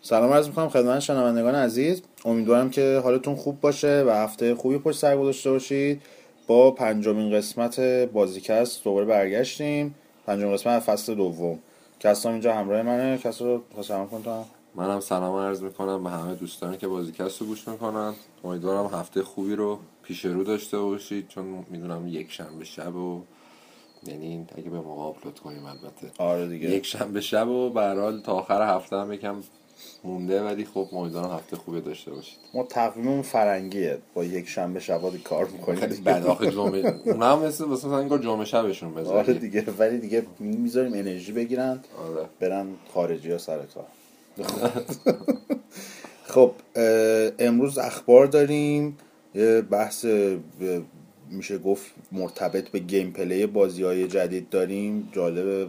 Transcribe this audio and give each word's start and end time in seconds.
سلام 0.00 0.32
عرض 0.32 0.48
می‌کنم 0.48 0.68
خدمت 0.68 1.00
شنوندگان 1.00 1.54
عزیز. 1.54 2.02
امیدوارم 2.24 2.70
که 2.70 3.00
حالتون 3.04 3.36
خوب 3.36 3.60
باشه 3.60 4.04
و 4.06 4.10
هفته 4.10 4.54
خوبی 4.54 4.78
پشت 4.78 4.98
سر 4.98 5.16
گذاشته 5.16 5.50
باشید. 5.50 6.02
با 6.46 6.70
پنجمین 6.70 7.32
قسمت 7.32 7.80
بازیکست 7.80 8.84
دوباره 8.84 9.06
برگشتیم. 9.06 9.94
پنجمین 10.26 10.52
قسمت 10.52 10.72
از 10.72 10.82
فصل 10.82 11.14
دوم. 11.14 11.58
کسام 12.00 12.32
اینجا 12.32 12.54
همراه 12.54 12.82
منه. 12.82 13.18
کس 13.18 13.42
رو 13.42 13.62
سلام 13.82 14.08
کن 14.08 14.22
تو 14.22 14.30
هم. 14.30 14.44
منم 14.74 15.00
سلام 15.00 15.36
عرض 15.36 15.62
می‌کنم 15.62 16.04
به 16.04 16.10
همه 16.10 16.34
دوستانی 16.34 16.76
که 16.76 16.88
بازیکست 16.88 17.40
رو 17.40 17.46
گوش 17.46 17.68
می‌کنن. 17.68 18.14
امیدوارم 18.44 18.86
هفته 18.86 19.22
خوبی 19.22 19.56
رو 19.56 19.78
پیش 20.02 20.24
رو 20.24 20.44
داشته 20.44 20.78
باشید 20.78 21.28
چون 21.28 21.64
می‌دونم 21.70 22.08
یک 22.08 22.32
شنبه 22.32 22.64
شب 22.64 22.96
و 22.96 23.22
یعنی 24.08 24.46
اگه 24.58 24.70
به 24.70 24.80
موقع 24.80 25.02
آپلود 25.02 25.38
کنیم 25.40 25.64
البته. 25.66 26.10
آره 26.18 26.48
دیگه. 26.48 26.70
یک 26.70 26.86
شنبه 26.86 27.20
شب 27.20 27.48
و 27.48 27.70
به 27.70 27.80
هر 27.80 28.00
حال 28.00 28.20
تا 28.20 28.32
آخر 28.32 28.76
هفته 28.76 28.96
هم 28.96 29.12
یکم 29.12 29.36
مونده 30.04 30.42
ولی 30.44 30.64
خب 30.64 30.88
امیدوارم 30.92 31.30
هفته 31.30 31.56
خوبی 31.56 31.80
داشته 31.80 32.10
باشید. 32.10 32.38
ما 32.54 32.62
تقویممون 32.62 33.22
فرنگیه. 33.22 33.98
با 34.14 34.24
یک 34.24 34.48
شنبه 34.48 34.80
شبا 34.80 35.12
کار 35.24 35.46
می‌کنیم 35.46 36.02
بعد 36.04 36.26
آخه 36.26 36.50
جمعه 36.50 36.94
اونا 37.04 37.36
هم 37.36 37.42
مثل 37.44 37.64
مثلا 37.68 37.98
انگار 37.98 38.18
جمعه 38.18 38.44
شبشون 38.44 38.92
آره 38.92 39.02
بذارید 39.02 39.40
دیگه. 39.40 39.64
ولی 39.78 39.98
دیگه 39.98 40.26
می‌ذاریم 40.40 40.92
انرژی 40.92 41.32
بگیرن 41.32 41.80
آره. 42.08 42.26
برن 42.40 42.66
خارجی 42.94 43.32
ها 43.32 43.38
سر 43.38 43.58
کار. 43.74 43.86
خب 46.34 46.52
امروز 47.38 47.78
اخبار 47.78 48.26
داریم. 48.26 48.98
یه 49.34 49.60
بحث 49.60 50.04
میشه 51.30 51.58
گفت 51.58 51.86
مرتبط 52.12 52.68
به 52.68 52.78
گیم 52.78 53.12
پلی 53.12 53.46
بازی 53.46 53.82
های 53.82 54.08
جدید 54.08 54.50
داریم. 54.50 55.08
جالب 55.12 55.68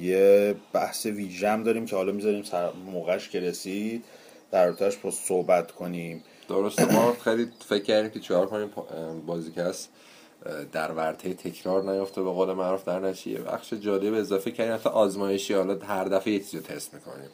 یه 0.00 0.54
بحث 0.72 1.06
ویژم 1.06 1.62
داریم 1.62 1.86
که 1.86 1.96
حالا 1.96 2.12
می‌ذاریم 2.12 2.42
سر 2.42 2.68
موقعش 2.92 3.28
که 3.28 3.40
رسید 3.40 4.04
در 4.50 4.66
رابطه‌اش 4.66 4.96
با 4.96 5.10
صحبت 5.10 5.70
کنیم. 5.70 6.24
درسته 6.48 6.92
ما 6.92 7.16
خیلی 7.24 7.46
فکر 7.68 7.82
کردیم 7.82 8.10
که 8.10 8.20
چهار 8.20 8.46
کنیم 8.46 8.70
بازیکست 9.26 9.88
در 10.72 10.92
ورطه 10.92 11.34
تکرار 11.34 11.92
نیافته 11.92 12.22
به 12.22 12.30
قول 12.30 12.52
معروف 12.52 12.84
در 12.84 13.00
نشی 13.00 13.30
یه 13.30 13.38
بخش 13.38 13.72
جالب 13.72 14.14
اضافه 14.14 14.50
کردیم. 14.50 14.74
حتی 14.74 14.88
آزمایشی 14.88 15.54
حالا 15.54 15.78
هر 15.78 16.04
دفعه 16.04 16.32
یه 16.32 16.38
چیزی 16.38 16.60
تست 16.60 16.94
می‌کنیم. 16.94 17.28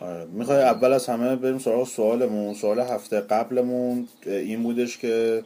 آره. 0.00 0.24
می‌خوای 0.24 0.62
اول 0.62 0.92
از 0.92 1.06
همه 1.06 1.36
بریم 1.36 1.58
سراغ 1.58 1.88
سوالمون. 1.88 2.54
سوال 2.54 2.80
هفته 2.80 3.20
قبلمون 3.20 4.08
این 4.26 4.62
بودش 4.62 4.98
که 4.98 5.44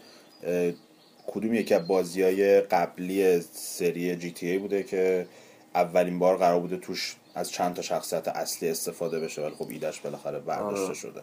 کدوم 1.27 1.55
یکی 1.55 1.75
از 1.75 1.87
بازی 1.87 2.23
های 2.23 2.61
قبلی 2.61 3.41
سری 3.41 4.17
جی 4.17 4.31
تی 4.31 4.51
ای 4.51 4.59
بوده 4.59 4.83
که 4.83 5.27
اولین 5.75 6.19
بار 6.19 6.37
قرار 6.37 6.61
بوده 6.61 6.77
توش 6.77 7.17
از 7.35 7.51
چند 7.51 7.75
تا 7.75 7.83
شخصیت 7.83 8.29
اصلی 8.29 8.69
استفاده 8.69 9.21
بشه 9.21 9.43
ولی 9.43 9.55
خب 9.55 9.69
ایدش 9.69 10.01
بالاخره 10.01 10.39
برداشته 10.39 10.85
آره. 10.85 10.95
شده 10.95 11.23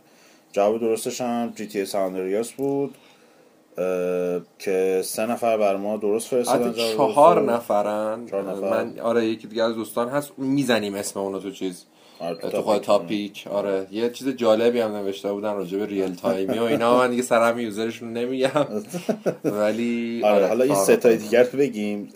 جواب 0.52 0.80
درستش 0.80 1.22
هم 1.22 1.53
GTA 1.56 1.86
San 1.86 2.05
Andreas 2.05 2.52
بود 2.52 2.96
که 4.59 5.02
سه 5.06 5.26
نفر 5.26 5.58
برا 5.58 5.76
ما 5.76 5.97
درست 5.97 6.28
فرستادن 6.28 6.73
چهار. 6.73 7.52
نفرن 7.52 8.26
چهار 8.26 8.44
نفر. 8.44 8.84
من 8.84 9.00
آره 9.00 9.26
یکی 9.26 9.47
دیگه 9.47 9.64
از 9.64 9.76
دوستان 9.76 10.09
هست 10.09 10.32
می‌زنیم 10.38 10.96
اسم 10.96 11.20
اونو 11.20 11.40
تو 11.40 11.52
چیز 11.52 11.85
تو 12.52 12.62
خود 12.62 12.82
topic 12.82 13.47
آره. 13.52 13.88
یه 13.91 14.09
چیز 14.09 14.28
جالبی 14.28 14.79
هم 14.79 14.96
نوشته 14.96 15.34
بودن 15.34 15.53
راجع 15.53 15.78
به 15.78 15.85
real 15.85 16.16
time 16.16 16.51
ی 16.51 16.59
و 16.59 16.64
اینا. 16.64 16.97
من 16.97 17.09
دیگه 17.09 17.22
سرم 17.22 17.59
user 17.59 17.87
شون 17.87 18.14
نمیگم. 18.14 18.67
ولی 19.62 20.22
آره 20.23 20.47
حالا 20.47 20.64
این 20.64 20.73
چهار 20.73 20.85
سه 20.85 20.97
تای. 20.97 21.17
دیگر 21.17 21.44
رو 21.44 21.59
بگیم. 21.59 22.09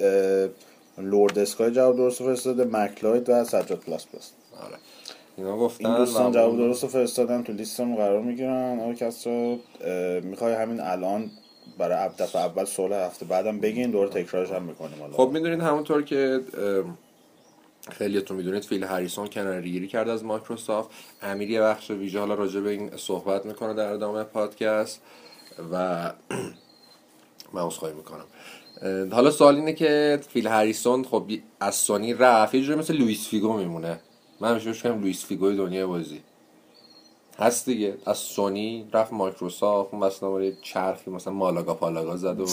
Lord 0.98 1.40
Sky 1.40 1.72
جواب 1.72 1.98
درست 1.98 2.24
فرستاده 2.24 2.63
مکلاید 2.63 3.30
و 3.30 3.44
سجاد 3.44 3.74
plus 3.74 4.06
plus 4.07 4.31
آره. 4.66 4.78
اینا 5.38 5.57
گفتن 5.57 5.86
این 5.86 5.98
دوستان 5.98 6.31
جواب 6.31 6.57
درست 6.57 6.88
فرستادن 6.88 7.44
تو 7.44 7.54
لیستمون 7.54 7.96
قرار 7.96 8.22
می‌گیرن. 8.22 8.80
آقا 8.80 8.94
کسرا 8.94 9.57
می‌خوای 10.24 10.54
همین 10.54 10.80
الان 10.80 11.31
برای 11.78 12.10
دفعه 12.19 12.42
اول 12.42 12.66
سوال 12.66 12.94
هفته 12.94 13.25
بعدم 13.25 13.60
بگین 13.60 13.92
دور 13.92 14.07
تکرارش 14.07 14.51
هم 14.51 14.63
می‌کنیم. 14.63 14.94
خب 15.12 15.30
می‌دونید 15.34 15.60
همونطور 15.60 16.04
که 16.04 16.40
خیلیتون 17.89 18.38
می‌دونید 18.38 18.63
فیل 18.63 18.83
هریسون 18.83 19.27
کنار 19.27 19.62
گیری 19.62 19.88
کرد 19.88 20.09
از 20.09 20.24
مایکروسافت. 20.25 20.89
امیر 21.21 21.50
یه 21.50 21.62
بخش 21.62 21.91
ویژه 21.91 22.19
حالا 22.19 22.33
راجع 22.33 22.59
به 22.59 22.69
این 22.69 22.97
صحبت 22.97 23.45
می‌کنه 23.45 23.74
در 23.74 23.94
ادامه 23.94 24.24
پادکست 24.24 25.01
و 25.71 26.13
من 27.53 27.62
عذرخواهی 27.62 27.94
می‌کنم. 27.94 28.25
اه، 28.81 29.06
حالا 29.09 29.31
سوال 29.31 29.56
اینه 29.56 29.74
که 29.74 30.19
فیل 30.30 30.47
هریسون 30.47 31.03
خب 31.03 31.31
از 31.59 31.75
سونی 31.75 32.13
رفت 32.13 32.56
یه 32.56 32.75
مثل 32.75 32.94
لوئیس 32.94 33.27
فیگو 33.27 33.53
میمونه. 33.53 34.00
من 34.39 34.51
همیشه 34.51 34.69
میگم 34.69 35.01
لوئیس 35.01 35.25
فیگوی 35.25 35.56
دنیای 35.57 35.86
بازی. 35.86 36.21
هست 37.39 37.65
دیگه. 37.65 37.97
از 38.06 38.18
سونی 38.18 38.89
رفت 38.94 39.13
مایکروسافت 39.13 39.94
مثلا 39.94 40.44
یه 40.44 40.57
چرخی 40.62 41.12
مثلا 41.12 41.33
مالاگا 41.33 41.74
پالاگا 41.74 42.18
زد 42.18 42.39
و 42.39 42.45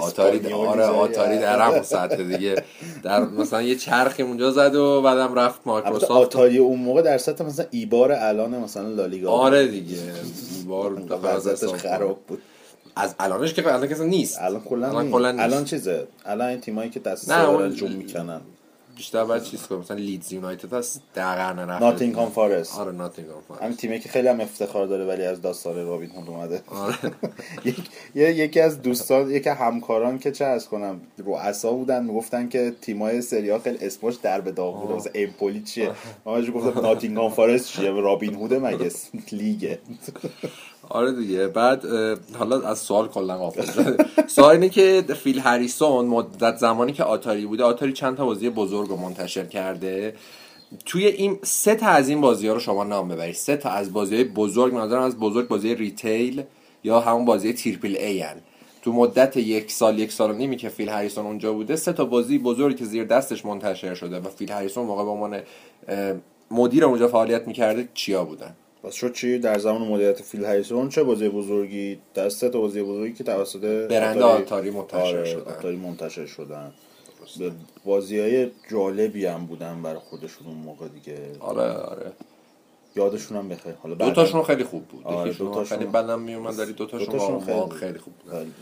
آتاری 0.00 0.52
آره 0.52 0.84
آتاری 0.84 1.38
در 1.38 1.60
همون 1.60 1.82
سطح 1.82 2.16
دیگه. 2.22 2.62
در 3.02 3.20
مثلا 3.24 3.62
یه 3.62 3.76
چرخی 3.76 4.22
اونجا 4.22 4.50
زد 4.50 4.74
و 4.74 5.02
بعدم 5.02 5.34
رفت 5.34 5.60
مایکروسافت. 5.66 6.10
آتاری 6.12 6.58
اون 6.58 6.78
موقع 6.78 7.02
در 7.02 7.18
سطح 7.18 7.44
مثلا 7.44 7.66
ایبار 7.70 8.12
الان 8.12 8.50
مثلا 8.50 8.88
لالیگا 8.88 9.30
آره 9.30 9.66
دیگه. 9.68 9.96
بار 10.66 11.02
وضعیتش 11.22 11.68
خراب 11.68 12.18
بود. 12.28 12.42
از 12.96 13.14
الانش 13.18 13.54
که 13.54 13.74
الان 13.74 13.86
کسی 13.86 14.04
نیست. 14.04 14.38
الان 14.40 14.60
کلا 14.60 14.88
الان. 14.98 15.40
الان 15.40 15.64
چیزه؟ 15.64 16.06
الان 16.26 16.48
این 16.48 16.60
تیمایی 16.60 16.90
که 16.90 17.00
دست 17.00 17.30
اون- 17.30 17.70
جون 17.74 17.92
می‌کنن. 17.92 18.40
بیشتر 18.98 19.24
باید 19.24 19.42
چیز 19.42 19.62
کنم. 19.62 19.78
مثلا 19.78 19.96
لیدز 19.96 20.32
یونایتد 20.32 20.72
هست 20.72 21.02
در 21.14 21.34
قرن 21.34 21.58
رفته 21.58 21.84
ناتینگهام 21.84 22.30
فارست. 22.30 22.78
آره 22.78 22.92
ناتینگهام 22.92 23.42
همین 23.48 23.58
فارست 23.58 23.78
تیمی 23.78 24.00
که 24.00 24.08
خیلی 24.08 24.28
هم 24.28 24.40
افتخار 24.40 24.86
داره 24.86 25.04
ولی 25.04 25.24
از 25.24 25.42
داستان 25.42 25.86
رابین 25.86 26.10
هود 26.10 26.28
اومده. 26.28 26.62
آره. 26.66 26.96
یکی 28.44 28.60
از 28.60 28.82
دوستان 28.82 29.30
یکی 29.30 29.50
همکاران 29.50 30.18
که 30.18 30.32
چه 30.32 30.44
از 30.44 30.68
کنم 30.68 31.00
رؤسا 31.18 31.72
بودن 31.72 32.04
می‌گفتن 32.04 32.48
که 32.48 32.72
تیمای 32.80 33.22
سری 33.22 33.50
ها 33.50 33.58
خیلی 33.58 33.86
اسمش 33.86 34.14
در 34.14 34.40
به 34.40 34.52
داغ 34.52 34.80
بوده 34.80 34.94
مثلا 34.94 35.12
امپولی 35.14 35.62
چیه؟ 35.62 35.90
ما 36.24 36.34
بهش 36.34 36.50
گفتم 36.50 36.80
ناتینگهام 36.80 37.30
فارست 37.30 37.68
چیه؟ 37.68 37.90
رابین 37.90 38.34
هود 38.34 38.54
مگه؟ 38.54 38.90
لیگه. 39.32 39.78
آره 40.90 41.12
دیگه. 41.12 41.46
بعد 41.46 41.84
حالا 42.38 42.68
از 42.68 42.78
سوال 42.78 43.08
کلا 43.08 43.50
شده 43.50 43.96
سوال 44.26 44.50
اینه 44.50 44.68
که 44.68 45.04
فیل 45.22 45.38
هریسون 45.38 46.06
مدت 46.06 46.56
زمانی 46.56 46.92
که 46.92 47.04
آتاری 47.04 47.46
بوده 47.46 47.64
آتاری 47.64 47.92
چند 47.92 48.16
تا 48.16 48.24
بازی 48.26 48.50
بزرگ 48.50 48.88
رو 48.88 48.96
منتشر 48.96 49.44
کرده. 49.44 50.14
توی 50.86 51.06
این 51.06 51.38
سه 51.42 51.74
تا 51.74 51.86
از 51.86 52.08
این 52.08 52.20
بازی 52.20 52.48
ها 52.48 52.54
رو 52.54 52.60
شما 52.60 52.84
نام 52.84 53.08
ببرید. 53.08 53.34
سه 53.34 53.56
تا 53.56 53.70
از 53.70 53.92
بازی 53.92 54.14
های 54.14 54.24
بزرگ 54.24 54.74
منظورم 54.74 55.02
از 55.02 55.18
بزرگ 55.18 55.48
بازی 55.48 55.74
retail 55.74 56.42
یا 56.84 57.00
همون 57.00 57.24
بازی 57.24 57.52
triple 57.52 57.96
A 57.96 58.20
ان. 58.20 58.36
تو 58.82 58.92
مدت 58.92 59.36
یک 59.36 59.72
سال 59.72 59.98
یک 59.98 60.12
سال 60.12 60.30
و 60.30 60.34
نیمی 60.34 60.56
که 60.56 60.68
فیل 60.68 60.88
هریسون 60.88 61.26
اونجا 61.26 61.52
بوده 61.52 61.76
سه 61.76 61.92
تا 61.92 62.04
بازی 62.04 62.38
بزرگی 62.38 62.74
که 62.74 62.84
زیر 62.84 63.04
دستش 63.04 63.44
منتشر 63.44 63.94
شده 63.94 64.20
و 64.20 64.28
فیل 64.28 64.52
هریسون 64.52 64.86
موقع 64.86 65.04
به 65.04 65.10
عنوان 65.10 65.40
مدیر 66.50 66.84
اونجا 66.84 67.08
فعالیت 67.08 67.46
می‌کرده 67.46 67.88
چیا 67.94 68.24
بودن؟ 68.24 68.54
پس 68.82 68.94
شد 68.94 69.12
چی؟ 69.12 69.38
در 69.38 69.58
زمان 69.58 69.82
مدیریت 69.82 70.22
فیل 70.22 70.44
هریسون 70.44 70.88
چه 70.88 71.02
بازی 71.02 71.28
بزرگی؟ 71.28 71.98
در 72.14 72.28
سه 72.28 72.48
تا 72.48 72.60
بازی 72.60 72.82
بزرگی 72.82 73.12
که 73.14 73.24
توسط 73.24 73.60
برند 73.90 74.22
آتاری 74.22 74.70
منتشر 74.70 74.98
آره، 75.18 75.24
شدن. 75.24 75.52
آتاری 75.52 75.76
منتشر 75.76 76.26
شدن. 76.26 76.72
بازی 77.84 78.18
های 78.20 78.50
جالبی 78.70 79.26
هم 79.26 79.46
بودن 79.46 79.82
برای 79.82 79.98
خودشون 79.98 80.46
اون 80.46 80.56
موقع 80.56 80.88
دیگه. 80.88 81.16
آره 81.40 81.72
آره. 81.72 82.12
یادشون 82.96 83.36
هم 83.38 83.48
بخیر. 83.48 83.72
حالا 83.82 83.94
دو 83.94 84.10
تاشون 84.10 84.42
خیلی 84.42 84.64
خوب 84.64 84.84
بود. 84.84 85.04
آره، 85.04 85.28
یکیشون 85.28 85.46
دوتاشون- 85.46 85.78
خیلی 85.78 85.90
بدم 85.90 86.20
میومد 86.20 86.58
ولی 86.58 86.72
دو 86.72 86.86
تاشون 86.86 87.40
خیلی- 87.40 87.70
خیلی 87.80 87.98
خوب 87.98 88.14
بود. 88.14 88.52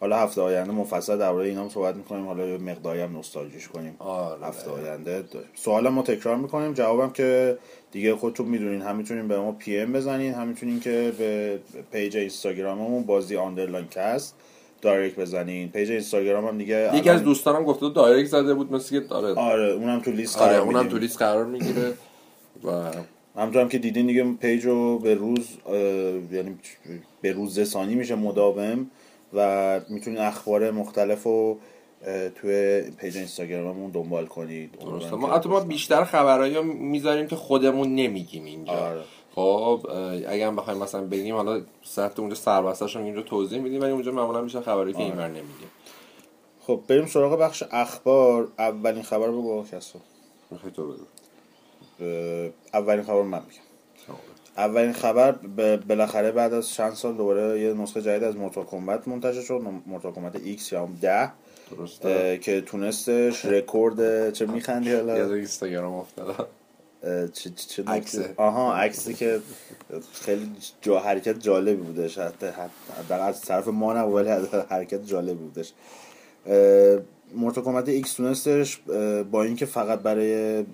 حالا 0.00 0.16
هفته 0.16 0.40
آینده 0.40 0.72
مفصل 0.72 1.18
درباره 1.18 1.48
اینا 1.48 1.62
هم 1.62 1.68
صحبت 1.68 1.94
می‌کنیم. 1.96 2.26
حالا 2.26 2.46
یه 2.46 2.58
مقداری 2.58 3.00
هم 3.00 3.12
نوستالژیش 3.12 3.68
کنیم. 3.68 3.96
آره. 3.98 4.46
هفته 4.46 4.70
آینده. 4.70 5.24
سوال 5.54 5.88
ما 5.88 6.02
تکرار 6.02 6.36
می‌کنیم. 6.36 6.72
جوابم 6.74 7.10
که 7.10 7.58
دیگه 7.92 8.16
خودتون 8.16 8.46
می‌دونین 8.46 8.82
هم 8.82 8.96
می‌تونین 8.96 9.28
به 9.28 9.38
ما 9.38 9.52
PM 9.52 9.92
بزنین 9.92 10.34
هم 10.34 10.48
می‌تونین 10.48 10.80
که 10.80 11.12
به 11.18 11.58
page 11.92 12.16
اینستاگراممون 12.16 13.02
بازی 13.02 13.36
underline 13.36 13.86
cast 13.90 14.34
direct 14.82 15.20
بزنین. 15.20 15.68
page 15.68 15.90
اینستاگرام 15.90 16.44
هم 16.44 16.58
دیگه 16.58 16.90
یکی 16.94 17.10
از 17.10 17.22
دوستانم 17.22 17.64
گفته 17.64 17.80
بود 17.80 17.94
direct 17.94 18.28
زده 18.28 18.54
بود 18.54 18.72
مثل 18.72 19.00
که 19.00 19.14
آره. 19.14 19.34
آره 19.34 19.72
اونم 19.72 20.00
تو 20.00 20.10
لیست 20.10 20.38
آره 20.38 20.52
قرار 20.52 20.62
اونم 20.62 20.78
میدیم. 20.78 20.92
تو 20.92 20.98
لیست 20.98 21.18
قرار 21.18 21.46
می‌گیره. 21.46 21.94
و 22.64 22.70
همونطور 23.36 23.62
هم 23.62 23.68
که 23.68 23.78
دیدین 23.78 24.06
دیگه 24.06 24.32
page 24.32 24.64
رو 24.64 24.98
به 24.98 25.14
روز 25.14 25.48
یعنی 26.32 26.58
به 27.20 27.32
روز 27.32 27.58
رسانی 27.58 27.94
میشه 27.94 28.14
مداوم 28.14 28.90
و 29.34 29.80
می‌تونید 29.88 30.18
اخبار 30.18 30.70
مختلف 30.70 31.22
رو 31.22 31.50
اه، 31.50 31.56
توی 32.34 32.82
page 32.98 33.16
اینستاگراممون 33.16 33.90
دنبال 33.90 34.26
کنید. 34.26 34.78
ما 35.12 35.32
حتی 35.32 35.48
ما 35.48 35.60
بیشتر 35.60 36.04
خبرایی 36.04 36.54
رو 36.54 36.62
می‌ذاریم 36.62 37.26
که 37.26 37.36
خودمون 37.36 37.94
نمیگیم 37.94 38.44
اینجا. 38.44 38.72
آره. 38.72 39.02
خب 39.34 39.86
هم 40.30 40.56
بخوایم 40.56 40.78
مثلا 40.78 41.04
بگیم 41.04 41.34
حالا 41.34 41.60
سطح 41.82 42.20
اونجا 42.20 42.34
سربسته‌ش 42.34 42.96
رو 42.96 43.02
اینجا 43.02 43.22
توضیح 43.22 43.60
میدیم 43.60 43.80
ولی 43.80 43.90
اونجا 43.90 44.12
معمولا 44.12 44.42
بیشتر 44.42 44.60
خبری 44.60 44.92
که 44.92 44.98
اینور 44.98 45.28
نمیگیم. 45.28 45.70
خب 46.60 46.80
بریم 46.88 47.06
سراغ 47.06 47.38
بخش 47.38 47.62
اخبار. 47.70 48.48
اولین 48.58 49.02
خبر 49.02 49.28
بگو 49.28 49.64
کسرا 49.72 49.98
تو 50.74 50.92
بگو. 50.92 51.04
اولین 52.74 53.04
خبر 53.04 53.22
من 53.22 53.42
میگم. 53.48 54.18
اولین 54.56 54.92
خبر 54.92 55.32
بالاخره 55.88 56.32
بعد 56.32 56.54
از 56.54 56.70
چند 56.70 56.92
سال 56.92 57.14
دوباره 57.14 57.60
یه 57.60 57.72
نسخه 57.74 58.02
جدید 58.02 58.24
از 58.24 58.36
Mortal 58.36 58.64
Kombat 58.64 59.08
منتشر 59.08 59.40
شد. 59.40 59.62
Mortal 59.86 60.12
Kombat 60.12 60.36
X 60.36 60.72
یا 60.72 60.82
هم 60.82 60.98
10 61.00 61.32
درسته. 61.76 62.38
که 62.38 62.60
تونستش 62.60 63.44
رکورد 63.44 64.32
چه 64.32 64.46
میخندی 64.46 64.90
یاد 64.90 65.08
حالا 65.08 65.34
اینستاگرام 65.34 65.94
افتادم. 65.94 66.46
چه 67.32 67.50
چه 67.50 67.50
چه 67.50 67.84
عکسه. 67.86 68.34
آها 68.36 68.74
عکسی 68.74 69.14
که 69.14 69.40
خیلی 70.12 70.50
جا 70.80 70.98
حرکت 70.98 71.38
جالبی 71.38 71.82
بودش. 71.82 72.18
حتی 72.18 72.46
حتی 72.46 73.14
از 73.14 73.40
طرف 73.40 73.68
ما 73.68 73.92
نه 73.92 74.00
ولی 74.00 74.28
حرکت 74.70 75.06
جالبی 75.06 75.34
بودش. 75.34 75.72
Mortal 77.34 77.64
Kombat 77.64 77.88
X 77.88 78.12
تونستش 78.12 78.78
با 79.30 79.42
اینکه 79.42 79.66
فقط 79.66 79.98
برای 79.98 80.64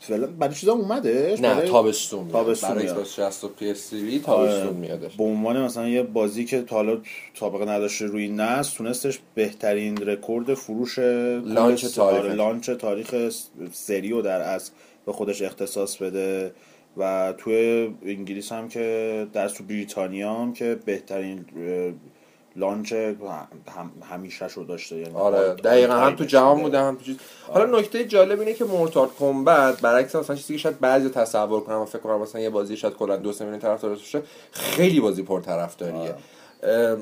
فعلا 0.00 0.26
برای 0.26 0.54
چیزا 0.54 0.72
اومدش 0.72 1.40
نه 1.40 1.54
برای- 1.54 1.68
تابستون 1.68 2.20
میاد. 2.20 2.32
تابستون 2.32 2.70
برای. 2.70 2.88
ایکس 2.88 3.14
60 3.14 3.44
و 3.44 3.48
PS 3.48 3.94
آره، 3.94 4.18
تابستون 4.18 4.76
میادش 4.76 5.16
به 5.16 5.24
عنوان 5.24 5.62
مثلا 5.62 5.88
یه 5.88 6.02
بازی 6.02 6.44
که 6.44 6.62
تا 6.62 6.76
حالا 6.76 6.98
سابقه 7.34 7.64
نداشته 7.64 8.06
روی 8.06 8.28
نسل 8.28 8.76
تونستش 8.76 9.18
بهترین 9.34 9.96
رکورد 9.96 10.54
فروش 10.54 10.98
launch 10.98 11.84
تاریخ. 11.86 12.20
آره، 12.24 12.34
launch 12.34 12.70
تاریخ 12.70 13.28
س- 13.28 13.48
سری 13.72 14.10
رو 14.10 14.22
در 14.22 14.40
اصل 14.40 14.72
به 15.06 15.12
خودش 15.12 15.42
اختصاص 15.42 15.96
بده 15.96 16.52
و 16.96 17.34
توی 17.38 17.90
انگلیس 18.06 18.52
هم 18.52 18.68
که 18.68 19.26
در 19.32 19.48
تو 19.48 19.64
بریتانیا 19.64 20.34
هم 20.34 20.52
که 20.52 20.78
بهترین 20.84 21.44
launch 22.56 22.92
هم 22.92 23.92
همیشه 24.10 24.48
شو 24.48 24.64
داشته 24.64 24.96
یعنی 24.96 25.14
آره 25.14 25.54
دقیقا 25.54 25.94
هم 25.94 26.16
تو 26.16 26.24
جهان 26.24 26.62
بوده. 26.62 26.80
هم 26.80 26.96
تو 26.96 27.04
چیز. 27.04 27.16
حالا 27.48 27.78
نکته 27.78 28.04
جالب 28.04 28.40
اینه 28.40 28.54
که 28.54 28.64
Mortal 28.64 29.08
Kombat 29.18 29.80
برعکس 29.80 30.16
مثلا 30.16 30.36
چیزی 30.36 30.52
که 30.52 30.58
شاید 30.58 30.80
بعضی 30.80 31.08
تصور 31.08 31.60
کنم 31.60 31.80
و 31.80 31.84
فکر 31.84 31.98
کنم 31.98 32.20
مثلا 32.20 32.40
یه 32.40 32.50
بازی 32.50 32.76
شاید 32.76 32.94
کلا 32.94 33.16
دو 33.16 33.32
سه 33.32 33.44
میلیون 33.44 33.60
طرفدار 33.60 33.90
باشه 33.90 34.22
خیلی 34.52 35.00
بازی 35.00 35.22
پرطرفداریه. 35.22 36.14
ام، 36.62 36.98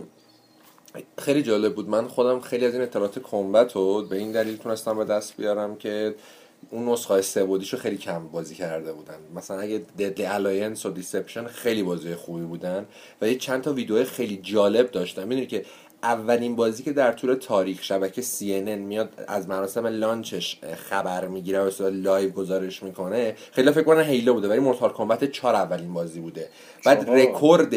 خیلی 1.18 1.42
جالب 1.42 1.74
بود. 1.74 1.88
من 1.88 2.08
خودم 2.08 2.40
خیلی 2.40 2.66
از 2.66 2.72
این 2.72 2.82
اطلاعات 2.82 3.18
Kombat 3.18 3.76
رو 3.76 4.02
به 4.02 4.16
این 4.16 4.32
دلیل 4.32 4.56
تونستم 4.56 4.98
به 4.98 5.04
دست 5.04 5.36
بیارم 5.36 5.76
که 5.76 6.14
اون 6.70 6.88
نسخه 6.88 7.14
های 7.14 7.22
سه 7.22 7.44
بعدیشو 7.44 7.76
خیلی 7.76 7.96
کم 7.96 8.28
بازی 8.28 8.54
کرده 8.54 8.92
بودن. 8.92 9.14
مثلا 9.34 9.60
اگه 9.60 9.78
Deadly 9.98 10.26
Alliance 10.26 10.86
و 10.86 10.90
Deception 10.90 11.46
خیلی 11.46 11.82
بازی 11.82 12.14
خوبی 12.14 12.44
بودن 12.44 12.86
و 13.22 13.28
یه 13.28 13.34
چند 13.34 13.62
تا 13.62 13.72
ویدیو 13.72 14.04
خیلی 14.04 14.40
جالب 14.42 14.90
داشتن. 14.90 15.24
می‌دونی 15.24 15.46
که 15.46 15.64
اولین 16.02 16.56
بازی 16.56 16.82
که 16.82 16.92
در 16.92 17.12
طول 17.12 17.34
تاریخ 17.34 17.82
شبکه 17.82 18.22
CNN 18.22 18.78
میاد 18.78 19.24
از 19.28 19.48
مراسم 19.48 19.86
launch 19.86 20.42
ش 20.42 20.60
خبر 20.90 21.28
می‌گیره 21.28 21.60
و 21.64 21.88
live 21.88 22.30
گزارش 22.30 22.82
می‌کنه. 22.82 23.34
خیلی 23.52 23.70
فکر 23.70 23.82
کنن 23.82 24.02
Halo 24.02 24.34
بوده 24.34 24.48
ولی 24.48 24.60
Mortal 24.60 24.90
Kombat 24.90 25.24
چهار 25.24 25.54
اولین 25.54 25.92
بازی 25.92 26.20
بوده. 26.20 26.48
بعد. 26.84 27.10
رکورد 27.10 27.74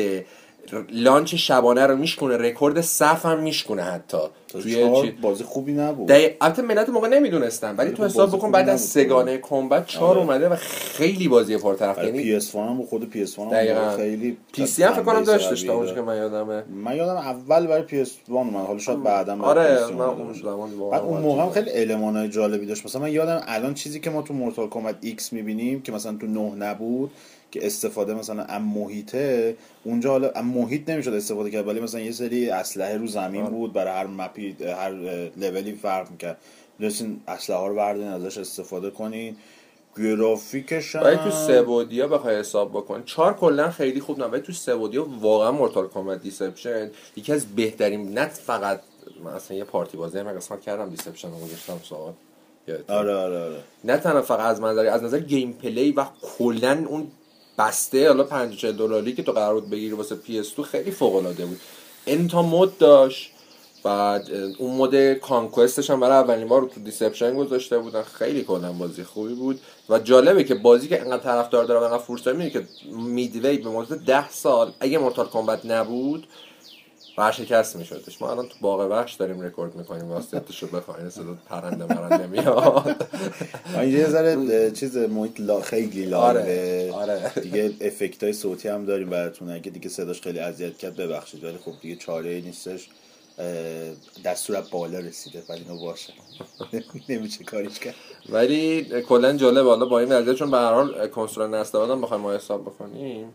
لانچ 0.89 1.36
شبانه 1.36 1.88
رو 1.88 1.98
میشکونه 1.98 2.38
رکورد 2.38 2.82
صف 2.82 3.25
هم 3.25 3.39
میشکونه 3.39 3.84
حتی 3.84 4.18
توی 4.50 5.12
بازی 5.22 5.44
خوبی 5.44 5.74
نبود 5.74 6.08
دقیق 6.08 6.34
البته 6.41 6.62
ملت 6.62 6.89
موقع 6.89 7.08
نمی‌دونستن 7.08 7.75
ولی 7.75 7.91
تو 7.91 8.06
حساب 8.06 8.30
بکن 8.30 8.51
بعد 8.51 8.70
از. 8.70 8.82
سگانه 8.82 9.38
کمبت 9.38 9.88
چهار 9.88 10.10
آره. 10.10 10.20
اومده 10.20 10.50
و 10.50 10.56
خیلی 10.56 11.27
بازی 11.27 11.58
پرطرف 11.58 11.98
آره، 11.98 12.08
یعنی 12.08 12.24
پی 12.24 12.36
اس 12.36 12.56
هم 12.56 12.86
خود 12.86 13.10
پی 13.10 13.22
اس 13.22 13.39
هم. 13.39 13.98
خیلی 13.98 14.38
پی 14.53 14.65
سی 14.65 14.84
هم 14.84 14.94
فکر 14.94 15.01
کنم 15.01 15.24
داشتش 15.24 15.63
تا 15.63 15.74
اونجا. 15.74 15.94
که 15.94 16.01
من 16.01 16.18
یادمه 16.18 16.63
من 16.84 16.96
یادم 16.96 17.15
اول 17.15 17.68
برای 17.68 17.82
پی 17.82 18.00
اس 18.01 18.12
1 18.27 18.36
اومد 18.36 18.65
حالا 18.65 18.80
شاید 18.80 19.03
بعدا 19.03 19.41
آره 19.41 19.88
من 19.94 20.01
اون. 20.01 20.34
زمان 20.34 20.89
بعد 20.91 21.01
اون 21.01 21.22
موقع 21.22 21.50
خیلی 21.50 21.72
المانای 21.72 22.30
جالبی 22.30 22.65
داشت 22.65 22.86
مثلا 22.86 23.01
من 23.01 23.12
یادم 23.12 23.41
الان 23.48 23.74
چیزی 23.74 24.00
که 24.00 24.10
ما 24.10 24.22
تو 24.22 24.34
مورتال 24.34 24.70
کامبت 24.70 24.96
ایکس 25.01 25.34
می‌بینیم 25.34 25.82
که 25.82 25.91
مثلا 25.91 26.18
تو 26.22 26.27
نه 26.27 26.56
نبود 26.56 27.12
که 27.51 27.65
استفاده 27.65 28.13
مثلا 28.13 28.43
ام 28.43 28.62
محیطه 28.62 29.58
اونجا 29.84 30.10
حالا 30.10 30.31
ام 30.36 30.46
محیط 30.46 30.89
نمی‌شد 30.89 31.13
استفاده 31.13 31.51
کرد 31.51 31.67
ولی 31.67 31.79
مثلا 31.79 32.01
یه 32.01 32.12
سری 32.12 32.50
اسلحه 32.50 32.98
رو 32.98 33.08
زمین 33.08 33.41
آره. 33.41 33.51
بود 33.51 33.74
برای 33.74 33.93
هر 33.93 34.08
map 34.08 34.43
ی 34.43 34.55
هر 34.63 34.91
لولی 35.38 35.74
فرق 35.74 36.12
می‌کرد 36.12 36.38
داشتین 36.81 37.22
اسلحه 37.27 37.60
ها 37.60 37.67
رو 37.67 37.75
بردارین 37.75 38.12
ازش 38.12 38.38
استفاده 38.38 38.89
کنین 38.89 39.36
گرافیکش 39.98 40.96
هم 40.96 41.03
ولی 41.03 41.17
تو 41.17 41.31
سه 41.31 41.57
بعدیا 41.57 42.08
بخوای 42.08 42.39
حساب 42.39 42.70
بکن 42.70 43.03
چهار 43.03 43.34
کلا 43.34 43.72
خیلی 43.72 44.00
خوب 44.00 44.20
نه 44.20 44.25
ولی 44.25 44.41
تو 44.41 44.53
سه 44.53 44.72
بعدیا 44.72 45.08
واقعا 45.22 45.51
Mortal 45.51 45.88
Kombat 45.88 46.22
Deception 46.22 46.91
یکی 47.15 47.34
از 47.34 47.55
بهترین 47.55 48.13
نه 48.13 48.25
فقط 48.25 48.81
من 49.24 49.31
اصلا 49.31 49.58
یه 49.58 49.63
پارتی 49.63 49.98
بازی 49.98 50.22
من 50.22 50.36
قسمت 50.36 50.62
کردم 50.62 50.89
Deception 50.89 51.31
رو 51.31 51.38
گذاشتم 51.38 51.79
سوال؟ 51.84 52.13
آره 52.88 53.15
آره 53.15 53.38
آره 53.43 53.63
نه 53.84 53.98
تنها 53.98 54.22
فقط 54.22 54.39
از 54.39 54.62
منظر 54.62 54.86
از 54.86 55.03
نظر 55.03 55.20
gameplay 55.20 55.91
و 55.91 56.05
کلا 56.38 56.86
اون 56.88 57.08
بسته 57.58 58.08
حالا 58.08 58.24
50 58.24 58.72
دلاری 58.72 59.13
که 59.13 59.24
تو 59.24 59.31
قرار 59.31 59.53
بود 59.53 59.70
بگیری 59.70 59.93
واسه 59.93 60.15
PS 60.15 60.55
2 60.55 60.63
خیلی 60.63 60.91
فوق 60.91 61.15
العاده 61.15 61.46
بود. 61.46 61.60
این 62.05 62.27
تا 62.27 62.41
mode 62.41 62.77
داشت 62.77 63.31
بعد 63.84 64.31
اون 64.58 64.75
mode 64.75 65.13
Konquest 65.13 65.74
ش 65.74 65.89
هم 65.89 66.00
برای 66.00 66.17
اولین 66.17 66.48
بار 66.48 66.70
تو 66.75 66.81
Deception 66.81 67.36
گذاشته 67.36 67.79
بودن. 67.79 68.03
خیلی 68.03 68.43
کلا 68.43 68.74
بازی 68.74 69.03
خوبی 69.03 69.34
بود. 69.34 69.60
و 69.89 70.00
جالبه 70.00 70.43
که 70.43 70.55
بازی 70.55 70.88
که 70.88 71.01
انقدر 71.01 71.24
طرفدار 71.24 71.65
داره 71.65 71.79
و 71.79 71.84
انقدر 71.84 72.15
داره 72.24 72.38
می‌بینی 72.38 72.51
که 72.51 72.67
Midway 72.91 73.58
به 73.58 73.70
مدت 73.70 74.05
10 74.05 74.29
سال 74.29 74.72
اگه 74.79 74.98
Mortal 74.98 75.27
Kombat 75.27 75.65
نبود 75.65 76.27
ورشکست 77.22 77.75
میشدش. 77.75 78.22
ما 78.22 78.32
الان 78.32 78.48
تو 78.48 78.56
باغ 78.62 78.92
وحش 78.92 79.13
داریم 79.13 79.42
رکورد 79.42 79.75
می‌کنیم 79.75 80.06
واسطش 80.06 80.63
رو 80.63 80.70
بخواین 80.70 81.10
صدا 81.10 81.38
پرنده 81.50 81.86
مرنده 81.86 82.28
میاد. 82.28 83.06
من 83.75 83.90
یه 83.90 84.10
ذره 84.10 84.72
چیز 84.72 84.98
محیط 84.98 85.40
لا 85.40 85.62
خیلی 85.62 86.13
آره، 86.13 86.42
لایه 86.42 86.94
آره. 86.94 87.32
دیگه 87.42 87.74
افکت 87.82 88.24
های 88.24 88.34
صوتی 88.34 88.68
هم 88.68 88.86
داریم 88.86 89.10
براتون. 89.10 89.50
اگه 89.50 89.72
دیگه 89.72 89.90
صداش 89.90 90.22
خیلی 90.22 90.40
اذیت 90.40 90.78
کرد 90.78 90.96
ببخشید. 90.96 91.44
ولی 91.44 91.58
خب 91.58 91.74
دیگه 91.82 91.96
چاره 91.96 92.30
ای 92.30 92.42
نیستش 92.42 92.90
دستور 94.25 94.62
بالا 94.72 95.00
رسیده 95.00 95.44
ولی 95.50 95.66
اینو 95.68 95.86
باشه. 95.86 96.13
نمیشه 97.10 97.44
کاریش 97.44 97.80
کرد. 97.80 97.96
ولی 98.30 98.84
کلا 99.01 99.34
جالب 99.34 99.66
حالا 99.66 99.86
با 99.86 100.00
این 100.00 100.12
وضعیت 100.12 100.36
چون 100.36 100.51
به 100.51 100.58
هر 100.58 100.74
حال 100.74 101.08
کنسول 101.08 101.48
نسل 101.48 101.80
بعدم 101.80 102.01
بخوایم 102.01 102.24
ما 102.24 102.34
حساب 102.34 102.62
بکنیم. 102.62 103.34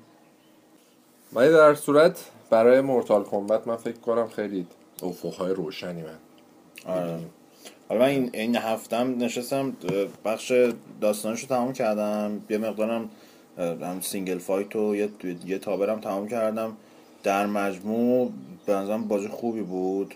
ولی 1.33 1.51
در 1.51 1.75
صورت 1.75 2.19
برای 2.51 2.81
مورتال 2.81 3.25
کمبت 3.25 3.67
من 3.67 3.77
فکر 3.77 3.99
کنم 3.99 4.29
خیلی 4.29 4.67
افقهای 5.03 5.55
روشنی 5.55 6.03
من. 6.03 6.19
آره. 6.87 7.19
حالا 7.89 8.01
من 8.01 8.07
این, 8.09 8.31
این 8.35 8.57
هفتم 8.57 9.15
نشستم 9.19 9.77
بخش 10.25 10.53
داستانش 11.01 11.41
رو 11.41 11.49
تمام 11.49 11.73
کردم. 11.73 12.41
یه 12.51 12.59
مقدارم 12.59 13.11
هم 13.59 14.01
single 14.01 14.39
fight 14.39 14.77
و 14.77 14.97
یه, 14.97 15.09
یه 15.47 15.59
tower 15.59 15.94
م 15.94 16.01
تمام 16.01 16.29
کردم. 16.29 16.77
در 17.23 17.47
مجموع 17.47 18.33
به 18.67 18.73
نظرم 18.73 19.09
بازی 19.09 19.29
خوبی 19.29 19.63
بود. 19.63 20.15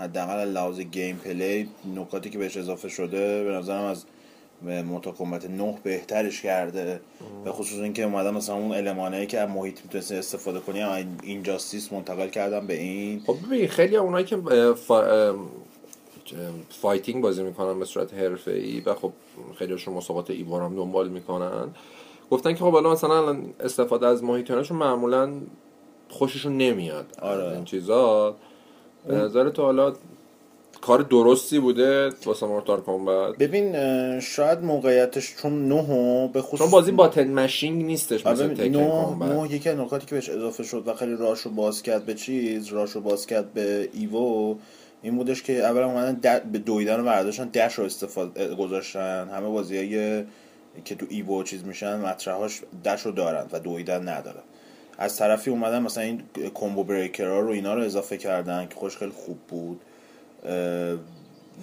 حداقل 0.00 0.48
لحاظ 0.48 0.80
gameplay 0.80 1.68
نکاتی 1.96 2.30
که 2.30 2.38
بهش 2.38 2.56
اضافه 2.56 2.88
شده 2.88 3.44
به 3.44 3.50
نظرم 3.50 3.84
از 3.84 4.04
Mortal 4.64 5.10
Kombat 5.10 5.50
9 5.50 5.78
بهترش 5.82 6.42
کرده. 6.42 7.00
به 7.44 7.52
خصوص 7.52 7.78
اینکه 7.80 8.02
اومدن 8.02 8.30
مثلا 8.30 8.54
اون 8.54 8.72
المانایی 8.72 9.26
که 9.26 9.40
از 9.40 9.48
محیط 9.48 9.80
می‌تونستی 9.84 10.16
استفاده 10.16 10.60
کنی 10.60 10.82
این 10.82 11.06
Injustice 11.22 11.92
منتقل 11.92 12.28
کردم 12.28 12.66
به 12.66 12.74
این. 12.74 13.22
خب 13.26 13.36
ببین 13.46 13.68
خیلی 13.68 13.96
اونایی 13.96 14.24
که 14.24 14.36
فا... 14.76 15.34
فایتینگ 16.70 17.22
بازی 17.22 17.42
می‌کنن 17.42 17.78
به 17.78 17.84
صورت 17.84 18.14
حرفه‌ای 18.14 18.80
و 18.80 18.94
خب 18.94 19.12
خیلیشون 19.58 19.94
مسابقات 19.94 20.30
ایوار 20.30 20.62
هم 20.62 20.76
دنبال 20.76 21.08
می‌کنن. 21.08 21.68
گفتن 22.30 22.52
که 22.52 22.58
خب 22.58 22.72
حالا 22.72 22.92
مثلا 22.92 23.18
الان 23.18 23.54
استفاده 23.60 24.06
از 24.06 24.24
محیطانشون 24.24 24.76
معمولا 24.76 25.32
خوششون 26.08 26.56
نمیاد 26.56 27.06
آره. 27.22 27.52
این 27.52 27.64
چیزا. 27.64 28.36
به 29.06 29.14
نظر 29.14 29.50
تو 29.50 29.62
حالا 29.62 29.92
کار 30.82 31.02
درستی 31.02 31.58
بوده 31.58 32.10
واسه 32.24 32.46
مورتال 32.46 32.80
کمبت؟ 32.80 33.38
ببین 33.38 34.20
شاید 34.20 34.58
موقعیتش 34.58 35.36
چون 35.36 35.68
نه 35.68 36.28
به 36.32 36.42
خصوص 36.42 36.58
چون 36.58 36.70
بازی 36.70 36.92
باتن 36.92 37.32
مشینگ 37.32 37.84
نیستش 37.84 38.26
آره، 38.26 38.46
مثل 38.46 38.54
تکن 38.54 38.80
نه 38.80 38.88
کامبت 38.88 39.28
نه 39.28 39.54
یکی 39.54 39.68
از 39.68 39.78
نکاتی 39.78 40.06
که 40.06 40.14
بهش 40.14 40.28
اضافه 40.28 40.62
شد 40.62 40.88
و 40.88 40.94
خیلی 40.94 41.16
راشو 41.16 41.50
باز 41.50 41.82
کرد 41.82 42.06
به 42.06 42.14
چیز 42.14 42.66
راشو 42.66 43.00
باز 43.00 43.26
کرد 43.26 43.52
به 43.52 43.88
ایوو 43.92 44.56
این 45.02 45.16
بودش 45.16 45.42
که 45.42 45.52
اولا 45.52 45.86
اومدن 45.86 46.40
به 46.52 46.58
دویدن 46.58 46.96
رو 46.96 47.04
برداشتن 47.04 47.48
دش 47.48 47.74
رو 47.74 47.84
استفاده 47.84 48.54
گذاشتن. 48.54 49.28
همه 49.28 49.48
بازی 49.48 49.88
که 50.84 50.94
تو 50.94 51.06
ایوو 51.08 51.42
چیز 51.42 51.64
میشن 51.64 51.96
مطرحاش 52.00 52.60
دش 52.84 53.02
رو 53.02 53.12
دارن 53.12 53.46
و 53.52 53.60
دویدن 53.60 54.08
ندارن. 54.08 54.42
از 54.98 55.16
طرفی 55.16 55.50
اومدن 55.50 55.82
مثلا 55.82 56.04
این 56.04 56.22
کومبو 56.54 56.84
بریکرها 56.84 57.40
رو 57.40 57.50
اینا 57.50 57.74
رو 57.74 57.82
اضافه 57.82 58.16
کردن 58.16 58.66
که 58.66 58.74
خوش 58.74 58.96
خیلی 58.96 59.12
خوب 59.12 59.38
بود. 59.48 59.80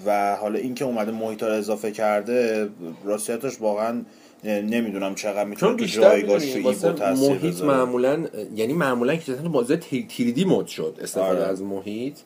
و 0.05 0.35
حالا 0.41 0.59
اینکه 0.59 0.85
اومده 0.85 1.11
محیط 1.11 1.43
رو 1.43 1.49
اضافه 1.53 1.91
کرده 1.91 2.69
راستیتش 3.05 3.61
واقعا 3.61 4.01
نمی‌دونم 4.43 5.15
چقدر 5.15 5.43
می‌تونه 5.45 5.71
تو 5.77 6.61
واسه 6.63 6.93
تاثیر 6.93 7.29
محیط 7.29 7.61
معمولا 7.63 8.25
یعنی 8.55 8.73
معمولا 8.73 9.15
که 9.15 9.33
بازی 9.33 9.77
تی- 9.77 10.07
تیریدی 10.09 10.45
مود 10.45 10.67
شد 10.67 10.95
استفاده 11.01 11.29
آره. 11.29 11.43
از 11.43 11.61
محیط. 11.61 12.17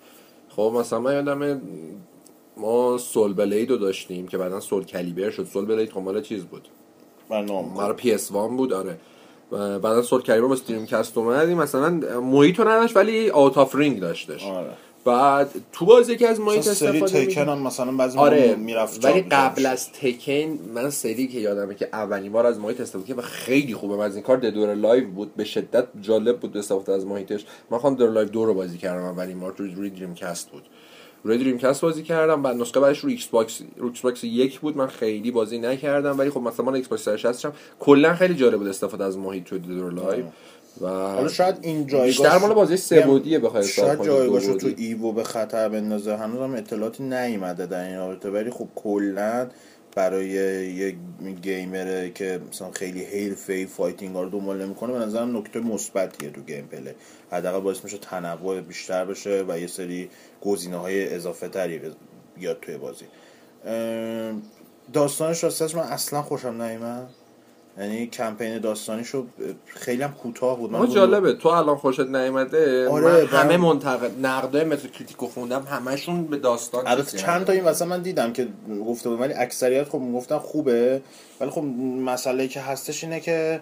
خب 0.49 0.73
مثلا 0.75 0.99
من 0.99 1.13
یادم 1.13 1.61
ما 2.57 2.97
سول 2.97 3.33
بلید 3.33 3.69
رو 3.69 3.77
داشتیم 3.77 4.27
که 4.27 4.37
بعدا 4.37 4.59
سول 4.59 4.83
کلیبر 4.83 5.29
شد. 5.29 5.45
سول 5.53 5.65
بلید 5.65 5.91
خب 5.91 5.99
مال 5.99 6.21
چیز 6.21 6.43
بود؟ 6.43 6.67
مال 7.73 7.93
پی 7.93 8.11
اس 8.11 8.31
وان 8.31 8.57
بود 8.57 8.73
آره. 8.73 8.97
بعدا 9.51 10.01
سول 10.01 10.21
کلیبر 10.21 10.47
با 10.47 10.53
استریم 10.53 10.85
کست 10.85 11.17
اومدیم 11.17 11.57
مثلا 11.57 11.89
محیط 12.21 12.59
رو 12.59 12.67
نداشت 12.67 12.97
ولی 12.97 13.29
آوت 13.29 13.57
آف 13.57 13.75
رینگ 13.75 13.99
داشتش. 13.99 14.45
آره. 14.45 14.69
بعد 15.05 15.49
تو 15.71 15.85
بازی 15.85 16.15
که 16.15 16.27
از 16.27 16.39
محیط 16.39 16.59
مثلا 16.59 16.73
سری 16.73 17.01
استفاده 17.01 17.25
تکن 17.25 17.49
هم 17.49 17.61
مثلا 17.61 17.91
بعضی 17.91 18.17
آره 18.17 18.55
می‌رفت 18.55 19.05
ولی 19.05 19.21
قبل 19.21 19.65
از 19.65 19.91
تکن 19.91 20.59
من 20.73 20.89
سری 20.89 21.27
که 21.27 21.39
یادمه 21.39 21.75
که 21.75 21.89
اولین 21.93 22.31
بار 22.31 22.45
از 22.45 22.59
محیط 22.59 22.81
استفاده 22.81 23.07
کردم 23.07 23.21
خیلی 23.21 23.73
خوبه. 23.73 23.95
من 23.95 24.05
از 24.05 24.15
این 24.15 24.23
کار 24.23 24.37
دور 24.37 24.73
لایو 24.73 25.07
بود 25.07 25.35
به 25.35 25.43
شدت 25.43 25.87
جالب 26.01 26.39
بود 26.39 26.57
استفاده 26.57 26.93
از 26.93 27.05
محیطش 27.05 27.45
من 27.69 27.77
خواهم 27.77 27.95
دور 27.95 28.09
لایو 28.09 28.29
دو 28.29 28.45
رو 28.45 28.53
بازی 28.53 28.77
کردم 28.77 29.03
اولین 29.03 29.39
بار 29.39 29.53
روی 29.57 29.71
روی 29.71 29.89
دریم 29.89 30.15
کست 30.15 30.51
بود. 30.51 30.63
روی 31.23 31.37
Dreamcast 31.37 31.81
بازی 31.81 32.03
کردم 32.03 32.41
بعد 32.41 32.55
نسخه 32.55 32.79
بعدش 32.79 32.99
رو 32.99 33.09
Xbox 33.09 33.61
رو 33.77 33.87
Xbox 33.87 34.23
یک 34.23 34.59
بود. 34.59 34.77
من 34.77 34.87
خیلی 34.87 35.31
بازی 35.31 35.57
نکردم 35.57 36.19
ولی 36.19 36.29
خب 36.29 36.41
مثلا 36.41 36.65
من 36.65 36.75
Xbox 36.75 37.03
360 37.03 37.45
هم 37.45 37.53
کلا 37.79 38.15
خیلی 38.15 38.35
جالب 38.35 38.57
بود 38.57 38.67
استفاده 38.67 39.03
از 39.03 39.17
محیط 39.17 39.43
توی 39.43 39.59
Dead 39.59 39.82
or 39.82 39.93
Alive. 39.93 40.25
و 40.81 40.87
حالا 40.87 41.27
شاید 41.27 41.55
این 41.61 41.87
جایگاه 41.87 42.07
بیشتر 42.07 42.37
مال 42.37 42.53
بازی 42.53 42.77
سه 42.77 43.01
بعدیه 43.01 43.39
بخوای 43.39 43.63
حساب 43.63 43.85
شاید 43.85 44.03
جایگاهش 44.03 44.45
رو 44.45 44.57
تو. 44.57 44.69
ایوو 44.77 45.11
به 45.11 45.23
خطر 45.23 45.69
بندازه. 45.69 46.15
هنوز 46.15 46.41
هم 46.41 46.53
اطلاعاتی 46.55 47.03
نیومده 47.03 47.65
در 47.65 47.83
این 47.87 47.97
رابطه 47.97 48.29
ولی 48.29 48.49
خب 48.49 48.67
کلا 48.75 49.49
برای 49.95 50.27
یه 50.27 50.95
gamer 51.41 52.00
ه 52.00 52.11
که 52.15 52.39
مثلا 52.51 52.71
خیلی 52.71 53.03
حرفه‌ای 53.03 53.65
fighting 53.65 54.15
ها 54.15 54.23
رو 54.23 54.29
دنبال 54.29 54.65
نمی‌کنه 54.65 54.93
به 54.93 54.99
نظرم 54.99 55.37
نکته 55.37 55.59
مثبتیه 55.59 56.29
تو 56.29 56.41
gameplay. 56.41 56.91
حداقل 57.31 57.59
باعث 57.59 57.83
میشه 57.83 57.97
تنوع 57.97 58.61
بیشتر 58.61 59.05
بشه 59.05 59.45
و 59.47 59.59
یه 59.59 59.67
سری 59.67 60.09
گزینه 60.41 60.77
های 60.77 61.15
اضافه 61.15 61.47
تری 61.47 61.81
بیاد 62.35 62.57
توی 62.61 62.77
بازی. 62.77 63.05
داستانش 64.93 65.43
راستش 65.43 65.75
من 65.75 65.83
اصلا 65.83 66.21
خوشم 66.21 66.61
نیومد. 66.61 67.09
یعنی 67.77 68.07
کمپین 68.07 68.57
داستانیشو 68.57 69.25
خیلی 69.65 70.03
هم 70.03 70.13
کوتاه 70.13 70.57
بود. 70.57 70.71
من 70.71 70.89
جالبه 70.89 71.33
تو 71.33 71.49
الان 71.49 71.75
خوشت 71.75 71.99
نیومده 71.99 72.89
آره، 72.89 73.05
من 73.05 73.25
همه 73.25 73.57
منتقد 73.57 74.25
نقدای 74.25 74.63
متر 74.63 74.87
کریتیکو 74.87 75.27
خوندم 75.27 75.63
همشون 75.63 76.23
به 76.23 76.37
داستان 76.37 76.87
البته 76.87 77.17
چند. 77.17 77.45
تا 77.45 77.53
این 77.53 77.63
واسه 77.63 77.85
من 77.85 78.01
دیدم 78.01 78.33
که 78.33 78.47
گفته 78.87 79.09
بود 79.09 79.21
ولی 79.21 79.33
اکثریت 79.33 79.89
خب 79.89 79.99
گفتن 80.13 80.37
خوبه 80.37 81.01
ولی 81.39 81.49
خب 81.49 81.63
مسئله 82.05 82.47
که 82.47 82.59
هستش 82.59 83.03
اینه 83.03 83.19
که 83.19 83.61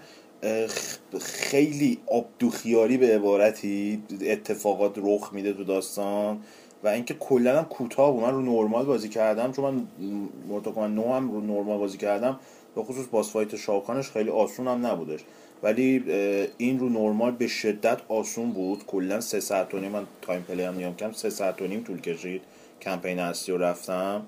خیلی 1.22 2.00
آبدوخیاری 2.08 2.98
به 2.98 3.16
عبارتی 3.16 4.04
اتفاقات 4.22 4.94
رخ 4.98 5.34
میده 5.34 5.54
تو 5.54 5.64
داستان 5.64 6.40
و 6.84 6.88
اینکه 6.88 7.14
کلا 7.14 7.58
هم 7.58 7.66
کوتاه 7.66 8.12
بود. 8.12 8.24
من 8.24 8.32
رو 8.32 8.42
نرمال 8.42 8.86
بازی 8.86 9.10
کردم 9.10 9.52
چون 9.52 9.66
من 9.66 9.88
Mortal 10.50 10.82
Kombat 10.82 10.96
نه 10.96 11.14
هم 11.14 11.32
رو 11.32 11.42
نرمال 11.42 11.78
بازی 11.78 11.98
کردم. 11.98 12.40
به 12.76 12.84
خصوص 12.84 13.08
boss 13.08 13.32
fight 13.32 13.56
Shao 13.56 13.77
Kahn 13.77 13.99
ش 13.99 14.10
خیلی 14.10 14.30
آسون 14.30 14.68
هم 14.68 14.86
نبودش. 14.86 15.20
ولی 15.64 16.04
این 16.58 16.80
رو 16.80 16.90
نرمال 16.90 17.32
به 17.32 17.48
شدت 17.48 18.02
آسون 18.08 18.52
بود. 18.52 18.86
کلا 18.86 19.22
سه 19.22 19.40
ساعت 19.40 19.74
و 19.74 19.80
نیم 19.80 19.92
من 19.92 20.08
time 20.22 20.42
play 20.42 20.64
هم 20.64 20.76
نگاه 20.76 20.96
کردم 20.96 21.14
سه 21.14 21.30
ساعت 21.30 21.62
و 21.62 21.68
نیم 21.68 21.84
طول 21.84 22.02
کشید 22.02 22.42
کمپین 22.82 23.20
اصلی 23.20 23.56
رو 23.56 23.64
رفتم. 23.64 24.26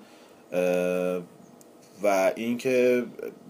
و 2.02 2.32
اینکه 2.36 3.04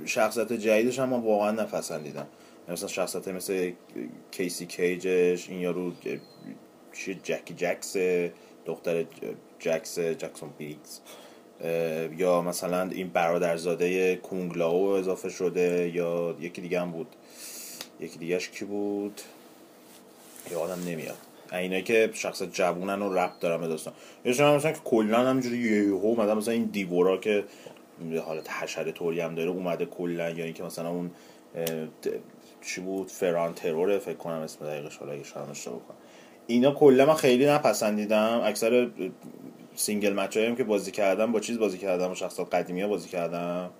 شخصیت 0.04 0.52
جدیدش 0.52 0.98
هم 0.98 1.08
من 1.08 1.20
واقعا 1.20 1.50
نپسندیدم. 1.50 2.26
مثلا 2.68 2.88
شخصیت 2.88 3.28
مثل 3.28 3.72
کیسی 4.30 4.66
کیجش 4.66 5.48
این 5.48 5.60
یارو 5.60 5.92
چیه 6.92 7.14
جکی 7.22 7.54
جکس 7.54 7.96
دختر 8.66 9.04
جکس 9.58 9.98
جکسون 9.98 10.50
بیگز. 10.58 11.00
یا 12.16 12.42
مثلا 12.42 12.90
این 12.90 13.08
برادرزاده 13.08 14.16
کونگلاو 14.16 14.84
اضافه 14.86 15.28
شده 15.28 15.92
یا 15.94 16.36
یکی 16.40 16.60
دیگه 16.60 16.80
هم 16.80 16.90
بود. 16.90 17.06
یکی 18.00 18.18
دیگهش 18.18 18.48
کی 18.48 18.64
بود؟ 18.64 19.20
یادم 20.50 20.82
نمیاد. 20.86 21.16
اینایی 21.52 21.82
که 21.82 22.10
شخص 22.12 22.42
جوونن 22.42 23.02
و 23.02 23.14
رپ 23.14 23.38
دارن 23.40 23.60
به 23.60 23.68
داستان. 23.68 23.94
یا 24.24 24.32
شما 24.32 24.56
مثلا 24.56 24.72
که 24.72 24.80
کلا 24.84 25.18
همینجوری 25.18 25.58
یهو 25.58 26.06
اومدن 26.06 26.34
مثلا 26.34 26.54
این 26.54 26.64
D'Vorah 26.64 27.16
که 27.16 27.44
حالت 28.26 28.50
حشره 28.50 28.92
طوری 28.92 29.20
هم 29.20 29.34
داره 29.34 29.50
اومده 29.50 29.86
کلا 29.86 30.30
یا 30.30 30.44
اینکه 30.44 30.62
مثلا 30.62 30.88
اون 30.88 31.10
چی 32.62 32.80
بود؟ 32.80 33.08
Ferra 33.10 33.54
Torr 33.54 33.98
فکر 33.98 34.16
کنم 34.16 34.34
اسم 34.34 34.66
دقیقش 34.66 34.96
حالا 34.96 35.12
اگه 35.12 35.22
کنم. 35.64 35.96
اینا 36.46 36.70
کلا 36.70 37.06
من 37.06 37.14
خیلی 37.14 37.46
نپسندیدم. 37.46 38.40
اکثر 38.44 38.90
single 39.76 40.12
match 40.12 40.36
هم 40.36 40.56
که 40.56 40.64
بازی 40.64 40.90
کردم 40.90 41.32
با 41.32 41.40
چیز 41.40 41.58
بازی 41.58 41.78
کردم؟ 41.78 42.08
با 42.08 42.14
شخصات 42.14 42.54
قدیمی 42.54 42.82
ها 42.82 42.88
بازی 42.88 43.08
کردم. 43.08 43.70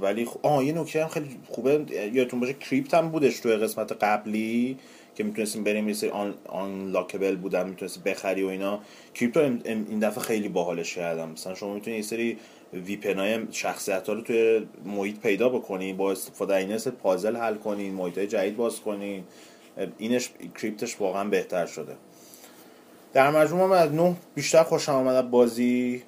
ولی 0.00 0.24
خ... 0.24 0.36
آه 0.42 0.64
یه 0.64 0.72
نکته 0.72 1.02
هم 1.02 1.08
خیلی 1.08 1.36
خوبه. 1.48 1.84
یادتون 2.12 2.40
باشه 2.40 2.52
Krypt 2.52 2.94
هم 2.94 3.08
بودش 3.08 3.40
توی 3.40 3.56
قسمت 3.56 3.92
قبلی 3.92 4.78
که 5.14 5.24
می‌تونستیم 5.24 5.64
بریم 5.64 5.88
یه 5.88 5.94
سری 5.94 6.10
آن, 6.10 6.34
آن 6.48 6.90
لاکبل 6.90 7.36
بودن 7.36 7.68
می‌تونستی 7.68 8.00
بخری 8.04 8.42
و 8.42 8.46
اینا. 8.46 8.80
کریپتو 9.14 9.40
این 9.64 9.98
دفعه 9.98 10.24
خیلی 10.24 10.48
باحالش 10.48 10.94
کردم. 10.94 11.30
مثلا 11.30 11.54
شما 11.54 11.74
می‌تونی 11.74 11.96
یه 11.96 12.02
سری 12.02 12.38
ویپن 12.72 13.18
های 13.18 13.38
شخصیت 13.50 14.08
ها 14.08 14.12
رو 14.12 14.20
توی 14.20 14.66
محیط 14.84 15.20
پیدا 15.20 15.48
بکنی 15.48 15.92
با 15.92 16.12
استفاده 16.12 16.56
این 16.56 16.72
مثل 16.72 16.90
پازل 16.90 17.36
حل 17.36 17.54
کنین 17.54 17.94
محیط 17.94 18.18
های 18.18 18.26
جدید 18.26 18.56
باز 18.56 18.80
کنین 18.80 19.24
اینش 19.98 20.30
کریپتش 20.60 21.00
واقعا 21.00 21.24
بهتر 21.24 21.66
شده. 21.66 21.96
در 23.14 23.30
مجموع 23.30 23.66
من 23.66 23.78
از 23.78 23.92
نه 23.92 24.16
بیشتر 24.34 24.62
خوشم 24.62 24.92
آمد 24.92 25.14
از 25.14 25.30
بازی. 25.30 26.02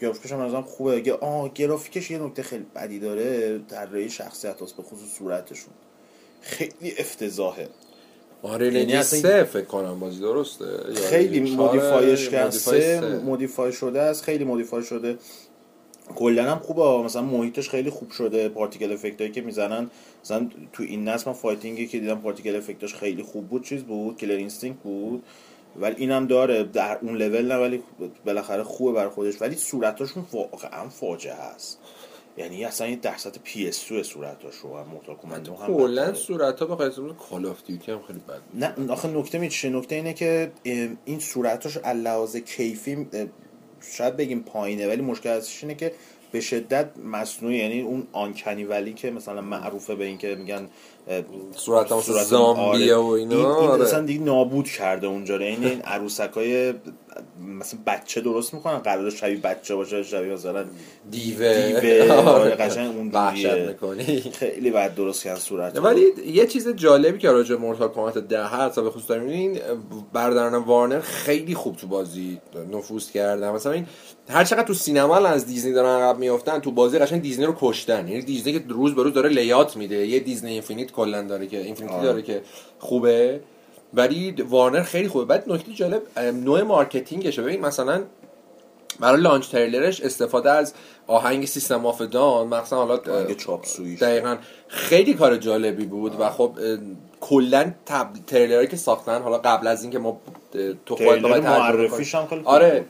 گرافیکش 0.00 0.32
هم 0.32 0.42
نظرم 0.42 0.62
خوبه. 0.62 0.96
اگه 0.96 1.12
آه 1.12 1.50
گرافیکش 1.54 2.10
یه 2.10 2.18
نکته 2.18 2.42
خیلی 2.42 2.66
بدی 2.74 2.98
داره. 2.98 3.60
طراحی 3.68 4.10
شخصیت 4.10 4.62
هست 4.62 4.76
به 4.76 4.82
خصوص 4.82 5.08
صورتشون. 5.18 5.72
خیلی 6.40 6.92
افتضاحه. 6.98 7.68
آره 8.42 8.66
یعنی 8.66 8.90
یعنی 8.90 9.02
سه 9.02 9.44
فکر 9.44 9.64
کنم 9.64 10.00
بازی 10.00 10.20
درسته. 10.20 10.94
خیلی 10.94 11.50
modify 11.50 12.09
ش 12.09 12.28
کرد 12.28 12.54
modify 13.24 13.72
شده 13.72 14.00
است. 14.00 14.22
خیلی 14.22 14.44
modify 14.44 14.82
شده. 14.82 15.18
کلا 16.16 16.50
هم 16.50 16.58
خوبه. 16.58 17.04
مثلا 17.04 17.22
محیطش 17.22 17.68
خیلی 17.68 17.90
خوب 17.90 18.10
شده. 18.10 18.48
particle 18.48 18.92
effect 18.92 19.21
ایی 19.21 19.30
که 19.30 19.40
می‌زنن. 19.40 19.90
مثلا 20.24 20.48
تو 20.72 20.82
این 20.82 21.08
نسل 21.08 21.30
من 21.30 21.36
fighting 21.36 21.80
ی 21.80 21.86
که 21.86 21.98
دیدم 21.98 22.20
particle 22.20 22.56
effect 22.56 22.85
اش 22.85 22.94
خیلی 22.94 23.22
خوب 23.22 23.48
بود. 23.48 23.64
چیز 23.64 23.82
بود؟ 23.82 24.16
Killer 24.16 24.36
Instinct 24.36 24.78
بود. 24.78 25.22
ولی 25.76 25.94
اینم 25.98 26.26
داره 26.26 26.64
در 26.64 26.98
اون 27.02 27.16
لول 27.16 27.52
نه 27.52 27.56
ولی 27.56 27.82
بالاخره 28.24 28.62
خوبه 28.62 28.92
بر 28.92 29.08
خودش. 29.08 29.42
ولی 29.42 29.56
صورتاشون 29.56 30.26
واقعا 30.32 30.88
فاجعه 30.88 31.34
است 31.34 31.78
یعنی 32.36 32.64
اصلا 32.64 32.86
این 32.86 32.98
در 32.98 33.16
سطح 33.16 33.40
PS 33.42 33.88
2 33.88 34.02
صورتاشون 34.02 34.70
هم 34.78 34.86
Mortal 34.86 35.16
Kombat 35.16 35.48
هم 35.48 35.66
کلا 35.66 36.02
بدتره. 36.02 36.14
صورت 36.14 36.60
ها 36.60 36.66
به 36.66 36.76
قیاس 36.76 36.98
Call 37.30 37.46
of 37.46 37.62
Duty 37.66 37.92
هم 37.92 38.02
خیلی 38.06 38.18
بد 38.18 38.40
نه 38.54 38.92
آخه 38.92 39.08
نکته 39.08 39.38
می 39.38 39.48
چیه 39.48 39.70
نکته 39.70 39.94
اینه 39.94 40.12
که 40.12 40.52
این 41.04 41.18
صورتش 41.18 41.76
لحاظ 41.76 42.36
کیفی 42.36 43.06
شاید 43.80 44.16
بگیم 44.16 44.40
پایینه 44.40 44.88
ولی 44.88 45.02
مشکل 45.02 45.28
ازش 45.28 45.62
اینه 45.62 45.74
که 45.74 45.92
به 46.32 46.40
شدت 46.40 46.90
مصنوعی. 47.04 47.56
یعنی 47.56 47.80
اون 47.80 48.06
uncanny 48.12 48.64
valley 48.64 48.92
که 48.94 49.10
مثلا 49.10 49.40
معروفه 49.40 49.94
به 49.94 50.04
این 50.04 50.18
که 50.18 50.34
میگن 50.34 50.68
صورت 51.56 51.92
هم 51.92 51.98
مثل 51.98 52.12
صورت- 52.12 52.24
zombie 52.24 52.84
ه 52.84 52.94
آره. 52.94 53.06
و 53.06 53.10
اینا، 53.10 53.36
این, 53.36 53.70
این 53.70 53.70
آره. 53.82 54.02
دیگه 54.02 54.20
نابود 54.20 54.64
کرده 54.68 55.06
اونجا. 55.06 55.36
این 55.38 55.64
این 55.64 55.80
عروسک 55.82 56.30
های 56.34 56.74
مثلا 57.58 57.80
بچه 57.86 58.20
درست 58.20 58.54
می‌کنن 58.54 58.78
قرار 58.78 59.10
شبیه 59.10 59.36
بچه 59.36 59.74
باشه 59.74 60.02
شبیه 60.02 60.32
مثلا 60.32 60.64
دیوه 61.10 61.80
دیوه 61.80 62.12
آره 62.12 62.28
آره. 62.28 62.50
قشنگ 62.50 62.96
اون. 62.96 63.66
می‌کنی 63.68 64.20
خیلی 64.20 64.70
بد 64.70 64.94
درست 64.94 65.24
کردن 65.24 65.38
صورت. 65.40 65.78
ولی 65.78 66.04
یه 66.26 66.46
چیز 66.46 66.68
جالبی 66.68 67.18
که 67.18 67.30
راجع 67.30 67.56
Mortal 67.56 67.88
Kombat 67.88 68.18
ده 68.18 68.44
هست 68.44 68.78
و 68.78 68.82
به 68.82 68.90
خصوص 68.90 69.08
داریم 69.08 69.28
این 69.28 69.58
برادران 70.12 70.54
Warner 70.54 71.00
خیلی 71.00 71.54
خوب 71.54 71.76
تو 71.76 71.86
بازی 71.86 72.40
نفوذ 72.72 73.10
کردن 73.10 73.50
مثلا 73.50 73.72
این 73.72 73.86
هر 74.28 74.44
چقدر 74.44 74.62
تو 74.62 74.74
سینما 74.74 75.16
از 75.16 75.46
دیزنی 75.46 75.72
دارن 75.72 76.02
عقب 76.02 76.18
میافتن 76.18 76.58
تو 76.58 76.70
بازی 76.70 76.98
قشنگ 76.98 77.22
دیزنی 77.22 77.46
رو 77.46 77.54
کشتن 77.60 78.08
یعنی 78.08 78.22
دیزنی 78.22 78.52
که 78.52 78.62
روز 78.68 78.94
به 78.94 79.02
روز 79.02 79.14
داره 79.14 79.28
layoff 79.28 79.76
میده 79.76 80.06
یه 80.06 80.20
Disney 80.20 80.50
Infinite 80.50 80.92
کلا 80.92 81.22
داره 81.22 81.46
که 81.46 81.60
Infinity 81.60 81.94
آره. 81.94 82.04
داره 82.04 82.22
که 82.22 82.42
خوبه 82.78 83.40
ولی 83.94 84.32
Warner 84.32 84.82
خیلی 84.82 85.08
خوبه 85.08 85.24
بعد 85.24 85.52
نکته 85.52 85.72
جالب 85.72 86.02
نوع 86.18 86.62
marketing 86.62 87.22
شه 87.22 87.42
ببین 87.42 87.60
مثلا 87.60 88.02
برای 89.00 89.20
launch 89.20 89.48
trailer 89.48 89.88
ش 89.88 90.00
استفاده 90.00 90.50
از 90.50 90.74
آهنگ 91.06 91.46
System 91.46 91.86
of 91.86 92.02
a 92.02 92.11
Down 92.11 92.46
مثلا 92.46 92.78
حالا 92.78 92.96
آهنگ 92.96 93.36
Chop 93.36 93.66
Suey 93.66 93.87
ش. 93.87 94.02
دقیقا 94.02 94.36
خیلی 94.68 95.14
کار 95.14 95.36
جالبی 95.36 95.84
بود 95.84 96.20
و 96.20 96.30
خب 96.30 96.58
کلا 97.20 97.72
تب... 97.86 98.08
تریلرهایی 98.26 98.68
که 98.68 98.76
ساختن 98.76 99.22
حالا 99.22 99.38
قبل 99.38 99.66
از 99.66 99.82
اینکه 99.82 99.98
ما 99.98 100.20
تو 100.86 100.96
خودت 100.96 101.22
ترجمه 101.22 101.40
معرفیش. 101.40 102.14
هم 102.14 102.28
آره 102.44 102.84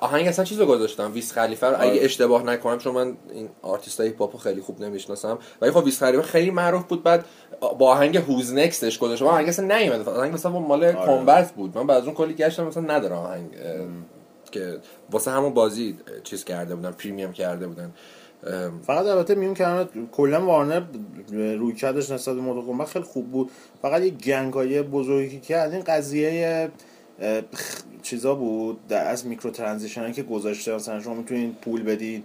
آهنگ 0.00 0.28
اصلا 0.28 0.44
چیزو 0.44 0.66
گذاشتم. 0.66 1.12
Wiz 1.14 1.32
Khalifa 1.32 1.66
رو. 1.66 1.76
اگه 1.80 1.90
آره. 1.90 1.98
اشتباه 2.00 2.42
نکنم 2.42 2.78
چون 2.78 2.94
من 2.94 3.16
این 3.32 3.48
artist 3.62 4.06
ای 4.06 4.09
hip 4.09 4.20
hop 4.20 4.33
و 4.33 4.38
خیلی 4.38 4.60
خوب 4.60 4.80
نمی‌شناسم. 4.80 5.38
ولی 5.60 5.70
خب 5.70 5.84
Wiz 5.84 5.98
Khalifa 5.98 6.22
خیلی 6.22 6.50
معروف 6.50 6.84
بود. 6.84 7.02
بعد 7.02 7.24
با 7.60 7.90
آهنگ 7.90 8.16
هوز 8.16 8.54
نکستش 8.54 8.98
گذاشتم. 8.98 9.26
آهنگ 9.26 9.48
اصلا 9.48 9.78
نیومد. 9.78 10.08
آهنگ 10.08 10.34
مثلا 10.34 10.52
مال 10.52 10.84
آره. 10.84 11.06
کامبت 11.06 11.52
بود. 11.52 11.78
من 11.78 11.86
بعد 11.86 11.98
از 11.98 12.04
اون 12.04 12.14
کلی 12.14 12.34
گشتم 12.34 12.66
مثلا 12.66 12.82
نداره 12.82 13.14
آهنگ 13.14 13.50
که 14.50 14.78
واسه 15.10 15.30
همون 15.30 15.54
بازی 15.54 15.96
چیز 16.24 16.44
کرده 16.44 16.74
بودن 16.74 16.90
پریمیوم 16.90 17.32
کرده 17.32 17.66
بودن. 17.66 17.92
فقط 18.86 19.06
البته 19.06 19.34
میون 19.34 19.54
که 19.54 19.88
کلا 20.12 20.46
وارنر 20.46 20.82
روی 21.32 21.74
کردش 21.74 22.10
نسبت 22.10 22.36
به 22.36 22.84
خیلی 22.84 23.04
خوب 23.04 23.30
بود. 23.30 23.50
فقط 23.82 24.02
یه 24.02 24.10
گنگ 24.10 24.52
های 24.52 24.82
بزرگی 24.82 25.40
که 25.40 25.56
از 25.56 25.72
این 25.72 25.82
قضیه 25.82 26.70
چیزا 28.02 28.34
بود؟ 28.34 28.86
در 28.88 29.08
از 29.08 29.26
میکرو 29.26 29.50
ترانزیشن 29.50 30.12
که 30.12 30.22
گذاشته 30.22 30.74
مثلا 30.74 31.02
شما 31.02 31.14
می‌تونین 31.14 31.54
پول 31.54 31.82
بدین 31.82 32.22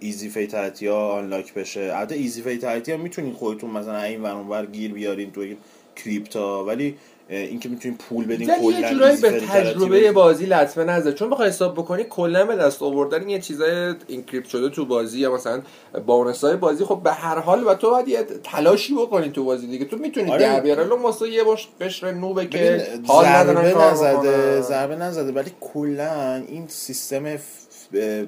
ایزی 0.00 0.28
فیتالتی 0.28 0.86
ها 0.86 1.12
آنلاک 1.12 1.54
بشه. 1.54 1.92
البته 1.94 2.14
ایزی 2.14 2.42
فیتالتی 2.42 2.92
ها 2.92 2.98
می‌تونین 2.98 3.32
خودتون 3.32 3.70
مثلا 3.70 4.02
این 4.02 4.22
ور 4.22 4.66
گیر 4.66 4.92
بیارین 4.92 5.30
توی 5.30 5.56
کریپتا 5.96 6.64
ولی 6.64 6.96
اینکه 7.28 7.68
می‌تونین 7.68 7.96
پول 7.96 8.24
بدین 8.24 8.50
ولی 8.50 8.64
یه 8.64 8.72
کلاً 8.72 8.90
جورایی 8.90 9.16
به 9.20 9.30
تجربه. 9.30 10.12
بازی 10.12 10.46
لطمه 10.46 10.84
نزد 10.84 11.14
چون 11.14 11.30
بخوای 11.30 11.48
حساب 11.48 11.74
بکنی 11.74 12.04
کلا 12.04 12.46
به 12.46 12.56
دست 12.56 12.82
آوردن 12.82 13.28
یه 13.28 13.40
چیزای 13.40 13.94
اینکریپت 14.06 14.48
شده 14.48 14.68
تو 14.68 14.86
بازی 14.86 15.18
یا 15.18 15.34
مثلا 15.34 15.62
بونس 16.06 16.44
های 16.44 16.56
بازی 16.56 16.84
خب 16.84 17.00
به 17.04 17.12
هر 17.12 17.38
حال 17.38 17.66
و 17.66 17.74
تو 17.74 17.90
باید 17.90 18.08
یه 18.08 18.22
تلاشی 18.44 18.94
بکنی 18.94 19.30
تو 19.30 19.44
بازی 19.44 19.66
دیگه 19.66 19.84
تو 19.84 19.96
می‌تونی 19.96 20.30
آره. 20.30 20.42
در 20.42 20.60
بیاره 20.60 20.82
الان 20.82 21.02
واسه 21.02 21.28
یه 21.28 21.44
باش 21.44 21.68
قشر 21.80 22.10
نوبه 22.10 22.46
که 22.46 22.86
حال 23.06 23.24
ضربه 23.24 23.74
نزده. 23.78 24.60
ضربه 24.60 24.96
نزده 24.96 25.32
ولی 25.32 25.50
کلا 25.60 26.42
این 26.48 26.66
سیستم 26.68 27.36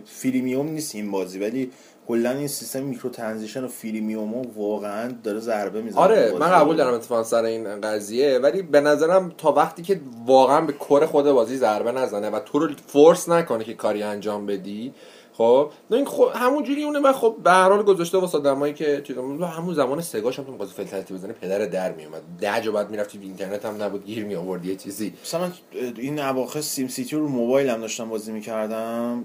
freemium 0.07 0.69
نیست 0.69 0.95
این 0.95 1.11
بازی 1.11 1.39
ولی 1.39 1.71
کلا 2.09 2.31
این 2.31 2.49
سیستم 2.49 2.83
microtransaction 2.83 3.65
و 3.65 3.69
freemium 3.69 4.43
واقعا 4.57 5.13
داره 5.25 5.41
ضربه 5.41 5.83
می‌زنه 5.83 6.01
آره 6.01 6.33
من 6.41 6.51
قبول 6.51 6.77
دارم 6.77 6.95
اتفاقا 6.95 7.23
سر 7.23 7.45
این 7.45 7.81
قضیه 7.81 8.39
ولی 8.39 8.63
به 8.63 8.81
نظرم 8.81 9.33
تا 9.39 9.53
وقتی 9.53 9.83
که 9.83 10.01
واقعا 10.27 10.61
به 10.61 10.73
core 10.73 11.07
خود 11.07 11.25
بازی 11.25 11.57
ضربه 11.57 11.93
نزنه 11.93 12.31
و 12.31 12.41
تو 12.41 12.59
رو 12.59 12.69
force 12.87 13.29
نکنه 13.29 13.65
که 13.65 13.75
کاری 13.75 14.03
انجام 14.03 14.47
بدی 14.47 14.95
خب 15.33 15.71
نه 15.91 15.97
این 15.97 16.07
خب 16.07 16.31
همون 16.35 16.63
جوری 16.63 16.85
اونه 16.85 16.99
و 16.99 17.13
خب 17.13 17.37
به 17.45 17.51
هر 17.51 17.69
حال 17.69 17.83
گذاشته 17.83 18.19
واسه 18.19 18.39
آدمایی 18.39 18.75
که 18.75 19.03
چیز 19.05 19.17
همون 19.57 19.75
زمان 19.75 20.01
سگاش 20.01 20.39
هم 20.39 20.45
تو 20.45 20.53
بازی 20.53 20.73
فلترتی 20.73 21.15
بزنه 21.15 21.33
پدر 21.33 21.59
در 21.59 21.93
میومد 21.93 22.23
ده 22.41 22.61
جا 22.61 22.73
بعد 22.73 22.91
می‌رفتی 22.91 23.19
اینترنت 23.19 23.65
هم 23.65 23.83
نبود 23.83 24.05
گیر 24.05 24.25
می 24.25 24.35
آوردی 24.35 24.69
یه 24.69 24.77
چیزی. 24.77 25.13
مثلا 25.25 25.41
من 25.41 25.53
این 25.97 26.19
اواخر 26.19 26.61
SimCity 26.61 27.17
رو 27.17 27.29
موبایل 27.29 27.69
هم 27.69 27.81
داشتم 27.81 28.09
بازی 28.09 28.33
می‌کردم 28.33 29.25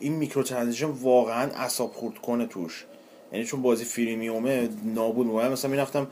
این 0.00 0.12
microtransaction 0.12 0.86
واقعا 0.86 1.50
اعصاب 1.50 1.92
خورد 1.92 2.18
کنه 2.18 2.46
توش. 2.46 2.84
یعنی 3.32 3.44
چون 3.44 3.62
بازی 3.62 3.84
freemium 3.84 4.59
ه 4.59 4.68
نابود 4.84 5.26
می‌کنه 5.26 5.48
مثلا 5.48 5.70
می‌رفتم 5.70 6.06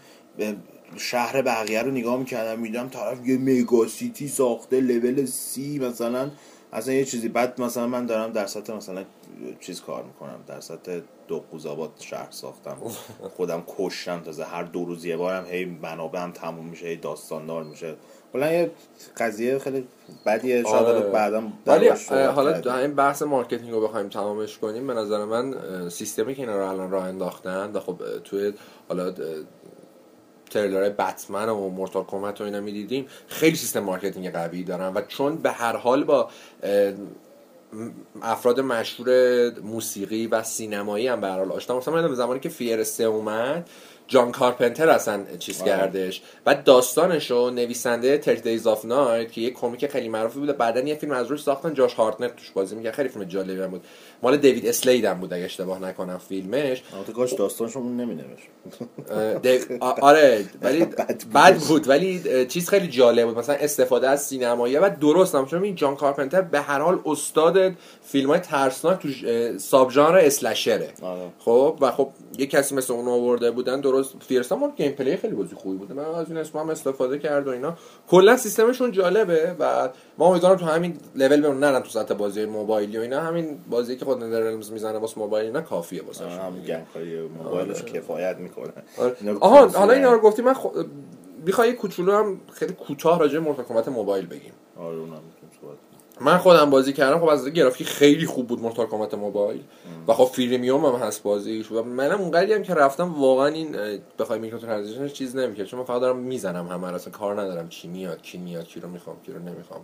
شهر 0.96 1.42
بقیه 1.42 1.82
رو 1.82 1.90
نگاه 1.90 2.16
می‌کردم 2.16 2.60
می‌دیدم 2.60 2.88
طرف 2.88 3.26
یه 3.26 3.38
mega 3.38 3.86
city 3.86 4.28
ساخته 4.28 4.80
level 4.80 5.24
سی 5.24 5.78
مثلا. 5.78 6.30
اصلا 6.72 6.94
یه 6.94 7.04
چیزی. 7.04 7.28
بعد 7.28 7.60
مثلا 7.60 7.86
من 7.86 8.06
دارم 8.06 8.32
در 8.32 8.46
سطح 8.46 8.72
مثلا 8.72 9.04
چیز 9.60 9.80
کار 9.80 10.04
می‌کنم 10.04 10.44
در 10.46 10.60
سطح 10.60 11.00
دو 11.28 11.44
قوزآباد 11.50 11.90
شهر 12.00 12.30
ساختم. 12.30 12.76
خودم 13.36 13.62
کشتم 13.66 14.20
تازه 14.20 14.44
هر 14.44 14.62
دو 14.62 14.84
روز 14.84 15.04
یه 15.04 15.16
بارم 15.16 15.46
هی 15.46 15.64
منابع 15.64 16.20
هم 16.20 16.32
تموم 16.32 16.66
میشه 16.66 16.86
هی 16.86 16.96
داستاندار 16.96 17.64
میشه. 17.64 17.94
کلا 18.32 18.52
یه 18.52 18.70
قضیه 19.16 19.58
خیلی 19.58 19.86
بدیه 20.26 20.62
شاید 20.62 20.86
آره. 20.86 21.00
بعدا 21.00 21.42
ولی 21.66 21.88
حالا. 22.08 22.78
این 22.78 22.94
بحث 22.94 23.22
marketing 23.22 23.70
رو 23.70 23.80
بخوایم 23.80 24.08
تمامش 24.08 24.58
کنیم 24.58 24.86
به 24.86 24.94
نظر 24.94 25.24
من 25.24 25.54
سیستمی 25.88 26.34
که 26.34 26.42
اینا 26.42 26.56
رو 26.56 26.68
الان 26.68 26.90
راه 26.90 27.04
انداختن 27.04 27.70
و 27.72 27.80
خب 27.80 28.02
توی 28.24 28.52
حالا 28.88 29.14
تریلر 30.50 30.90
بتمن 30.90 31.48
و 31.48 31.68
Mortal 31.68 32.04
Kombat 32.04 32.40
و 32.40 32.44
اینا 32.44 32.60
می‌دیدیم 32.60 33.06
خیلی 33.28 33.56
سیستم 33.56 33.80
marketing 33.80 34.32
قوی 34.32 34.64
دارن 34.64 34.94
و 34.94 35.00
چون 35.00 35.36
به 35.36 35.50
هر 35.50 35.76
حال 35.76 36.04
با 36.04 36.30
افراد 38.22 38.60
مشهور 38.60 39.50
موسیقی 39.60 40.26
و 40.26 40.42
سینمایی 40.42 41.08
هم 41.08 41.20
به 41.20 41.26
هر 41.26 41.38
حال 41.38 41.52
آشنا 41.52 41.76
مثلا 41.76 42.08
من 42.08 42.14
زمانی 42.14 42.40
که 42.40 42.48
F.E.A.R. 42.48 42.84
سه 42.84 43.04
اومد 43.04 43.70
جان 44.08 44.32
کارپنتر 44.32 44.88
اصلا 44.88 45.24
چیز. 45.38 45.62
کردش. 45.62 46.22
بعد 46.44 46.64
داستانش 46.64 47.30
رو 47.30 47.50
نویسنده 47.50 48.18
30 48.18 48.42
Days 48.42 48.66
of 48.66 48.84
Night 48.84 49.32
که 49.32 49.40
یه 49.40 49.50
کمیک 49.50 49.86
خیلی 49.86 50.08
معروفی 50.08 50.38
بوده. 50.38 50.52
بعدا 50.52 50.80
یه 50.80 50.94
فیلم 50.94 51.12
از 51.12 51.26
روش 51.26 51.42
ساختن 51.42 51.74
جاش 51.74 51.94
هارتنر 51.94 52.28
توش 52.28 52.50
بازی 52.50 52.76
می‌کنه 52.76 52.92
خیلی 52.92 53.08
فیلم 53.08 53.24
جالبی 53.24 53.60
هم 53.62 53.70
بود. 53.70 53.84
مال 54.22 54.36
دیوید 54.36 54.66
اسلید 54.66 55.04
هم 55.04 55.20
بود 55.20 55.32
اگه 55.32 55.44
اشتباه 55.44 55.82
نکنم 55.82 56.18
فیلمش. 56.18 56.82
البته 56.94 57.12
کاش 57.12 57.32
داستانشون 57.32 57.82
اون 57.82 57.96
نمینوشت. 57.96 58.48
آره 59.80 60.44
ولی 60.62 60.84
بد 61.34 61.58
بود. 61.58 61.88
ولی 61.88 62.46
چیز 62.46 62.68
خیلی 62.68 62.88
جالب 62.88 63.26
بود. 63.26 63.38
مثلا 63.38 63.54
استفاده 63.54 64.08
از 64.08 64.22
سینمایی 64.22 64.76
و 64.76 64.90
درست 65.00 65.34
هم. 65.34 65.46
چون 65.46 65.62
این 65.62 65.74
جان 65.74 65.96
کارپنتر 65.96 66.40
به 66.40 66.60
هر 66.60 66.80
حال 66.80 67.00
استاد 67.06 67.72
فیلم 68.02 68.30
های 68.30 68.40
ترسناک 68.40 68.98
تو 69.02 69.08
ساب 69.58 69.90
ژانر 69.90 70.18
اسلشره. 70.18 70.88
آره. 71.02 71.22
خب؟ 71.38 71.78
و 71.80 71.90
خب 71.90 72.10
یه 72.38 72.46
کسی 72.46 72.74
مثل 72.74 72.92
اون 72.92 73.08
آورده 73.08 73.50
بودن 73.50 73.80
درست 73.80 74.14
فیرستا 74.20 74.56
هم 74.56 74.70
گیم 74.70 74.92
پلی 74.92 75.16
خیلی 75.16 75.34
بازی 75.34 75.54
خوبی 75.54 75.76
بوده. 75.76 75.94
من 75.94 76.04
از 76.04 76.28
این 76.28 76.36
اسم 76.36 76.58
هم 76.58 76.70
استفاده 76.70 77.18
کرد 77.18 77.48
و 77.48 77.50
اینا. 77.50 77.76
کلا 78.08 78.36
سیستمشون 78.36 78.92
جالبه 78.92 79.56
و 79.58 79.88
ما 80.18 80.26
امیدوارم 80.26 80.56
تو 80.56 80.64
همین 80.64 80.96
لول 81.14 81.40
بمون. 81.40 81.58
نرن 81.58 81.82
تو 81.82 81.88
سطح 81.88 82.14
بازی 82.14 82.44
موبایلی 82.44 82.98
و 82.98 83.00
اینا. 83.00 83.20
همین 83.20 83.58
بازی 83.70 83.96
که 83.96 84.04
خود 84.04 84.24
نترلمز 84.24 84.72
می‌زنه 84.72 84.98
واسه 84.98 85.18
موبایل 85.18 85.46
اینا 85.46 85.60
کافیه 85.60 86.02
واسه 86.02 86.24
هم 86.24 86.60
گنگ 86.60 86.86
های 86.94 87.20
موبایلش 87.20 87.82
کفایت 87.82 88.36
می‌کنه. 88.36 88.72
آره. 88.98 89.38
آها 89.40 89.68
حالا 89.68 89.92
اینا 89.92 90.12
رو. 90.12 90.18
گفتی 90.18 90.42
من 90.42 90.54
خ... 90.54 90.66
می‌خوای 91.46 91.72
کوچولو 91.72 92.12
هم 92.12 92.40
خیلی 92.52 92.72
کوتاه 92.72 93.18
راجع 93.18 93.38
به 93.38 93.44
مورتال 93.44 93.92
موبایل 93.92 94.26
بگیم. 94.26 94.52
آره 94.76 94.96
اونم. 94.96 95.20
من 96.20 96.38
خودم 96.38 96.70
بازی 96.70 96.92
کردم 96.92 97.18
خب 97.18 97.28
از 97.28 97.48
گرافیک 97.48 97.86
خیلی 97.86 98.26
خوب 98.26 98.46
بود 98.46 98.60
Mortal 98.60 98.86
Kombat 98.86 99.14
موبایل 99.14 99.62
و 100.08 100.12
خب 100.12 100.24
freemium 100.24 100.86
هم 100.86 100.94
هست 100.94 101.22
بازیش. 101.22 101.72
و 101.72 101.82
منم 101.82 102.20
اونقدری 102.20 102.52
هم 102.52 102.62
که 102.62 102.74
رفتم 102.74 103.20
واقعا 103.20 103.46
این 103.46 103.76
بخوای 104.18 104.38
microtransaction 104.38 105.08
چیز 105.08 105.36
نمی‌کرد. 105.36 105.66
چون 105.66 105.80
من 105.80 105.86
فقط 105.86 106.00
دارم 106.00 106.16
می‌زنم 106.16 106.66
همه 106.66 106.94
اصلا 106.94 107.12
کار 107.12 107.40
ندارم. 107.40 107.68
چی 107.68 107.88
میاد 107.88 108.22
کی 108.22 108.38
میاد 108.38 108.66
کی 108.66 108.80
رو 108.80 108.88
می‌خوام 108.88 109.16
کی 109.26 109.32
رو 109.32 109.38
نمی‌خوام. 109.38 109.80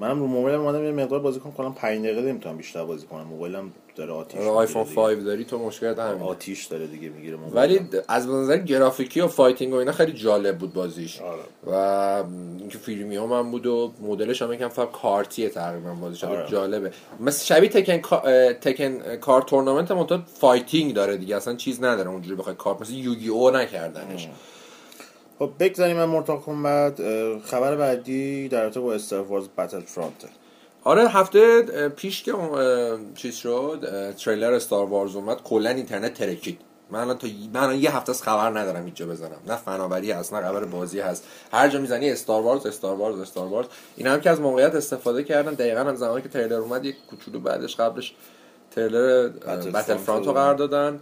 منم 0.00 0.20
رو 0.20 0.26
موبایلم 0.26 0.60
اومدم 0.60 0.84
یه 0.84 0.92
مقدار 0.92 1.20
بازی 1.20 1.40
کنم 1.40 1.52
کنم 1.52 1.74
5 1.74 2.04
دقیقه 2.04 2.20
نمی‌تونم 2.20 2.56
بیشتر 2.56 2.84
بازی 2.84 3.06
کنم. 3.06 3.22
موبایلم 3.22 3.72
داره 3.96 4.12
آتیش 4.12 4.40
آره 4.40 4.50
آیفون 4.50 4.82
می‌گیره 4.82 5.14
5 5.14 5.24
داری 5.24 5.44
تو 5.44 5.58
مشکلت 5.58 5.98
همین 5.98 6.12
دیگه. 6.12 6.24
آتیش 6.24 6.64
داره 6.64 6.86
دیگه 6.86 7.08
می‌گیره 7.08 7.36
ولی 7.36 7.80
از 8.08 8.28
نظر 8.28 8.56
گرافیکی 8.56 9.20
و 9.20 9.28
fighting 9.28 9.72
و 9.72 9.76
اینا 9.76 9.92
خیلی 9.92 10.12
جالب 10.12 10.58
بود 10.58 10.72
بازیش. 10.72 11.20
آره. 11.20 11.40
و 11.66 11.74
اینکه 12.58 12.78
freemium 12.78 13.32
هم 13.32 13.50
بود 13.50 13.66
و 13.66 13.92
مدلش 14.02 14.42
هم 14.42 14.52
یکم 14.52 14.68
فقط 14.68 14.90
کارتیه 14.90 15.48
تقریبا 15.48 15.94
بازیش. 15.94 16.24
آره. 16.24 16.48
جالبه. 16.48 16.92
مثل 17.20 17.44
شبیه 17.44 17.68
Tekken 17.68 18.22
Tekken 18.52 19.16
Card 19.16 19.42
Tournament 19.42 19.90
منتها 19.90 20.22
fighting 20.26 20.94
داره 20.94 21.16
دیگه. 21.16 21.36
اصلا 21.36 21.54
چیز 21.54 21.82
نداره 21.82 22.10
اونجوری 22.10 22.36
بخوای 22.36 22.56
کارت 22.56 22.80
مثل 22.80 22.92
Yu-Gi-Oh 22.92 23.50
نکردنش. 23.50 24.28
خب 25.38 25.50
بگذاریم 25.58 25.96
من 25.96 26.04
Mortal 26.04 26.40
Kombat 26.40 27.00
اه، 27.00 27.38
خبر 27.38 27.76
بعدی 27.76 28.48
در 28.48 28.62
رابطه 28.62 28.80
با 28.80 28.94
Star 28.94 29.20
Wars 29.20 29.48
Battlefront 29.58 30.24
آره 30.84 31.08
هفته 31.08 31.62
پیش 31.88 32.22
که 32.22 32.32
چیز 33.14 33.34
شد 33.34 34.14
تریلر 34.18 34.52
Star 34.52 34.86
Wars 34.86 35.16
اومد 35.16 35.42
کلا 35.42 35.70
اینترنت 35.70 36.14
ترکید. 36.14 36.60
من 36.90 37.00
الان 37.00 37.18
تا 37.18 37.28
من 37.54 37.78
یه 37.78 37.96
هفته 37.96 38.10
از 38.10 38.22
خبر 38.22 38.60
ندارم 38.60 38.84
اینجا 38.84 39.06
بزنم. 39.06 39.38
نه 39.46 39.56
فناوری 39.56 40.12
هست 40.12 40.34
نه 40.34 40.40
خبر 40.40 40.64
بازی 40.64 41.00
هست. 41.00 41.24
هر 41.52 41.68
جا 41.68 41.80
می‌زنی 41.80 42.10
Star 42.10 42.42
Wars 42.42 42.66
Star 42.66 42.96
Wars 42.96 43.20
Star 43.20 43.46
Wars 43.46 43.66
اینا 43.96 44.12
هم 44.12 44.20
که 44.20 44.30
از 44.30 44.40
موقعیت 44.40 44.74
استفاده 44.74 45.24
کردن. 45.24 45.54
دقیقا 45.54 45.80
هم 45.80 45.94
زمانی 45.94 46.22
که 46.22 46.28
تریلر 46.28 46.54
اومد 46.54 46.84
یک 46.84 46.96
کوچولو 47.10 47.40
بعدش 47.40 47.76
قبلش 47.76 48.14
تریلر 48.70 49.28
Battlefront 49.28 50.26
رو 50.26 50.32
قرار 50.32 50.54
دادن. 50.54 51.00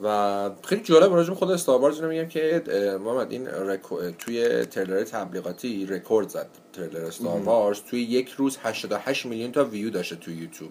و 0.00 0.50
خیلی 0.64 0.82
جالب 0.82 1.14
راجع 1.14 1.28
به 1.30 1.34
خود 1.34 1.50
Star 1.50 1.80
Wars 1.80 1.96
اینو 1.96 2.08
میگم 2.08 2.28
که 2.28 2.62
محمد 3.04 3.32
این 3.32 3.46
رکو- 3.48 4.12
توی 4.18 4.64
تریلر 4.64 5.04
تبلیغاتی 5.04 5.86
رکورد 5.86 6.28
زد 6.28 6.46
تریلر 6.72 7.04
Star 7.04 7.40
Wars 7.40 7.80
توی 7.90 8.00
یک 8.02 8.28
روز 8.28 8.58
88 8.62 9.26
میلیون 9.26 9.52
تا 9.52 9.64
ویو 9.64 9.90
داشته 9.90 10.16
توی 10.16 10.34
یوتیوب. 10.34 10.70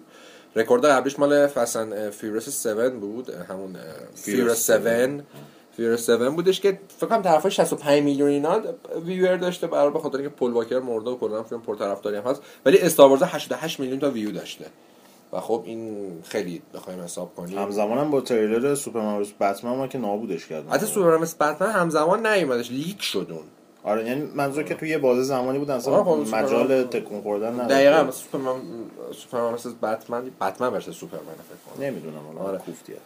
رکورد 0.56 0.84
قبلیش 0.84 1.18
مال 1.18 1.46
Fast & 1.46 2.10
Furious 2.10 2.66
7 2.66 2.92
بود 2.92 3.30
همون 3.30 3.76
Furious 4.14 4.70
7 4.70 5.24
Furious 5.76 6.10
7 6.10 6.22
بودش 6.22 6.60
که 6.60 6.80
فکر 6.98 7.06
کنم 7.06 7.22
طرفای 7.22 7.50
65 7.50 8.02
میلیون 8.02 8.28
اینا 8.28 8.60
viewer 9.04 9.36
داشته 9.36 9.66
برای 9.66 9.90
به 9.92 9.98
خاطر 9.98 10.18
اینکه 10.18 10.34
پل 10.34 10.50
واکر 10.50 10.78
مرده 10.78 11.10
و 11.10 11.16
کلا 11.18 11.42
فیلم 11.42 11.60
پرطرفداری 11.62 12.16
هم 12.16 12.22
هست. 12.22 12.42
ولی 12.66 12.78
Star 12.78 13.08
Wars 13.08 13.22
88 13.22 13.80
میلیون 13.80 13.98
تا 13.98 14.10
ویو 14.10 14.30
داشته. 14.30 14.64
و 15.32 15.40
خب 15.40 15.62
این 15.66 16.10
خیلی 16.24 16.62
بخوایم 16.74 17.00
حساب 17.00 17.34
کنیم. 17.34 17.58
همزمان 17.58 17.98
هم 17.98 18.10
با 18.10 18.20
تریلر 18.20 18.74
سوپر 18.74 19.00
ماریو 19.00 19.26
بتمن 19.40 19.76
ما 19.76 19.86
که 19.86 19.98
نابودش 19.98 20.46
کردن. 20.46 20.70
حتی 20.70 20.86
سوپرمن 20.86 21.26
بتمن 21.40 21.70
همزمان 21.70 22.26
نیومدش 22.26 22.70
leak 22.70 23.02
شد 23.02 23.26
اون. 23.30 23.42
آره 23.84 24.06
یعنی 24.06 24.22
منظور 24.34 24.62
که 24.62 24.74
توی 24.74 24.88
یه 24.88 24.98
بازه 24.98 25.22
زمانی 25.22 25.58
بود 25.58 25.70
اصلا 25.70 25.94
آره، 25.94 26.04
خب، 26.04 26.34
مجال 26.34 26.66
سوپرمن- 26.84 26.90
تکون 26.90 27.22
خوردن 27.22 27.52
نداشت. 27.52 27.68
دقیقا 27.70 28.10
سوپرمن 28.10 28.60
سوپرمن 29.12 29.54
مثل 29.54 29.72
بتمن 29.82 30.30
بتمن 30.40 30.68
ورسس 30.72 30.90
سوپرمن 30.90 31.22
فکر 31.22 31.74
کنم. 31.76 31.84
نمی‌دونم 31.84 32.20
حالا 32.26 32.48
آره. 32.48 32.58
کوفتیه. 32.58 32.96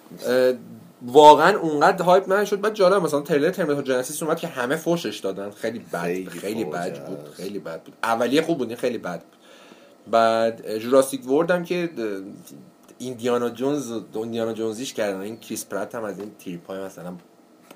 واقعا 1.07 1.59
اونقدر 1.59 2.05
هایپ 2.05 2.33
نشد. 2.33 2.61
بعد 2.61 2.75
جالب 2.75 3.03
مثلا 3.03 3.21
تریلر 3.21 3.51
ترمیناتور 3.51 3.85
جنسیس 3.85 4.23
اومد 4.23 4.39
که 4.39 4.47
همه 4.47 4.77
فوشش 4.77 5.19
دادن. 5.19 5.51
خیلی 5.51 5.79
بد 5.79 6.03
خیلی 6.03 6.31
خیلی, 6.31 6.65
بد. 6.65 7.07
بود 7.07 7.29
خیلی 7.35 7.59
بد 7.59 7.83
بود. 7.83 7.95
اولیه 8.03 8.43
خوب 8.43 8.59
بود 8.59 8.75
خیلی 8.75 8.99
بد 8.99 9.21
بود. 9.21 9.42
بعد 10.11 10.79
جوراسیک 10.79 11.29
ورد 11.29 11.51
هم 11.51 11.65
که 11.65 11.91
ایندیانا 12.99 13.51
جونز 13.51 13.93
ایندیانا 14.15 14.53
جونزیش 14.53 14.95
کردن. 14.95 15.21
این 15.21 15.41
کریس 15.41 15.65
پرات 15.65 15.95
هم 15.95 16.05
از 16.05 16.19
این 16.19 16.31
تریپای 16.45 16.81
مثلا 16.81 17.15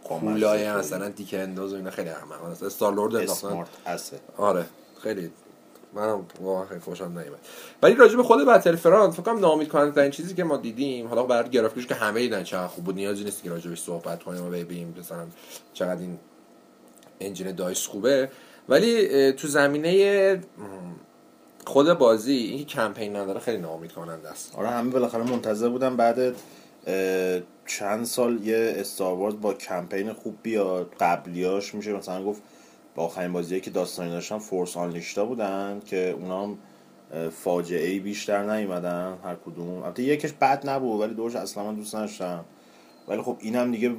کولای. 0.04 0.72
مثلا 0.72 1.08
دیک 1.08 1.34
انداز 1.34 1.72
و 1.72 1.76
اینا 1.76 1.90
خیلی 1.90 2.08
احمق 2.08 2.50
مثلا 2.50 2.66
استار 2.66 2.94
لورد 2.94 3.16
انداختن. 3.16 3.48
اسمارت 3.48 3.68
اسه 3.86 4.20
آره. 4.36 4.64
خیلی. 5.02 5.30
منم 5.94 6.26
واقعا 6.40 6.66
خیلی 6.66 6.80
خوشم 6.80 7.04
نمیاد 7.04 7.38
ولی 7.82 7.94
راجع 7.94 8.16
به 8.16 8.22
خود 8.22 8.46
بتل 8.46 8.76
فرانت 8.76 9.12
فکر 9.12 9.22
کنم 9.22 9.38
ناامید 9.38 9.68
کننده 9.68 10.02
این 10.02 10.10
چیزی 10.10 10.34
که 10.34 10.44
ما 10.44 10.56
دیدیم 10.56 11.08
حالا 11.08 11.22
برای 11.22 11.50
گرافیکش 11.50 11.86
که 11.86 11.94
همه 11.94 12.20
دیدن 12.20 12.44
چقدر 12.44 12.66
خوب 12.66 12.84
بود. 12.84 12.94
نیازی 12.94 13.24
نیست 13.24 13.42
که 13.42 13.50
راجعش 13.50 13.80
صحبت 13.80 14.22
کنیم 14.22 14.46
و 14.46 14.50
ببینیم 14.50 14.94
مثلا 15.00 15.26
چقدر 15.72 16.00
این 16.00 16.18
انجین 17.20 17.52
دایس 17.52 17.86
خوبه. 17.86 18.30
ولی 18.68 19.32
تو 19.32 19.48
زمینه 19.48 20.42
خود 21.66 21.92
بازی 21.92 22.32
این 22.32 22.64
کمپین 22.64 23.16
نداره 23.16 23.40
خیلی 23.40 23.58
ناامید 23.58 23.92
کننده 23.92 24.28
است. 24.28 24.54
آره 24.56 24.68
همه 24.68 24.90
بالاخره 24.90 25.22
منتظر 25.22 25.68
بودن 25.68 25.96
بعد 25.96 26.34
چند 27.66 28.04
سال 28.04 28.46
یه 28.46 28.74
استار 28.76 29.14
وارز 29.14 29.34
با 29.40 29.54
کمپین 29.54 30.12
خوب 30.12 30.36
بیاد 30.42 30.94
قبلیاش 31.00 31.74
میشه. 31.74 31.92
مثلا 31.92 32.24
گفت 32.24 32.42
با 32.94 33.04
آخرین 33.04 33.32
بازی 33.32 33.60
که 33.60 33.70
داستانی 33.70 34.10
داشتن 34.10 34.38
فورس 34.38 34.76
آنلیشتا 34.76 35.24
بودن 35.24 35.80
که 35.86 36.16
اونا 36.20 36.42
هم 36.42 36.58
فاجعه 37.30 38.00
بیشتر 38.00 38.56
نیومدن 38.56 39.18
هر 39.24 39.34
کدوم. 39.46 39.82
البته 39.82 40.02
یکش 40.02 40.32
بد 40.32 40.68
نبود 40.68 41.00
ولی 41.00 41.14
دوش 41.14 41.36
اصلا 41.36 41.64
من 41.64 41.74
دوست 41.74 41.94
نداشتم. 41.94 42.44
ولی 43.08 43.22
خب 43.22 43.36
اینم 43.40 43.72
دیگه 43.72 43.92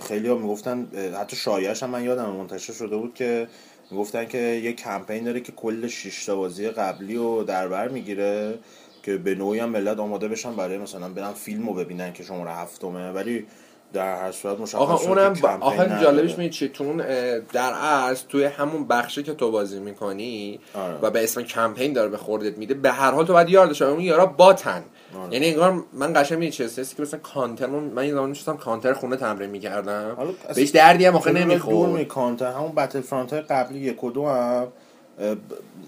خیلی 0.00 0.28
ها 0.28 0.34
می‌گفتن 0.34 0.88
حتی 1.20 1.36
شایعش 1.36 1.82
هم 1.82 1.90
من 1.90 2.04
یادم 2.04 2.30
منتشر 2.30 2.72
شده 2.72 2.96
بود 2.96 3.14
که 3.14 3.48
می‌گفتن 3.90 4.26
که 4.26 4.38
یه 4.38 4.72
کمپین 4.72 5.24
داره 5.24 5.40
که 5.40 5.52
کل 5.52 5.86
شش 5.86 6.24
تا 6.24 6.36
بازی 6.36 6.68
قبلی 6.68 7.16
رو 7.16 7.44
در 7.44 7.68
بر 7.68 7.88
می‌گیره 7.88 8.58
که 9.02 9.16
به 9.16 9.34
نوعی 9.34 9.60
هم 9.60 9.68
ملت 9.68 9.98
آماده 9.98 10.28
بشن 10.28 10.56
برای 10.56 10.78
مثلا 10.78 11.08
برن 11.08 11.32
فیلم 11.32 11.66
رو 11.66 11.74
ببینن 11.74 12.12
که 12.12 12.22
شماره 12.22 12.50
هفتمه. 12.50 13.10
ولی 13.10 13.46
در 13.92 14.22
هر 14.22 14.32
صورت 14.32 14.60
مشخص 14.60 15.02
شد 15.02 15.08
اونم 15.08 15.32
با- 15.32 15.48
آخه. 15.60 15.98
جالبش 16.02 16.38
میگه 16.38 16.70
اون 16.80 17.00
اه، 17.00 17.38
در 17.38 17.72
اصل 17.74 18.26
توی 18.28 18.44
همون 18.44 18.86
بخشی 18.86 19.22
که 19.22 19.34
تو 19.34 19.50
بازی 19.50 19.80
می‌کنی 19.80 20.60
آره. 20.74 20.94
و 21.02 21.10
به 21.10 21.24
اسم 21.24 21.42
کمپین 21.42 21.92
داره 21.92 22.08
به 22.08 22.16
خوردت 22.16 22.58
میده 22.58 22.74
به 22.74 22.92
هر 22.92 23.10
حال 23.10 23.26
تو 23.26 23.32
باید 23.32 23.48
یاد 23.48 23.68
داشته 23.68 23.84
اون 23.84 24.00
یارا 24.00 24.26
باتن. 24.26 24.82
آره. 25.18 25.32
یعنی 25.34 25.46
انگار 25.46 25.84
من 25.92 26.12
قشنگ 26.16 26.38
میگه 26.38 26.52
چه 26.52 26.68
که 26.96 27.02
مثلا 27.02 27.20
کانتر 27.20 27.66
من, 27.66 27.78
من 27.78 28.06
یه 28.06 28.12
زمانی 28.12 28.30
میشستم 28.30 28.56
کانتر 28.56 28.92
خونه 28.92 29.16
تمرین 29.16 29.50
می‌کردم. 29.50 30.16
اصلا 30.18 30.54
بهش 30.54 30.70
دردی 30.70 31.04
هم 31.04 31.16
آخه 31.16 31.32
نمی‌خورد. 31.32 31.92
می 31.92 32.04
کانتر. 32.04 32.52
همون 32.52 32.72
بتل 32.72 33.00
فرانت 33.00 33.32
های 33.32 33.42
قبلی 33.42 33.78
یک 33.78 34.04
و 34.04 34.10
دو 34.10 34.26
هم 34.28 34.66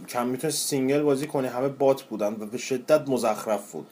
کم 0.08 0.26
می‌تونی 0.26 0.52
سینگل 0.52 1.02
بازی 1.02 1.26
کنی 1.26 1.48
همه 1.48 1.68
بات 1.68 2.02
بودن 2.02 2.32
و 2.32 2.46
به 2.46 2.58
شدت 2.58 3.08
مزخرف 3.08 3.72
بود. 3.72 3.86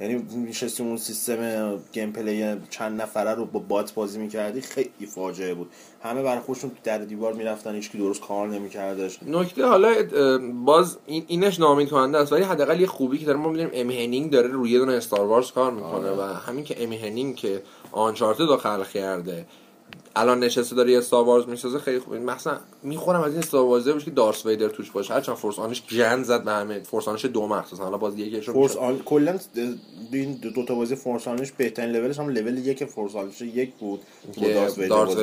یعنی 0.00 0.26
میشستی 0.32 0.82
اون 0.82 0.96
سیستم 0.96 1.78
gameplay 1.92 2.56
چند 2.70 3.02
نفره 3.02 3.34
رو 3.34 3.44
با 3.44 3.60
bot 3.60 3.94
بازی 3.94 4.18
می‌کردی 4.18 4.60
خیلی 4.60 5.06
فاجعه 5.14 5.54
بود. 5.54 5.70
همه 6.02 6.22
برای 6.22 6.40
خودشون 6.40 6.70
تو 6.70 6.76
در 6.84 6.98
دیوار 6.98 7.32
می‌رفتن 7.32 7.74
هیچکی 7.74 7.98
درست 7.98 8.20
کار 8.20 8.48
نمیکردش. 8.48 9.18
نکته 9.22 9.66
حالا 9.66 9.94
باز 10.64 10.98
این 11.06 11.24
اینش 11.26 11.60
ناامید 11.60 11.90
کننده 11.90 12.18
است 12.18 12.32
ولی 12.32 12.42
حداقل 12.42 12.80
یه 12.80 12.86
خوبی 12.86 13.18
که 13.18 13.26
داره 13.26 13.38
ما 13.38 13.48
می‌بینیم 13.48 13.70
امی 13.74 14.04
هنینگ 14.04 14.30
داره 14.30 14.48
روی 14.48 14.66
یه 14.66 14.78
دونه 14.78 14.92
Star 14.92 15.26
Wars 15.26 15.50
کار 15.50 15.72
می‌کنه 15.72 16.10
و 16.10 16.20
همین 16.20 16.64
که 16.64 16.82
امی 16.82 16.96
هنینگ 16.96 17.36
که 17.36 17.62
Uncharted 17.92 18.40
رو 18.40 18.56
خلق 18.56 18.88
کرده 18.88 19.46
الان 20.16 20.38
نشسته 20.38 20.76
داره 20.76 20.92
یه 20.92 20.98
Star 20.98 21.24
Wars 21.24 21.48
می‌سازه 21.48 21.78
خیلی 21.78 21.98
خوبه 21.98 22.18
مثلا 22.18 22.58
می‌خورم 22.82 23.20
از 23.20 23.32
این 23.32 23.38
Star 23.38 23.64
Wars 23.64 23.88
باشه 23.88 24.04
که 24.04 24.10
دارس 24.10 24.46
ویدر 24.46 24.68
توش 24.68 24.90
باشه. 24.90 25.14
هرچند 25.14 25.34
Force 25.34 25.58
Unleashed 25.58 25.82
گند 25.86 26.22
زد 26.22 26.44
به 26.44 26.52
همه. 26.52 26.80
Force 26.80 27.08
Unleashed 27.08 27.24
دو 27.24 27.46
مخصوصا. 27.46 27.84
حالا 27.84 27.98
باز 27.98 28.18
یکیش 28.18 28.48
رو 28.48 28.54
Force. 28.54 28.76
آن 28.76 28.98
کلا 28.98 29.38
این 30.12 30.32
دو, 30.32 30.64
تا 30.64 30.74
بازی 30.74 30.96
فورس 30.96 31.28
آنش 31.28 31.52
بهترین 31.52 31.90
لولش 31.90 32.18
هم 32.18 32.28
لول 32.28 32.58
یک 32.58 32.84
فورس 32.84 33.16
آنش 33.16 33.40
یک 33.40 33.72
بود 33.74 34.00
که 34.34 34.40
با 34.40 34.48
دارس 34.48 34.78
ویدر 34.78 34.88
دارس. 34.88 35.16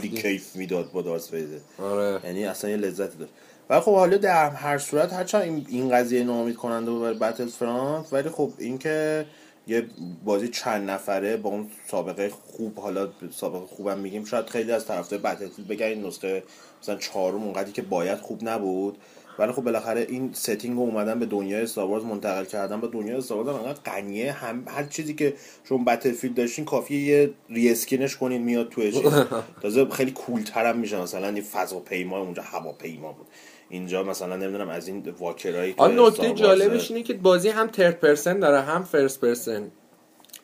خیلی. 0.00 0.22
کیف 0.22 0.56
می‌داد 0.56 0.92
با 0.92 1.02
دارس 1.02 1.32
ویدر 1.32 1.58
آره. 1.82 2.20
یعنی 2.24 2.44
اصلا 2.44 2.70
یه 2.70 2.76
لذتی 2.76 3.18
داشت. 3.18 3.32
ولی 3.70 3.80
خب 3.80 3.94
حالا 3.94 4.16
در 4.16 4.50
هر 4.50 4.78
صورت 4.78 5.12
هرچند 5.12 5.42
این, 5.42 5.66
این 5.68 5.90
قضیه 5.90 6.24
ناامید 6.24 6.56
کننده 6.56 6.90
بود 6.90 7.00
برای 7.00 7.14
بتل 7.14 7.46
فرانت 7.46 8.12
ولی 8.12 8.28
خب 8.28 8.52
اینکه 8.58 9.26
یه 9.66 9.86
بازی 10.24 10.48
چند 10.48 10.90
نفره 10.90 11.36
با 11.36 11.50
اون 11.50 11.70
سابقه 11.90 12.28
خوب 12.28 12.78
حالا 12.78 13.08
سابقه 13.30 13.66
خوبم 13.66 13.98
میگیم 13.98 14.24
شاید 14.24 14.46
خیلی 14.46 14.72
از 14.72 14.86
طرفدار 14.86 15.18
بتلفیلد 15.18 15.68
بگن 15.68 15.86
این 15.86 16.06
نسخه 16.06 16.42
مثلا 16.82 16.96
چهارم 16.96 17.42
اونقدری 17.42 17.72
که 17.72 17.82
باید 17.82 18.18
خوب 18.18 18.40
نبود. 18.42 18.98
ولی 19.38 19.52
خب 19.52 19.62
بالاخره 19.62 20.06
این 20.08 20.30
setting 20.32 20.76
رو 20.76 20.82
اومدن 20.82 21.18
به 21.18 21.26
دنیای 21.26 21.62
Star 21.62 21.88
Wars 21.88 22.04
منتقل 22.04 22.44
کردن. 22.44 22.80
به 22.80 22.88
دنیای 22.88 23.16
Star 23.16 23.42
Wars 23.42 23.56
هم 23.56 23.64
انقدر 23.64 23.80
غنیه. 23.80 24.32
هم 24.32 24.64
هر 24.68 24.84
چیزی 24.84 25.14
که 25.14 25.34
شما 25.64 25.84
Battlefield 25.84 26.34
داشتین 26.34 26.64
کافیه 26.64 27.00
یه 27.00 27.30
reskin 27.50 27.99
ش 27.99 28.16
کنین 28.16 28.42
میاد 28.42 28.74
چیز. 28.74 28.94
تازه 29.62 29.88
خیلی 29.88 30.10
cool 30.10 30.47
تر 30.47 30.66
هم 30.66 30.78
میشه 30.78 31.00
مثلا 31.00 31.28
این 31.28 31.42
فضاپیما 31.42 32.18
اونجا 32.18 32.42
هواپیما 32.42 33.12
بود. 33.12 33.26
اینجا 33.68 34.02
مثلا 34.02 34.36
نمی‌دونم 34.36 34.68
از 34.68 34.88
این 34.88 35.14
walker 35.18 35.58
ایی 35.58 35.72
که 35.72 35.82
آن 35.82 35.98
نکته 35.98 36.32
جالبش 36.32 36.90
اینه 36.90 37.02
که 37.02 37.14
بازی 37.14 37.48
هم 37.48 37.66
third 37.66 38.00
person 38.00 38.38
داره 38.38 38.60
هم 38.60 38.84
first 38.84 39.20
person 39.20 39.70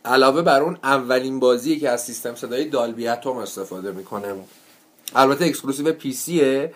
علاوه 0.05 0.43
بر 0.43 0.63
اون 0.63 0.79
اولین 0.83 1.41
بازی 1.41 1.81
که 1.81 1.89
از 1.89 2.05
سیستم 2.05 2.35
صدای 2.35 2.65
Dolby 2.65 3.09
Atmos 3.09 3.31
استفاده 3.31 3.93
می‌کنه. 3.93 4.35
البته 5.15 5.45
exclusive 5.45 5.93
PC 5.93 6.13
ه 6.13 6.73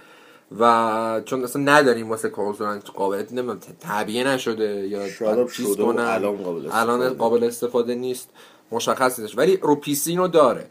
و 0.61 1.23
چون 1.25 1.45
اصلا 1.45 1.63
نداریم 1.63 2.11
واسه 2.11 2.29
کنسول 2.29 2.79
قابلیت 2.79 3.33
نمی‌دونم 3.33 3.61
تعبیه 3.81 4.29
نشده 4.29 4.89
یا 4.89 5.09
شاید 5.11 5.49
شده. 5.49 5.85
الان 5.85 6.37
قابل 6.37 6.69
الان 6.73 7.01
استفاده. 7.01 7.19
قابل 7.19 7.45
استفاده 7.45 7.95
نیست 7.95 8.31
مشخص 8.73 9.19
نیستش 9.19 9.39
ولی 9.39 9.57
رو 9.57 9.77
PC 9.77 10.11
اینو 10.11 10.29
داره. 10.29 10.67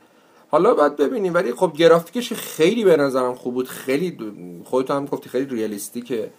حالا 0.53 0.73
باید 0.73 0.95
ببینیم 0.95 1.33
ولی 1.33 1.53
خب 1.53 1.73
گرافیکش 1.77 2.33
خیلی 2.33 2.83
به 2.83 2.97
نظرم 2.97 3.35
خوب 3.35 3.53
بود. 3.53 3.67
خیلی 3.67 4.17
خودت 4.65 4.91
هم 4.91 5.05
گفتی 5.05 5.29
خیلی 5.29 5.45
realistic 5.45 6.14
ه. 6.14 6.29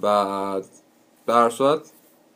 و 0.00 0.06
هر 1.28 1.50
صورت 1.50 1.80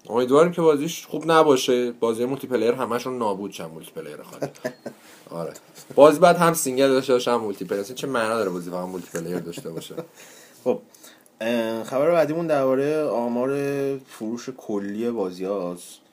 امیدواریم 0.08 0.52
که 0.52 0.62
بازیش 0.62 1.06
خوب 1.06 1.30
نباشه. 1.30 1.92
بازی 1.92 2.24
multiplayer 2.24 2.72
همشون 2.72 3.18
نابود 3.18 3.52
شن 3.52 3.66
multiplayer 3.66 4.16
خالی 4.22 4.52
آره. 5.40 5.52
باز 5.94 6.20
بعد 6.20 6.36
هم 6.36 6.54
single 6.54 6.88
داشته 6.88 7.12
باشه 7.12 7.30
هم 7.30 7.40
multiplayer 7.40 7.82
چه 7.82 8.06
معنا 8.06 8.36
داره 8.38 8.50
بازی 8.50 8.70
فقط 8.70 8.88
multiplayer 8.88 9.38
داشته 9.38 9.70
باشه؟ 9.70 9.94
خب 10.64 10.78
خبر 11.84 12.10
بعدیمون 12.10 12.46
درباره 12.46 13.02
آمار 13.02 13.50
فروش 13.98 14.48
کلی 14.56 15.10
بازی 15.10 15.44
هاست 15.44 16.07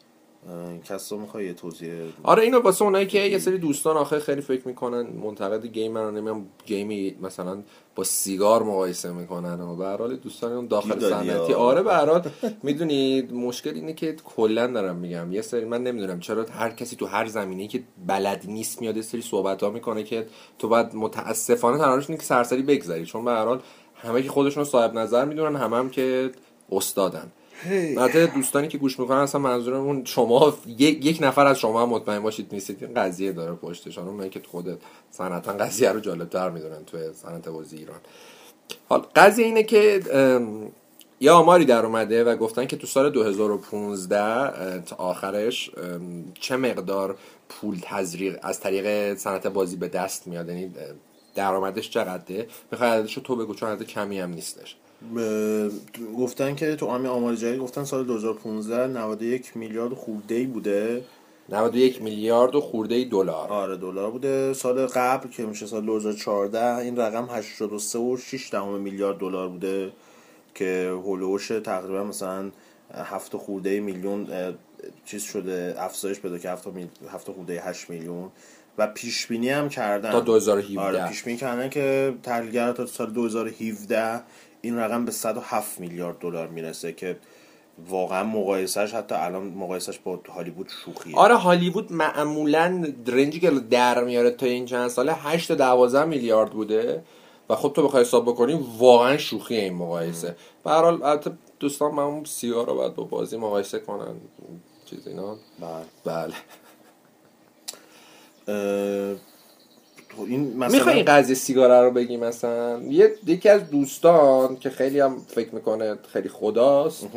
کسا 0.89 1.17
می‌خوای 1.17 1.45
یه 1.45 1.53
توضیح 1.53 1.91
آره 2.23 2.43
اینو 2.43 2.60
واسه 2.60 2.84
اونایی 2.86 3.05
که 3.05 3.19
یه 3.19 3.39
سری 3.39 3.58
دوستان 3.58 3.97
آخه 3.97 4.19
خیلی 4.19 4.41
فکر 4.41 4.67
می‌کنن 4.67 5.01
منتقد 5.01 5.65
game 5.65 5.97
رو 5.97 6.41
game 6.65 7.05
ی 7.05 7.15
مثلا 7.21 7.63
با 7.95 8.03
سیگار 8.03 8.63
مقایسه 8.63 9.12
می‌کنن 9.12 9.62
و 9.62 9.75
به 9.75 9.86
هر 9.86 9.97
حال 9.97 10.15
دوستان 10.15 10.51
اون 10.51 10.67
داخل 10.67 10.99
صنعتی. 10.99 11.53
آره 11.53 11.84
به 11.84 11.93
هر 11.93 12.21
می‌دونید 12.63 13.34
مشکل 13.34 13.73
اینه 13.73 13.93
که 13.93 14.15
کلا 14.25 14.67
دارم 14.67 14.95
میگم. 14.95 15.31
یه 15.31 15.41
سری 15.41 15.65
من 15.65 15.84
نمی‌دونم 15.84 16.19
چرا 16.19 16.45
هر 16.51 16.69
کسی 16.69 16.95
تو 16.95 17.05
هر 17.05 17.25
زمینه‌ای 17.25 17.67
که 17.67 17.84
بلد 18.08 18.43
نیست 18.47 18.81
میاد 18.81 18.95
یه 18.95 19.01
سری 19.01 19.21
صحبت 19.21 19.63
ها 19.63 19.69
می‌کنه 19.69 20.03
که 20.03 20.27
تو 20.60 20.67
باید 20.67 20.95
متاسفانه 20.95 21.77
تنهاش 21.77 22.10
اینه 22.10 22.19
که 22.19 22.25
سرسری 22.25 22.62
بگذری. 22.62 23.05
چون 23.05 23.25
به 23.25 23.31
هر 23.31 23.45
حال 23.45 23.62
همه 23.95 24.21
که 24.21 24.29
خودشون 24.29 24.63
صاحب 24.63 24.93
نظر 24.93 25.25
می‌دونن 25.25 25.55
همه 25.55 25.77
هم 25.77 25.89
که 25.89 26.31
استادن. 26.71 27.31
البته 27.71 28.25
دوستانی 28.25 28.67
که 28.67 28.77
گوش 28.77 28.99
می‌کنن 28.99 29.17
اصلا 29.17 29.41
منظورمون 29.41 30.05
شما 30.05 30.57
یک, 30.67 31.05
یک 31.05 31.17
نفر 31.21 31.45
از 31.45 31.59
شما 31.59 31.81
هم 31.81 31.89
مطمئن 31.89 32.19
باشید 32.19 32.47
نیستید. 32.51 32.83
این 32.83 32.93
قضیه 32.93 33.31
داره 33.31 33.55
پشتش. 33.55 33.97
اونایی 33.97 34.29
که 34.29 34.41
خودت 34.47 34.77
صنعتا 35.11 35.53
قضیه 35.53 35.91
رو 35.91 35.99
جالبتر 35.99 36.49
می‌دونن 36.49 36.85
توی 36.85 37.13
صنعت 37.13 37.49
بازی 37.49 37.77
ایران. 37.77 37.99
حال 38.89 39.05
قضیه 39.15 39.45
اینه 39.45 39.63
که 39.63 40.01
یه 41.19 41.31
آماری 41.31 41.65
در 41.65 41.85
اومده 41.85 42.23
و 42.23 42.35
گفتن 42.35 42.65
که 42.65 42.77
تو 42.77 42.87
سال 42.87 43.09
2015 43.09 44.21
اه، 44.21 44.79
تا 44.79 44.95
آخرش 44.95 45.71
چه 46.39 46.57
مقدار 46.57 47.17
پول 47.49 47.79
تزریق 47.81 48.39
از 48.41 48.59
طریق 48.59 49.17
صنعت 49.17 49.47
بازی 49.47 49.75
به 49.75 49.87
دست 49.87 50.27
میاد. 50.27 50.49
یعنی 50.49 50.71
درآمدش 51.35 51.89
چقدره؟ 51.89 52.47
می‌خوای 52.71 52.89
عددش 52.89 53.13
رو 53.13 53.23
تو 53.23 53.35
بگو 53.35 53.55
چون 53.55 53.69
عدد 53.69 53.83
کمی 53.83 54.19
هم 54.19 54.29
نیستش. 54.29 54.75
گفتن 56.17 56.55
که 56.55 56.75
تو 56.75 56.86
آمی 56.86 57.08
آمار 57.08 57.36
جدید 57.36 57.60
گفتن 57.60 57.84
سال 57.84 58.05
2015 58.05 58.88
91 58.88 59.58
میلیارد 59.58 59.93
خورده 59.93 60.36
ای 60.36 60.45
بوده 60.45 61.03
91 61.49 62.01
میلیارد 62.01 62.55
و 62.55 62.62
خورده 62.62 63.03
دلار. 63.03 63.49
آره 63.49 63.77
دلار 63.77 64.12
بوده. 64.12 64.53
سال 64.53 64.86
قبل 64.86 65.29
که 65.29 65.45
میشه 65.45 65.65
سال 65.65 65.86
2014 65.86 66.77
این 66.77 66.97
رقم 66.97 67.27
83 67.31 67.99
و 67.99 68.17
6 68.17 68.51
دهم 68.51 68.79
میلیارد 68.79 69.17
دلار 69.17 69.49
بوده 69.49 69.91
که 70.55 70.89
هولوش 70.91 71.47
تقریبا 71.47 72.03
مثلا 72.03 72.51
هفت 72.93 73.38
خورده 73.38 73.79
میلیون 73.79 74.27
چیز 75.05 75.23
شده 75.23 75.75
افزایش 75.77 76.19
پیدا 76.19 76.38
که 76.38 76.49
هفت 76.49 76.67
میل... 76.67 76.88
هفت 77.13 77.31
خورده 77.31 77.62
8 77.62 77.89
میلیون. 77.89 78.31
و 78.77 78.88
پیش 78.88 79.27
بینی 79.27 79.49
هم 79.49 79.69
کردن. 79.69 80.12
تا 80.12 80.19
2017. 80.19 80.81
آره 80.81 81.08
پیش 81.08 81.23
بینی 81.23 81.38
کردن 81.38 81.69
که 81.69 82.13
تحلیلگرا 82.23 82.73
تا 82.73 82.86
سال 82.86 83.12
2017 83.12 84.21
این 84.65 84.78
رقم 84.78 85.06
به 85.06 85.12
107 85.12 85.80
میلیارد 85.80 86.19
دلار 86.19 86.47
می‌رسه 86.47 86.93
که 86.93 87.17
واقعا 87.89 88.23
مقایسهش 88.23 88.93
حتی 88.93 89.15
الان 89.15 89.43
مقایسهش 89.43 89.99
با 90.04 90.19
هالیوود 90.30 90.69
شوخیه. 90.86 91.15
آره 91.15 91.36
هالیوود 91.36 91.93
معمولا 91.93 92.93
رنجی 93.08 93.39
که 93.39 93.49
در 93.51 94.04
میاره 94.04 94.32
تا 94.32 94.45
این 94.45 94.65
چند 94.65 94.88
ساله 94.88 95.13
8 95.13 95.47
تا 95.47 95.56
12 95.56 96.06
میلیارد 96.06 96.51
بوده 96.51 97.04
و 97.49 97.56
خب 97.56 97.73
تو 97.73 97.84
بخوای 97.84 98.04
حساب 98.04 98.25
بکنی 98.25 98.60
واقعا 98.78 99.17
شوخی 99.17 99.56
این 99.56 99.73
مقایسه. 99.73 100.36
به 100.63 100.71
هر 100.71 100.82
حال 100.82 101.04
البته 101.04 101.32
دوستان 101.60 101.91
من 101.91 102.23
سیگار 102.23 102.67
رو 102.67 102.75
باید 102.75 102.95
با 102.95 103.04
بازی 103.04 103.38
مقایسه 103.38 103.80
کنن. 103.80 104.15
چیز 104.86 105.08
اینا؟ 105.08 105.38
بله. 106.06 106.34
بله. 108.45 109.15
این 110.28 110.58
مثلا 110.58 110.78
می‌خوای 110.78 110.95
این 110.95 111.06
قضیه 111.06 111.36
سیگار 111.36 111.86
رو 111.86 111.91
بگی 111.91 112.17
مثلا؟ 112.17 112.82
یه 112.84 113.15
یکی 113.28 113.49
از 113.49 113.69
دوستان 113.69 114.58
که 114.58 114.69
خیلی 114.69 114.99
هم 114.99 115.17
فکر 115.28 115.56
می‌کنه 115.56 115.95
خیلی 116.13 116.30
خداست 116.30 117.08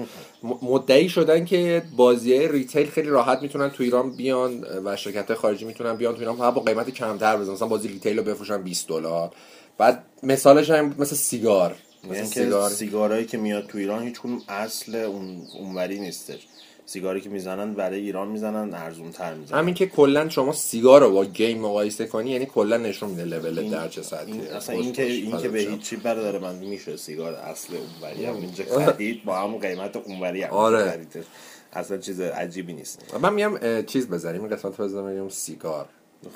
مدعی 0.63 1.09
شدن 1.09 1.45
که 1.45 1.83
بازی 1.97 2.49
ریتیل 2.49 2.87
خیلی 2.87 3.09
راحت 3.09 3.43
می‌تونن 3.43 3.71
تو 3.71 3.83
ایران 3.83 4.11
بیان 4.11 4.65
و 4.85 4.97
شرکت 4.97 5.35
خارجی 5.35 5.65
می‌تونن 5.65 5.97
بیان 5.97 6.15
تو 6.15 6.21
ایران 6.21 6.37
با 6.37 6.61
قیمت 6.61 6.91
کمتر 6.91 7.37
بزنن. 7.37 7.55
مثلا 7.55 7.69
بازی 7.69 7.89
ریتیل 7.89 8.19
رو 8.19 8.25
بفروشن 8.25 8.63
20 8.63 8.89
دلار. 8.89 9.31
بعد 9.79 10.03
مثالش 10.23 10.71
هم 10.71 10.95
مثل 10.99 11.17
سیگار. 11.17 11.75
مثل 12.05 12.15
یعنی 12.15 12.29
که 12.29 12.41
سیگار. 12.41 12.71
سیگارایی 12.71 13.27
که 13.27 13.39
میاد 13.39 13.67
تو 13.67 13.79
ایران 13.79 14.03
هیچ 14.03 14.17
اصل 14.49 14.95
اون 14.95 15.43
اونوری 15.59 16.01
نیستش. 16.01 16.47
سیگاری 16.88 17.20
که 17.20 17.29
می‌زنن 17.29 17.74
برای 17.74 18.01
ایران 18.01 18.29
می‌زنن 18.29 18.74
ارزون 18.74 19.12
تر 19.12 19.35
می‌زنن 19.35 19.59
همین 19.59 19.74
که 19.74 19.87
کلا 19.87 20.29
شما 20.29 20.53
سیگار 20.53 21.01
رو 21.01 21.11
با 21.11 21.24
گیم 21.24 21.61
مقایسه 21.61 22.07
کنی 22.07 22.31
یعنی 22.31 22.46
کلا 22.46 22.77
نشون 22.77 23.11
میده 23.11 23.24
لول 23.24 23.70
در 23.70 23.88
چه 23.88 24.03
سطحی 24.03 24.33
این 24.33 24.51
اصلا 24.51 24.74
این 24.74 24.92
که 24.92 25.03
این 25.03 25.38
که 25.38 25.48
به 25.48 25.59
هیچی 25.59 25.96
برادر 25.96 26.38
من 26.38 26.55
میشه 26.55 26.96
سیگار 26.96 27.35
اصل 27.35 27.74
اونوری 27.77 28.24
هم 28.24 28.35
اینجا 28.35 28.64
خرید 28.64 29.24
با 29.24 29.37
همون 29.37 29.61
قیمت 29.61 29.96
اونوری 29.96 30.42
هم 30.42 30.51
آره. 30.51 30.90
خریدش. 30.90 31.24
اصلا 31.72 31.98
چیز 31.98 32.20
عجیبی 32.20 32.72
نیست 32.72 33.14
من 33.22 33.35
میگم 33.35 33.55
اه، 33.62 33.83
چیز 33.83 34.09
بذاریم 34.09 34.40
این 34.40 34.51
قسمت 34.51 34.77
بذاریم 34.77 35.11
بگیم 35.11 35.29
سیگار 35.29 35.88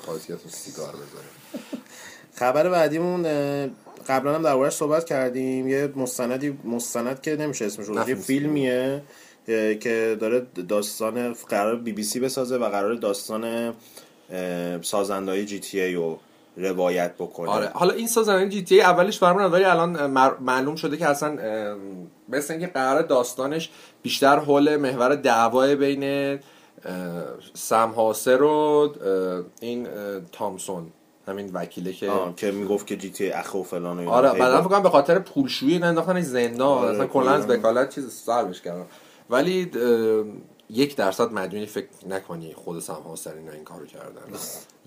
خاصیت 0.05 0.37
سیگار 0.49 0.91
بذاریم 0.91 1.63
خبر 2.39 2.69
بعدیمون 2.69 3.23
قبلا 4.07 4.35
هم 4.35 4.41
دربارش 4.41 4.73
صحبت 4.73 5.05
کردیم 5.05 5.67
یه 5.67 5.93
مستندی 5.95 6.57
مستند 6.63 7.21
که 7.21 7.35
نمیشه 7.35 7.65
اسمش 7.65 7.85
رو 7.87 7.95
گفت. 7.95 8.09
یه. 8.09 8.15
فیلمیه 8.15 9.01
که 9.45 10.17
داره 10.19 10.47
داستان 10.67 11.33
قرار 11.33 11.75
بی 11.75 11.93
بی 11.93 12.03
سی 12.03 12.19
بسازه 12.19 12.57
و 12.57 12.69
قرار 12.69 12.93
داستان 12.93 13.73
سازندهای 14.81 15.45
جی 15.45 15.59
تی 15.59 15.81
ای 15.81 15.93
رو 15.93 16.19
روایت 16.57 17.13
بکنه 17.13 17.49
آره 17.49 17.69
حالا 17.73 17.93
این 17.93 18.07
سازنده 18.07 18.49
جی 18.49 18.63
تی 18.63 18.75
ای 18.75 18.81
اولش 18.81 19.19
برام 19.19 19.53
ولی 19.53 19.63
الان 19.63 20.07
معلوم 20.41 20.75
شده 20.75 20.97
که 20.97 21.07
اصلا 21.07 21.37
مثل 22.29 22.53
اینکه 22.53 22.67
قرار 22.67 23.01
داستانش 23.01 23.69
بیشتر 24.01 24.39
حول 24.39 24.77
محور 24.77 25.15
دعوای 25.15 25.75
بین 25.75 26.39
سم 27.53 27.89
هاسر 27.89 28.41
و 28.41 28.93
این 29.61 29.87
تامسون 30.31 30.91
همین 31.27 31.49
وکیله 31.53 31.93
که 31.93 32.09
آه، 32.09 32.35
که 32.35 32.51
می‌گفت 32.51 32.87
که 32.87 32.97
جی 32.97 33.09
تی 33.09 33.23
ای 33.23 33.31
اخ 33.31 33.55
و 33.55 33.63
فلان 33.63 33.97
و 33.97 33.99
اینا. 33.99 34.11
آره 34.11 34.31
بعدا 34.31 34.61
فکر 34.61 34.69
کنم 34.69 34.83
به 34.83 34.89
خاطر 34.89 35.19
پولشویی 35.19 35.83
انداختنش 35.83 36.23
زندان 36.23 36.77
آره، 36.77 36.93
اصلا 36.93 37.07
کلا 37.07 37.31
از 37.31 37.47
کلاً. 37.47 37.55
وکالت 37.55 37.95
چیز 37.95 38.13
سربش 38.13 38.61
کردن 38.61 38.85
ولی 39.29 39.71
یک 40.69 40.95
درصد 40.95 41.33
مدیونی 41.33 41.65
فکر 41.65 41.87
نکنی 42.09 42.53
خود 42.53 42.79
سم 42.79 42.93
هاسر 42.93 43.33
اینا 43.33 43.51
این 43.51 43.63
کارو 43.63 43.85
کردن. 43.85 44.21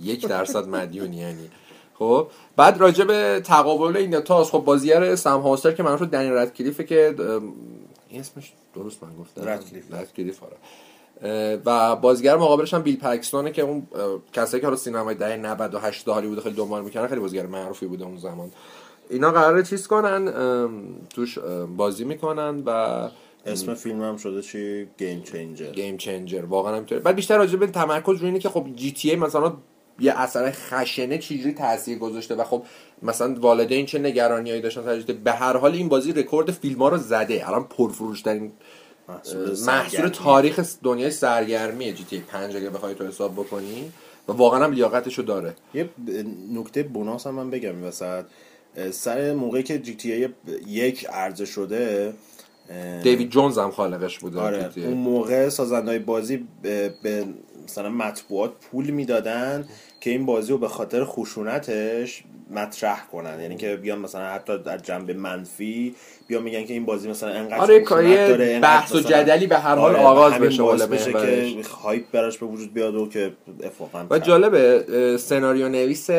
یک 0.00 0.26
درصد 0.26 0.68
مدیون 0.68 1.12
یعنی. 1.12 1.50
خب 1.94 2.28
بعد 2.56 2.78
راجع 2.78 3.04
به 3.04 3.40
تقابل 3.44 3.96
این 3.96 4.20
تاست 4.20 4.50
خب 4.50 4.58
بازیگر 4.58 5.14
سم 5.14 5.40
هاسر 5.40 5.72
که 5.72 5.82
معروف 5.82 6.02
دنی 6.02 6.30
ردکلیفه 6.30 6.84
که 6.84 7.14
این 8.08 8.20
اسمش 8.20 8.52
درست 8.74 9.02
من 9.02 9.16
گفتم. 9.16 9.48
ردکلیف. 9.48 9.94
ردکلیف 9.94 10.40
آره. 10.42 10.56
و 11.64 11.96
بازیگر 11.96 12.36
مقابلش 12.36 12.74
هم 12.74 12.82
بیل 12.82 12.96
پکستونه 12.96 13.52
که 13.52 13.62
اون 13.62 13.86
کسایی 14.32 14.60
که 14.60 14.66
حالا 14.66 14.76
سینمای 14.76 15.14
دهه 15.14 15.36
90 15.36 15.74
و 15.74 15.78
80 15.78 16.14
هالیوود 16.14 16.40
خیلی 16.40 16.54
دنبال 16.54 16.84
می‌کنن 16.84 17.06
خیلی 17.06 17.20
بازیگر 17.20 17.46
معروفی 17.46 17.86
بوده 17.86 18.04
اون 18.04 18.16
زمان. 18.16 18.52
اینا 19.10 19.30
قراره 19.30 19.62
چیز 19.62 19.86
کنن؟ 19.86 20.32
توش 21.10 21.38
بازی 21.76 22.04
می‌کنن 22.04 22.62
و 22.66 23.08
اسم 23.46 23.74
فیلم 23.74 24.02
هم 24.02 24.16
شده 24.16 24.42
چی؟ 24.42 24.88
Game 24.98 25.22
Changer 25.22 25.72
Game 25.72 25.96
Changer 25.96 26.44
واقعا 26.44 26.74
همینطوره. 26.74 27.00
بعد 27.00 27.16
بیشتر 27.16 27.38
راجع 27.38 27.56
به 27.56 27.66
تمرکز 27.66 28.16
روی 28.16 28.26
اینه 28.26 28.38
که 28.38 28.48
خب 28.48 28.66
GTA 28.76 29.16
مثلا 29.16 29.56
یه 30.00 30.20
اثر 30.20 30.50
خشنه 30.50 31.18
چجوری 31.18 31.52
تاثیر 31.52 31.98
گذاشته 31.98 32.34
و 32.34 32.44
خب 32.44 32.64
مثلا 33.02 33.34
والدین 33.40 33.86
چه 33.86 33.98
نگرانیایی 33.98 34.60
داشتن 34.60 34.82
تجربه 34.82 35.12
به 35.12 35.32
هر 35.32 35.56
حال 35.56 35.72
این 35.72 35.88
بازی 35.88 36.12
رکورد 36.12 36.50
فیلم 36.50 36.78
ها 36.78 36.88
رو 36.88 36.96
زده. 36.96 37.48
الان 37.48 37.64
پرفروش 37.64 38.22
ترین 38.22 38.52
محصول. 39.66 40.08
تاریخ 40.08 40.60
دنیای 40.82 41.10
سرگرمی 41.10 41.92
جی 41.92 42.04
تی 42.04 42.18
5 42.18 42.56
اگه 42.56 42.70
بخوای 42.70 42.94
تو 42.94 43.06
حساب 43.06 43.32
بکنی. 43.32 43.92
و 44.28 44.32
واقعا 44.32 44.64
هم 44.64 44.72
لیاقتشو 44.72 45.22
داره. 45.22 45.54
یه 45.74 45.90
نکته 46.54 46.82
بوناس 46.82 47.26
هم 47.26 47.34
من 47.34 47.50
بگم 47.50 47.84
وسط. 47.84 48.24
سر 48.90 49.34
موقعی 49.34 49.62
که 49.62 49.78
جی 49.78 49.94
تی 49.94 50.12
ای 50.12 50.28
یک 50.66 51.06
عرضه 51.06 51.44
شده 51.44 52.14
دیوید 53.02 53.30
جونز 53.30 53.58
هم 53.58 53.70
خالقش 53.70 54.18
بوده 54.18 54.40
آره. 54.40 54.70
اون 54.76 54.96
موقع 54.96 55.48
سازندهای 55.48 55.98
بازی 55.98 56.46
به, 56.62 56.94
به 57.02 57.24
مثلا 57.64 57.88
مطبوعات 57.88 58.52
پول 58.70 58.90
می‌دادن 58.90 59.68
که 60.00 60.10
این 60.10 60.26
بازی 60.26 60.52
رو 60.52 60.58
به 60.58 60.68
خاطر 60.68 61.04
خشونتش 61.04 62.24
مطرح 62.50 63.06
کنن 63.12 63.40
یعنی 63.40 63.56
که 63.56 63.76
بیان 63.76 63.98
مثلا 63.98 64.26
حتی 64.26 64.58
در 64.58 64.78
جنبه 64.78 65.14
منفی 65.14 65.94
بیان 66.26 66.42
میگن 66.42 66.64
که 66.64 66.72
این 66.72 66.84
بازی 66.84 67.10
مثلا 67.10 67.30
انقدر 67.30 67.60
آره 67.60 67.80
داره، 68.28 68.60
بحث 68.60 68.94
و 68.94 69.00
جدلی 69.00 69.46
به 69.46 69.58
هر 69.58 69.74
حال 69.74 69.96
آره، 69.96 70.04
آغاز 70.04 70.34
بشه 70.34 70.62
حالا 70.62 70.86
بشه. 70.86 71.12
که 71.12 71.62
hype 71.82 72.04
براش 72.12 72.38
به 72.38 72.46
وجود 72.46 72.74
بیاد 72.74 72.94
و 72.94 73.08
که 73.08 73.32
اتفاقا 73.60 74.06
و 74.10 74.18
جالبه 74.18 75.16
سناریو 75.18 75.68
نویس 75.68 76.10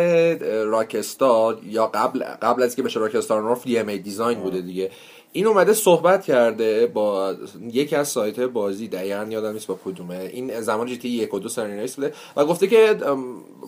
Rockstar 0.66 1.60
یا 1.64 1.88
قبل 1.88 2.24
قبل 2.24 2.64
از 2.64 2.76
که 2.76 2.84
بشه 2.84 3.00
Rockstar 3.00 3.42
North 3.42 3.64
DMA 3.64 3.88
Design 3.88 4.40
بوده 4.40 4.62
دیگه 4.62 4.90
این 5.32 5.48
اومده 5.48 5.74
صحبت 5.74 6.26
کرده 6.26 6.88
با 6.88 7.36
یکی 7.72 7.96
از 7.96 8.08
سایت 8.08 8.40
بازی 8.40 8.88
دقیقا 8.88 9.28
یادم 9.30 9.54
نیست 9.54 9.68
با 9.68 9.80
کدومه. 9.86 10.30
این 10.34 10.62
زمان 10.62 10.88
GT 10.88 11.10
یک 11.10 11.34
و 11.34 11.40
دو 11.40 11.50
سناریو 11.50 11.76
نویس 11.76 11.96
بوده 11.96 12.14
و 12.36 12.46
گفته 12.46 12.68
که 12.68 12.98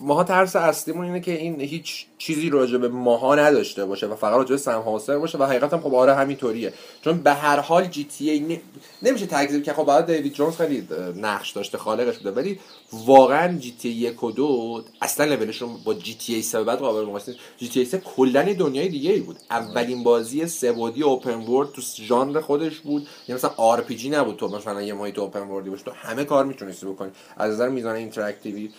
ماها 0.00 0.24
ترس 0.24 0.56
اصلیمون 0.56 1.04
اینه 1.04 1.20
که 1.20 1.32
این 1.32 1.60
هیچ 1.60 2.06
چیزی 2.18 2.50
راجع 2.50 2.78
به 2.78 2.88
ماها 2.88 3.34
نداشته 3.34 3.84
باشه 3.84 4.06
و 4.06 4.14
فقط 4.14 4.36
راجع 4.36 4.50
به 4.50 4.56
سم 4.56 4.80
هاوسر 4.80 5.18
باشه 5.18 5.38
و 5.38 5.44
حقیقتا 5.44 5.78
خب 5.78 5.94
آره 5.94 6.14
همینطوریه. 6.14 6.72
چون 7.04 7.18
به 7.18 7.32
هر 7.32 7.60
حال 7.60 7.84
GTA 7.84 8.60
نمیشه 9.02 9.26
تکذیب 9.26 9.62
که 9.62 9.72
خب 9.72 9.84
بعد 9.84 10.06
دیوید 10.06 10.32
جونز 10.32 10.56
خیلی 10.56 10.88
نقش 11.16 11.50
داشته 11.50 11.78
خالقش 11.78 12.16
بوده. 12.16 12.30
ولی 12.30 12.58
واقعا 12.92 13.58
GT 13.58 13.88
یک 13.88 14.22
و 14.22 14.30
دو 14.30 14.82
اصلا 15.02 15.34
لولشون 15.34 15.76
با 15.84 15.94
GTA 15.94 16.42
3 16.42 16.64
بعد 16.64 16.78
قابل 16.78 17.04
مقایسه. 17.04 17.36
GTA 17.58 17.86
3 17.86 17.98
کلا 17.98 18.52
دنیای 18.52 18.88
دیگه 18.88 19.12
ای 19.12 19.20
بود. 19.20 19.36
اولین 19.50 20.02
بازی 20.02 20.46
sandbox 20.46 21.02
ی 21.02 21.08
open 21.08 21.34
world 21.34 21.72
تو 21.72 21.82
ژانر 21.82 22.40
خودش 22.40 22.78
بود. 22.78 23.08
یعنی 23.28 23.38
مثلا 23.38 23.50
RPG 23.56 24.10
نبود 24.10 24.36
تو 24.36 24.48
مثلا 24.48 24.82
یه 24.82 24.94
محیط 24.94 25.18
open 25.18 25.40
world 25.40 25.65
ی 25.65 25.70
باشه. 25.70 25.84
تو 25.84 25.90
همه 25.90 26.24
کار 26.24 26.44
می‌تونستی 26.44 26.86
بکنی. 26.86 27.10
از 27.36 27.52
نظر 27.52 27.68
میزان 27.68 27.96
interactivi 27.96 28.70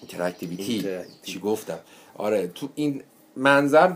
interactivity 0.00 0.72
interactive. 0.72 1.14
چی 1.22 1.38
گفتم؟ 1.38 1.78
آره 2.16 2.46
تو 2.46 2.68
این 2.74 3.02
منظر 3.36 3.92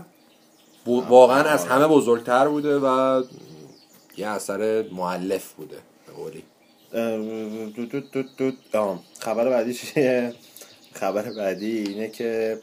واقعا 0.85 1.43
از 1.43 1.65
همه 1.65 1.87
بزرگتر 1.87 2.47
بوده 2.47 2.79
و 2.79 3.23
یه 4.17 4.27
اثر 4.27 4.85
معلف 4.91 5.53
بوده. 5.53 5.77
به 6.07 6.13
قولی. 6.13 6.43
خبر 9.19 9.49
بعدی 9.49 9.73
چیه؟ 9.73 10.33
خبر 10.93 11.31
بعدی 11.37 11.77
اینه 11.77 12.09
که 12.09 12.59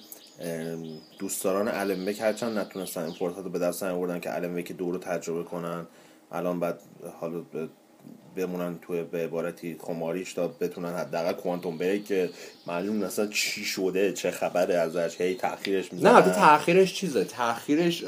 دوستداران 1.18 1.90
ویک 1.90 2.20
هرچند 2.20 2.58
نتونستن 2.58 3.04
این 3.04 3.14
فرصت 3.14 3.38
رو 3.38 3.50
به 3.50 3.58
دست 3.58 3.84
نیاوردن 3.84 4.20
که 4.20 4.30
ویک 4.30 4.72
دو 4.72 4.90
رو 4.90 4.98
تجربه 4.98 5.44
کنن. 5.44 5.86
الان 6.32 6.60
بعد 6.60 6.80
حالا 7.20 7.42
بمونن 8.36 8.78
توی 8.82 9.02
به 9.02 9.18
عبارتی 9.18 9.76
خماریش 9.80 10.34
تا 10.34 10.48
بتونن 10.48 10.94
حداقل 10.94 11.32
کوانتوم 11.32 11.78
بریک 11.78 12.06
که 12.06 12.30
معلوم 12.66 13.02
اصلا 13.02 13.26
چی 13.26 13.64
شده 13.64 14.12
چه 14.12 14.30
خبره 14.30 14.74
ازش. 14.74 15.20
هی 15.20 15.34
تاخیرش 15.34 15.92
می‌زنن. 15.92 16.12
نه 16.12 16.34
تاخیرش 16.34 16.94
چیزه. 16.94 17.24
تاخیرش 17.24 18.04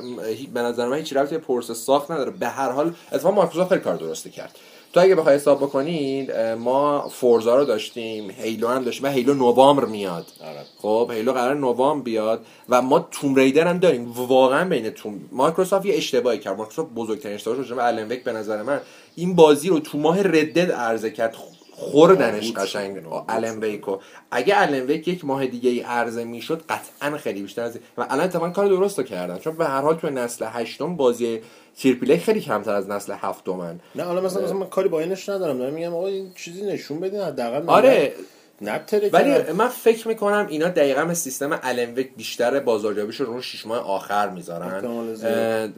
به 0.55 0.61
نظر 0.61 0.89
من 0.89 0.97
هیچ 0.97 1.13
ربطی 1.13 1.37
به 1.37 1.45
پروسه 1.45 1.75
ساخت 1.75 2.11
نداره. 2.11 2.31
به 2.31 2.49
هر 2.49 2.71
حال 2.71 2.95
اتفاقا 3.13 3.35
مایکروسافت 3.35 3.69
خیلی 3.69 3.81
کار 3.81 3.97
درسته 3.97 4.31
کرد. 4.31 4.59
تو 4.93 5.01
اگه 5.01 5.15
بخوای 5.15 5.35
حساب 5.35 5.59
بکنید 5.59 6.33
ما 6.37 7.09
Forza 7.09 7.57
رو 7.57 7.65
داشتیم 7.65 8.31
Halo 8.31 8.69
هم 8.69 8.85
داشتیم 8.85 9.07
و 9.07 9.11
Halo 9.11 9.35
نوامبر 9.35 9.85
میاد. 9.85 10.27
آره. 10.41 10.61
خب 10.79 11.11
Halo 11.15 11.33
قرار 11.33 11.55
نوامبر 11.55 12.05
بیاد 12.05 12.47
و 12.69 12.83
ما 12.83 13.09
Tomb 13.11 13.35
Raider 13.35 13.67
هم 13.67 13.79
داریم. 13.79 14.13
واقعا 14.13 14.69
بین 14.69 14.91
Tomb 14.91 15.21
مایکروسافت 15.33 15.87
یه 15.87 15.95
اشتباهی 15.95 16.39
کرد. 16.39 16.57
مایکروسافت 16.57 16.91
بزرگترین 16.95 17.35
اشتباهش 17.35 17.71
Wake 18.11 18.25
به 18.25 18.33
نظر 18.33 18.63
من 18.63 18.81
این 19.17 19.35
بازی 19.35 19.69
رو 19.69 19.79
تو 19.81 19.99
ماه 19.99 20.23
Red 20.23 20.44
Dead 20.44 20.73
عرضه 20.73 21.11
کرد. 21.11 21.37
خوردنش. 21.83 22.53
قشنگ. 22.53 23.03
شد. 23.03 23.63
ویکو 23.63 23.99
اگه 24.31 24.61
الن 24.61 24.81
ویک 24.81 25.09
یک 25.09 25.25
ماه 25.25 25.47
دیگه 25.47 25.71
ای 25.71 25.81
عرضه 25.81 26.25
می‌شد 26.25 26.63
قطعا 26.69 27.19
خیلی 27.19 27.43
بیشتر 27.43 27.63
از 27.63 27.79
و 27.99 28.07
الان 28.11 28.25
اتفاقا 28.25 28.51
کار 28.51 28.67
درست 28.67 28.99
رو 28.99 29.05
کردن. 29.05 29.39
چون 29.39 29.57
به 29.57 29.65
هر 29.65 29.81
حال 29.81 29.95
تو 29.95 30.11
نسل 30.11 30.47
هشتم 30.49 30.97
بازی 30.97 31.41
تریپل 31.79 32.17
خیلی 32.17 32.41
کمتر 32.41 32.75
از 32.75 32.91
نسل 32.91 33.13
هفتمن. 33.13 33.81
نه 33.95 34.03
حالا 34.03 34.21
مثلا 34.21 34.43
مثلا 34.43 34.57
من 34.57 34.67
کاری 34.67 34.89
با 34.89 35.01
اینش 35.01 35.29
ندارم. 35.29 35.59
دارم 35.59 35.75
میگم 35.75 35.95
آقا 35.95 36.07
این 36.07 36.33
چیزی 36.35 36.67
نشون 36.67 37.01
بدین 37.01 37.21
حداقل 37.21 37.63
آره. 37.67 38.13
نتره 38.61 39.11
ولی 39.13 39.53
من 39.53 39.69
فکر 39.69 40.09
می‌کنم 40.09 40.47
اینا 40.51 40.69
دقیقا 40.69 41.05
مثل 41.05 41.15
سیستم 41.15 41.59
الن 41.63 41.95
ویک 41.95 42.11
بیشتر 42.17 42.61
بازاریابیش 42.61 43.17
رو 43.17 43.27
رو 43.27 43.43
شش 43.43 43.67
ماه 43.67 43.79
آخر 43.79 44.29
می‌ذارن. 44.29 44.85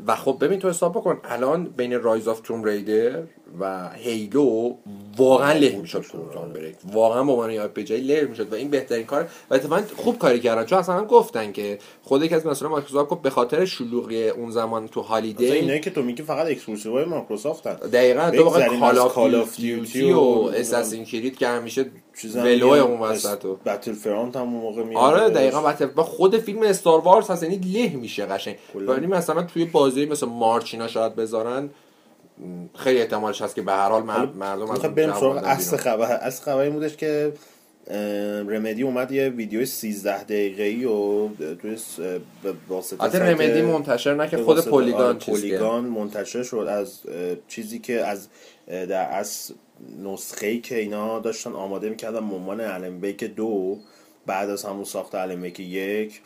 و 0.06 0.16
خب 0.16 0.36
ببین 0.40 0.58
تو 0.58 0.68
حساب 0.68 0.92
بکن 0.92 1.20
الان 1.24 1.64
بین 1.64 2.02
رایز 2.02 2.28
آف 2.28 2.40
توم 2.40 2.64
ریدر 2.64 3.22
و 3.60 3.90
هیلو 3.94 4.74
واقعا 5.16 5.52
له 5.52 5.76
می‌شد 5.76 6.04
بریک 6.54 6.74
واقعا 6.92 7.24
با 7.24 7.36
من 7.36 7.50
یاد 7.50 7.72
به 7.72 7.84
جای 7.84 8.00
له 8.00 8.24
می‌شد 8.24 8.52
و 8.52 8.54
این 8.54 8.70
بهترین 8.70 9.06
کار 9.06 9.28
و 9.50 9.54
اتفاقا 9.54 9.82
خوب 9.96 10.18
کاری 10.18 10.40
کردن. 10.40 10.64
چون 10.64 10.78
اصلا 10.78 11.04
گفتن 11.04 11.52
که 11.52 11.78
خود 12.02 12.22
یکی 12.22 12.34
از 12.34 12.46
مسئولان 12.46 12.72
مایکروسافت 12.72 13.10
گفت 13.10 13.22
به 13.22 13.30
خاطر 13.30 13.64
شلوغی 13.64 14.28
اون 14.28 14.50
زمان 14.50 14.88
تو 14.88 15.00
هالیدی 15.00 15.52
اینایی 15.52 15.80
که 15.80 15.90
تو 15.90 16.02
میگی 16.02 16.22
فقط 16.22 16.46
اکسکلوسیو 16.46 17.06
مایکروسافت 17.06 17.68
دقیقا 17.68 18.30
تو 18.30 18.44
بگذریم 18.44 18.80
کال 18.80 18.98
آف 18.98 19.54
of 19.54 19.56
دیوتی 19.56 20.12
و 20.12 20.20
اساسین 20.54 21.04
کرید 21.04 21.38
که 21.38 21.48
همیشه 21.48 21.84
چیزا 22.20 22.40
ولو 22.42 22.68
اون 22.68 23.00
وسط 23.00 23.44
و 23.44 23.56
بتل 23.56 23.92
فرانت 23.92 24.36
هم 24.36 24.42
اون 24.42 24.52
موقع 24.52 24.82
میاد. 24.82 25.02
آره 25.02 25.30
دقیقا 25.30 25.62
بطه 25.62 25.86
با 25.86 26.02
خود 26.02 26.38
فیلم 26.38 26.62
استار 26.62 27.00
وارز 27.00 27.30
هست 27.30 27.42
یعنی 27.42 27.56
له 27.56 27.96
میشه 27.96 28.26
قشنگ. 28.26 28.56
ولی 28.74 29.06
مثلا 29.06 29.42
توی 29.42 29.64
بازی 29.64 30.06
مثل 30.06 30.26
مارچ 30.26 30.74
اینا 30.74 30.88
شاید 30.88 31.14
بذارن 31.16 31.70
خیلی 32.74 33.00
احتمالش 33.00 33.42
هست 33.42 33.54
که 33.54 33.62
به 33.62 33.72
هر 33.72 33.88
حال 33.88 34.02
مر- 34.02 34.32
مردم 34.38 34.70
از 34.70 34.78
بریم 34.82 35.12
سراغ 35.12 35.36
اصل. 35.44 35.76
خبر. 35.76 36.12
اصل 36.12 36.44
خبر 36.44 36.58
این 36.60 36.72
بودش 36.72 36.96
که 36.96 37.32
رمدی 38.48 38.82
اومد 38.82 39.12
یه 39.12 39.28
ویدیو 39.28 39.64
13 39.66 40.22
دقیقه 40.24 40.62
ای 40.62 40.84
و 40.84 41.28
توی 41.62 41.76
واسطه 42.68 43.02
البته 43.02 43.18
سایت- 43.18 43.40
رمدی 43.40 43.62
منتشر 43.62 44.14
نکرد. 44.14 44.42
خود 44.42 44.60
پلیگان 44.64 45.00
آره،. 45.02 45.14
پلیگان 45.14 45.84
منتشر 45.84 46.42
شد 46.42 46.56
از 46.56 47.00
چیزی 47.48 47.78
که 47.78 48.04
از 48.06 48.28
در 48.68 49.18
از 49.18 49.52
نسخه 50.02 50.46
ای 50.46 50.60
که 50.60 50.78
اینا 50.78 51.18
داشتن 51.18 51.52
آماده 51.52 51.88
می‌کردن 51.88 52.28
به 52.28 52.34
عنوان 52.34 52.60
الن 52.60 53.00
بیک 53.00 53.24
دو 53.24 53.78
بعد 54.26 54.50
از 54.50 54.64
همون 54.64 54.84
ساخت 54.84 55.14
الن 55.14 55.42
بیک 55.42 55.60
یک 55.60 56.20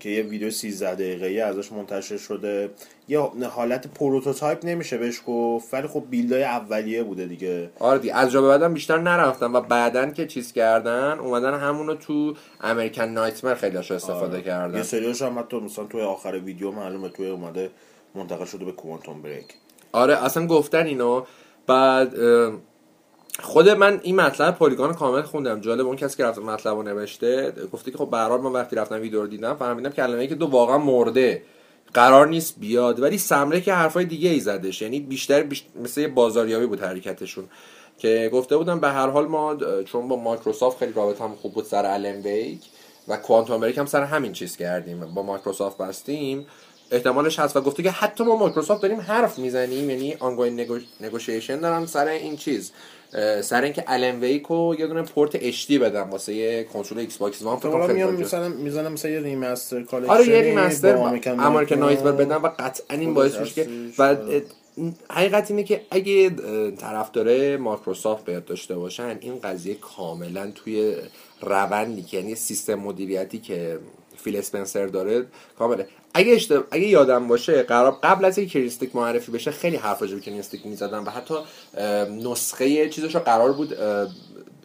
که 0.00 0.08
یه 0.08 0.22
ویدیو 0.22 0.50
13 0.50 0.94
دقیقه 0.94 1.26
ای 1.26 1.40
ازش 1.40 1.72
منتشر 1.72 2.16
شده. 2.16 2.70
یه 3.08 3.18
حالت 3.50 3.86
prototype 3.86 4.64
نمیشه 4.64 4.98
بهش 4.98 5.20
گفت 5.26 5.74
ولی 5.74 5.88
خب 5.88 6.04
build 6.10 6.37
ای 6.37 6.42
اولیه 6.42 7.02
بوده 7.02 7.26
دیگه. 7.26 7.70
آره 7.78 7.98
دیگه 7.98 8.14
از 8.14 8.30
جا 8.30 8.42
به 8.42 8.48
بعدم 8.48 8.74
بیشتر 8.74 8.98
نرفتم 8.98 9.54
و 9.54 9.60
بعدن 9.60 10.12
که 10.12 10.26
چیز 10.26 10.52
کردن 10.52 11.18
اومدن 11.18 11.54
همونو 11.54 11.94
تو 11.94 12.34
American 12.60 13.04
Nightmare 13.04 13.54
خیلی 13.54 13.76
هاشو 13.76 13.94
استفاده 13.94 14.38
یه 14.38 14.44
کردن. 14.44 14.82
سریاش 14.82 15.22
هم 15.22 15.38
حتی 15.38 15.56
مثلا 15.60 15.84
توی 15.84 16.00
آخر 16.00 16.40
ویدیو 16.44 16.70
معلومه 16.70 17.08
توی 17.08 17.28
اومده 17.28 17.70
منتقل 18.14 18.44
شده 18.44 18.64
به 18.64 18.72
Quantum 18.72 19.22
Break 19.22 19.46
آره 19.92 20.24
اصلا 20.24 20.46
گفتن 20.46 20.86
اینو. 20.86 21.22
بعد 21.70 22.14
خود 23.42 23.68
من 23.68 24.00
این 24.02 24.16
مطلب 24.16 24.58
Polygon 24.58 24.94
کامل 24.94 25.22
خوندم. 25.22 25.60
جالب 25.60 25.86
اون 25.86 25.96
کسی 25.96 26.16
که 26.16 26.24
رفت 26.24 26.38
مطلب 26.38 26.76
رو 26.76 26.82
نوشته 26.82 27.52
گفته 27.72 27.90
که 27.90 27.98
خب 27.98 28.10
به 28.10 28.16
هر 28.16 28.28
حال 28.28 28.40
من 28.40 28.52
وقتی 28.52 28.76
رفتم 28.76 29.00
ویدیو 29.00 29.20
رو 29.20 29.26
دیدم 29.26 29.54
فهمیدم 29.54 29.90
Alan 29.90 30.26
Wake 30.26 30.34
دو 30.34 30.46
واقعا 30.46 30.78
مرده. 30.78 31.42
قرار 31.94 32.26
نیست 32.26 32.54
بیاد. 32.60 33.00
ولی 33.00 33.18
سم 33.18 33.60
لیک 33.60 33.72
حرفای 33.72 34.04
دیگه 34.04 34.30
ای 34.30 34.40
زدش. 34.40 34.82
یعنی 34.82 35.00
بیشتر, 35.00 35.42
بیشتر 35.42 35.68
مثل 35.82 36.06
بازاریابی 36.06 36.66
بود 36.66 36.80
حرکتشون. 36.80 37.44
که 37.98 38.30
گفته 38.32 38.56
بودم 38.56 38.80
به 38.80 38.88
هر 38.88 39.08
حال 39.08 39.26
ما 39.26 39.56
چون 39.84 40.08
با 40.08 40.16
مایکروسافت 40.16 40.78
خیلی 40.78 40.92
رابطه 40.92 41.24
هم 41.24 41.34
خوب 41.34 41.54
بود 41.54 41.64
سر 41.64 41.86
Alan 41.86 42.20
Wake 42.22 42.60
و 43.08 43.16
Quantum 43.16 43.60
Break 43.60 43.78
هم 43.78 43.86
سر 43.86 44.02
همین 44.02 44.32
چیز 44.32 44.56
کردیم. 44.56 45.00
با 45.14 45.22
مایکروسافت 45.22 45.78
بستیم. 45.78 46.46
احتمالش 46.90 47.38
هست 47.38 47.56
و 47.56 47.60
گفته 47.60 47.82
که 47.82 47.90
حتی 47.90 48.24
ما 48.24 48.36
مایکروسافت 48.36 48.82
داریم 48.82 49.00
حرف 49.00 49.38
می‌زنیم 49.38 49.90
یعنی 49.90 50.14
ongoing 50.14 50.66
negotiation 51.00 51.60
دارن 51.60 51.86
سر 51.86 52.08
این 52.08 52.36
چیز. 52.36 52.72
سر 53.42 53.62
اینکه 53.62 53.84
Alan 53.86 54.20
Wake 54.20 54.50
و 54.50 54.74
یه 54.78 54.86
دونه 54.86 55.02
port 55.02 55.34
HD 55.34 55.78
بدن 55.78 56.02
واسه 56.02 56.34
یه 56.34 56.64
کنسول 56.64 56.98
Xbox 56.98 57.42
One 57.42 57.56
فکر 57.56 57.70
کنم 57.70 57.94
میام. 57.94 58.14
مثلا 58.14 58.48
می‌زنم 58.48 58.92
مثلا 58.92 59.10
یه 59.10 59.20
remaster 59.20 59.82
collection 59.82 60.12
آره 60.12 60.26
یه 60.26 60.40
remaster 60.40 60.96
American 60.96 61.78
Nightmare 61.78 62.12
بدن 62.12 62.36
و 62.36 62.50
قطعا 62.58 62.96
این 62.96 63.14
باعث 63.14 63.36
میشه 63.36 63.54
که 63.54 63.70
و 63.98 64.16
حقیقت 65.10 65.50
اینه 65.50 65.62
که 65.62 65.80
اگه 65.90 66.30
طرفدار 66.70 67.56
مایکروسافت 67.56 68.24
باید 68.24 68.44
داشته 68.44 68.76
باشن 68.76 69.18
این 69.20 69.38
قضیه 69.38 69.74
کاملا 69.74 70.50
توی 70.54 70.96
روندی 71.42 72.02
که 72.02 72.16
یعنی 72.16 72.34
سیستم 72.34 72.74
مدیریتی 72.74 73.38
که 73.38 73.78
فیل 74.16 74.36
اسپنسر 74.36 74.86
داره 74.86 75.26
کامله. 75.58 75.86
اگه 76.14 76.32
اشتب... 76.32 76.64
اگه 76.70 76.86
یادم 76.86 77.28
باشه 77.28 77.62
قرار 77.62 77.98
قبل 78.02 78.24
از 78.24 78.38
اینکه 78.38 78.52
Crystic 78.52 78.96
معرفی 78.96 79.32
بشه 79.32 79.50
خیلی 79.50 79.76
حرف 79.76 80.02
راجع 80.02 80.14
به 80.14 80.20
Crystic 80.20 80.66
می‌زدن 80.66 80.98
و 80.98 81.10
حتی 81.10 81.34
نسخه 82.10 82.88
چیزش 82.88 83.14
رو 83.14 83.20
قرار 83.20 83.52
بود 83.52 83.74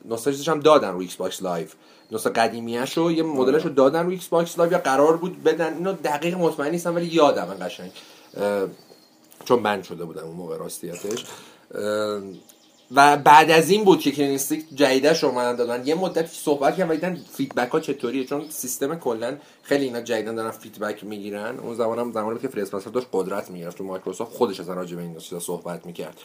نسخه 0.05 0.31
چیزش 0.31 0.49
هم 0.49 0.59
دادن 0.59 0.91
رو 0.91 0.99
ایکس 0.99 1.15
باکس 1.15 1.41
لایو. 1.41 1.67
نسخه 2.11 2.29
قدیمیش 2.29 2.97
رو 2.97 3.11
یه 3.11 3.23
مدلش 3.23 3.63
رو 3.63 3.69
دادن 3.69 4.05
رو 4.05 4.09
ایکس 4.09 4.27
باکس 4.27 4.57
لایو 4.59 4.71
یا 4.71 4.77
قرار 4.77 5.17
بود 5.17 5.43
بدن. 5.43 5.73
اینو 5.73 5.93
دقیق 5.93 6.35
مطمئن 6.35 6.71
نیستم 6.71 6.95
ولی 6.95 7.05
یادم 7.05 7.45
قشنگ. 7.45 7.91
چون 9.45 9.63
بند 9.63 9.83
شده 9.83 10.05
بودم 10.05 10.23
اون 10.23 10.35
موقع 10.35 10.57
راستیتش. 10.57 11.25
و 12.91 13.17
بعد 13.17 13.51
از 13.51 13.69
این 13.69 13.83
بود 13.83 13.99
که 13.99 14.11
کلینستیک 14.11 14.65
جدیدش 14.75 15.23
اومدن 15.23 15.55
دادن. 15.55 15.87
یه 15.87 15.95
مدت 15.95 16.27
صحبت 16.27 16.77
کردن 16.77 16.95
دیدن 16.95 17.19
فیدبک 17.33 17.69
ها 17.69 17.79
چطوریه؟ 17.79 18.25
چون 18.25 18.45
سیستم 18.49 18.95
کلا 18.95 19.37
خیلی 19.63 19.85
اینا 19.85 20.01
جدیدن 20.01 20.35
دارن 20.35 20.51
فیدبک 20.51 21.03
می‌گیرن. 21.03 21.59
اون 21.59 21.75
زمان 21.75 21.99
هم 21.99 22.11
زمانی 22.11 22.39
بود 22.39 22.51
که 22.51 22.61
اسپنسر 22.61 22.89
داشت 22.89 23.07
قدرت 23.13 23.51
می‌گرفت. 23.51 23.77
تو 23.77 23.83
مایکروسافت 23.83 24.33
خودش 24.33 24.59
از 24.59 24.69
راجع 24.69 24.95
به 24.95 25.01
این 25.01 25.17
چیزا 25.17 25.39
صحبت 25.39 25.85
می‌کرد. 25.85 26.17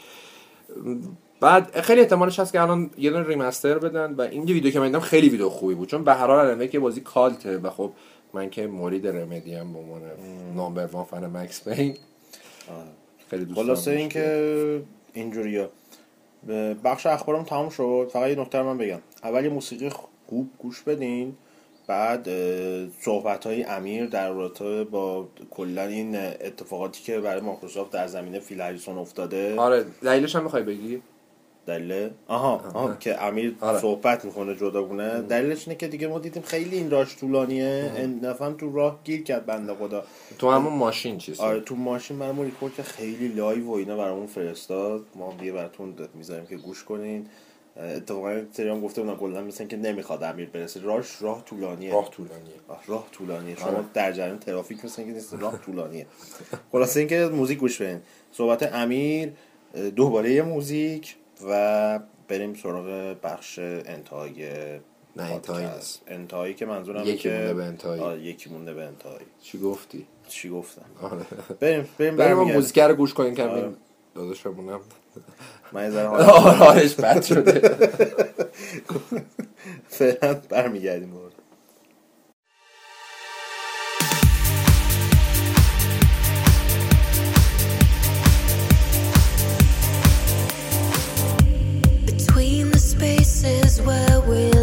بعد 1.41 1.81
خیلی 1.81 2.01
احتمالش 2.01 2.41
هست 2.41 2.53
که 2.53 2.61
الان 2.61 2.91
یه 2.99 3.11
دونه 3.11 3.27
ریمستر 3.27 3.79
بدن 3.79 4.15
و 4.15 4.21
این 4.21 4.45
ویدیو 4.45 4.73
که 4.73 4.81
من 4.81 4.87
دیدم 4.87 5.01
خیلی 5.01 5.29
ویدیو 5.29 5.49
خوبی 5.49 5.75
بود. 5.75 5.89
چون 5.89 6.05
به 6.05 6.15
هر 6.15 6.27
حال 6.27 6.67
که 6.67 6.79
بازی 6.79 7.01
کالته 7.01 7.59
و 7.59 7.71
خب 7.71 7.93
من 8.35 8.51
که 8.51 8.67
مورید 8.67 9.07
رمدی 9.07 9.55
ام 9.55 9.73
به 9.73 9.79
عنوان 9.79 10.03
نامبر 10.57 10.87
وان 10.87 11.05
فن 11.05 11.27
مکس 11.27 11.69
پین 11.69 11.97
خیلی 13.31 13.45
دوست 13.45 13.61
خلاصه 13.61 13.91
اینکه 13.91 14.83
اینجوریه. 15.13 15.69
بخش 16.85 17.07
اخبارم 17.07 17.45
تمام 17.45 17.69
شد. 17.69 18.11
فقط 18.13 18.29
یه 18.29 18.35
نکته 18.35 18.63
من 18.63 18.79
بگم. 18.79 19.01
اول 19.25 19.45
یه 19.45 19.51
موسیقی 19.51 19.89
خوب 20.27 20.51
گوش 20.59 20.83
بدین. 20.83 21.37
بعد 21.87 22.29
صحبت 23.01 23.47
های 23.47 23.65
امیر 23.65 24.07
در 24.07 24.31
رابطه 24.31 24.85
با 24.85 25.29
کلا 25.51 25.83
این 25.83 26.17
اتفاقاتی 26.17 27.03
که 27.03 27.21
برای 27.21 27.41
مایکروسافت 27.41 27.91
در 27.91 28.07
زمینه 28.07 28.39
فیل 28.41 28.61
افتاده. 28.89 29.57
آره 29.57 29.85
دلیلش 30.03 30.37
هم 30.37 30.43
می‌خوای 30.43 30.63
بگی؟ 30.63 31.03
دلیل 31.71 32.11
آها, 32.27 32.63
آها. 32.75 32.95
که 32.95 33.23
امیر 33.25 33.57
آره. 33.61 33.79
صحبت 33.79 34.25
می‌کنه 34.25 34.55
جداگونه. 34.57 35.23
دلیلش 35.23 35.69
اینه 35.69 35.79
که 35.79 35.89
دیگه 35.89 36.09
ما 36.09 36.19
دیدیم 36.19 36.43
خیلی 36.43 36.77
این 36.77 36.91
راش 36.91 37.17
طولانیه. 37.17 38.07
نفهم 38.23 38.57
تو 38.57 38.73
راه 38.73 39.01
گیر 39.05 39.23
کرد 39.23 39.47
بنده 39.47 39.75
خدا. 39.75 40.05
تو 40.39 40.51
همون 40.51 40.73
ماشین 40.73 41.19
چیز 41.19 41.41
آره 41.41 41.61
تو 41.61 41.75
ماشین 41.77 42.19
برامون 42.19 42.47
ریکورد 42.47 42.75
که 42.75 42.83
خیلی 42.83 43.29
live 43.29 43.67
و 43.67 43.73
اینا 43.73 43.97
برامون 43.97 44.27
فرستاد. 44.27 45.05
ما 45.15 45.35
دیگه 45.41 45.53
براتون 45.53 45.95
می‌ذاریم 46.15 46.47
که 46.47 46.57
گوش 46.57 46.85
کنین. 46.85 47.27
اتفاقا 47.77 48.41
تریام 48.55 48.81
گفته 48.81 49.03
بودن 49.03 49.17
کلا 49.17 49.41
مثلا 49.43 49.67
که 49.67 49.77
نمی‌خواد 49.77 50.23
امیر 50.23 50.49
برسه. 50.49 50.81
راش 50.81 51.23
راه 51.23 51.45
طولانیه. 51.45 51.93
راه 51.93 52.11
طولانیه. 52.11 52.55
آه، 52.69 52.83
راه 52.87 53.07
طولانیه. 53.13 53.57
شما 53.57 53.69
آره. 53.69 53.85
در 53.95 54.13
جریان 54.13 54.39
ترافیک 54.39 54.85
مثل 54.85 55.05
که 55.05 55.11
نیست 55.11 55.35
راه 55.35 55.59
طولانیه. 55.59 56.07
خلاصه 56.73 57.01
اینکه 57.01 57.31
موزیک 57.33 57.59
گوش 57.59 57.83
بدین. 57.83 58.01
صحبت 58.33 58.75
امیر 58.75 59.33
دوباره 59.97 60.43
موزیک. 60.43 61.17
و 61.49 61.99
بریم 62.29 62.55
سراغ 62.55 63.17
بخش 63.23 63.59
انتهای 63.59 64.49
نه، 65.17 65.23
انتهایی 65.23 65.67
پادکست. 65.67 66.03
انتهایی 66.07 66.55
که 66.55 66.67
منظورم 66.67 67.07
یکی 67.07 67.17
که 67.17 67.31
مونده 67.31 67.55
به 67.55 67.65
انتهایی. 67.65 68.03
آه، 68.03 68.19
یکی 68.19 68.51
مونده 68.51 68.75
به 68.75 68.85
انتهایی. 68.85 69.27
چی 69.43 69.59
گفتی؟ 69.59 70.07
چی 70.29 70.51
گفتم؟ 70.51 70.85
آره. 71.03 71.13
بریم 71.13 71.25
بریم 71.61 71.89
بریم 71.99 72.17
برمیگردیم. 72.17 72.55
موزیک 72.55 72.79
رو 72.79 72.95
گوش 72.95 73.15
کنیم 73.15 73.35
که 73.35 73.43
آره. 73.43 73.53
همین 73.53 73.77
داداشمونم. 74.15 74.81
من 75.73 75.85
یه 75.85 75.91
ذره 75.91 76.09
آره 76.17 76.25
حالش 76.53 76.95
بد 76.95 77.23
شده. 77.23 77.61
فعلا 79.89 80.35
برمیگردیم 80.49 81.13
is 93.45 93.81
where 93.83 94.21
we'll 94.21 94.60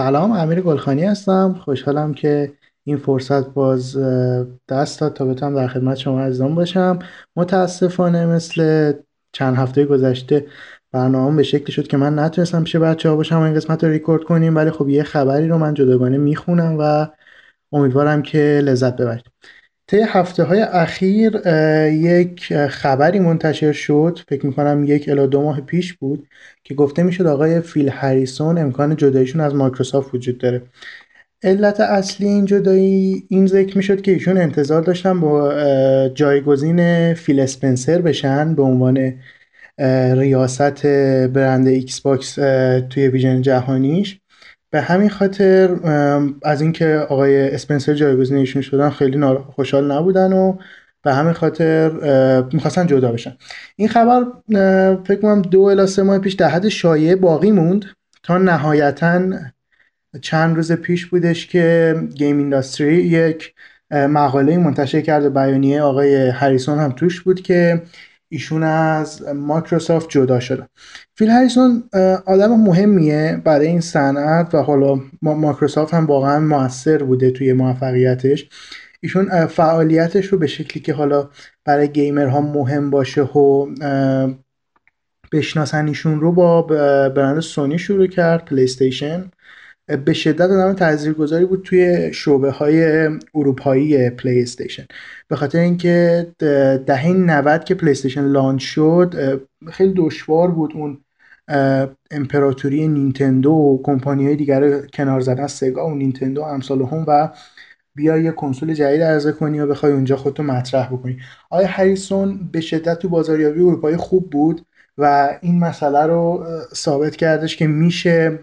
سلام 0.00 0.32
امیر 0.32 0.60
گلخانی 0.60 1.04
هستم. 1.04 1.60
خوشحالم 1.64 2.14
که 2.14 2.52
این 2.84 2.96
فرصت 2.96 3.46
باز 3.46 3.98
دست 4.68 5.00
داد 5.00 5.12
تا 5.12 5.24
بتونم 5.24 5.54
در 5.54 5.68
خدمت 5.68 5.96
شما 5.96 6.20
عزیزان 6.20 6.54
باشم. 6.54 6.98
متاسفانه 7.36 8.26
مثل 8.26 8.92
چند 9.32 9.56
هفته 9.56 9.84
گذشته 9.84 10.46
برنامه 10.92 11.36
به 11.36 11.42
شکلی 11.42 11.72
شد 11.72 11.86
که 11.86 11.96
من 11.96 12.18
نتونستم 12.18 12.64
پیش 12.64 12.76
بچه 12.76 13.08
ها 13.08 13.16
باشم 13.16 13.36
و 13.36 13.40
این 13.42 13.54
قسمت 13.54 13.84
رو 13.84 13.90
ریکورد 13.90 14.24
کنیم 14.24 14.56
ولی 14.56 14.70
خب 14.70 14.88
یه 14.88 15.02
خبری 15.02 15.48
رو 15.48 15.58
من 15.58 15.74
جداگانه 15.74 16.18
می‌خونم 16.18 16.76
و 16.78 17.06
امیدوارم 17.72 18.22
که 18.22 18.60
لذت 18.64 18.96
ببرید. 18.96 19.24
طی 19.90 20.00
هفته 20.00 20.42
های 20.42 20.60
اخیر 20.60 21.40
یک 21.92 22.54
خبری 22.66 23.18
منتشر 23.18 23.72
شد 23.72 24.20
فکر 24.28 24.46
می‌کنم 24.46 24.84
یک 24.88 25.08
الا 25.08 25.26
دو 25.26 25.42
ماه 25.42 25.60
پیش 25.60 25.94
بود 25.94 26.26
که 26.64 26.74
گفته 26.74 27.02
می‌شد 27.02 27.26
آقای 27.26 27.60
فیل 27.60 27.88
هریسون 27.88 28.58
امکان 28.58 28.96
جداییشون 28.96 29.40
از 29.40 29.54
مایکروسافت 29.54 30.14
وجود 30.14 30.38
داره. 30.38 30.62
علت 31.42 31.80
اصلی 31.80 32.26
این 32.26 32.44
جدایی 32.44 33.24
این 33.28 33.46
ذکر 33.46 33.76
می‌شد 33.76 34.00
که 34.00 34.12
ایشون 34.12 34.38
انتظار 34.38 34.82
داشتن 34.82 35.20
با 35.20 35.52
جایگزین 36.08 37.14
فیل 37.14 37.40
اسپنسر 37.40 38.00
بشن 38.00 38.54
به 38.54 38.62
عنوان 38.62 39.14
ریاست 40.16 40.86
برند 41.26 41.66
Xbox 41.68 42.34
توی 42.90 43.08
vision 43.08 43.42
جهانیش. 43.42 44.20
به 44.70 44.80
همین 44.80 45.08
خاطر 45.08 45.70
از 46.42 46.60
اینکه 46.60 47.06
آقای 47.08 47.54
اسپنسر 47.54 47.94
جایگزین 47.94 48.38
ایشون 48.38 48.62
شدن 48.62 48.90
خیلی 48.90 49.34
خوشحال 49.34 49.92
نبودن 49.92 50.32
و 50.32 50.56
به 51.02 51.14
همین 51.14 51.32
خاطر 51.32 51.90
می‌خواستن 52.52 52.86
جدا 52.86 53.12
بشن. 53.12 53.36
این 53.76 53.88
خبر 53.88 54.24
فکر 55.04 55.20
کنم 55.22 55.42
دو 55.42 55.60
الی 55.60 55.86
سه 55.86 56.02
ماه 56.02 56.18
پیش 56.18 56.32
در 56.32 56.48
حد 56.48 56.68
شایعه 56.68 57.16
باقی 57.16 57.50
موند 57.50 57.84
تا 58.22 58.38
نهایتا 58.38 59.22
چند 60.22 60.56
روز 60.56 60.72
پیش 60.72 61.06
بودش 61.06 61.46
که 61.46 61.94
GameIndustry 62.14 62.96
یک 62.96 63.54
مقاله 63.90 64.58
منتشر 64.58 65.00
کرد 65.00 65.34
بیانیه 65.34 65.82
آقای 65.82 66.28
هریسون 66.28 66.78
هم 66.78 66.92
توش 66.92 67.20
بود 67.20 67.40
که 67.40 67.82
ایشون 68.32 68.62
از 68.62 69.22
مایکروسافت 69.22 70.08
جدا 70.10 70.40
شدن 70.40 70.66
فیل 71.14 71.30
هریسون 71.30 71.82
آدم 72.26 72.60
مهمیه 72.60 73.42
برای 73.44 73.66
این 73.66 73.80
صنعت 73.80 74.54
و 74.54 74.58
حالا 74.58 75.00
ما- 75.22 75.34
مایکروسافت 75.34 75.94
هم 75.94 76.06
واقعا 76.06 76.40
موثر 76.40 77.02
بوده 77.02 77.30
توی 77.30 77.52
موفقیتش. 77.52 78.48
ایشون 79.00 79.46
فعالیتش 79.46 80.26
رو 80.26 80.38
به 80.38 80.46
شکلی 80.46 80.82
که 80.82 80.94
حالا 80.94 81.30
برای 81.64 81.88
gamer 81.88 82.31
ها 82.31 82.40
مهم 82.40 82.90
باشه 82.90 83.22
و 83.22 83.66
بشناسن 85.32 85.88
ایشون 85.88 86.20
رو 86.20 86.32
با 86.32 86.62
برند 87.08 87.40
سونی 87.40 87.78
شروع 87.78 88.06
کرد 88.06 88.44
PlayStation. 88.44 89.30
به 89.96 90.12
شدت 90.12 90.40
آدم 90.40 90.72
تاثیرگذاری 90.72 91.44
بود 91.44 91.62
توی 91.62 92.12
شعبه 92.12 92.50
های 92.50 93.08
اروپایی 93.34 94.10
PlayStation 94.10 94.86
به 95.28 95.36
خاطر 95.36 95.58
اینکه 95.58 96.26
دهه 96.86 97.08
90 97.08 97.64
که 97.64 97.74
PlayStation 97.74 98.24
launch 98.24 98.62
شد 98.62 99.40
خیلی 99.70 99.94
دشوار 99.96 100.50
بود 100.50 100.72
اون 100.74 100.98
امپراتوری 102.10 102.88
نینتندو 102.88 103.50
و 103.50 103.82
کمپانی 103.82 104.26
های 104.26 104.36
دیگر 104.36 104.86
کنار 104.86 105.20
زدن. 105.20 105.46
سگا 105.46 105.86
و 105.86 105.94
نینتندو 105.94 106.40
و 106.40 106.44
امثال 106.44 106.82
هم 106.82 107.04
و 107.08 107.28
بیای 107.94 108.24
یه 108.24 108.30
کنسول 108.30 108.74
جدید 108.74 109.02
عرضه 109.02 109.32
کنی 109.32 109.60
و 109.60 109.66
بخوای 109.66 109.92
اونجا 109.92 110.16
خودتو 110.16 110.42
مطرح 110.42 110.88
بکنی. 110.88 111.18
آیا 111.50 111.66
هریسون 111.66 112.48
به 112.52 112.60
شدت 112.60 112.98
تو 112.98 113.08
بازاریابی 113.08 113.60
اروپایی 113.60 113.96
خوب 113.96 114.30
بود 114.30 114.66
و 114.98 115.28
این 115.42 115.58
مسئله 115.58 116.06
رو 116.06 116.46
ثابت 116.74 117.16
کردش 117.16 117.56
که 117.56 117.66
میشه 117.66 118.38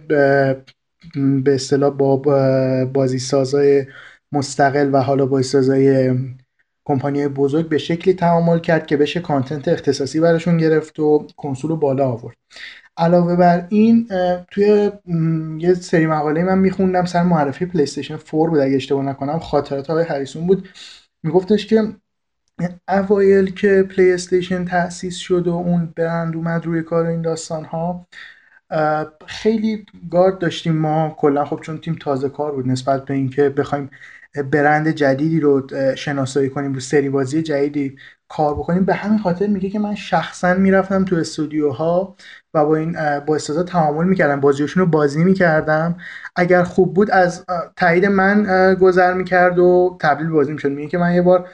به 1.43 1.55
اصطلاح 1.55 1.93
با 1.93 2.15
با 2.17 2.85
بازی 2.85 3.19
سازای 3.19 3.85
مستقل 4.31 4.89
و 4.93 5.01
حالا 5.01 5.25
بازی 5.25 5.49
سازای 5.49 6.15
کمپانی 6.85 7.27
بزرگ 7.27 7.69
به 7.69 7.77
شکلی 7.77 8.13
تعامل 8.13 8.59
کرد 8.59 8.85
که 8.85 8.97
بشه 8.97 9.19
کانتنت 9.19 9.67
اختصاصی 9.67 10.19
براشون 10.19 10.57
گرفت 10.57 10.99
و 10.99 11.27
کنسول 11.37 11.71
رو 11.71 11.77
بالا 11.77 12.07
آورد. 12.07 12.35
علاوه 12.97 13.35
بر 13.35 13.67
این 13.69 14.07
توی 14.51 14.91
یه 15.57 15.73
سری 15.73 16.07
مقاله 16.07 16.43
من 16.43 16.57
میخوندم 16.57 17.05
سر 17.05 17.23
معرفی 17.23 17.65
PlayStation 17.65 18.17
4 18.17 18.49
بود 18.49 18.59
اگه 18.59 18.75
اشتباه 18.75 19.05
نکنم 19.05 19.39
خاطرات 19.39 19.89
آقای 19.89 20.05
هریسون 20.05 20.47
بود. 20.47 20.69
میگفتش 21.23 21.67
که 21.67 21.93
اوایل 22.87 23.53
که 23.53 23.83
PlayStation 23.83 24.65
تأسیس 24.65 25.15
شد 25.15 25.47
و 25.47 25.53
اون 25.53 25.93
برند 25.95 26.35
اومد 26.35 26.65
روی 26.65 26.83
کار 26.83 27.05
این 27.05 27.21
داستان 27.21 27.65
ها 27.65 28.07
خیلی 29.25 29.85
گارد 30.11 30.37
داشتیم 30.39 30.75
ما. 30.75 31.15
کلا 31.19 31.45
خب 31.45 31.59
چون 31.59 31.77
تیم 31.77 31.95
تازه 32.01 32.29
کار 32.29 32.51
بود 32.51 32.67
نسبت 32.67 33.05
به 33.05 33.13
اینکه 33.13 33.49
بخوایم 33.49 33.89
برند 34.51 34.89
جدیدی 34.89 35.39
رو 35.39 35.67
شناسایی 35.95 36.49
کنیم 36.49 36.73
رو 36.73 36.79
سری 36.79 37.09
بازی 37.09 37.41
جدیدی 37.41 37.95
کار 38.29 38.53
بکنیم. 38.53 38.85
به 38.85 38.93
همین 38.93 39.19
خاطر 39.19 39.47
میگه 39.47 39.69
که 39.69 39.79
من 39.79 39.95
شخصا 39.95 40.53
می‌رفتم 40.53 41.05
تو 41.05 41.15
استودیوها 41.15 42.15
و 42.53 42.65
با 42.65 42.75
این 42.75 43.19
با 43.19 43.35
استودیوها 43.35 43.63
تعامل 43.63 44.07
می‌کردم. 44.07 44.39
بازیشون 44.39 44.83
رو 44.83 44.89
بازی 44.89 45.23
می‌کردم. 45.23 45.97
اگر 46.35 46.63
خوب 46.63 46.93
بود 46.93 47.11
از 47.11 47.45
تایید 47.75 48.05
من 48.05 48.73
گذر 48.81 49.13
می‌کرد 49.13 49.59
و 49.59 49.97
تبدیل 50.01 50.29
بازی 50.29 50.53
می‌شد. 50.53 50.71
میگه 50.71 50.89
که 50.89 50.97
من 50.97 51.13
یه 51.13 51.21
بار 51.21 51.49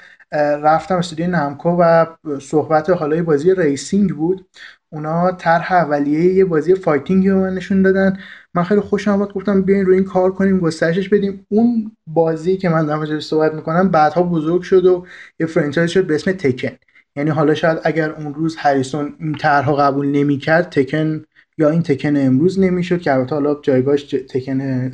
رفتم 0.62 0.98
استودیو 0.98 1.28
نمکو 1.28 1.70
و 1.70 2.06
صحبت 2.42 2.90
حالا 2.90 3.16
یه 3.16 3.24
بازی 3.24 3.56
racing 3.56 4.10
بود. 4.10 4.46
اونا 4.94 5.32
طرح 5.32 5.72
اولیه 5.72 6.34
یه 6.34 6.46
بازی 6.46 6.76
fighting 6.76 7.28
به 7.28 7.36
من 7.36 7.54
نشون 7.54 7.82
دادن. 7.82 8.18
من 8.54 8.64
خیلی 8.64 8.82
خوشم 8.82 9.12
آمد 9.12 9.34
گفتم 9.34 9.62
بیاین 9.62 9.86
روی 9.86 9.96
این 9.96 10.04
کار 10.04 10.32
کنیم 10.32 10.60
گسترشش 10.60 11.10
بدیم. 11.10 11.46
اون 11.50 11.92
بازی 12.08 12.58
که 12.58 12.70
من 12.70 12.86
در 12.86 13.20
صحبت 13.20 13.54
می‌کنم 13.54 13.90
بعدها 13.90 14.24
بزرگ 14.24 14.62
شد 14.62 14.86
و 14.86 15.06
یه 15.40 15.46
franchise 15.46 15.90
شد 15.90 16.08
به 16.08 16.16
اسم 16.16 16.32
تکن 16.32 16.72
یعنی 17.16 17.30
حالا 17.30 17.56
شاید 17.56 17.80
اگر 17.84 18.12
اون 18.12 18.34
روز 18.34 18.56
هریسون 18.56 19.16
این 19.20 19.36
قبول 19.76 20.08
نمی‌کرد 20.08 20.70
تکن 20.70 21.24
یا 21.58 21.70
این 21.70 21.84
تکن 21.84 22.18
امروز 22.18 22.60
نمی‌شد 22.60 23.02
که 23.02 23.14
البته 23.14 23.36
حالا 23.36 23.62
جایگاهش 23.62 24.04
تکن 24.04 24.92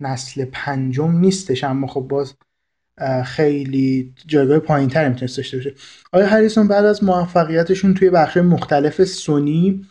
نسل 0.00 0.44
پنجم 0.52 1.10
نیستش 1.10 1.64
اما 1.64 1.86
خب 1.86 2.00
باز 2.00 2.34
خیلی 3.24 4.14
جایگاه 4.26 4.58
پایین 4.58 4.88
تر 4.88 5.08
می‌تونست 5.08 5.36
داشته 5.36 5.56
باشه. 5.56 5.74
آیا 6.12 6.26
هریسون 6.26 6.68
بعد 6.68 6.84
از 6.84 7.04
موفقیتشون 7.04 7.94
توی 7.94 8.10
بخش 8.10 8.36
مختلف 8.36 9.04
سونی 9.04 9.86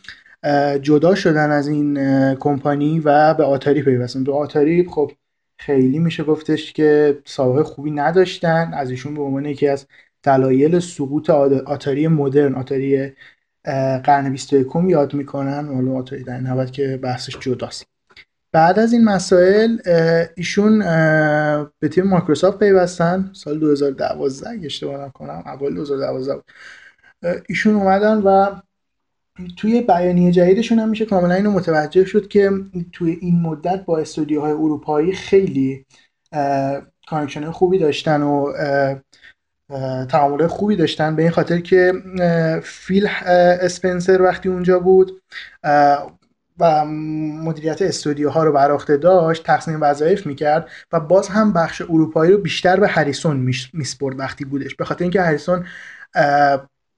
جدا 0.82 1.16
شدن 1.16 1.51
از 1.51 1.68
این 1.68 1.99
کمپانی 2.36 2.99
و 2.99 3.34
به 3.34 3.43
آتاری 3.43 3.82
پیوستن؟ 3.82 4.24
تو 4.24 4.32
آتاری 4.34 4.88
خب 4.89 5.12
خیلی 5.60 5.99
میشه 5.99 6.24
گفتش 6.24 6.74
که 6.74 7.18
سابقه 7.26 7.64
خوبی 7.64 7.91
نداشتن 7.91 8.72
از 8.74 8.89
ایشون 8.89 9.14
به 9.16 9.22
عنوان 9.22 9.45
یکی 9.45 9.68
از 9.68 9.88
دلایل 10.24 10.80
سقوط 10.80 11.30
آتاری 11.30 12.08
مدرن 12.08 12.56
آتاری 12.56 13.14
قرن 14.03 14.32
21 14.32 14.68
یاد 14.88 15.14
می‌کنن. 15.14 15.68
حالا 15.68 15.91
آتاری 15.91 16.24
در 16.24 16.39
90 16.39 16.72
که 16.72 16.99
بحثش 17.03 17.38
جداست. 17.39 17.95
بعد 18.56 18.80
از 18.80 18.93
این 18.93 19.03
مسائل 19.03 19.78
ایشون 20.36 20.80
به 21.80 21.88
تیم 21.91 22.03
مایکروسافت 22.03 22.60
پیوستن. 22.60 23.30
سال 23.34 23.60
2012 23.60 24.49
اگه 24.49 24.66
اشتباه 24.66 25.06
نکنم. 25.06 25.43
اول 25.45 25.76
2012 25.76 26.36
بود. 26.36 26.43
اه، 27.24 27.36
ایشون 27.49 27.76
اومدن 27.76 28.18
و 28.18 28.56
توی 29.58 29.82
بیانیه 29.82 30.32
جدیدشون 30.32 30.80
هم 30.80 30.89
میشه 30.89 31.06
کاملا 31.06 31.34
اینو 31.34 31.51
متوجه 31.51 32.06
شد 32.06 32.28
که 32.28 32.51
توی 32.91 33.18
این 33.22 33.41
مدت 33.41 33.86
با 33.86 33.97
استودیوهای 33.97 34.51
اروپایی 34.51 35.14
خیلی 35.14 35.86
connection 37.08 37.52
خوبی 37.51 37.80
داشتن 37.80 38.22
و 38.22 38.53
تعامل 40.10 40.47
خوبی 40.47 40.76
داشتن. 40.76 41.16
به 41.16 41.22
این 41.22 41.32
خاطر 41.32 41.60
که 41.60 41.93
فیل 42.64 43.08
اسپنسر 43.26 44.22
وقتی 44.22 44.49
اونجا 44.49 44.80
بود 44.80 45.22
و 46.60 46.86
مدیریت 46.86 47.82
استودیوها 47.82 48.43
رو 48.43 48.51
بر 48.51 48.72
عهده 48.72 48.97
داشت 48.97 49.43
تقسیم 49.43 49.78
وظایف 49.82 50.28
می‌کرد 50.28 50.70
و 50.93 50.99
باز 50.99 51.28
هم 51.28 51.53
بخش 51.53 51.82
اروپایی 51.82 52.32
رو 52.32 52.38
بیشتر 52.38 52.80
به 52.80 52.88
هریسون 52.88 53.38
میسپرد 53.74 54.20
وقتی 54.20 54.45
بودش. 54.45 54.76
به 54.76 54.86
خاطر 54.86 55.03
اینکه 55.03 55.22
هریسون 55.22 55.66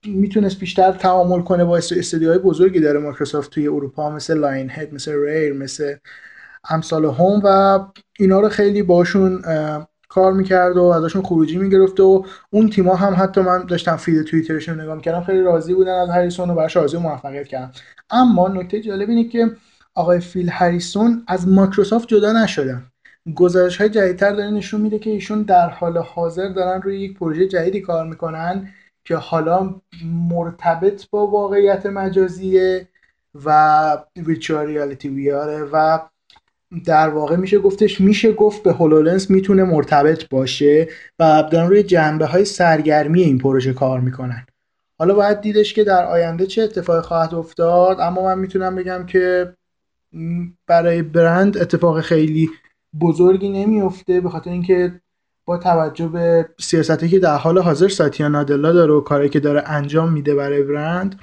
می‌تونست 0.06 0.58
بیشتر 0.58 0.92
تعامل 0.92 1.42
کنه 1.42 1.64
با 1.64 1.76
است- 1.76 1.92
استودیوهای 1.92 2.38
بزرگی 2.38 2.80
داره 2.80 2.98
مایکروسافت 2.98 3.50
توی 3.50 3.68
اروپا 3.68 4.10
مثل 4.10 4.38
Lionhead 4.38 4.94
مثل 4.94 5.12
Rare 5.12 5.52
مثل 5.52 5.96
امثال 6.70 7.04
هم 7.04 7.40
و 7.44 7.78
اینا 8.18 8.40
رو 8.40 8.48
خیلی 8.48 8.82
باشون 8.82 9.42
کار 10.08 10.32
می‌کرد 10.32 10.76
و 10.76 10.82
ازشون 10.82 11.22
خروجی 11.22 11.58
می‌گرفت 11.58 12.00
و 12.00 12.24
اون 12.50 12.70
تیما 12.70 12.94
هم 12.94 13.14
حتی 13.18 13.40
من 13.40 13.66
داشتم 13.66 13.96
feed 13.96 14.22
توییترشون 14.22 14.74
رو 14.74 14.82
نگاه 14.82 14.94
می‌کردم 14.96 15.22
خیلی 15.24 15.42
راضی 15.42 15.74
بودن 15.74 16.00
از 16.00 16.08
هریسون 16.08 16.50
و 16.50 16.54
براش 16.54 16.76
آرزوی 16.76 17.00
موفقیت 17.00 17.48
کردن. 17.48 17.72
اما 18.10 18.48
نکته 18.48 18.80
جالب 18.80 19.08
اینه 19.08 19.24
که 19.24 19.50
آقای 19.94 20.20
فیل 20.20 20.48
هریسون 20.48 21.24
از 21.26 21.48
مایکروسافت 21.48 22.08
جدا 22.08 22.32
نشدن. 22.32 22.84
گزارش 23.34 23.76
های 23.76 23.88
جدیدتر 23.88 24.32
داره 24.32 24.50
نشون 24.50 24.80
میده 24.80 24.98
که 24.98 25.10
ایشون 25.10 25.42
در 25.42 25.68
حال 25.68 25.98
حاضر 25.98 26.48
دارن 26.48 26.82
روی 26.82 27.00
یک 27.00 27.18
پروژه 27.18 27.48
جدیدی 27.48 27.80
کار 27.80 28.06
می‌کنن 28.06 28.68
که 29.04 29.16
حالا 29.16 29.74
مرتبط 30.30 31.10
با 31.10 31.26
واقعیت 31.26 31.86
مجازیه 31.86 32.88
و 33.44 33.98
ویرچوال 34.16 34.66
ریالیتی 34.66 35.08
ویاره 35.08 35.62
و 35.72 35.98
در 36.84 37.08
واقع 37.08 37.36
میشه 37.36 37.58
گفتش 37.58 38.00
میشه 38.00 38.32
گفت 38.32 38.62
به 38.62 38.72
هولولنس 38.72 39.30
می‌تونه 39.30 39.64
مرتبط 39.64 40.28
باشه 40.28 40.88
و 41.18 41.48
دارن 41.52 41.68
روی 41.68 41.82
جنبه 41.82 42.26
های 42.26 42.44
سرگرمی 42.44 43.22
این 43.22 43.38
پروژه 43.38 43.72
کار 43.72 44.00
می‌کنن. 44.00 44.46
حالا 44.98 45.14
باید 45.14 45.40
دیدش 45.40 45.74
که 45.74 45.84
در 45.84 46.04
آینده 46.04 46.46
چه 46.46 46.62
اتفاقی 46.62 47.00
خواهد 47.00 47.34
افتاد 47.34 48.00
اما 48.00 48.22
من 48.22 48.38
می‌تونم 48.38 48.76
بگم 48.76 49.06
که 49.06 49.54
برای 50.66 51.02
برند 51.02 51.58
اتفاق 51.58 52.00
خیلی 52.00 52.50
بزرگی 53.00 53.48
نمیفته 53.48 54.20
به 54.20 54.28
خاطر 54.28 54.50
اینکه 54.50 55.00
با 55.44 55.58
توجه 55.58 56.08
به 56.08 56.48
سیاستی 56.60 57.08
که 57.08 57.18
در 57.18 57.36
حال 57.36 57.58
حاضر 57.58 57.88
ساتیا 57.88 58.28
نادلا 58.28 58.72
داره 58.72 58.92
و 58.92 59.00
کاری 59.00 59.28
که 59.28 59.40
داره 59.40 59.62
انجام 59.66 60.12
میده 60.12 60.34
برای 60.34 60.62
برند 60.62 61.20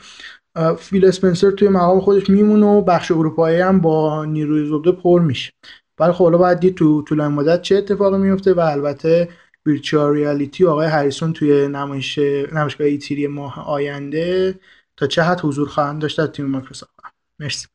فیل 0.80 1.06
اسپنسر 1.06 1.52
توی 1.52 1.70
مقام 1.70 2.02
خودش 2.02 2.30
میمونه 2.30 2.66
و 2.66 2.82
بخش 2.82 3.12
اروپایی 3.12 3.60
هم 3.60 3.82
با 3.82 4.26
نیروی 4.26 4.68
زبده 4.70 4.92
پر 4.92 5.22
میشه. 5.22 5.52
ولی 6.00 6.12
خب 6.12 6.24
حالا 6.24 6.38
باید 6.38 6.60
دید 6.60 6.76
تو 6.76 7.02
طولانی 7.02 7.36
مدت 7.36 7.62
چه 7.62 7.76
اتفاقی 7.76 8.18
میفته 8.18 8.54
و 8.54 8.60
البته 8.60 9.30
ویرچوال 9.66 10.14
ریالیتی 10.14 10.66
آقای 10.66 10.88
هریسون 10.88 11.34
توی 11.34 11.68
نمایش 11.68 12.18
نمایشگاه 12.52 12.88
ایتیری 12.88 13.28
ماه 13.28 13.68
آینده 13.68 14.60
تا 14.98 15.08
چه 15.08 15.24
حد 15.24 15.40
حضور 15.40 15.68
خواهند 15.68 16.02
داشت 16.02 16.18
در 16.18 16.28
تیم 16.28 16.46
مایکروسافت. 16.46 16.94
مرسی. 17.40 17.68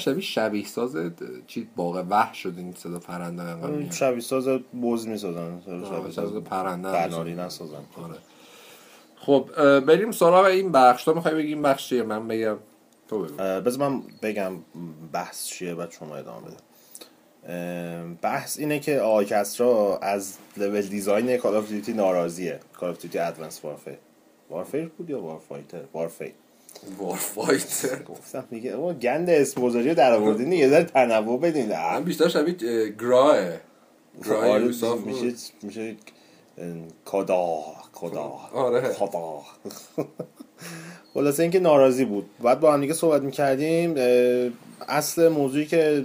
شبیه 0.00 0.22
شبیه 0.22 0.66
ساز 0.66 0.96
چی 1.46 1.68
باغ 1.76 2.06
وحش 2.10 2.42
شد 2.42 2.54
این 2.56 2.72
صدا 2.72 2.98
پرنده 2.98 3.42
انقدر. 3.42 3.90
شبیه 3.90 4.20
ساز 4.20 4.48
بز 4.82 5.06
می‌سازن 5.06 5.60
شبیه 5.66 6.10
ساز 6.10 6.34
پرنده 6.34 6.92
بناری 6.92 7.34
نسازن. 7.34 7.74
آره. 7.74 8.18
خب 9.16 9.50
بریم 9.80 10.12
سراغ 10.12 10.44
این 10.44 10.72
بخش. 10.72 11.04
تو 11.04 11.14
می‌خوای 11.14 11.34
بگی 11.34 11.48
این 11.48 11.62
بخش 11.62 11.88
چیه؟ 11.88 12.02
من 12.02 12.28
بگم. 12.28 12.56
تو 13.08 13.24
بگو. 13.24 13.36
بذار 13.36 13.88
من 13.88 14.02
بگم 14.22 14.52
بحث 15.12 15.46
چیه 15.46 15.74
بعد 15.74 15.90
شما 15.90 16.16
ادامه 16.16 16.46
بده. 16.46 16.56
بحث 18.22 18.58
اینه 18.58 18.78
که 18.78 19.00
آقای 19.00 19.24
کسرا 19.24 19.98
از 20.02 20.36
level 20.56 20.82
design 20.82 21.36
Call 21.36 21.56
of 21.56 21.68
Duty 21.68 21.92
ناراضیه. 21.92 22.60
Call 22.72 22.90
of 22.90 22.98
Duty 22.98 23.18
Advanced 23.18 23.64
Warfare 23.64 23.98
Warfare 24.50 24.88
بود 24.88 25.10
یا 25.10 25.20
Warfighter 25.20 25.80
Warfare 25.92 26.32
وارفایتر 26.98 28.02
گفتم 28.02 28.44
میگه 28.50 28.70
او 28.70 28.92
گند 28.92 29.30
اسم 29.30 29.60
گذاری 29.60 29.88
رو 29.88 29.94
در 29.94 30.12
آوردین 30.12 30.52
یه 30.52 30.68
ذره 30.68 30.84
تنوع 30.84 31.40
بدین 31.40 31.68
من 31.68 32.04
بیشتر 32.04 32.28
شبیه 32.28 32.54
اه، 32.62 32.88
گراه 32.88 33.36
گراه 34.24 34.46
آره، 34.46 34.64
یوسف 34.64 34.98
میشه. 35.00 35.34
میشه 35.62 35.96
کدا 37.04 37.58
کدا 37.92 38.32
آره. 38.52 38.92
خدا 38.92 39.40
خلاصه 41.14 41.42
اینکه 41.42 41.60
ناراضی 41.60 42.04
بود 42.04 42.30
بعد 42.42 42.60
با 42.60 42.72
هم 42.72 42.80
دیگه 42.80 42.94
صحبت 42.94 43.22
می‌کردیم 43.22 43.94
اصل 44.88 45.28
موضوعی 45.28 45.66
که 45.66 46.04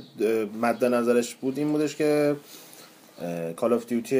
مد 0.61 0.85
نظرش 0.85 1.35
بود 1.35 1.57
این 1.57 1.71
بودش 1.71 1.95
که 1.95 2.35
کال 3.55 3.73
آف 3.73 3.85
دیوتی 3.85 4.17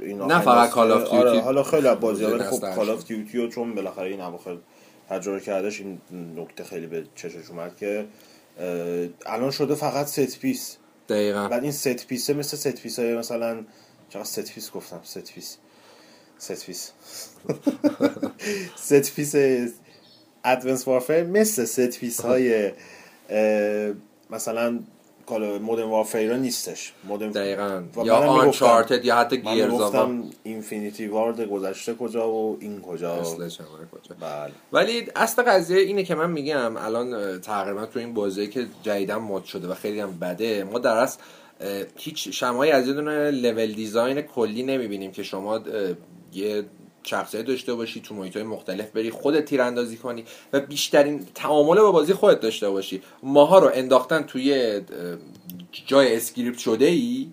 این 0.00 0.22
نه 0.22 0.40
فقط 0.40 0.70
Call 0.70 0.74
of 0.74 1.08
Duty. 1.08 1.14
آره 1.14 1.40
حالا 1.40 1.62
خیلی 1.62 1.88
از 1.88 2.00
بازی 2.00 2.24
ولی 2.24 2.42
خب. 2.42 2.74
کال 2.74 2.90
آف 2.90 3.04
دیوتی 3.04 3.48
چون 3.48 3.74
بالاخره 3.74 4.08
این 4.08 4.20
اواخر 4.20 4.56
تجربه 5.10 5.40
کردش 5.40 5.80
این 5.80 6.00
نکته 6.36 6.64
خیلی 6.64 6.86
به 6.86 7.06
چشش 7.14 7.50
اومد 7.50 7.76
که 7.76 8.06
الان 9.26 9.50
شده 9.50 9.74
فقط 9.74 10.06
set 10.06 10.38
piece 10.38 10.76
دقیقا. 11.08 11.48
بعد 11.48 11.62
این 11.62 11.72
set 11.72 12.06
piece 12.06 12.29
ه 12.29 12.34
مثل 12.34 12.56
set 12.56 12.82
piece 12.82 12.98
های 12.98 13.16
مثلا 13.16 13.64
چقدر 14.08 14.24
set 14.24 14.52
piece 14.52 14.70
گفتم؟ 14.70 15.00
set 15.02 15.32
piece 15.32 15.56
set 16.38 16.66
piece 16.66 16.92
set 18.76 19.14
piece 19.14 19.34
Advanced 20.44 20.88
Warfare 20.88 21.22
مثل 21.22 21.64
set 21.64 21.98
piece 21.98 22.20
های 22.20 22.72
اه، 23.30 23.94
مثلا 25.30 25.58
Modern 25.58 25.88
Warfare 25.88 26.36
نیستش. 26.36 26.92
Modern 27.04 27.30
دقیقا. 27.30 27.82
و 27.96 28.06
یا 28.06 28.16
Uncharted 28.16 29.04
یا 29.04 29.16
حتی 29.16 29.42
من 29.44 29.54
Gears 29.54 29.72
of 29.72 29.80
گفتم 29.80 30.24
Infinity 30.42 31.06
Ward 31.06 31.40
گذشته 31.40 31.94
کجا 31.94 32.30
و 32.30 32.56
این 32.60 32.80
کجا 32.80 33.22
کجا. 33.22 34.14
بله. 34.20 34.52
ولی 34.72 35.06
اصل 35.16 35.42
قضیه 35.42 35.78
اینه 35.78 36.04
که 36.04 36.14
من 36.14 36.30
میگم 36.30 36.76
الان 36.76 37.40
تقریبا 37.40 37.86
تو 37.86 37.98
این 37.98 38.14
بازی 38.14 38.46
که 38.46 38.66
جدیدا 38.82 39.16
مد 39.16 39.44
شده 39.44 39.68
و 39.68 39.74
خیلی 39.74 40.00
هم 40.00 40.18
بده 40.18 40.64
ما 40.64 40.78
در 40.78 40.96
اصل 40.96 41.18
هیچ 41.96 42.28
شمایی 42.28 42.72
از 42.72 42.86
یه 42.86 42.92
دونه 42.92 43.30
level 43.30 43.72
design 43.72 44.20
کلی 44.20 44.62
نمی‌بینیم 44.62 45.12
که 45.12 45.22
شما 45.22 45.60
یه 46.32 46.64
شخصیت 47.06 47.46
داشته 47.46 47.74
باشی 47.74 48.00
تو 48.00 48.14
محیط 48.14 48.36
مختلف 48.36 48.90
بری 48.90 49.10
خودت 49.10 49.44
تیراندازی 49.44 49.96
کنی 49.96 50.24
و 50.52 50.60
بیشترین 50.60 51.26
تعامل 51.34 51.80
با 51.80 51.92
بازی 51.92 52.12
خودت 52.12 52.40
داشته 52.40 52.70
باشی. 52.70 53.02
ماها 53.22 53.58
رو 53.58 53.70
انداختن 53.74 54.22
توی 54.22 54.80
جای 55.86 56.16
script 56.16 56.58
شده 56.58 56.84
ای 56.84 57.26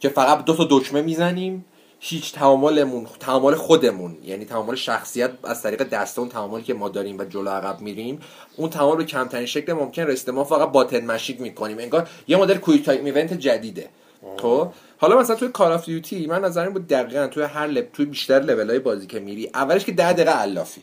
که 0.00 0.08
فقط 0.08 0.44
دو 0.44 0.56
تا 0.56 0.66
دکمه 0.70 1.02
می‌زنیم. 1.02 1.64
هیچ 2.00 2.32
تعاملمون 2.32 3.06
تعامل 3.20 3.54
خودمون 3.54 4.16
یعنی 4.24 4.44
تعامل 4.44 4.74
شخصیت 4.74 5.30
از 5.44 5.62
طریق 5.62 5.82
دسته 5.82 6.20
اون 6.20 6.28
تعاملی 6.28 6.62
که 6.62 6.74
ما 6.74 6.88
داریم 6.88 7.18
و 7.18 7.24
جلو 7.24 7.50
عقب 7.50 7.80
میریم 7.80 8.20
اون 8.56 8.70
تعامل 8.70 8.96
به 8.96 9.04
کمترین 9.04 9.46
شکل 9.46 9.72
ممکن 9.72 10.02
رسیده 10.02 10.32
ما 10.32 10.44
فقط 10.44 10.72
button 10.72 11.04
mash 11.06 11.40
می‌کنیم. 11.40 11.78
انگار 11.78 12.08
یه 12.28 12.36
مدل 12.36 12.54
quick 12.54 12.84
time 12.84 13.04
event 13.04 13.32
جدیده. 13.32 13.88
خب؟ 14.36 14.68
حالا 14.98 15.18
مثلا 15.18 15.36
توی 15.36 15.48
Call 15.48 15.72
of 15.72 15.84
Duty 15.84 16.26
من 16.26 16.44
نظرم 16.44 16.72
بود 16.72 16.88
دقیقا 16.88 17.26
توی 17.26 17.42
هر 17.42 17.66
level 17.66 17.88
توی 17.92 18.06
بیشتر 18.06 18.40
لول 18.40 18.70
های 18.70 18.78
بازی 18.78 19.06
که 19.06 19.20
میری 19.20 19.50
اولش 19.54 19.84
که 19.84 19.92
ده 19.92 20.12
دقیقه 20.12 20.30
علافی. 20.30 20.80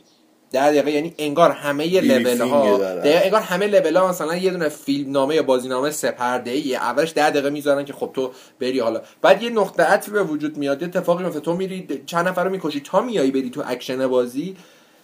ده 0.51 0.71
دقیقه 0.71 0.91
یعنی 0.91 1.13
انگار 1.17 1.51
همه 1.51 2.01
level 2.01 2.23
briefing 2.23 2.50
ه 2.50 2.53
ها 2.53 2.79
انگار 3.03 3.41
همه 3.41 3.67
لول 3.67 3.97
ها 3.97 4.07
مثلا 4.09 4.35
یه 4.35 4.51
دونه 4.51 4.69
فیلم 4.69 5.11
نامه 5.11 5.35
یا 5.35 5.43
بازی 5.43 5.67
نامه 5.67 5.91
سپرده 5.91 6.51
ای 6.51 6.75
اولش 6.75 7.13
ده 7.15 7.29
دقیقه 7.29 7.49
می‌ذارن 7.49 7.85
که 7.85 7.93
خب 7.93 8.11
تو 8.13 8.31
بری 8.59 8.79
حالا. 8.79 9.01
بعد 9.21 9.43
یه 9.43 9.49
نقطه 9.49 9.83
عطفی 9.83 10.11
به 10.11 10.23
وجود 10.23 10.57
میاد 10.57 10.81
یه 10.81 10.87
اتفاقی 10.87 11.23
میفته 11.23 11.39
تو 11.39 11.53
میری 11.53 12.01
چند 12.05 12.27
نفر 12.27 12.43
رو 12.43 12.49
می‌کشی 12.49 12.79
تا 12.79 13.01
میایی 13.01 13.31
بری 13.31 13.49
تو 13.49 13.63
اکشن 13.65 14.07
بازی. 14.07 14.55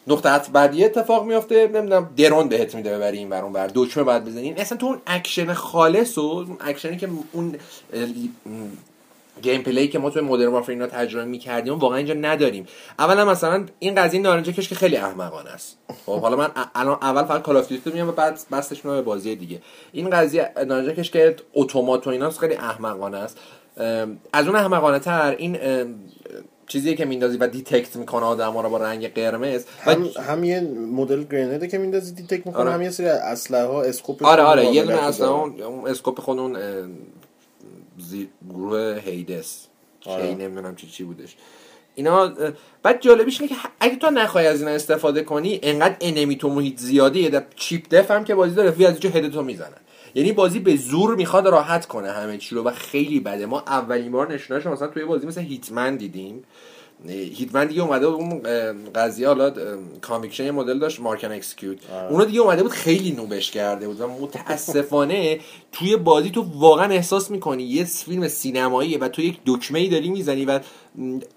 نقطه 0.08 0.30
عطف 0.30 0.50
بعدی 0.50 0.78
یه 0.78 0.86
اتفاق 0.86 1.26
میفته 1.26 1.68
نمی‌دونم 1.68 2.10
drone 2.18 2.50
بهت 2.50 2.76
میده 2.76 2.98
ببری 2.98 3.18
این 3.18 3.30
ور 3.30 3.44
اون 3.44 3.54
ور. 3.54 3.72
دکمه 3.76 4.04
بعد 4.04 4.26
بزنی. 4.26 4.54
اصلا 4.54 4.78
تو 4.78 4.86
اون 4.86 5.02
اکشن 5.08 5.54
خالص 5.54 6.18
و 6.18 6.22
اون 6.22 6.58
اکشنی 6.60 6.98
که 6.98 7.10
اون 7.32 7.56
gameplay 9.42 9.88
که 9.88 10.00
ما 10.00 10.10
توی 10.10 10.22
Modern 10.22 10.48
Warfare 10.48 10.74
اینا 10.76 10.88
تجربه 10.88 11.26
می‌کردیم 11.26 11.74
واقعا 11.74 11.98
اینجا 11.98 12.14
نداریم. 12.14 12.66
اولا 13.00 13.26
مثلا 13.26 13.66
این 13.80 13.96
قضیه 13.96 14.22
نارنجکش 14.22 14.70
که 14.70 14.76
خیلی 14.76 14.98
احمقانه 14.98 15.50
است. 15.50 15.78
خب 16.06 16.22
حالا 16.22 16.36
من 16.36 16.50
الان 16.76 16.98
اول 17.02 17.24
فقط 17.24 17.42
Call 17.42 17.58
of 17.58 17.68
Duty 17.68 17.92
میام 17.92 18.10
و 18.10 18.12
بعد 18.12 18.40
بستش 18.52 18.86
میام 18.86 18.98
به 18.98 19.04
بازی 19.04 19.36
دیگه. 19.36 19.62
این 19.92 20.10
قضیه 20.10 20.52
نارنجه 20.68 20.94
کش 20.94 21.12
که 21.12 21.36
اتومات 21.54 22.08
و 22.08 22.10
ایناست 22.10 22.40
خیلی 22.40 22.56
احمقانه 22.56 23.18
است. 23.18 23.38
از 24.34 24.48
اون 24.48 24.56
احمقانه 24.56 25.00
تر 25.00 25.36
این 25.38 25.58
چیزی 26.68 26.96
که 26.96 27.06
میندازی 27.06 27.38
و 27.38 27.48
دیتکت 27.48 27.96
می‌کنه 27.96 28.26
آدم 28.26 28.58
رو 28.58 28.70
با 28.70 28.78
رنگ 28.78 29.14
قرمز. 29.14 29.66
و 29.86 29.92
هم, 29.92 30.10
هم 30.28 30.44
یه 30.44 30.62
مدل 30.96 31.24
گرنده 31.24 31.68
که 31.68 31.78
میندازی 31.78 32.12
دیتک 32.12 32.48
می‌کنه 32.48 32.62
آره. 32.62 32.72
هم 32.72 32.82
یه 32.82 32.90
سری 32.90 33.08
اسلحه 33.08 33.66
ها 33.66 33.82
اسکوپ 33.82 34.26
آره 34.26 34.44
آره 34.44 34.66
یه 34.66 34.84
دونه 34.84 35.24
اون 35.26 35.88
اسکوپ 35.88 36.20
خود 36.20 36.40
اون 36.40 36.58
زی... 38.02 38.30
گروه 38.50 39.02
هیدس. 39.06 39.68
آره. 40.06 40.28
کی 40.28 40.36
نمی‌دونم 40.36 40.76
چی 40.76 40.88
چی 40.88 41.04
بودش. 41.04 41.36
اینا 41.96 42.34
بعد 42.84 43.02
جالبیش 43.02 43.42
اینه 43.42 43.54
که 43.54 43.60
اگه 43.80 43.96
تو 43.96 44.10
نخوای 44.10 44.48
از 44.48 44.60
اینا 44.60 44.72
استفاده 44.72 45.24
کنی 45.24 45.60
انقدر 45.64 45.96
انمی 46.02 46.36
تو 46.36 46.50
محیط 46.50 46.80
زیاده 46.80 47.20
یه 47.20 47.46
چیپ 47.56 47.90
دف 47.90 48.12
هم 48.12 48.24
که 48.24 48.36
بازی 48.36 48.56
داره 48.56 48.70
وی 48.70 48.86
از 48.86 48.92
اینجا 48.92 49.10
هدتو 49.10 49.44
می‌زنن. 49.44 49.78
یعنی 50.16 50.32
بازی 50.32 50.60
به 50.60 50.76
زور 50.76 51.16
می‌خواد 51.16 51.48
راحت 51.48 51.86
کنه 51.86 52.12
همه 52.12 52.38
چی 52.38 52.56
رو 52.56 52.64
و 52.64 52.72
خیلی 52.72 53.20
بده. 53.20 53.46
ما 53.46 53.60
اولین 53.60 54.12
بار 54.12 54.34
نشونش 54.34 54.66
مثلا 54.66 54.88
توی 54.88 55.06
بازی 55.06 55.28
مثل 55.28 55.42
Hitman 55.42 55.96
دیدیم. 55.96 56.44
Hitman 57.08 57.68
دیگه 57.68 57.82
اومده 57.82 58.08
بود 58.08 58.20
اون 58.20 58.42
قضیه 58.96 59.28
حالا 59.28 59.54
کامیکشن 60.02 60.46
یه 60.46 60.52
مدل 60.52 60.80
داشت 60.80 61.00
mark 61.00 61.18
and 61.18 61.32
execute 61.32 61.78
اونو 62.10 62.26
دیگه 62.26 62.40
اومده 62.40 62.64
بود 62.64 62.72
خیلی 62.72 63.12
نوبش 63.12 63.52
کرده 63.52 63.88
بود 63.88 64.02
و 64.02 64.08
متاسفانه 64.08 65.40
توی 65.72 65.98
بازی 65.98 66.30
تو 66.30 66.42
واقعا 66.56 66.94
احساس 66.94 67.32
می‌کنی 67.32 67.64
یه 67.64 67.84
فیلم 67.84 68.28
سینماییه 68.28 69.00
و 69.00 69.08
تو 69.08 69.22
یک 69.22 69.40
دکمه 69.46 69.80
ای 69.80 69.90
داری 69.90 70.10
می‌زنی 70.10 70.46
و 70.46 70.60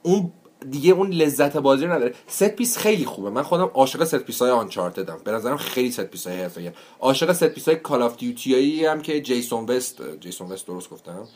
اون 0.03 0.33
دیگه 0.71 0.93
اون 0.93 1.11
لذت 1.11 1.57
بازی 1.57 1.85
رو 1.85 1.93
نداره. 1.93 2.15
set 2.27 2.49
piece 2.49 2.79
خیلی 2.79 3.05
خوبه. 3.05 3.31
من 3.31 3.43
خودم 3.43 3.71
عاشق 3.75 4.05
set 4.05 4.19
piece 4.19 4.43
های 4.43 4.51
Uncharted 4.51 5.14
م 5.14 5.21
به 5.25 5.33
نظرم 5.33 5.57
خیلی 5.57 5.91
set 5.91 6.05
piece 6.05 6.27
های 6.27 6.37
حرفه‌ای. 6.37 6.71
عاشق 7.01 7.33
set 7.33 7.45
piece 7.45 7.69
های 7.69 7.77
Call 7.77 8.03
of 8.03 8.17
Duty 8.17 8.85
هم 8.85 9.03
که 9.03 9.21
Jason 9.21 9.67
West 9.67 10.19
Jason 10.21 10.53
West 10.53 10.67
درست 10.67 10.91
گفتم؟ 10.91 11.29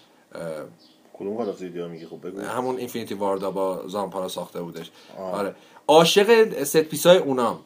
کدوم 1.19 1.37
of 1.37 1.63
Duty 1.63 1.89
میگی؟ 1.91 2.07
خب 2.07 2.27
بگو. 2.27 2.41
همون 2.41 2.77
Infinity 2.77 3.15
Ward 3.15 3.44
ا 3.44 3.51
با 3.51 3.89
Zampella 3.89 4.24
را 4.24 4.29
ساخته 4.29 4.63
بودش. 4.63 4.91
آره. 5.19 5.55
عاشق 5.89 6.65
set 6.65 6.77
piece 6.77 7.07
های 7.07 7.19
اونام 7.19 7.59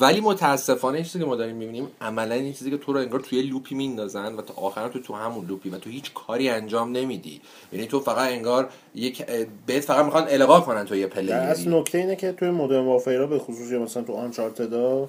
ولی 0.00 0.20
متاسفانه 0.20 0.94
این 0.94 1.04
چیزی 1.04 1.18
که 1.18 1.24
ما 1.24 1.36
داریم 1.36 1.56
می‌بینیم 1.56 1.88
عملا 2.00 2.34
این 2.34 2.52
چیزی 2.52 2.70
که 2.70 2.76
تو 2.76 2.92
رو 2.92 2.98
انگار 3.00 3.20
توی 3.20 3.42
loop 3.42 3.68
ی 3.68 3.74
میندازن 3.74 4.34
و 4.34 4.42
تا 4.42 4.54
آخر 4.54 4.88
تو 4.88 4.98
تو 4.98 5.14
همون 5.14 5.46
loop 5.46 5.65
ی 5.65 5.70
و 5.70 5.78
تو 5.78 5.90
هیچ 5.90 6.14
کاری 6.14 6.48
انجام 6.48 6.92
نمیدی. 6.92 7.40
یعنی 7.72 7.86
تو 7.86 8.00
فقط 8.00 8.30
انگار 8.30 8.68
یک 8.94 9.26
بهت 9.66 9.84
فقط 9.84 10.04
می‌خوان 10.04 10.24
القا 10.28 10.60
کنن 10.60 10.84
تو 10.84 10.96
یه 10.96 11.06
اصل 11.06 11.14
player 11.14 11.69
ی 11.69 11.78
نکته 11.78 11.98
اینه 11.98 12.16
که 12.16 12.32
توی 12.32 12.50
Modern 12.50 12.86
Warfare 12.86 13.26
به 13.26 13.38
خصوص 13.38 13.72
مثلا 13.72 14.02
تو 14.02 14.12
Uncharted 14.12 14.98
ا 14.98 15.08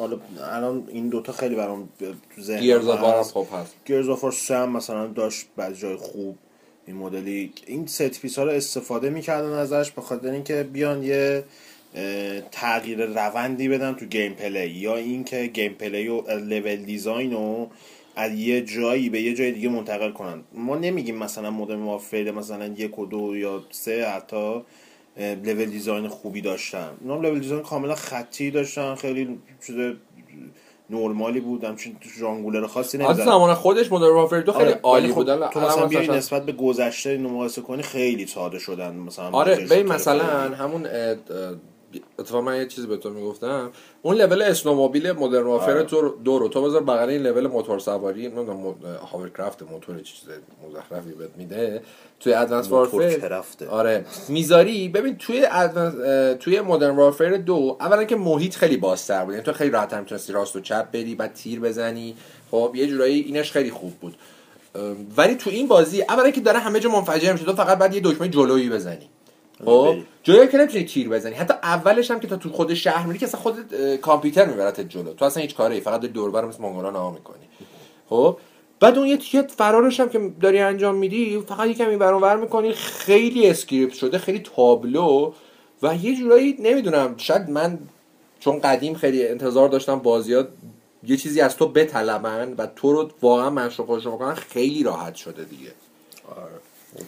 حالا 0.00 0.18
الان 0.54 0.88
این 0.88 1.08
دوتا 1.08 1.32
خیلی 1.32 1.54
برام 1.54 1.88
تو 2.36 2.42
ذهن 2.42 2.60
Gears 2.60 2.88
of 2.88 3.00
War 3.00 3.14
هست. 3.14 3.32
خب 3.32 3.46
Gears 3.84 4.08
War 4.08 4.32
3 4.32 4.54
هم 4.54 4.72
مثلا 4.72 5.06
داشت 5.06 5.46
بعضی 5.56 5.80
جای 5.80 5.96
خوب 5.96 6.38
این 6.86 6.96
مدلی. 6.96 7.52
این 7.66 7.86
set 7.86 8.20
piece 8.20 8.38
ها 8.38 8.44
رو 8.44 8.50
استفاده 8.50 9.10
می‌کردن 9.10 9.52
ازش 9.52 9.90
به 9.90 10.02
خاطر 10.02 10.30
اینکه 10.30 10.62
بیان 10.62 11.02
یه 11.02 11.44
تغییر 12.50 13.06
روندی 13.06 13.68
بدن 13.68 13.94
تو 13.94 14.06
gameplay 14.06 14.68
یا 14.68 14.96
اینکه 14.96 15.46
gameplay 15.46 16.08
و 16.08 16.30
level 16.30 16.76
design 16.76 17.32
رو 17.32 17.70
از 18.16 18.32
یه 18.32 18.60
جایی 18.60 19.08
به 19.08 19.20
یه 19.20 19.34
جای 19.34 19.52
دیگه 19.52 19.68
منتقل 19.68 20.12
کنن. 20.12 20.42
ما 20.52 20.76
نمیگیم 20.76 21.16
مثلا 21.16 21.50
Modern 21.50 21.82
Warfare 21.82 22.30
مثلا 22.30 22.66
یک 22.66 22.98
و 22.98 23.06
دو 23.06 23.36
یا 23.36 23.64
سه 23.70 24.08
حتی 24.08 24.62
level 25.16 25.64
design 25.64 26.08
خوبی 26.08 26.40
داشتن 26.40 26.90
اونا 27.00 27.14
هم 27.14 27.22
level 27.22 27.40
design 27.40 27.62
کاملا 27.62 27.94
خطی 27.94 28.50
داشتن 28.50 28.94
خیلی 28.94 29.38
چیز 29.66 29.76
نرمالی 30.90 31.40
بود 31.40 31.64
همچین 31.64 31.96
ژانگولر 32.18 32.66
خاصی 32.66 32.98
از 32.98 33.04
نمی‌زنن 33.04 33.26
زمان 33.26 33.54
خودش 33.54 33.92
Modern 33.92 34.14
Warfare 34.14 34.40
دو 34.40 34.52
خیلی 34.52 34.64
آره، 34.64 34.80
عالی 34.82 35.08
خب 35.08 35.14
بودن 35.14 35.48
تو 35.48 35.60
مثلا 35.60 35.86
بیای 35.86 36.08
نسبت 36.08 36.46
به 36.46 36.52
گذشته 36.52 37.18
مقایسه 37.18 37.62
کنی 37.62 37.82
خیلی 37.82 38.26
ساده 38.26 38.58
شدن 38.58 38.96
مثلا 38.96 39.30
آره 39.30 39.56
ببین 39.56 39.86
مثلا. 39.86 40.24
همون 40.54 40.86
اتفاقا 42.18 42.40
من 42.40 42.56
یه 42.56 42.66
چیزی 42.66 42.86
به 42.86 42.96
تو 42.96 43.10
می‌گفتم. 43.10 43.70
اون 44.02 44.16
level 44.16 44.42
snowmobile 44.42 45.12
Modern 45.12 45.42
Warfare 45.42 45.70
آره. 45.70 45.82
تو 45.82 46.14
دو 46.24 46.38
رو. 46.38 46.48
تو 46.48 46.62
بذار 46.62 46.82
بغل 46.82 47.08
این 47.08 47.22
لول 47.22 47.46
موتور 47.46 47.78
سواری 47.78 48.28
نمی‌دونم 48.28 48.74
hovercraft 49.12 49.62
موتور 49.62 50.00
چیز 50.00 50.20
مزخرفی 50.68 51.12
بهت 51.12 51.30
میده. 51.36 51.82
توی 52.20 52.32
ادوانس 52.32 52.68
وارفر. 52.68 53.42
آره. 53.70 54.04
می‌ذاری؟ 54.28 54.88
ببین 54.88 55.16
توی 55.16 55.46
ادوانس 55.50 55.94
توی 56.40 56.60
مدرن 56.60 56.96
وارفر 56.96 57.36
دو 57.36 57.76
اولا 57.80 58.04
که 58.04 58.16
محیط 58.16 58.54
خیلی 58.54 58.76
بازتر 58.76 59.24
بود. 59.24 59.34
یعنی 59.34 59.44
تو 59.44 59.52
خیلی 59.52 59.70
راحت 59.70 59.94
می‌تونستی 59.94 60.32
راست 60.32 60.56
و 60.56 60.60
چپ 60.60 60.90
بری 60.90 61.14
بعد 61.14 61.34
تیر 61.34 61.60
بزنی. 61.60 62.16
خب 62.50 62.72
یه 62.74 62.86
جورایی 62.86 63.20
اینش 63.20 63.52
خیلی 63.52 63.70
خوب 63.70 63.92
بود. 63.92 64.16
ولی 65.16 65.34
تو 65.34 65.50
این 65.50 65.68
بازی 65.68 66.02
اولا 66.02 66.30
که 66.30 66.40
داره 66.40 66.58
همه 66.58 66.80
جا 66.80 66.90
منفجر 66.90 67.32
میشه. 67.32 67.44
تو 67.44 67.54
فقط 67.54 67.78
بعد 67.78 67.94
یه 67.94 68.00
دکمه 68.04 68.28
جلویی 68.28 68.70
بزنی. 68.70 69.08
خب 69.64 69.90
بری. 69.92 70.06
جلویی 70.22 70.48
که 70.48 70.58
نمی‌تونی 70.58 70.84
تیر 70.84 71.08
بزنی. 71.08 71.34
حتی 71.34 71.54
اولش 71.62 72.10
هم 72.10 72.20
که 72.20 72.28
تا 72.28 72.36
تو 72.36 72.52
خود 72.52 72.74
شهر 72.74 73.06
میری 73.06 73.18
که 73.18 73.26
اصلا 73.26 73.40
خود 73.40 73.74
کامپیوتر 73.96 74.46
میبرت 74.46 74.80
جلو. 74.80 75.12
تو 75.12 75.24
اصلا 75.24 75.42
هیچ 75.42 75.54
کاری 75.54 75.80
فقط 75.80 76.00
داری 76.00 76.12
دور 76.12 76.44
مثل 76.44 76.62
مونگولا 76.62 76.90
نها 76.90 77.10
می‌کنی. 77.10 77.44
خب 78.08 78.36
بعد 78.80 78.98
اون 78.98 79.06
یه 79.06 79.16
تیکه 79.16 79.42
فرارش 79.42 80.00
هم 80.00 80.08
که 80.08 80.32
داری 80.40 80.58
انجام 80.58 80.96
میدی 80.96 81.42
فقط 81.48 81.68
یکم 81.68 81.88
این 81.88 81.98
ور 81.98 82.14
ور 82.14 82.36
می‌کنی. 82.36 82.72
خیلی 82.72 83.48
script 83.48 83.94
شده 83.94 84.18
خیلی 84.18 84.38
تابلو 84.56 85.32
و 85.82 85.94
یه 85.94 86.16
جورایی 86.16 86.56
نمی‌دونم 86.58 87.14
شاید 87.16 87.50
من 87.50 87.78
چون 88.40 88.58
قدیم 88.58 88.94
خیلی 88.94 89.28
انتظار 89.28 89.68
داشتم 89.68 89.98
بازیات 89.98 90.48
یه 91.06 91.16
چیزی 91.16 91.40
از 91.40 91.56
تو 91.56 91.68
بطلبن 91.68 92.54
و 92.58 92.66
تو 92.66 92.92
رو 92.92 93.10
واقعا 93.22 93.50
منشو 93.50 93.86
خوش 93.86 94.04
کنن 94.04 94.34
خیلی 94.34 94.82
راحت 94.82 95.14
شده 95.14 95.44
دیگه. 95.44 95.72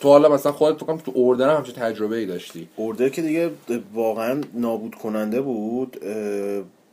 تو 0.01 0.09
حالا 0.09 0.28
مثلا 0.28 0.53
خودت 0.53 0.78
تو 0.78 0.97
تو 0.97 1.12
Order 1.14 1.50
هم 1.51 1.57
همچین 1.57 1.74
تجربه 1.74 2.16
ای 2.16 2.26
داشتی. 2.26 2.68
Order 2.76 3.09
که 3.09 3.22
دیگه 3.22 3.51
واقعا 3.95 4.41
نابود 4.55 4.95
کننده 4.95 5.41
بود 5.41 5.97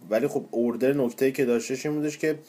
ولی 0.10 0.28
خب 0.28 0.44
Order 0.52 0.94
نکته 0.94 1.32
که 1.32 1.46
داشتش 1.46 1.86
این 1.86 1.96
بودش 1.96 2.18
که 2.18 2.40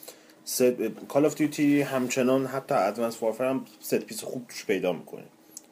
Call 1.07 1.25
of 1.25 1.35
Duty 1.35 1.81
همچنان 1.81 2.45
حتی 2.45 2.75
Advanced 2.75 3.23
Warfare 3.23 3.49
هم 3.49 3.65
set 3.79 3.99
piece 3.99 4.23
خوب 4.23 4.45
توش 4.49 4.65
پیدا 4.65 4.93
می‌کنه. 4.93 5.23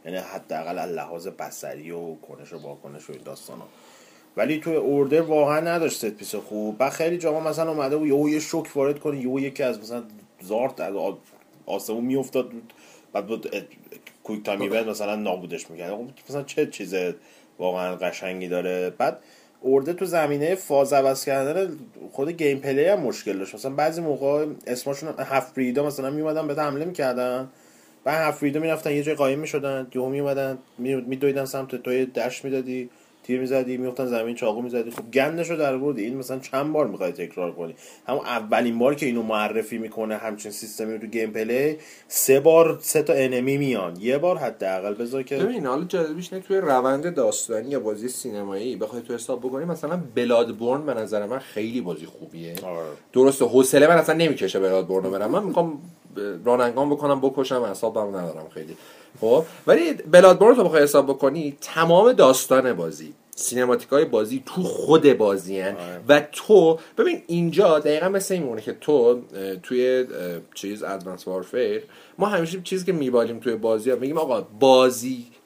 یعنی 0.06 0.18
حداقل 0.18 0.80
از 0.80 0.92
لحاظ 0.92 1.28
بصری 1.28 1.92
و 1.92 2.16
کنش 2.16 2.54
و 2.54 2.58
واکنش 2.58 3.10
و 3.10 3.14
داستانا. 3.14 3.66
ولی 4.38 4.60
توی 4.60 4.76
Order 4.76 5.22
واقعا 5.22 5.60
نداشت 5.60 5.98
set 5.98 6.10
piece 6.10 6.36
خوب. 6.36 6.78
بعد 6.78 6.92
خیلی 6.92 7.18
جاها 7.18 7.50
مثلا 7.50 7.72
اومده 7.72 7.98
و 7.98 8.08
یهو 8.08 8.30
یه 8.30 8.40
شوک 8.40 8.76
وارد 8.76 9.00
کنه 9.00 9.20
یهو 9.20 9.40
یکی 9.40 9.64
از 9.64 9.80
مثلا 9.80 10.04
زارت 10.42 10.80
از 10.80 10.94
آسمون 11.66 12.06
میافتاد. 12.06 12.52
بعد 13.14 13.28
بود 13.28 13.56
quick 14.24 14.44
time 14.46 14.62
event 14.62 14.88
مثلا 14.88 15.16
نابودش 15.16 15.72
می‌کرد. 15.72 15.92
خب 15.92 16.06
مثلا 16.30 16.44
چه 16.44 16.66
چیز 16.66 16.96
واقعا 17.60 17.96
قشنگی 17.96 18.48
داره. 18.48 18.90
بعد 18.90 19.20
Order 19.66 19.94
تو 19.94 20.06
زمینه 20.06 20.56
phase 20.56 20.94
عوض 20.94 21.26
کردن 21.26 21.78
خود 22.12 22.30
gameplay 22.30 22.86
هم 22.86 23.00
مشکل 23.00 23.38
داشت. 23.38 23.56
مثلا 23.56 23.72
بعضی 23.72 24.02
موقع 24.02 24.46
اسمشون 24.68 25.14
half-breed 25.20 25.56
ا 25.56 25.86
مثلا 25.86 26.10
میومدن 26.10 26.48
به 26.48 26.56
حمله 26.56 26.86
می‌کردن. 26.86 27.50
بعد 28.04 28.28
half-breed 28.28 28.42
ا 28.42 28.60
می‌رفتن 28.60 28.92
یه 28.92 29.04
جای 29.04 29.16
قایم 29.16 29.40
می‌شدن 29.40 29.88
یهو 29.96 30.10
میومدن 30.10 30.58
میدویدن 30.78 31.46
سمت 31.46 31.76
توی 31.76 32.06
dash 32.06 32.46
می‌دادی. 32.46 32.90
تیر 33.30 33.40
می‌زدی 33.40 33.78
میفتن 33.78 34.06
زمین 34.06 34.36
چاقو 34.36 34.62
می‌زدی. 34.62 34.92
خب 34.92 35.12
گندشو 35.12 35.56
در 35.56 35.78
بردی. 35.78 36.04
این 36.04 36.18
مثلا 36.18 36.40
چند 36.40 36.74
بار 36.74 36.88
می‌خوای 36.88 37.12
تکرار 37.12 37.52
کنی؟ 37.52 37.76
همون 38.08 38.26
اولین 38.26 38.80
بار 38.80 38.96
که 38.96 39.06
اینو 39.06 39.24
معرفی 39.24 39.78
می‌کنه 39.78 40.18
همچین 40.18 40.52
سیستمی 40.52 40.94
رو 40.94 41.00
تو 41.00 41.08
gameplay 41.08 41.78
سه 42.08 42.40
بار 42.40 42.80
سه 42.82 43.04
تا 43.04 43.14
enemy 43.14 43.58
میان. 43.58 43.98
یه 44.00 44.18
بار 44.18 44.38
حداقل 44.38 44.94
بذار 44.94 45.24
که 45.24 45.38
ببین 45.38 45.66
حالا 45.66 45.84
جالبیش 45.84 46.34
اینه 46.34 46.46
توی 46.46 46.58
روند 46.58 47.16
داستانی 47.16 47.70
یا 47.70 47.80
بازی 47.80 48.08
سینمایی 48.08 48.76
بخوای 48.76 49.02
تو 49.02 49.14
حساب 49.14 49.40
بکنی 49.40 49.66
مثلا 49.66 50.00
Bloodborne 50.16 50.86
به 50.86 50.94
نظر 50.94 51.26
من 51.26 51.40
خیلی 51.40 51.82
بازی 51.82 52.06
خوبیه. 52.06 52.54
آره. 52.64 52.86
درسته 53.14 53.46
حوصله 53.46 53.88
من 53.88 53.98
اصلا 53.98 54.16
نمی‌کشه 54.16 54.60
Bloodborne 54.60 55.06
رو 55.06 55.12
برم. 55.12 55.32
من 55.32 55.44
می‌خوام 55.44 55.82
run 56.46 56.60
and 56.60 56.75
gun 56.75 56.90
بکنم 56.89 57.22
بکشم 57.22 57.62
اعصابم 57.62 58.07
ندارم 58.18 58.49
خیلی. 58.53 58.78
خب؟ 59.22 59.45
ولی 59.68 59.93
Bloodborne 59.94 60.56
رو 60.55 60.64
بخوای 60.64 60.84
حساب 60.84 61.07
بکنی 61.07 61.57
تمام 61.62 62.14
داستان 62.14 62.74
بازی 62.74 63.14
cinematic 63.36 63.90
های 63.89 64.05
بازی 64.05 64.43
تو 64.45 64.64
خود 64.64 65.18
بازی 65.18 65.60
هن. 65.60 65.76
و 66.07 66.22
تو 66.32 66.80
ببین 66.97 67.22
اینجا 67.28 67.80
دقیقا 67.80 68.10
مثل 68.10 68.34
این 68.34 68.43
میمونه 68.43 68.62
که 68.62 68.74
تو 68.74 69.22
توی 69.64 70.05
چیز 70.53 70.84
Advanced 70.84 71.28
Warfare 71.28 71.84
ما 72.18 72.28
همیشه 72.28 72.62
چیزی 72.62 72.86
که 72.86 72.93
می‌نالیم 72.94 73.40
توی 73.39 73.55
بازی 73.55 73.89
ها 73.89 73.95
میگیم 73.95 74.18
آقا 74.18 74.41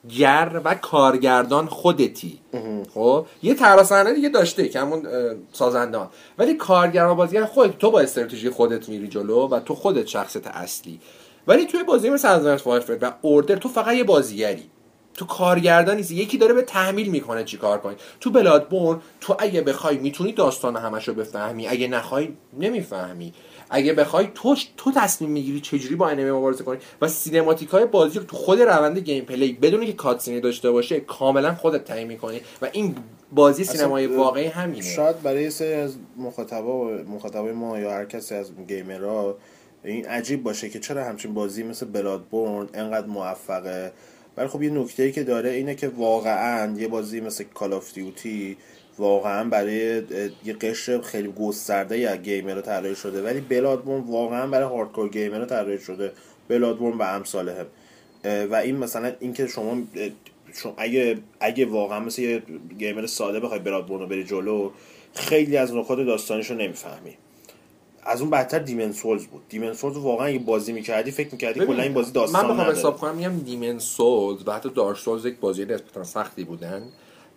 بازیگر 0.03 0.61
و 0.63 0.75
کارگردان 0.75 1.67
خودتی. 1.67 2.39
خب؟ 2.93 3.25
یه 3.43 3.83
صحنه 3.83 4.13
دیگه 4.13 4.29
داشته 4.29 4.69
که 4.69 4.79
همون 4.79 5.07
سازنده 5.53 5.97
ها. 5.97 6.11
ولی 6.37 6.53
کارگردان 6.53 7.11
و 7.11 7.15
بازیگر 7.15 7.45
خودت 7.45 7.77
تو 7.77 7.91
با 7.91 7.99
استراتژی 7.99 8.49
خودت 8.49 8.89
میری 8.89 9.07
جلو 9.07 9.47
و 9.47 9.59
تو 9.59 9.75
خودت 9.75 10.07
شخصیت 10.07 10.47
اصلی. 10.47 10.99
ولی 11.47 11.65
توی 11.65 11.83
بازی 11.83 12.09
مثل 12.09 12.57
Warfare 12.65 12.97
و 13.01 13.11
Order 13.21 13.55
تو 13.55 13.69
فقط 13.69 13.95
یه 13.95 14.03
بازیگری. 14.03 14.63
تو 15.13 15.25
کارگردان 15.25 15.95
نیستی. 15.95 16.15
یکی 16.15 16.37
داره 16.37 16.53
به 16.53 16.61
تحمیل 16.61 17.09
می‌کنه 17.09 17.43
چی 17.43 17.57
کار 17.57 17.77
کنی. 17.77 17.95
تو 18.19 18.31
Bloodborne 18.31 19.01
تو 19.21 19.35
اگه 19.39 19.61
بخوای 19.61 19.97
می‌تونی 19.97 20.31
داستان 20.31 20.75
همش 20.75 21.07
رو 21.07 21.13
بفهمی. 21.13 21.67
اگه 21.67 21.87
نخوای 21.87 22.29
نمی‌فهمی. 22.59 23.33
اگه 23.69 23.93
بخوای 23.93 24.27
تو 24.35 24.55
تو 24.77 24.91
تصمیم 24.91 25.31
می‌گیری 25.31 25.59
چجوری 25.59 25.95
با 25.95 26.09
enemy 26.09 26.31
مبارزه 26.31 26.63
کنی 26.63 26.77
و 27.01 27.07
cinematic 27.07 27.69
های 27.69 27.85
بازی 27.85 28.19
رو 28.19 28.25
تو 28.25 28.37
خود 28.37 28.61
روند 28.61 28.99
gameplay 28.99 29.53
بدون 29.53 29.85
که 29.85 29.93
cutscene 29.93 30.36
ی 30.36 30.41
داشته 30.41 30.71
باشه 30.71 30.99
کاملا 30.99 31.55
خودت 31.55 31.85
تعیین 31.85 32.07
می‌کنی 32.07 32.41
و 32.61 32.69
این 32.71 32.95
بازی 33.31 33.63
سینمای 33.63 34.07
واقعی 34.07 34.47
همینه. 34.47 34.81
شاید 34.81 35.21
برای 35.21 35.43
یه 35.43 35.49
سری 35.49 35.73
از 35.73 35.95
مخاطبا 36.17 36.89
مخاطبای 36.89 37.51
ما 37.51 37.79
یا 37.79 37.91
هر 37.91 38.05
کسی 38.05 38.35
از 38.35 38.51
گیمرها 38.67 39.37
این 39.83 40.05
عجیب 40.05 40.43
باشه 40.43 40.69
که 40.69 40.79
چرا 40.79 41.03
همچین 41.03 41.33
بازی 41.33 41.63
مثل 41.63 41.85
Bloodborne 41.85 42.69
انقدر 42.73 43.07
موفقه. 43.07 43.91
ولی 44.37 44.47
خب 44.47 44.63
یه 44.63 44.69
نکته 44.69 45.03
ای 45.03 45.11
که 45.11 45.23
داره 45.23 45.49
اینه 45.49 45.75
که 45.75 45.87
واقعا 45.87 46.77
یه 46.77 46.87
بازی 46.87 47.21
مثل 47.21 47.43
Call 47.43 47.73
of 47.73 47.93
Duty 47.93 48.57
واقعا 48.97 49.49
برای 49.49 50.03
یه 50.45 50.53
قشر 50.61 51.01
خیلی 51.01 51.33
گسترده 51.39 52.09
از 52.09 52.17
گیمرها 52.17 52.61
طراحی 52.61 52.95
شده. 52.95 53.21
ولی 53.23 53.41
Bloodborne 53.41 54.01
واقعا 54.01 54.47
برای 54.47 54.67
hardcore 54.67 55.09
gamer 55.09 55.39
ها 55.39 55.45
طراحی 55.45 55.79
شده. 55.79 56.11
Bloodborne 56.47 56.97
و 56.97 57.01
امثال 57.01 57.49
هم 57.49 57.65
و 58.51 58.55
این 58.55 58.77
مثلا 58.77 59.13
اینکه 59.19 59.47
شما 59.47 59.81
شما 60.53 60.73
اگه 60.77 61.17
اگه 61.39 61.65
واقعا 61.65 61.99
مثل 61.99 62.21
یه 62.21 62.43
گیمر 62.77 63.05
ساده 63.05 63.39
بخوای 63.39 63.59
Bloodborne 63.59 64.01
رو 64.01 64.07
بری 64.07 64.23
جلو 64.23 64.71
خیلی 65.13 65.57
از 65.57 65.75
نکات 65.75 65.99
داستانش 65.99 66.51
رو 66.51 66.57
نمی‌فهمی. 66.57 67.17
از 68.05 68.21
اون 68.21 68.29
بدتر 68.29 68.59
Demon's 68.59 68.91
Souls 68.91 69.25
بود. 69.25 69.41
Demon's 69.49 69.73
Souls 69.73 69.97
واقعا 69.97 70.27
اگه 70.27 70.39
بازی 70.39 70.73
می‌کردی 70.73 71.11
فکر 71.11 71.29
می‌کردی 71.31 71.59
کلا 71.59 71.83
این 71.83 71.93
بازی 71.93 72.07
من 72.07 72.13
داستان 72.13 72.41
بخوام 72.41 72.61
نداره. 72.61 72.77
حساب 72.77 72.97
کنم 72.97 73.15
میگم 73.15 73.39
Demon's 73.39 73.79
Souls 73.79 74.47
و 74.47 74.51
حتی 74.51 74.69
Dark 74.69 74.97
Souls 74.97 75.25
یک 75.25 75.39
بازی 75.39 75.65
نسبتا 75.65 76.03
سختی 76.03 76.43
بودن. 76.43 76.83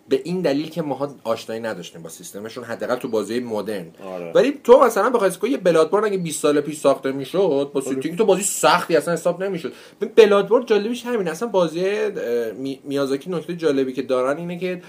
به 0.09 0.21
این 0.23 0.41
دلیل 0.41 0.69
که 0.69 0.81
ماها 0.81 1.15
آشنایی 1.23 1.61
نداشتیم 1.61 2.03
با 2.03 2.09
سیستمشون 2.09 2.63
حداقل 2.63 2.95
تو 2.95 3.07
بازی 3.07 3.39
مدرن. 3.39 3.85
آره. 4.03 4.31
ولی 4.35 4.59
تو 4.63 4.79
مثلا 4.79 5.09
بخوای 5.09 5.31
که 5.31 5.47
یه 5.47 5.57
Bloodborne 5.57 6.05
اگه 6.05 6.17
20 6.17 6.41
سال 6.41 6.61
پیش 6.61 6.77
ساخته 6.77 7.11
می‌شد 7.11 7.71
با 7.73 7.81
setting 7.81 8.17
تو 8.17 8.25
بازی 8.25 8.43
سختی 8.43 8.95
اصلا 8.95 9.13
حساب 9.13 9.43
نمی‌شد. 9.43 9.73
بلادبورن 10.15 10.65
جالبیش 10.65 11.05
همین 11.05 11.27
اصلا 11.27 11.47
بازی 11.47 11.85
میازاکی 12.83 13.29
نکته 13.29 13.55
جالبی 13.55 13.93
که 13.93 14.01
دارن 14.01 14.37
اینه 14.37 14.59
که 14.59 14.81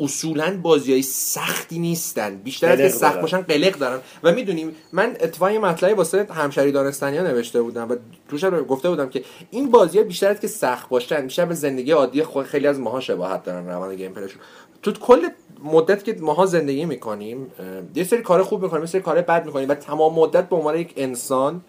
اصولا 0.00 0.58
بازی 0.62 0.92
های 0.92 1.02
سختی 1.02 1.78
نیستن. 1.78 2.36
بیشتر 2.36 2.72
از 2.72 2.78
که 2.78 2.88
سخت. 2.88 3.20
باشن 3.20 3.40
قلق 3.40 3.78
دارن. 3.78 4.00
و 4.22 4.32
می‌دونیم 4.32 4.76
من 4.92 5.16
اتفاقا 5.20 5.52
یه 5.52 5.58
مطلبی 5.58 5.94
واسه 5.94 6.26
همشری 6.30 6.72
دانستانی 6.72 7.16
ها 7.16 7.24
نوشته 7.24 7.62
بودم 7.62 7.88
و 7.90 7.96
توش 8.28 8.44
گفته 8.44 8.90
بودم 8.90 9.08
که 9.08 9.24
این 9.50 9.70
بازی 9.70 9.98
ها 9.98 10.04
بیشتر 10.04 10.28
از 10.28 10.40
که 10.40 10.46
سخت 10.46 10.88
باشن 10.88 11.20
بیشتر 11.20 11.44
به 11.44 11.54
زندگی 11.54 11.90
عادی 11.90 12.22
خود 12.22 12.46
خیلی 12.46 12.66
از 12.66 12.80
ماها 12.80 13.00
شباهت 13.00 13.42
دارن 13.42 13.66
روند 13.68 13.94
گیم 13.94 14.12
پلیشون. 14.12 14.40
تو 14.82 14.92
کل 14.92 15.28
مدت 15.64 16.04
که 16.04 16.16
ماها 16.20 16.46
زندگی 16.46 16.84
می‌کنیم 16.84 17.52
یه 17.94 18.04
سری 18.04 18.22
کار 18.22 18.42
خوب 18.42 18.62
می‌کنیم 18.62 18.82
یه 18.82 18.88
سری 18.88 19.00
کار 19.00 19.20
بد 19.20 19.46
می‌کنیم 19.46 19.68
و 19.68 19.74
تمام 19.74 20.14
مدت 20.14 20.48
به 20.48 20.56
عنوان 20.56 20.78
یک 20.78 20.92
انسان 20.96 21.60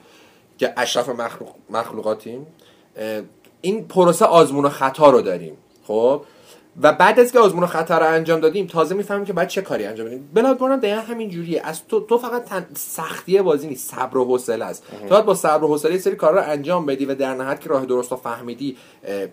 که 0.58 0.74
اشرف 0.78 1.10
مخلوق 1.10 1.50
مخلوقاتیم 1.70 2.48
این 3.62 3.88
پروسه 3.88 4.26
آزمون 4.26 4.66
و 4.66 4.70
خطا 4.70 5.10
رو 5.10 5.22
داریم. 5.22 5.58
خب؟ 5.88 6.22
و 6.82 6.94
بعد 6.94 7.20
از 7.20 7.32
که 7.32 7.40
آزمون 7.40 7.64
و 7.64 7.68
خطا 7.68 7.98
رو 7.98 8.06
انجام 8.06 8.40
دادیم 8.40 8.68
تازه 8.68 8.96
می‌فهمیم 8.96 9.26
که 9.26 9.34
باید 9.34 9.48
چه 9.48 9.62
کاری 9.62 9.86
انجام 9.86 10.08
بدیم. 10.08 10.30
بلادبورن 10.34 10.74
هم 10.74 10.80
دقیقا 10.80 11.02
همین 11.02 11.30
جوریه. 11.30 11.62
از 11.64 11.88
تو 11.88 12.00
تو 12.00 12.18
فقط 12.18 12.46
تن... 12.46 12.66
سختی 12.76 13.42
بازی 13.42 13.68
نیست. 13.68 13.92
صبر 13.92 14.18
و 14.18 14.26
حوصله 14.26 14.66
است. 14.66 14.84
تو 15.02 15.08
باید 15.08 15.26
با 15.26 15.36
صبر 15.36 15.64
و 15.64 15.68
حوصله 15.68 15.98
سری 15.98 16.16
کار 16.16 16.34
رو 16.34 16.42
انجام 16.44 16.86
بدی 16.86 17.06
و 17.06 17.16
در 17.16 17.34
نهایت 17.34 17.62
که 17.62 17.70
راه 17.70 17.86
درست 17.86 18.12
رو 18.12 18.18
فهمیدی 18.18 18.78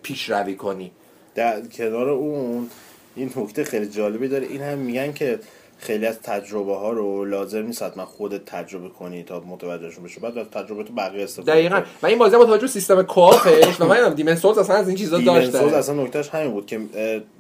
پیشروی 0.03 0.55
کنی. 0.55 0.90
در 1.34 1.61
کنار 1.61 2.09
اون 2.09 2.68
این 3.16 3.30
نکته 3.36 3.64
خیلی 3.64 3.86
جالبی 3.86 4.28
داره. 4.28 4.47
این 4.47 4.61
هم 4.61 4.78
میگن 4.78 5.12
که 5.12 5.38
خیلی 5.78 6.06
از 6.06 6.20
تجربه 6.20 6.76
ها 6.76 6.90
رو 6.92 7.24
لازم 7.24 7.62
نیست 7.66 7.82
حتما 7.82 8.04
خودت 8.04 8.44
تجربه 8.44 8.88
کنی 8.88 9.22
تا 9.22 9.40
متوجهشون 9.40 10.04
بشی 10.04 10.20
بعد 10.20 10.38
از 10.38 10.46
تجربه 10.46 10.84
تو 10.84 10.92
بقیه 10.92 11.24
استفاده 11.24 11.52
دقیقا. 11.52 11.82
و 12.02 12.06
این 12.06 12.18
بازی 12.18 12.36
با 12.36 12.44
توجه 12.44 12.66
سیستم 12.66 13.02
co-op 13.02 13.58
ش 13.58 13.80
و 13.80 13.84
من 13.86 14.14
Demon's 14.14 14.34
Souls 14.34 14.59
اصلا 14.58 14.76
از 14.76 14.88
این 14.88 14.96
چیزا 14.96 15.18
Demon's 15.18 15.40
Souls 15.40 15.52
داشت 15.52 15.74
اصلا 15.74 16.02
نکتهش 16.02 16.28
همین 16.28 16.50
بود 16.52 16.66
که 16.66 16.80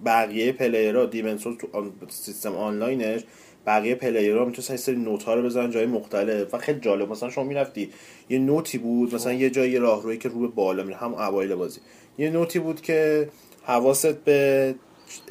بقیه 0.04 0.52
player 0.52 1.04
ها 1.06 1.10
Demon's 1.10 1.38
Souls 1.38 1.56
تو 1.58 1.66
آن- 1.72 1.92
سیستم 2.08 2.56
آنلاینش 2.56 3.20
بقیه 3.66 3.94
player 3.94 4.37
ها 4.37 4.44
می‌تونستن 4.44 4.76
سری 4.76 4.96
note 4.96 5.22
ها 5.22 5.34
رو 5.34 5.42
بزنن 5.42 5.70
جای 5.70 5.86
مختلف. 5.86 6.54
و 6.54 6.58
خیلی 6.58 6.80
جالب 6.80 7.10
مثلا 7.10 7.30
شما 7.30 7.44
می‌رفتی 7.44 7.90
یه 8.30 8.38
note 8.38 8.70
ی 8.70 8.78
بود 8.78 9.14
مثلا 9.14 9.32
یه 9.32 9.50
جای 9.50 9.70
یه 9.70 9.78
راهروی 9.78 10.18
که 10.18 10.28
رو 10.28 10.40
به 10.40 10.46
بالا 10.48 10.82
میره 10.82 10.96
هم 10.96 11.14
اوایل 11.14 11.54
بازی. 11.54 11.80
یه 12.18 12.30
note 12.30 12.52
ی 12.52 12.58
بود 12.58 12.80
که 12.80 13.28
حواست 13.62 14.06
به 14.24 14.74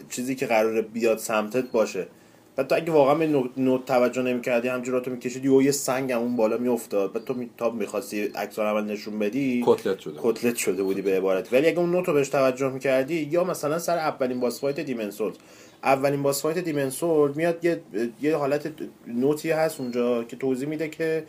چیزی 0.09 0.35
که 0.35 0.45
قراره 0.45 0.81
بیاد 0.81 1.17
سمتت 1.17 1.71
باشه. 1.71 2.07
بعد 2.55 2.67
تو 2.67 2.75
اگه 2.75 2.91
واقعا 2.91 3.15
به 3.15 3.27
note- 3.57 3.85
توجه 3.85 4.21
نمی‌کردی 4.21 4.67
همجوری 4.67 5.01
تو 5.05 5.11
میکشیدی 5.11 5.47
و 5.47 5.61
یه 5.61 5.71
سنگ 5.71 6.11
هم 6.11 6.19
اون 6.19 6.35
بالا 6.35 6.57
میافتاد 6.57 7.13
بعد 7.13 7.25
تو 7.25 7.33
می... 7.33 7.49
تا 7.57 7.69
می‌خواستی 7.69 8.23
عکس 8.23 8.59
عمل 8.59 8.91
نشون 8.91 9.19
بدی 9.19 9.63
کتلت 9.65 9.99
شده. 9.99 10.19
کتلت 10.23 10.55
شده 10.55 10.83
بودی 10.83 11.01
به 11.01 11.17
عبارت. 11.17 11.53
ولی 11.53 11.67
اگه 11.67 11.79
اون 11.79 11.91
note 11.91 12.07
رو 12.07 12.13
بهش 12.13 12.29
توجه 12.29 12.69
می‌کردی 12.69 13.15
یا 13.31 13.43
مثلا 13.43 13.79
سر 13.79 13.97
اولین 13.97 14.39
boss 14.39 14.61
fight 14.61 14.79
Demon's 14.79 15.11
Souls. 15.11 15.35
اولین 15.83 16.23
باس 16.23 16.41
فایت 16.41 16.57
دیمن 16.57 16.89
سولز 16.89 17.37
میاد 17.37 17.65
یه 17.65 17.81
یه 18.21 18.35
حالت 18.35 18.71
نوتی 19.07 19.51
هست 19.51 19.79
اونجا 19.79 20.23
که 20.23 20.35
توضیح 20.35 20.67
میده 20.67 20.89
که 20.89 21.23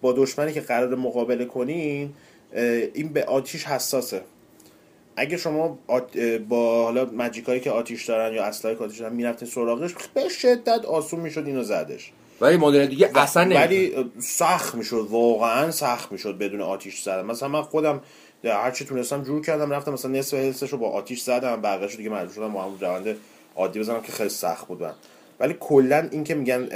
با 0.00 0.12
دشمنی 0.12 0.52
که 0.52 0.60
قرار 0.60 0.94
مقابله 0.94 1.44
کنین 1.44 2.12
این 2.94 3.08
به 3.08 3.24
آتیش 3.24 3.64
حساسه. 3.64 4.20
اگه 5.20 5.36
شما 5.36 5.78
با 6.48 6.84
حالا 6.84 7.04
مجیکایی 7.04 7.60
که 7.60 7.70
آتیش 7.70 8.04
دارن 8.04 8.34
یا 8.34 8.44
اسلحه 8.44 8.74
که 8.74 8.84
آتیش 8.84 8.98
دارن 8.98 9.12
می‌رفتین 9.12 9.48
سراغش 9.48 9.94
به 10.14 10.28
شدت 10.28 10.84
آسون 10.84 11.20
می‌شد 11.20 11.46
اینو 11.46 11.62
زدش 11.62 12.12
ولی 12.40 12.56
مدل 12.56 12.86
دیگه 12.86 13.10
اصلا 13.14 13.44
نمی‌تونه. 13.44 13.64
ولی 13.66 14.10
سخت 14.18 14.74
می‌شد 14.74 15.06
واقعا 15.10 15.70
سخت 15.70 16.12
می‌شد 16.12 16.38
بدون 16.38 16.60
آتیش 16.60 17.02
زدن 17.02 17.26
مثلا 17.26 17.48
من 17.48 17.62
خودم 17.62 18.00
هر 18.44 18.70
چی 18.70 18.84
تونستم 18.84 19.22
جور 19.22 19.44
کردم 19.44 19.72
رفتم 19.72 19.92
مثلا 19.92 20.10
نصف 20.10 20.34
حسش 20.34 20.70
رو 20.70 20.78
با 20.78 20.90
آتیش 20.90 21.20
زدم 21.20 21.60
بقیه‌شو 21.60 21.96
دیگه 21.96 22.10
مجبور 22.10 22.34
شدم 22.34 22.52
با 22.52 22.62
همون 22.62 22.80
روند 22.80 23.16
عادی 23.56 23.78
بزنم 23.80 24.02
که 24.02 24.12
خیلی 24.12 24.28
سخت 24.28 24.66
بود. 24.66 24.94
ولی 25.40 25.56
کلا 25.60 26.08
این 26.10 26.24
که 26.24 26.34
میگن 26.34 26.68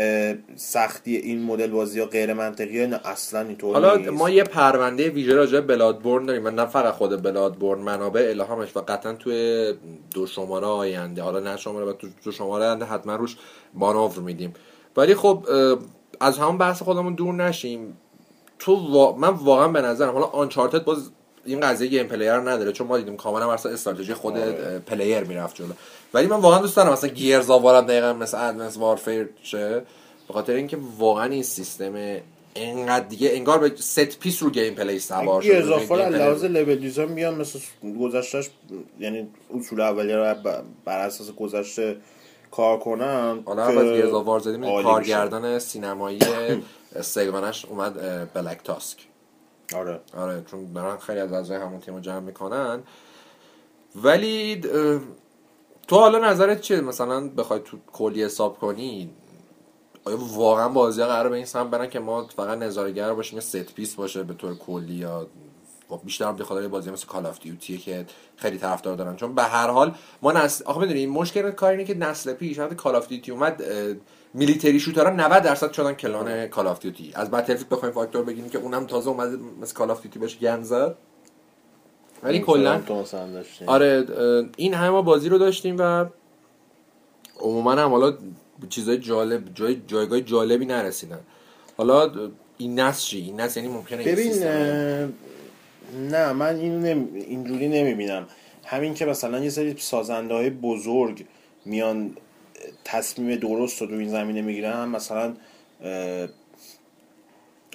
سختی 0.57 1.17
این 1.17 1.43
مدل 1.43 1.71
بازی 1.71 2.01
ها 2.01 2.07
غیر 2.07 2.33
منطقیه 2.33 2.87
نه 2.87 3.01
اصلا 3.05 3.41
اینطور 3.41 3.73
حالا 3.73 3.97
نیست. 3.97 4.11
ما 4.11 4.31
یه 4.31 4.45
پرونده 4.45 5.09
ویژه 5.11 5.35
راجع 5.35 5.61
Bloodborne 5.61 6.27
داریم 6.27 6.45
و 6.45 6.51
نه 6.51 6.67
فقط 6.67 6.95
خود 6.95 7.23
Bloodborne 7.23 7.81
منابع 7.81 8.27
الهامش 8.31 8.77
و 8.77 8.81
قطعا 8.81 9.13
توی 9.13 9.73
دو 10.15 10.27
شماره 10.27 10.67
آینده 10.67 11.23
حالا 11.23 11.41
نه 11.41 11.57
شماره 11.57 11.87
و 11.87 11.93
تو 11.93 12.09
دو 12.25 12.33
شماره 12.33 12.65
آینده 12.65 12.85
حتما 12.85 13.17
روش 13.17 13.37
مانور 13.75 14.19
میدیم. 14.19 14.55
ولی 14.97 15.15
خب 15.15 15.47
از 16.21 16.39
همون 16.39 16.59
بحث 16.59 16.83
خودمون 16.83 17.15
دور 17.15 17.35
نشیم. 17.35 17.97
تو 18.59 18.75
وا... 18.75 19.17
من 19.17 19.29
واقعا 19.29 19.69
به 19.69 19.81
نظرم 19.81 20.13
حالا 20.13 20.27
Uncharted 20.27 20.85
باز 20.85 21.11
این 21.47 21.61
قضیه 21.61 21.89
gameplay 21.89 22.35
رو 22.37 22.49
نداره 22.49 22.73
چون 22.73 22.87
ما 22.87 22.99
دیدیم 22.99 23.17
کاملا 23.17 23.47
بر 23.49 23.55
اساس 23.55 23.73
استراتژی 23.73 24.15
خود 24.15 24.37
اه، 24.37 24.79
player 24.79 25.21
می‌رفت 25.21 25.57
جلو. 25.57 25.73
ولی 26.15 26.27
من 26.27 26.37
واقعا 26.37 26.59
دوست 26.61 26.77
دارم 26.77 26.93
مثلا 26.93 27.11
Gears 27.11 27.51
of 27.51 27.63
War 27.63 27.81
ام 27.81 27.87
دقیقا 27.87 28.13
مثل 28.13 28.49
Advanced 28.49 28.77
Warfare 28.77 29.29
شه. 29.43 29.83
به 30.29 30.35
خاطر 30.35 30.53
اینکه 30.53 30.79
واقعا 30.99 31.25
این 31.25 31.43
سیستم 31.43 31.95
انقدر 32.57 33.05
دیگه 33.07 33.31
انگار 33.33 33.59
به 33.59 33.73
set 33.77 34.19
piece 34.19 34.43
رو 34.43 34.51
gameplay 34.51 34.99
سوار 34.99 35.43
شده. 35.43 35.57
اضافه 35.59 35.95
رو 36.07 36.15
لحاظ 36.17 36.45
level 36.45 36.75
design 36.75 37.15
بیان 37.15 37.35
مثل 37.35 37.59
گذشتهش 38.01 38.51
یعنی 39.01 39.29
اصول 39.59 39.81
اولیه 39.81 40.17
رو 40.17 40.35
بر 40.85 40.99
اساس 40.99 41.31
گذشته 41.31 41.97
کار 42.51 42.79
کنن 42.79 43.43
حالا 43.47 43.65
هم 43.67 43.79
از 43.79 43.85
Gears 43.87 44.13
of 44.13 44.24
War 44.24 44.41
زدیم. 44.41 44.83
کارگردان 44.83 45.59
سینمایی 45.59 46.19
سه‌گانه‌ش 47.01 47.65
اومد 47.65 47.95
Black 48.35 48.59
Tusk 48.65 48.99
آره. 49.75 50.01
آره 50.17 50.43
چون 50.51 50.73
دارن 50.73 50.97
خیلی 50.97 51.21
از 51.21 51.33
اعضای 51.33 51.57
همون 51.57 51.81
تیم 51.81 52.01
جمع 52.01 52.21
می‌کنن. 52.21 52.83
ولی 53.97 54.61
تو 55.89 55.97
حالا 55.97 56.31
نظرت 56.31 56.61
چیه؟ 56.61 56.81
مثلا 56.81 57.29
بخوای 57.29 57.61
تو 57.65 57.77
کلی 57.93 58.25
حساب 58.25 58.59
کنی 58.59 59.11
آیا 60.05 60.19
واقعا 60.21 60.69
بازی 60.69 61.01
ها 61.01 61.07
قرار 61.09 61.29
به 61.29 61.37
این 61.37 61.45
سمت 61.45 61.71
برن 61.71 61.91
که 61.91 61.99
ما 61.99 62.27
فقط 62.27 62.59
نظارگر 62.59 63.13
باشیم 63.13 63.41
set 63.41 63.57
piece 63.75 63.95
باشه 63.95 64.23
به 64.23 64.35
طور 64.35 64.55
کلی 64.55 64.95
یا 64.95 65.27
خب 65.89 66.01
بیشتر 66.05 66.25
هم 66.25 66.37
بخاطر 66.37 66.69
بازی 66.69 66.91
مثل 66.91 67.07
Call 67.07 67.27
of 67.27 67.41
Duty 67.41 67.71
ه 67.71 67.79
که 67.79 68.07
خیلی 68.37 68.59
طرفدار 68.59 68.97
دارن. 68.97 69.17
چون 69.17 69.35
به 69.35 69.43
هر 69.43 69.71
حال 69.71 69.95
ما 70.23 70.33
نسل 70.33 70.65
آخه 70.65 70.81
می‌دونی 70.81 71.07
مشکل 71.07 71.51
کار 71.51 71.71
اینه 71.71 71.85
که 71.85 71.95
نسل 71.95 72.33
پیش 72.33 72.59
وقتی 72.59 72.75
Call 72.75 72.97
of 72.97 73.09
Duty 73.09 73.33
اومد 73.33 73.63
military 74.35 74.81
shooter 74.81 75.07
ها 75.07 75.11
90 75.11 75.43
درصد 75.43 75.73
شدن 75.73 75.93
clone 75.93 76.47
Call 76.47 76.67
of 76.67 76.81
Duty 76.81 77.13
از 77.15 77.31
Battlefield 77.31 77.69
بخوایم 77.69 77.95
فاکتور 77.95 78.25
بگیریم 78.25 78.51
که 78.51 78.59
اونم 78.59 78.87
تازه 78.87 79.11
اومده 79.11 79.39
مثل 79.63 79.75
Call 79.75 79.91
of 79.91 80.03
Duty 80.03 80.19
باشه 80.19 80.39
گند 80.39 80.65
زد. 80.65 80.95
ولی 82.23 82.41
کلا. 82.41 82.81
آره 83.67 84.05
این 84.57 84.75
همه 84.75 84.91
ما 84.91 85.03
بازی 85.03 85.29
رو 85.29 85.39
داشتیم 85.39 85.77
و 85.79 86.05
عموما 87.41 87.73
هم 87.73 87.91
حالا 87.91 88.19
چیزای 88.69 88.99
جالب 88.99 89.55
جای 89.55 89.81
جایگاه 89.87 90.21
جالبی 90.21 90.67
نرسیدن. 90.67 91.21
حالا 91.77 92.11
این 92.59 92.81
نسل 92.81 93.01
چی؟ 93.01 93.19
این 93.19 93.41
نسل 93.41 93.61
یعنی 93.61 93.73
ممکنه 93.73 94.05
ببین 94.05 94.33
نه 96.11 96.33
من 96.33 96.57
این 96.57 96.81
نمی... 96.81 97.21
اینجوری 97.21 97.69
نمی‌بینم. 97.69 98.27
همین 98.65 98.95
که 98.95 99.07
مثلا 99.07 99.45
یه 99.45 99.51
سری 99.51 99.77
سازنده 99.79 100.35
های 100.35 100.51
بزرگ 100.51 101.25
میان 101.65 102.17
تصمیم 102.85 103.37
درست 103.37 103.81
رو 103.81 103.87
تو 103.87 103.95
این 103.95 104.09
زمینه 104.09 104.43
می‌گیرن. 104.43 104.89
مثلا 104.89 105.35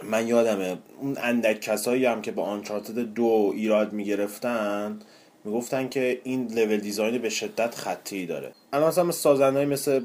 من 0.03 0.27
یادمه 0.27 0.77
اون 1.01 1.17
اندک 1.21 1.61
کسایی 1.61 2.05
هم 2.05 2.21
که 2.21 2.31
با 2.31 2.43
آنچارتد 2.43 2.99
دو 2.99 3.51
ایراد 3.55 3.93
می‌گرفتن 3.93 4.99
می‌گفتن 5.43 5.89
که 5.89 6.21
این 6.23 6.47
لول 6.47 6.77
دیزاین 6.77 7.17
به 7.17 7.29
شدت 7.29 7.75
خطی 7.75 8.25
داره. 8.25 8.51
الان 8.73 8.87
مثلا 8.87 9.03
مثل 9.03 9.17
سازنده 9.17 9.65
مثل 9.65 10.01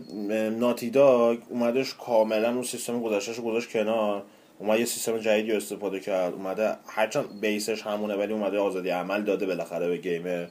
ناتی 0.50 0.90
داگ 0.90 1.38
اومدش 1.50 1.94
کاملا 1.94 2.50
اون 2.50 2.62
سیستم 2.62 3.02
گذشتهش 3.02 3.40
گذاشت 3.40 3.70
کنار. 3.70 4.22
اومد 4.58 4.78
یه 4.78 4.84
سیستم 4.84 5.18
جدیدی 5.18 5.50
رو 5.50 5.56
استفاده 5.56 6.00
کرد. 6.00 6.32
اومده 6.32 6.76
هرچند 6.86 7.40
بیسش 7.40 7.82
همونه 7.82 8.14
ولی 8.14 8.32
اومده 8.32 8.58
آزادی 8.58 8.88
عمل 8.88 9.22
داده 9.22 9.46
بالاخره 9.46 9.88
به 9.88 9.96
گیمر. 9.96 10.46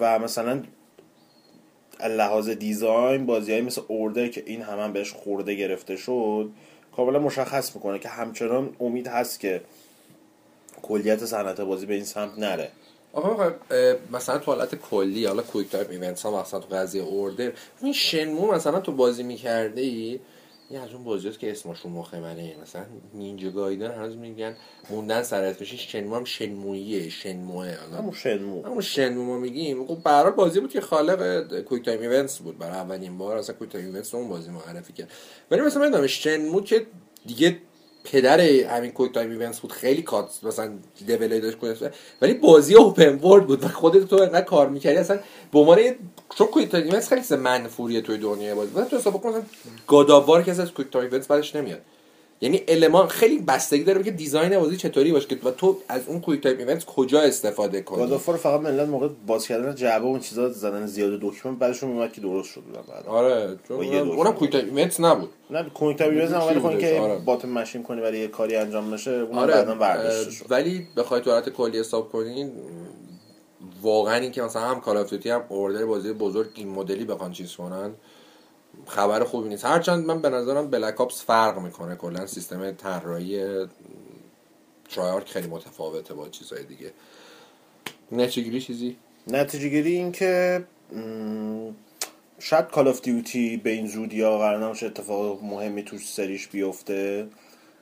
و 0.00 0.18
مثلا 0.18 0.62
لحاظ 2.08 2.48
دیزاین 2.48 3.26
بازی 3.26 3.60
مثل 3.60 3.80
اوردر 3.88 4.28
که 4.28 4.42
این 4.46 4.62
هم, 4.62 4.78
هم 4.80 4.92
بهش 4.92 5.12
خورده 5.12 5.54
گرفته 5.54 5.96
شد 5.96 6.50
کاملا 6.96 7.18
مشخص 7.18 7.76
می‌کنه 7.76 7.98
که 7.98 8.08
همچنان 8.08 8.76
امید 8.80 9.06
هست 9.06 9.40
که 9.40 9.60
کلیت 10.82 11.24
صنعت 11.24 11.60
بازی 11.60 11.86
به 11.86 11.94
این 11.94 12.04
سمت 12.04 12.38
نره. 12.38 12.70
آقا 13.12 13.52
مثلا 14.12 14.38
تو 14.38 14.54
حالت 14.54 14.74
کلی 14.74 15.26
حالا 15.26 15.42
quick 15.42 15.70
time 15.70 15.90
events 15.90 16.22
ها 16.22 16.40
مثلا 16.40 16.60
تو 16.60 16.76
قضیه 16.76 17.02
Order 17.02 17.52
این 17.82 17.92
Shenmue 17.92 18.52
مثلا 18.52 18.80
تو 18.80 18.92
بازی 18.92 19.22
می‌کرده 19.22 19.80
ای 19.80 20.20
یه 20.72 20.80
از 20.80 20.92
اون 20.92 21.04
بازیات 21.04 21.38
که 21.38 21.50
اسمشون 21.50 21.92
مخه 21.92 22.20
منه. 22.20 22.56
مثلا 22.62 22.84
Ninja 23.14 23.50
Gaiden 23.50 23.90
هنوز 23.90 24.16
میگن 24.16 24.56
موندن 24.90 25.22
سر 25.22 25.44
اسمش 25.44 25.70
این 25.70 25.80
Shenmue 25.80 26.16
هم 26.16 26.24
Shenmue 26.24 27.08
یه 27.08 27.20
Shenmue 27.20 27.64
ه. 27.64 27.76
همون 27.98 28.12
Shenmue. 28.12 28.66
همون 28.66 28.80
Shenmue 28.80 29.24
ما 29.24 29.38
میگیم. 29.38 29.86
خب 29.86 30.08
حال 30.08 30.30
بازی 30.30 30.60
بود 30.60 30.70
که 30.70 30.80
خالق 30.80 31.60
quick 31.60 31.84
time 31.84 32.00
events 32.00 32.38
بود. 32.38 32.58
برای 32.58 32.76
اولین 32.76 33.18
بار 33.18 33.36
اصلا 33.36 33.56
quick 33.56 33.70
time 33.70 33.84
events 33.84 34.14
اون 34.14 34.28
بازی 34.28 34.50
معرفی 34.50 34.92
کرد. 34.92 35.10
ولی 35.50 35.60
مثلا 35.60 35.84
می‌دونم 35.84 36.06
شنمو 36.06 36.60
که 36.60 36.86
دیگه 37.26 37.58
پدر 38.04 38.40
همین 38.40 38.90
کویک 38.90 39.12
تایم 39.12 39.30
ایونتس 39.30 39.60
بود 39.60 39.72
خیلی 39.72 40.02
کات 40.02 40.38
مثلا 40.42 40.72
لول 41.08 41.40
داشت 41.40 41.58
کنه 41.58 41.74
ولی 42.22 42.34
بازی 42.34 42.74
اوپن 42.74 43.18
ورلد 43.18 43.46
بود 43.46 43.64
و 43.64 43.68
خودت 43.68 44.08
تو 44.08 44.16
انقدر 44.16 44.40
کار 44.40 44.68
می‌کردی 44.68 44.96
اصلا 44.96 45.18
به 45.52 45.58
عنوان 45.58 45.78
چون 46.34 46.46
کویک 46.46 46.70
تایم 46.70 46.84
ایونتس 46.84 47.08
خیلی 47.08 47.20
چیز 47.20 47.32
منفوریه 47.32 48.00
توی 48.00 48.18
دنیای 48.18 48.54
بازی. 48.54 48.70
مثلا 48.70 48.84
تو 48.84 48.96
حساب 48.96 49.22
کن 49.22 49.28
مثلا 49.28 49.42
گاداوار 49.86 50.42
که 50.42 50.50
از 50.50 50.72
کویک 50.72 50.90
تایم 50.90 51.06
ایونتس 51.06 51.26
بعدش 51.26 51.56
نمیاد. 51.56 51.80
یعنی 52.42 52.62
المان 52.68 53.08
خیلی 53.08 53.38
بستگی 53.38 53.84
داره 53.84 54.02
که 54.02 54.10
دیزاین 54.10 54.58
بازی 54.58 54.76
چطوری 54.76 55.12
باشه 55.12 55.26
که 55.26 55.36
و 55.44 55.50
تو 55.50 55.76
از 55.88 56.02
اون 56.06 56.20
کویک 56.20 56.42
تایم 56.42 56.58
ایونتس 56.58 56.84
کجا 56.84 57.20
استفاده 57.20 57.82
کنی؟ 57.82 57.98
گادافار 57.98 58.36
فقط 58.36 58.60
ملت 58.60 58.88
موقع 58.88 59.08
باز 59.26 59.46
کردن 59.46 59.74
جعبه 59.74 60.04
اون 60.04 60.20
چیزا 60.20 60.48
زدن 60.48 60.86
زیاد 60.86 61.20
دکمه 61.20 61.52
بعدشون 61.52 61.90
میومد 61.90 62.12
که 62.12 62.20
درست 62.20 62.50
شد 62.50 62.62
بعد. 62.88 63.06
آره 63.06 63.56
اونم, 63.68 64.32
quick 64.32 64.52
time 64.52 64.76
events 64.76 65.00
نبود. 65.00 65.30
نه 65.50 65.62
quick 65.62 65.83
time 65.83 66.00
event 66.00 66.28
چی 66.28 66.34
هم 66.34 66.46
ولی 66.46 66.58
بودش؟ 66.58 66.80
که 66.80 67.00
آره. 67.00 67.18
button 67.18 67.48
mashing 67.48 67.82
کنی 67.82 68.00
برای 68.00 68.18
یه 68.18 68.28
کاری 68.28 68.56
انجام 68.56 68.90
بشه 68.90 69.10
اون 69.10 69.38
آره 69.38 69.54
بعدا 69.54 69.74
برداشته 69.74 70.30
شد. 70.30 70.44
اه، 70.44 70.50
ولی 70.50 70.86
بخوای 70.96 71.20
تو 71.20 71.30
حالت 71.30 71.48
کلی 71.48 71.78
حساب 71.78 72.12
کنین 72.12 72.52
واقعا 73.82 74.16
این 74.16 74.32
که 74.32 74.42
مثلا 74.42 74.62
هم 74.62 74.80
Call 74.80 74.96
of 74.96 75.10
Duty 75.10 75.30
هم 75.30 75.42
Order 75.48 75.84
بازی 75.84 76.12
بزرگ 76.12 76.48
این 76.54 76.68
مدلی 76.68 77.04
بخوان 77.04 77.32
چیز 77.32 77.56
کنن 77.56 77.94
خبر 78.86 79.24
خوبی 79.24 79.48
نیست. 79.48 79.64
هرچند 79.64 80.06
من 80.06 80.22
به 80.22 80.30
نظرم 80.30 80.70
Black 80.70 81.00
Ops 81.00 81.24
فرق 81.24 81.58
می‌کنه. 81.58 81.96
کلا 81.96 82.26
سیستم 82.26 82.70
طراحی 82.70 83.66
Treyarch 84.90 85.28
خیلی 85.28 85.48
متفاوته 85.48 86.14
با 86.14 86.28
چیزهای 86.28 86.64
دیگه. 86.64 86.92
نتیجه 88.12 88.42
گیری 88.42 88.60
چیزی؟ 88.60 88.96
نتیجه 89.26 89.68
گیری 89.68 89.96
این 89.96 90.12
که 90.12 90.64
شاید 92.38 92.66
کال 92.66 92.88
آف 92.88 93.00
دیوتی 93.00 93.56
به 93.56 93.70
این 93.70 93.86
زودی 93.86 94.22
ها 94.22 94.38
قرار 94.38 94.70
اتفاق 94.70 95.44
مهمی 95.44 95.82
تو 95.82 95.98
سریش 95.98 96.48
بیفته. 96.48 97.28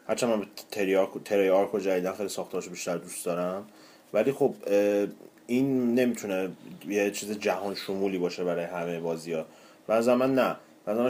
هرچند 0.09 0.31
من 0.31 0.47
تریارک 0.71 1.11
تریارک 1.25 1.75
و 1.75 1.79
جدیدن 1.79 2.13
خیلی 2.13 2.29
ساختارش 2.29 2.69
بیشتر 2.69 2.97
دوست 2.97 3.25
دارم. 3.25 3.67
ولی 4.13 4.33
خب 4.33 4.55
این 5.47 5.95
نمی‌تونه 5.95 6.51
یه 6.89 7.11
چیز 7.11 7.31
جهان 7.31 7.75
شمولی 7.75 8.19
باشه 8.19 8.45
برای 8.45 8.65
همه 8.65 9.01
بازی 9.01 9.33
ها 9.33 9.45
به 9.87 10.15
من 10.15 10.35
نه. 10.35 10.57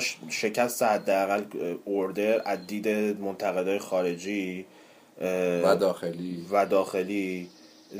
ش- 0.01 0.19
شکست 0.29 0.83
حداقل 0.83 1.43
اوردر 1.85 2.43
از 2.45 2.67
دید 2.67 2.89
منتقدای 3.21 3.79
خارجی 3.79 4.65
و 5.65 5.77
داخلی. 5.81 6.47
و 6.51 6.67
داخلی. 6.67 7.49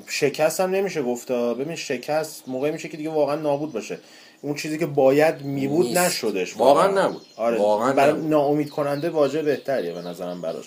شکست 0.09 0.61
هم 0.61 0.71
نمیشه 0.71 1.03
گفتا. 1.03 1.55
ببین 1.55 1.77
شکست 1.77 2.45
موقعی 2.49 2.71
میشه 2.73 2.89
که 2.89 2.97
دیگه 2.97 3.11
واقعا 3.11 3.37
نابود 3.37 3.73
باشه. 3.73 3.99
اون 4.43 4.55
چیزی 4.55 4.79
که 4.79 4.87
باید 4.87 5.43
میبود. 5.43 5.99
نشدش. 5.99 6.57
واقعا 6.57 7.07
نبود. 7.07 7.23
آره. 7.37 7.59
واقعا 7.59 7.93
برای. 7.93 8.21
ناامید 8.23 8.71
کننده 8.71 9.11
واژه 9.11 9.43
بهتریه 9.43 9.93
به 9.93 10.03
نظرم 10.03 10.41
براش. 10.41 10.67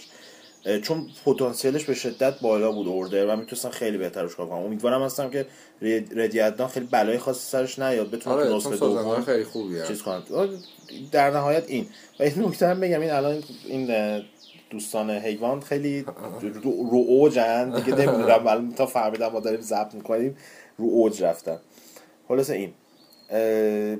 چون 0.83 1.07
پتانسیلش 1.25 1.83
به 1.83 1.93
شدت 1.93 2.39
بالا 2.39 2.71
بود 2.71 2.87
اوردر 2.87 3.25
و 3.25 3.35
می‌تونستن 3.35 3.69
خیلی 3.69 3.97
بهترش 3.97 4.35
کار 4.35 4.47
کنم 4.47 4.57
امیدوارم 4.57 5.01
هستم 5.03 5.29
که 5.29 5.45
رد- 5.81 6.19
ردیدان 6.19 6.67
خیلی 6.67 6.85
بلای 6.91 7.17
خاصی 7.17 7.39
سرش 7.49 7.79
نیاد 7.79 8.11
بتونه 8.11 8.35
آره 8.35 8.59
سازنده 8.59 8.77
دوم 8.79 9.21
خیلی 9.21 9.43
خوبی 9.43 9.75
چیز 9.87 10.01
کنم 10.01 10.23
آه، 10.33 10.47
در 11.11 11.31
نهایت 11.31 11.63
این. 11.67 11.85
و 12.19 12.23
این 12.23 12.33
نکته 12.45 12.67
هم 12.67 12.79
بگم 12.79 13.01
این 13.01 13.11
الان 13.11 13.43
این 13.65 14.21
دوستان 14.69 15.09
حیوان 15.11 15.61
خیلی 15.61 16.05
رو, 16.91 17.05
اوجن 17.07 17.69
دیگه 17.69 17.95
نمی‌دونم. 17.97 18.47
الان 18.47 18.71
تا 18.73 18.85
فهمیدم 18.85 19.27
ما 19.27 19.39
داریم 19.39 19.61
ضبط 19.61 19.93
می‌کنیم. 19.95 20.37
رو 20.77 20.85
اوج 20.85 21.23
رفتن. 21.23 21.59
خلاصه 22.27 22.53
این. 22.53 22.73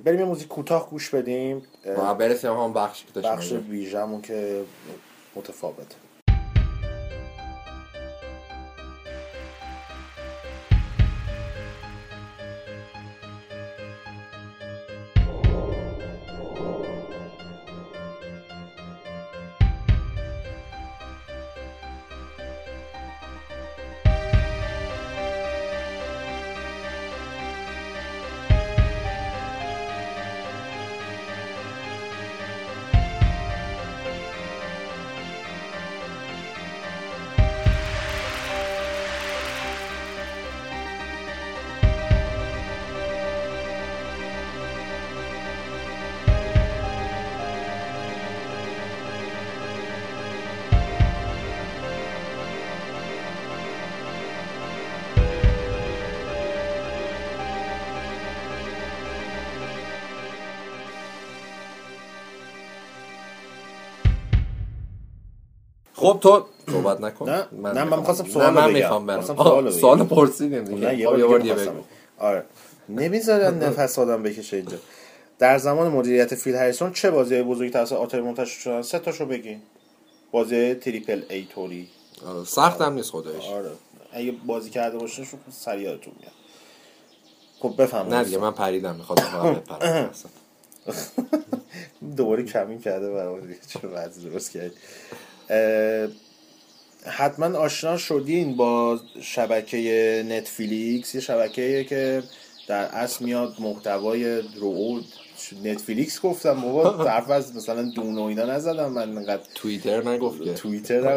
بریم 0.03 0.20
یه 0.20 0.26
موزیک 0.26 0.47
کوتاه 0.47 0.89
گوش 0.89 1.09
بدیم. 1.09 1.61
و 1.97 2.16
برسیم 2.16 2.51
هم 2.51 2.74
بخش 2.74 3.03
داشتیم 3.14 3.68
ویژمون 3.70 4.22
که 4.22 4.61
متفاوته. 5.36 5.95
خب 66.04 66.20
تو 66.22 66.45
صحبت 66.72 67.01
نکن. 67.01 67.30
نه، 67.30 67.36
نه، 67.36 67.47
من 67.51 67.84
می‌خوام. 67.84 67.99
می‌خواستم 67.99 68.24
نه، 68.26 68.32
سوالو 68.32 68.51
من. 68.51 68.72
می‌خوام 68.72 69.06
برم. 69.06 69.72
سوال 69.72 70.04
پرسیدیم 70.04 70.64
دیگه. 70.64 70.97
یه 70.97 71.08
بار 71.08 71.39
دیگه. 71.39 71.56
آره. 72.18 72.43
نمی‌ذارن 72.89 73.64
نفس 73.64 73.99
آدم 73.99 74.24
بکشه 74.24 74.58
اینجا. 74.58 74.78
در 75.39 75.58
زمان 75.58 75.91
مدیریت 75.91 76.36
فیل 76.36 76.56
هریسون 76.56 76.93
چه 76.93 77.12
بازی 77.12 77.41
بزرگی 77.41 77.72
توسط 77.72 77.95
آتری 77.95 78.22
منتشر 78.22 78.60
شدن؟ 78.60 78.82
سه 78.82 78.99
تاشو 78.99 79.26
بگی 79.26 79.58
بازی 80.32 80.74
تریپل 80.76 81.22
ای 81.30 81.47
توری. 81.56 81.89
آره، 82.28 82.45
سخت 82.45 82.82
هم 82.82 82.93
نیست 82.93 83.10
خودش. 83.12 83.45
آره. 83.47 83.72
اگه 84.14 84.32
بازی 84.45 84.70
کرده 84.70 84.97
باشین 84.97 85.26
شو 85.26 85.38
سریع 85.51 85.84
یادتون 85.84 86.14
میاد. 86.20 86.34
خب 87.60 87.82
بفهم 87.84 88.14
نه 88.14 88.24
دیگه 88.24 88.38
من 88.38 88.51
پریدم 88.51 88.99
فقط 89.08 89.56
بپرم. 89.58 90.10
دوباره 92.18 92.43
کمین 92.43 92.80
کرده 92.82 93.12
برای 93.12 93.41
چه 93.68 93.88
وضع 93.88 94.30
درست 94.30 94.51
کرد 94.51 94.64
اه، 94.66 94.72
حتما 97.05 97.57
آشنا 97.57 97.97
شدین 97.97 98.55
با 98.55 98.99
شبکه 99.21 100.25
نتفلیکس. 100.29 101.15
یه 101.15 101.21
شبکه 101.21 101.83
که 101.83 102.23
در 102.67 102.85
اصل 102.85 103.25
میاد 103.25 103.55
محتوای 103.59 104.41
رو 104.41 105.01
نتفلیکس 105.63 106.21
گفتم 106.21 106.61
بابا 106.61 107.03
حرف 107.03 107.29
از 107.29 107.55
مثلا 107.55 107.91
دون 107.95 108.17
و 108.17 108.21
اینا 108.21 108.45
نزدم 108.45 108.91
من 108.91 109.17
انقدر 109.17 109.43
توییتر 109.55 110.09
نگفت 110.09 110.55
توییتر. 110.55 111.07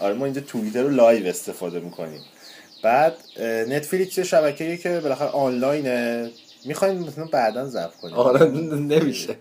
آره 0.00 0.14
ما 0.14 0.24
اینجا 0.24 0.40
توییتر 0.40 0.82
رو 0.82 0.90
live 0.90 1.26
استفاده 1.26 1.80
می‌کنیم. 1.80 2.20
بعد 2.82 3.16
نتفلیکس 3.68 4.18
یه 4.18 4.24
شبکه‌ایه 4.24 4.76
که 4.76 5.00
بالاخره 5.00 5.28
آنلاینه. 5.28 6.30
می‌خواین 6.64 6.98
مثلا 6.98 7.24
بعدا 7.24 7.66
ضبط 7.66 7.94
کنیم. 7.94 8.14
آره 8.14 8.46
نمیشه. 8.76 9.36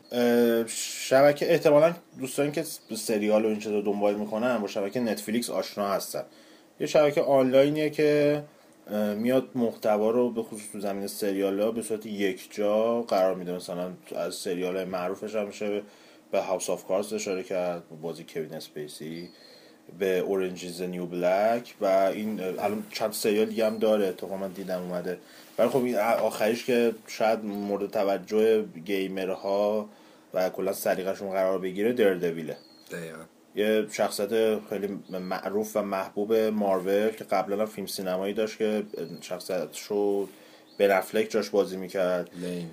شبکه 0.68 1.52
احتمالا 1.52 1.94
دوستانی 2.20 2.52
که 2.52 2.64
سریال 2.96 3.46
و 3.46 3.48
این 3.48 3.60
چیزا 3.60 3.82
دنبال 3.82 4.16
می‌کنن 4.16 4.58
با 4.58 4.68
شبکه 4.68 5.00
نتفلیکس 5.00 5.50
آشنا 5.50 5.90
هستن. 5.90 6.24
یه 6.80 6.88
شبکه 6.88 7.22
آنلاینیه 7.22 7.90
که 7.90 8.44
میاد 9.16 9.50
محتوا 9.56 10.12
رو 10.12 10.32
به 10.32 10.44
خصوص 10.44 10.72
تو 10.72 10.80
زمینه 10.80 11.08
سریال 11.08 11.60
ها 11.60 11.72
به 11.72 11.82
صورت 11.82 12.06
یک 12.06 12.56
جا 12.56 13.02
قرار 13.02 13.36
میده. 13.36 13.52
مثلا 13.52 13.92
از 14.16 14.36
سریال 14.36 14.76
های 14.76 14.86
معروفش 14.86 15.36
هم 15.36 15.48
میشه 15.48 15.82
به 16.32 16.42
House 16.42 16.70
of 16.70 16.86
Cards 16.86 17.14
اشاره 17.14 17.44
کرد 17.44 17.84
بازی 18.02 18.26
کوین 18.34 18.54
اسپیسی 18.54 19.30
به 20.00 20.20
اورنج 20.20 20.82
نیو 20.82 21.06
بلک 21.06 21.74
و 21.82 21.86
این 21.86 22.44
الان 22.44 22.84
چند 22.94 23.14
سریال 23.14 23.46
دیگه 23.46 23.66
هم 23.66 23.78
داره 23.78 24.12
تو 24.12 24.28
من 24.28 24.52
دیدم 24.52 24.82
اومده. 24.82 25.18
ولی 25.58 25.70
خب 25.70 25.84
این 25.84 25.96
آخریش 25.98 26.66
که 26.66 26.94
شاید 27.08 27.46
مورد 27.46 27.92
توجه 27.92 28.66
گیمرها 28.86 29.90
و 30.34 30.50
کلا 30.50 30.74
سلیقه‌شون 30.74 31.32
قرار 31.32 31.60
بگیره 31.60 31.94
دردویله 31.94 32.58
دقیقا. 32.92 33.24
یه 33.56 33.86
شخصیت 33.92 34.30
خیلی 34.70 35.00
معروف 35.10 35.78
و 35.78 35.82
محبوب 35.82 36.34
مارول 36.34 37.10
که 37.10 37.24
قبلا 37.24 37.60
هم 37.60 37.66
فیلم 37.66 37.88
سینمایی 37.88 38.34
داشت 38.34 38.58
که 38.58 38.84
شخصیتش 39.22 39.82
رو 39.82 40.28
بن 40.78 40.92
افلک 40.92 41.30
جاش 41.30 41.50
بازی 41.50 41.78
می‌کرد. 41.78 42.30
لین 42.42 42.70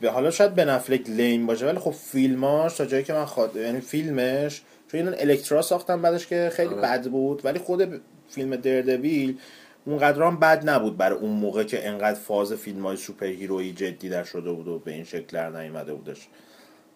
به 0.00 0.10
حالا 0.10 0.30
شاید 0.30 0.54
بن 0.54 0.68
افلک 0.68 1.10
لین 1.10 1.46
باشه 1.46 1.66
ولی 1.66 1.78
خب 1.78 1.90
فیلماش 1.90 2.76
تا 2.76 2.84
جایی 2.86 3.04
که 3.04 3.12
من 3.12 3.24
خواد 3.24 3.56
یعنی 3.56 3.80
فیلمش 3.80 4.62
چون 4.92 5.00
اینا 5.00 5.16
الکترا 5.16 5.62
ساختن 5.62 6.02
بعدش 6.02 6.26
که 6.26 6.50
خیلی 6.52 6.74
آره. 6.74 6.82
بد 6.82 7.06
بود 7.06 7.44
ولی 7.44 7.58
خود 7.58 8.00
فیلم 8.28 8.56
دردویل 8.56 9.38
اونقدر 9.84 10.22
هم 10.22 10.40
بد 10.40 10.68
نبود 10.70 10.96
برای 10.96 11.18
اون 11.18 11.30
موقع 11.30 11.64
که 11.64 11.88
انقدر 11.88 12.18
فاز 12.18 12.52
فیلم 12.52 12.86
های 12.86 12.96
سوپر 12.96 13.26
هیرویی 13.26 13.72
جدی 13.72 14.08
در 14.08 14.24
شده 14.24 14.52
بود 14.52 14.68
و 14.68 14.78
به 14.78 14.90
این 14.90 15.04
شکل 15.04 15.26
در 15.32 15.50
نیومده 15.50 15.94
بودش. 15.94 16.28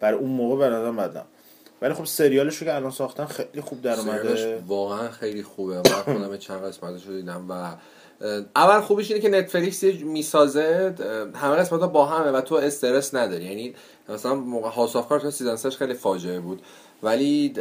برای 0.01 0.19
اون 0.19 0.31
موقع 0.31 0.57
به 0.57 0.75
نظرم 0.75 0.97
بد 0.97 1.17
نبود. 1.17 1.29
ولی 1.83 1.95
خب 1.95 2.05
سریالش 2.05 2.57
رو 2.57 2.67
که 2.67 2.75
الان 2.75 2.91
ساختن 2.91 3.25
خیلی 3.25 3.61
خوب 3.61 3.83
در 3.83 4.01
اومده. 4.01 4.63
واقعا 4.67 5.11
خیلی 5.11 5.43
خوبه. 5.43 5.77
من 5.77 5.83
خودم 5.83 6.37
چند 6.37 6.63
قسمتش 6.63 7.07
رو 7.07 7.17
دیدم 7.17 7.47
و 7.51 7.77
اول 8.57 8.81
خوبیش 8.81 9.11
اینه 9.11 9.23
که 9.23 9.29
نتفلیکس 9.29 9.85
می‌سازه 9.85 10.95
همه 11.35 11.57
قسمت 11.57 11.81
ها 11.81 11.87
با 11.87 12.07
همه 12.07 12.31
و 12.31 12.41
تو 12.41 12.55
استرس 12.55 13.15
نداری. 13.15 13.45
یعنی 13.45 13.75
مثلا 14.09 14.35
موقع 14.35 14.69
House 14.69 14.97
of 14.97 15.09
Cards 15.09 15.31
season 15.31 15.71
خیلی 15.71 15.95
فاجعه 15.95 16.41
بود. 16.41 16.63
ولی 17.03 17.55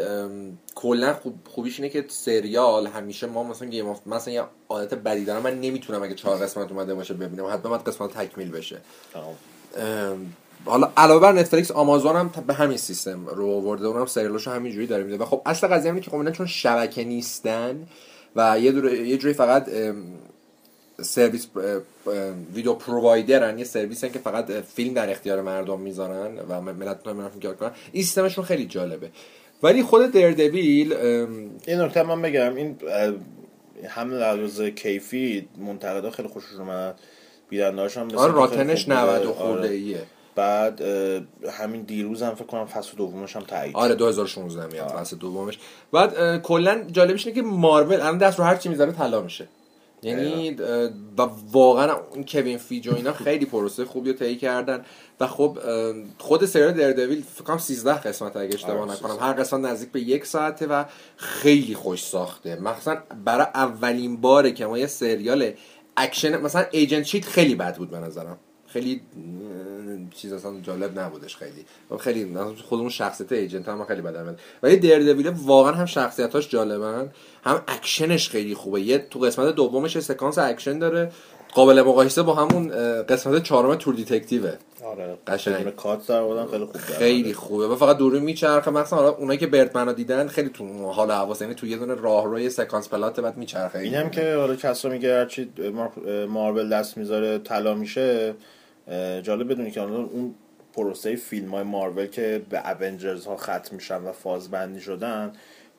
کلا 0.76 1.14
خوب 1.14 1.36
خوبیش 1.50 1.80
اینه 1.80 1.90
که 1.90 2.06
سریال 2.08 2.88
همیشه 2.88 3.28
ما 3.28 3.44
مثلا 3.44 3.68
Game 3.68 3.90
of 3.90 4.08
مثلا 4.08 4.34
یه 4.34 4.44
عادت 4.70 4.94
بدی 4.94 5.26
دارم 5.26 5.42
من 5.42 5.62
نمی‌تونم 5.62 6.04
اگه 6.04 6.16
چهار 6.16 6.38
قسمت 6.38 6.72
اومده 6.72 6.96
باشه 6.96 7.14
ببینم 7.14 7.46
حتما 7.46 7.70
باید 7.70 7.82
قسمت 7.82 8.18
تکمیل 8.18 8.52
بشه. 8.52 8.82
حالا 10.66 10.92
علاوه 10.98 11.22
بر 11.22 11.32
نتفلیکس 11.32 11.72
آمازون 11.72 12.16
هم 12.16 12.32
به 12.48 12.54
همین 12.54 12.78
سیستم 12.78 13.26
رو 13.28 13.52
آورده 13.52 13.88
اونم 13.88 14.06
سریالاشو 14.06 14.52
همینجوری 14.52 14.88
داره 14.88 15.04
میده. 15.04 15.18
و 15.18 15.26
خب 15.26 15.42
اصل 15.46 15.68
قضیه 15.68 15.92
اینه 15.92 16.02
که 16.02 16.12
خب 16.12 16.18
اینا 16.18 16.32
چون 16.32 16.46
شبکه 16.46 17.04
نیستن 17.04 17.88
و 18.36 18.60
یه 18.60 18.72
یه 19.08 19.18
جوری 19.18 19.34
فقط 19.34 19.70
سرویس 21.02 21.48
ویدیو 22.54 22.74
پرووایدرن 22.74 23.60
یه 23.60 23.66
سرویسن 23.66 24.10
که 24.10 24.20
فقط 24.20 24.52
فیلم 24.52 24.94
در 24.94 25.12
اختیار 25.12 25.42
مردم 25.42 25.80
می‌ذارن 25.80 26.40
و 26.50 26.62
ملت 26.62 27.08
نمیرن 27.08 27.30
فیلم 27.30 27.54
کنن 27.54 27.72
این 27.92 28.04
سیستمشون 28.04 28.46
خیلی 28.46 28.66
جالبه. 28.66 29.10
ولی 29.64 29.84
خود 29.84 30.12
دردویل 30.12 30.94
این 30.94 31.82
نکته 31.82 32.04
من 32.04 32.22
بگم 32.22 32.56
این 32.56 32.78
هم 33.88 34.12
لحاظ 34.12 34.62
کیفی 34.62 35.48
منتقدا 35.58 36.10
خیلی 36.10 36.28
خوششون 36.28 36.60
اومد. 36.60 37.00
بیننده‌هاش 37.50 37.98
هم 37.98 38.16
آره 38.16 38.34
راتنش 38.34 38.86
خوب 38.86 38.96
بوده. 38.96 39.12
90 39.12 39.26
و 39.26 39.30
آره. 39.30 39.38
خورده 39.38 39.70
ایه 39.70 40.02
بعد 40.36 40.82
همین 41.52 41.82
دیروز 41.82 42.22
هم 42.22 42.36
فکر 42.36 42.46
کنم 42.46 42.66
فصل 42.66 42.98
دومش 42.98 43.36
هم 43.36 43.42
تایید 43.42 43.76
آره 43.76 43.96
2016 43.96 44.68
میاد 44.74 44.88
فصل 44.88 45.18
دومش. 45.18 45.60
بعد 45.92 46.42
کلا 46.42 46.84
جالبش 46.92 47.28
اینه 47.28 47.42
که 47.42 47.48
مارول 47.48 47.94
الان 47.94 48.18
دست 48.18 48.40
رو 48.40 48.46
هر 48.46 48.56
چی 48.56 48.70
می‌ذاره 48.70 48.92
طلا 48.92 49.22
میشه. 49.22 49.48
یعنی 50.06 50.52
و 51.18 51.22
واقعا 51.52 51.94
اون 51.94 52.26
کوین 52.28 52.58
فیج 52.58 52.88
و 52.88 52.96
اینا 52.96 53.14
خیلی 53.14 53.46
پروسه 53.46 53.86
خوبی 53.86 54.12
رو 54.12 54.18
طی 54.18 54.36
کردن 54.36 54.86
و 55.20 55.28
خب 55.28 55.60
خود 56.18 56.46
سریال 56.46 56.72
Daredevil 56.72 57.24
فکر 57.36 57.44
کنم 57.44 57.58
13 57.58 57.94
قسمت 57.94 58.38
اگه 58.38 58.54
اشتباه 58.54 58.78
آره، 58.78 58.92
نکنم. 58.92 59.12
13. 59.12 59.24
هر 59.24 59.34
قسمت 59.34 59.72
نزدیک 59.72 59.92
به 59.92 60.02
یک 60.02 60.26
ساعته 60.26 60.68
و 60.68 60.84
خیلی 61.18 61.76
خوش 61.76 62.04
ساخته. 62.04 62.56
مخصوصا 62.56 62.98
برای 63.26 63.48
اولین 63.56 64.22
باره 64.22 64.52
که 64.52 64.66
ما 64.66 64.78
یه 64.78 64.88
سریال 64.88 65.52
اکشن 65.98 66.42
مثلا 66.42 66.66
Agent 66.72 67.04
Shield 67.04 67.26
خیلی 67.26 67.56
بد 67.56 67.78
بود 67.78 67.90
به 67.90 68.00
نظرم. 68.00 68.40
خیلی 68.76 69.02
چیز 70.16 70.34
اصلا 70.34 70.60
جالب 70.62 71.00
نبودش 71.00 71.36
خیلی. 71.36 71.66
خیلی 72.00 72.26
مثلا 72.26 72.54
خودمون 72.56 72.90
شخصیت 72.90 73.32
Agent 73.32 73.70
هم 73.70 73.86
خیلی 73.86 74.02
بدن 74.02 74.24
میاد. 74.24 74.40
ولی 74.64 74.78
Daredevil 74.78 75.28
واقعا 75.28 75.74
هم 75.74 75.86
شخصیتاش 75.86 76.50
جالبن. 76.50 77.12
هم 77.44 77.62
اکشنش 77.68 78.30
خیلی 78.30 78.54
خوبه. 78.56 78.82
یه 78.82 78.98
تو 79.10 79.20
قسمت 79.20 79.56
دومش 79.56 80.00
سکانس 80.00 80.38
اکشن 80.38 80.80
داره. 80.80 81.12
قابل 81.54 81.82
مقایسه 81.82 82.22
با 82.22 82.34
همون 82.34 82.70
قسمت 83.02 83.44
چهارم 83.44 83.76
True 83.76 83.96
Detective 83.96 84.48
ه 84.48 84.54
آره. 84.86 85.18
قشنگ. 85.28 85.70
cut 85.76 86.08
در 86.08 86.20
آوردن 86.20 86.52
خیلی 86.52 86.66
خوب 86.66 86.74
در 86.74 86.80
خیلی. 86.80 87.34
خوبه. 87.34 87.68
و 87.68 87.76
فقط 87.76 87.98
دوربین 87.98 88.24
میچرخه. 88.24 88.72
مثلا 88.72 89.00
حالا 89.00 89.12
اونایی 89.12 89.40
که 89.40 89.48
Birdman 89.48 89.86
رو 89.86 89.94
دیدن 89.94 90.28
خیلی 90.28 90.50
تو 90.50 90.92
حال 90.92 91.12
و 91.12 91.18
هواس. 91.18 91.42
یعنی 91.42 91.54
تو 91.54 91.68
یه 91.68 91.78
دونه 91.78 91.94
راهروی 91.94 92.50
سکانس 92.50 92.90
پلان 92.90 93.20
بعد 93.20 93.38
میچرخه. 93.38 93.80
این 93.80 93.94
هم 93.94 94.10
که 94.10 94.36
حالا 94.36 94.56
کسا 94.56 94.90
میگه 94.90 95.18
هرچی 95.18 95.50
مار- 95.74 96.26
مارول 96.26 96.70
دست 96.70 96.98
می‌ذاره 96.98 97.38
طلا 97.38 97.74
میشه. 97.76 98.36
جالب 99.22 99.52
بدونی 99.52 99.72
که 99.72 99.80
حالا 99.80 99.96
اون 99.96 100.36
پروسه 100.74 101.16
فیلم 101.16 101.50
های 101.50 101.64
مارول 101.64 102.06
که 102.06 102.42
به 102.50 102.72
Avengers 102.82 103.26
ها 103.26 103.38
ختم 103.38 103.76
میشن 103.76 104.02
و 104.02 104.12
فاز 104.12 104.52
بندی 104.52 104.82
شدن 104.82 105.32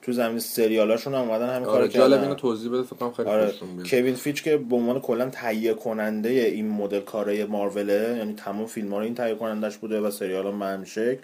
تو 0.03 0.13
زمینه 0.13 0.39
سریالاشون 0.39 1.15
هم 1.15 1.21
اومدن 1.21 1.49
همین 1.49 1.69
آره 1.69 1.79
کارو 1.79 1.87
جالب 1.87 2.11
کردن. 2.11 2.23
اینو 2.23 2.35
توضیح 2.35 2.71
بده 2.71 2.83
فکر 2.83 2.97
کنم 2.97 3.13
خیلی 3.13 3.29
آره 3.29 3.53
کوین 3.87 4.15
فیج 4.15 4.43
که 4.43 4.57
به 4.57 4.77
عنوان 4.77 5.01
کلا 5.01 5.31
تهیه 5.31 5.75
کننده 5.75 6.29
این 6.29 6.69
مدل 6.69 7.01
کارای 7.01 7.45
ماروله 7.45 8.15
یعنی 8.19 8.35
تمام 8.35 8.67
فیلم 8.67 8.93
ها 8.93 8.99
رو 8.99 9.05
این 9.05 9.15
تهیه 9.15 9.35
کنندش 9.35 9.77
بوده 9.77 10.01
و 10.01 10.11
سریال 10.11 10.47
هم 10.47 10.59
به 10.59 10.67
همین 10.67 10.85
شکل 10.85 11.19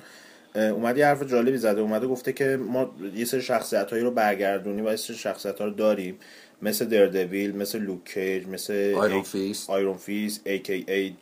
اومد 0.55 0.99
یه 0.99 1.07
حرف 1.07 1.23
جالبی 1.23 1.57
زده 1.57 1.81
اومده 1.81 2.07
گفته 2.07 2.33
که 2.33 2.57
ما 2.57 2.91
یه 3.15 3.25
سری 3.25 3.43
شخصیت 3.43 3.91
هایی 3.91 4.05
رو 4.05 4.11
برگردونیم 4.11 4.87
و 4.87 4.91
یه 4.91 4.97
سری 4.97 5.17
شخصیت 5.17 5.59
ها 5.59 5.65
رو 5.65 5.71
داریم 5.71 6.19
مثل 6.63 6.85
Daredevil 6.85 7.57
مثل 7.57 7.79
لوک 7.79 8.05
کیج 8.05 8.47
مثل 8.47 8.95
Iron 8.97 9.23
Fist. 9.23 9.70
Iron 9.70 9.97
Fist 9.97 10.41
aka 10.47 11.13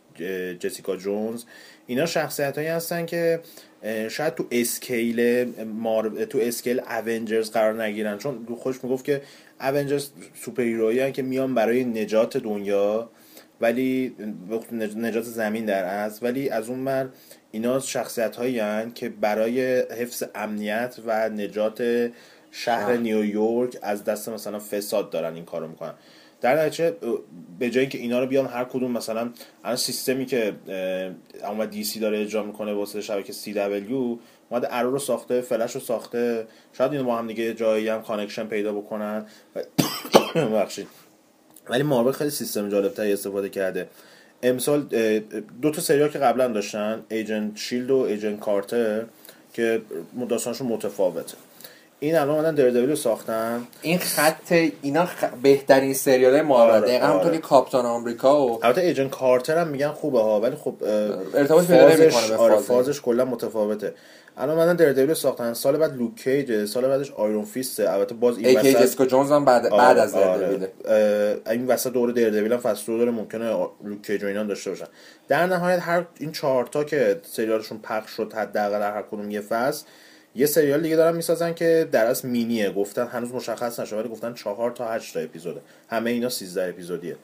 جسیکا 0.60 0.96
جونز. 0.96 1.44
اینا 1.86 2.06
شخصیت 2.06 2.56
هایی 2.56 2.68
هستن 2.68 3.06
که 3.06 3.40
شاید 4.08 4.34
تو 4.34 4.46
scale 4.50 5.44
مار... 5.64 6.24
تو 6.24 6.38
scale 6.38 6.80
Avengers 7.06 7.50
قرار 7.50 7.82
نگیرن. 7.82 8.18
چون 8.18 8.46
خودش 8.58 8.84
می‌گفت 8.84 9.04
که 9.04 9.22
Avengers 9.60 10.10
superhero 10.34 10.62
یی 10.62 11.12
که 11.12 11.22
میان 11.22 11.54
برای 11.54 11.84
نجات 11.84 12.36
دنیا 12.36 13.10
ولی 13.60 14.14
نجات 14.96 15.24
زمین 15.24 15.64
در 15.64 15.84
از 15.84 16.22
ولی 16.22 16.48
از 16.48 16.68
اون 16.68 16.84
بر 16.84 17.08
اینا 17.50 17.80
شخصیت 17.80 18.36
هایی 18.36 18.90
که 18.94 19.08
برای 19.08 19.80
حفظ 19.80 20.24
امنیت 20.34 20.96
و 21.06 21.28
نجات 21.28 22.10
شهر. 22.50 22.96
نیویورک 22.96 23.76
از 23.82 24.04
دست 24.04 24.28
مثلا 24.28 24.58
فساد 24.58 25.10
دارن 25.10 25.34
این 25.34 25.44
کارو 25.44 25.68
می‌کنن. 25.68 25.94
در 26.40 26.64
نتیجه 26.64 26.96
به 27.58 27.70
جایی 27.70 27.86
که 27.86 27.98
اینا 27.98 28.20
رو 28.20 28.26
بیان 28.26 28.46
هر 28.46 28.64
کدوم 28.64 28.90
مثلا 28.90 29.30
الان 29.64 29.76
سیستمی 29.76 30.26
که 30.26 30.52
اومد 31.44 31.70
DC 31.70 32.00
داره 32.00 32.20
اجرا 32.20 32.42
می‌کنه 32.42 32.72
واسه 32.72 33.00
شبکه 33.00 33.32
CW 33.32 34.18
اومده 34.48 34.68
Arrow 34.70 34.90
رو 34.90 34.98
ساخته 34.98 35.40
فلش 35.40 35.74
رو 35.74 35.80
ساخته. 35.80 36.46
شاید 36.72 36.92
اینو 36.92 37.04
با 37.04 37.16
هم 37.16 37.26
دیگه 37.26 37.54
جایی 37.54 37.88
هم 37.88 38.02
connection 38.02 38.46
پیدا 38.46 38.72
بکنن. 38.72 39.26
ببخشید. 40.34 40.86
ولی 41.68 41.82
مارول 41.82 42.12
خیلی 42.12 42.30
سیستم 42.30 42.68
جالبتری 42.68 43.12
استفاده 43.12 43.48
کرده. 43.48 43.88
امسال 44.42 44.82
دو 45.62 45.70
تا 45.70 45.80
سریال 45.80 46.08
که 46.08 46.18
قبلا 46.18 46.48
داشتن 46.48 47.02
Agent 47.10 47.56
Shield 47.56 47.90
و 47.90 47.96
Agent 47.96 48.40
Carter 48.40 49.04
که 49.52 49.82
داستانشون 50.28 50.66
متفاوته. 50.66 51.36
این 52.02 52.16
الان 52.16 52.34
اومدن 52.34 52.54
Daredevil 52.54 52.90
رو 52.90 52.96
ساختن. 52.96 53.66
این 53.82 53.98
خط 53.98 54.52
اینا 54.82 55.06
خ... 55.06 55.24
بهترین 55.42 55.94
سریال 55.94 56.40
مارول. 56.40 56.74
آره، 56.74 56.80
دقیقا 56.80 57.06
آره. 57.06 57.38
کاپتان 57.38 57.86
آمریکا 57.86 58.46
و 58.46 58.64
البته 58.64 58.80
Agent 58.80 59.10
Carter 59.10 59.58
هم 59.58 59.68
میگن 59.68 59.88
خوبه 59.88 60.20
ها 60.20 60.40
ولی 60.40 60.56
خب 60.56 60.74
ارتباط 61.34 61.66
پیدا 61.66 61.88
فازش 61.88 62.30
آره 62.32 62.56
فاز. 62.56 62.64
فازش 62.64 63.00
کلا 63.00 63.24
متفاوته. 63.24 63.94
الان 64.36 64.58
اومدن 64.58 64.76
Daredevil 64.76 65.14
ساختن. 65.14 65.54
سال 65.54 65.76
بعد 65.76 65.96
لوک 65.96 66.16
کیج 66.16 66.64
سال 66.64 66.88
بعدش 66.88 67.10
Iron 67.10 67.44
Fist 67.44 67.76
ه. 67.76 67.92
البته 67.92 68.14
باز 68.14 68.38
این 68.38 68.58
وسط 68.58 68.82
جسیکا 68.82 69.06
جونز 69.06 69.32
هم 69.32 69.44
بعد, 69.44 69.70
بعد 69.70 69.98
از 69.98 70.14
Daredevil 70.14 70.67
ه 70.67 70.72
اه، 70.84 71.52
این 71.52 71.66
وسط 71.66 71.92
دور 71.92 72.12
Daredevil 72.12 72.52
هم 72.52 72.58
فصل 72.58 72.98
داره 72.98 73.10
ممکنه 73.10 73.68
لوک 73.84 74.02
کیج 74.02 74.24
و 74.24 74.26
اینا 74.26 74.42
داشته 74.44 74.70
باشن. 74.70 74.86
در 75.28 75.46
نهایت 75.46 75.78
هر 75.82 76.06
این 76.18 76.32
چهار 76.32 76.66
تا 76.66 76.84
که 76.84 77.20
سریالشون 77.22 77.78
پخش 77.78 78.10
شد 78.10 78.32
حداقل 78.32 78.82
هر 78.82 79.02
کدوم 79.02 79.30
یه 79.30 79.40
فصل 79.40 79.84
یه 80.34 80.46
سریال 80.46 80.82
دیگه 80.82 80.96
دارن 80.96 81.16
می‌سازن 81.16 81.54
که 81.54 81.88
در 81.92 82.06
اصل 82.06 82.28
مینیه. 82.28 82.70
گفتن 82.70 83.06
هنوز 83.06 83.32
مشخص 83.32 83.80
نشده 83.80 84.00
ولی 84.00 84.08
گفتن 84.08 84.34
چهار 84.34 84.70
تا 84.70 84.88
هشت 84.88 85.14
تا 85.14 85.20
اپیزوده 85.20 85.60
همه 85.88 86.10
اینا 86.10 86.28
13 86.28 86.68
اپیزودیه. 86.68 87.16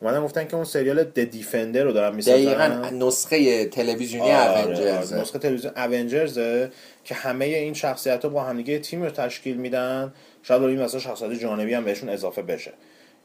اومدن 0.00 0.24
گفتن 0.24 0.48
که 0.48 0.56
اون 0.56 0.64
سریال 0.64 1.04
د 1.04 1.20
دیفندر 1.20 1.84
رو 1.84 1.92
دارن 1.92 2.16
می‌سازن. 2.16 2.36
دقیقا 2.36 2.90
نسخه 3.06 3.64
تلویزیونی 3.64 4.32
آره، 4.32 4.64
اونجرز 4.64 5.12
آره. 5.12 5.22
نسخه 5.22 5.38
تلویزیون 5.38 5.72
اونجرزه 5.76 6.70
که 7.04 7.14
همه 7.14 7.44
این 7.44 7.74
شخصیت 7.74 8.22
ها 8.24 8.28
با 8.28 8.42
همدیگه 8.42 8.78
تیم 8.78 9.02
رو 9.02 9.10
تشکیل 9.10 9.56
میدن. 9.56 10.12
شاید 10.42 10.62
این 10.62 10.82
مثلا 10.82 11.00
شخصیت 11.00 11.32
جانبی 11.32 11.74
هم 11.74 11.84
بهشون 11.84 12.08
اضافه 12.08 12.42
بشه. 12.42 12.72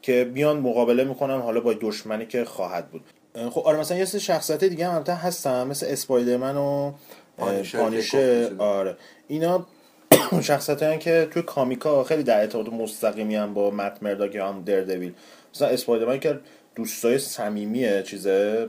که 0.02 0.24
بیان 0.34 0.58
مقابله 0.58 1.04
می‌کنن 1.04 1.40
حالا 1.40 1.60
با 1.60 1.74
دشمنی 1.80 2.26
که 2.26 2.44
خواهد 2.44 2.88
بود. 2.88 3.04
خب 3.50 3.60
آره 3.60 3.78
مثلا 3.78 3.98
یه 3.98 4.04
سری 4.04 4.20
شخصیت 4.20 4.64
دیگه 4.64 4.86
هم 4.86 4.94
البته 4.94 5.14
هستن 5.14 5.66
مثل 5.66 5.86
اسپایدرمن 5.86 6.56
و 6.56 6.92
پانیشر 7.38 8.42
گفتی. 8.44 8.54
آره. 8.58 8.96
اینا 9.28 9.66
شخصیت 10.42 10.82
هستن 10.82 10.98
که 10.98 11.28
توی 11.30 11.42
کامیکا 11.42 12.04
خیلی 12.04 12.22
در 12.22 12.40
ارتباط 12.40 12.68
مستقیمی 12.68 13.36
هم 13.36 13.54
با 13.54 13.70
مت 13.70 13.98
مرداک 14.02 14.34
یا 14.34 14.48
هم 14.48 14.62
دردویل. 14.62 15.12
مثلا 15.54 15.68
اسپایدرمن 15.68 16.20
که 16.20 16.40
دوستای 16.74 17.18
صمیمی 17.18 18.02
چیزه 18.02 18.68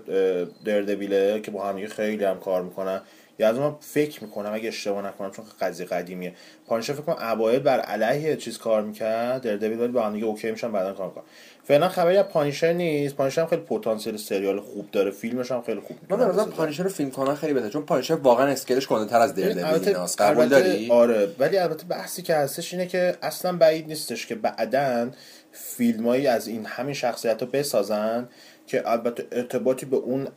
دردویله 0.65 1.41
که 1.41 1.51
با 1.51 1.65
هم 1.65 1.87
خیلی 1.87 2.23
هم 2.23 2.39
کار 2.39 2.61
می‌کنن. 2.61 3.01
یا 3.39 3.49
از 3.49 3.57
اون 3.57 3.75
فکر 3.79 4.23
می‌کنم 4.23 4.53
اگه 4.53 4.67
اشتباه 4.67 5.07
نکنم 5.07 5.31
چون 5.31 5.45
قضیه 5.61 5.85
قدیمیه. 5.85 6.33
پانیشر 6.67 6.93
فکر 6.93 7.01
کنم 7.01 7.15
اوایل 7.27 7.59
بر 7.59 7.79
علیه 7.79 8.35
چیز 8.35 8.57
کار 8.57 8.81
می‌کرد. 8.81 9.41
دردویل 9.41 9.79
ولی 9.79 9.87
با 9.91 10.01
هم 10.05 10.13
دیگه 10.13 10.25
اوکی 10.25 10.51
میشن 10.51 10.71
بعدا 10.71 10.93
کار 10.93 11.07
می‌کنن. 11.07 11.23
فعلا 11.63 11.89
خبری 11.89 12.17
از 12.17 12.25
پانیشر 12.25 12.73
نیست. 12.73 13.15
پانیشر 13.15 13.41
هم 13.41 13.47
خیلی 13.47 13.61
پتانسیل 13.61 14.17
سریال 14.17 14.59
خوب 14.59 14.91
داره. 14.91 15.11
فیلمش 15.11 15.51
هم 15.51 15.61
خیلی 15.61 15.79
خوب 15.79 15.97
من 16.09 16.17
بسازه. 16.29 16.51
پانیشر 16.51 16.83
رو 16.83 16.89
فیلم 16.89 17.11
کنن 17.11 17.35
خیلی 17.35 17.53
بهتره. 17.53 17.69
چون 17.69 17.85
پانیشر 17.85 18.13
واقعا 18.13 18.47
اسکلش 18.47 18.87
کننده 18.87 19.09
تر 19.09 19.19
از 19.19 19.39
البته- 19.39 19.87
ایناست. 19.87 20.21
قبول 20.21 20.47
داری؟ 20.47 20.91
آره. 20.91 21.27
ولی 21.39 21.57
البته 21.57 21.85
بحثی 21.85 22.21
که 22.21 22.35
هستش 22.35 22.73
اینه 22.73 22.85
که 22.87 23.15
اصلا 23.21 23.57
بعید 23.57 23.87
نیستش 23.87 24.25
که 24.27 24.35
بعدا 24.35 25.09
فیلمایی 25.51 26.27
از 26.27 26.47
این 26.47 26.65
همین 26.65 26.93
شخصیت 26.93 27.41
رو 27.41 27.47
بسازن. 27.47 28.29
که 28.67 28.91
البته 28.91 29.27
ارتباطی 29.31 29.85
به 29.85 29.97
اون 29.97 30.27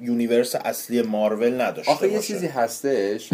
universe 0.00 0.54
اصلی 0.54 1.02
مارول 1.02 1.60
نداشته 1.60 1.92
آخه 1.92 2.08
یه. 2.08 2.20
چیزی 2.20 2.46
هستش 2.46 3.30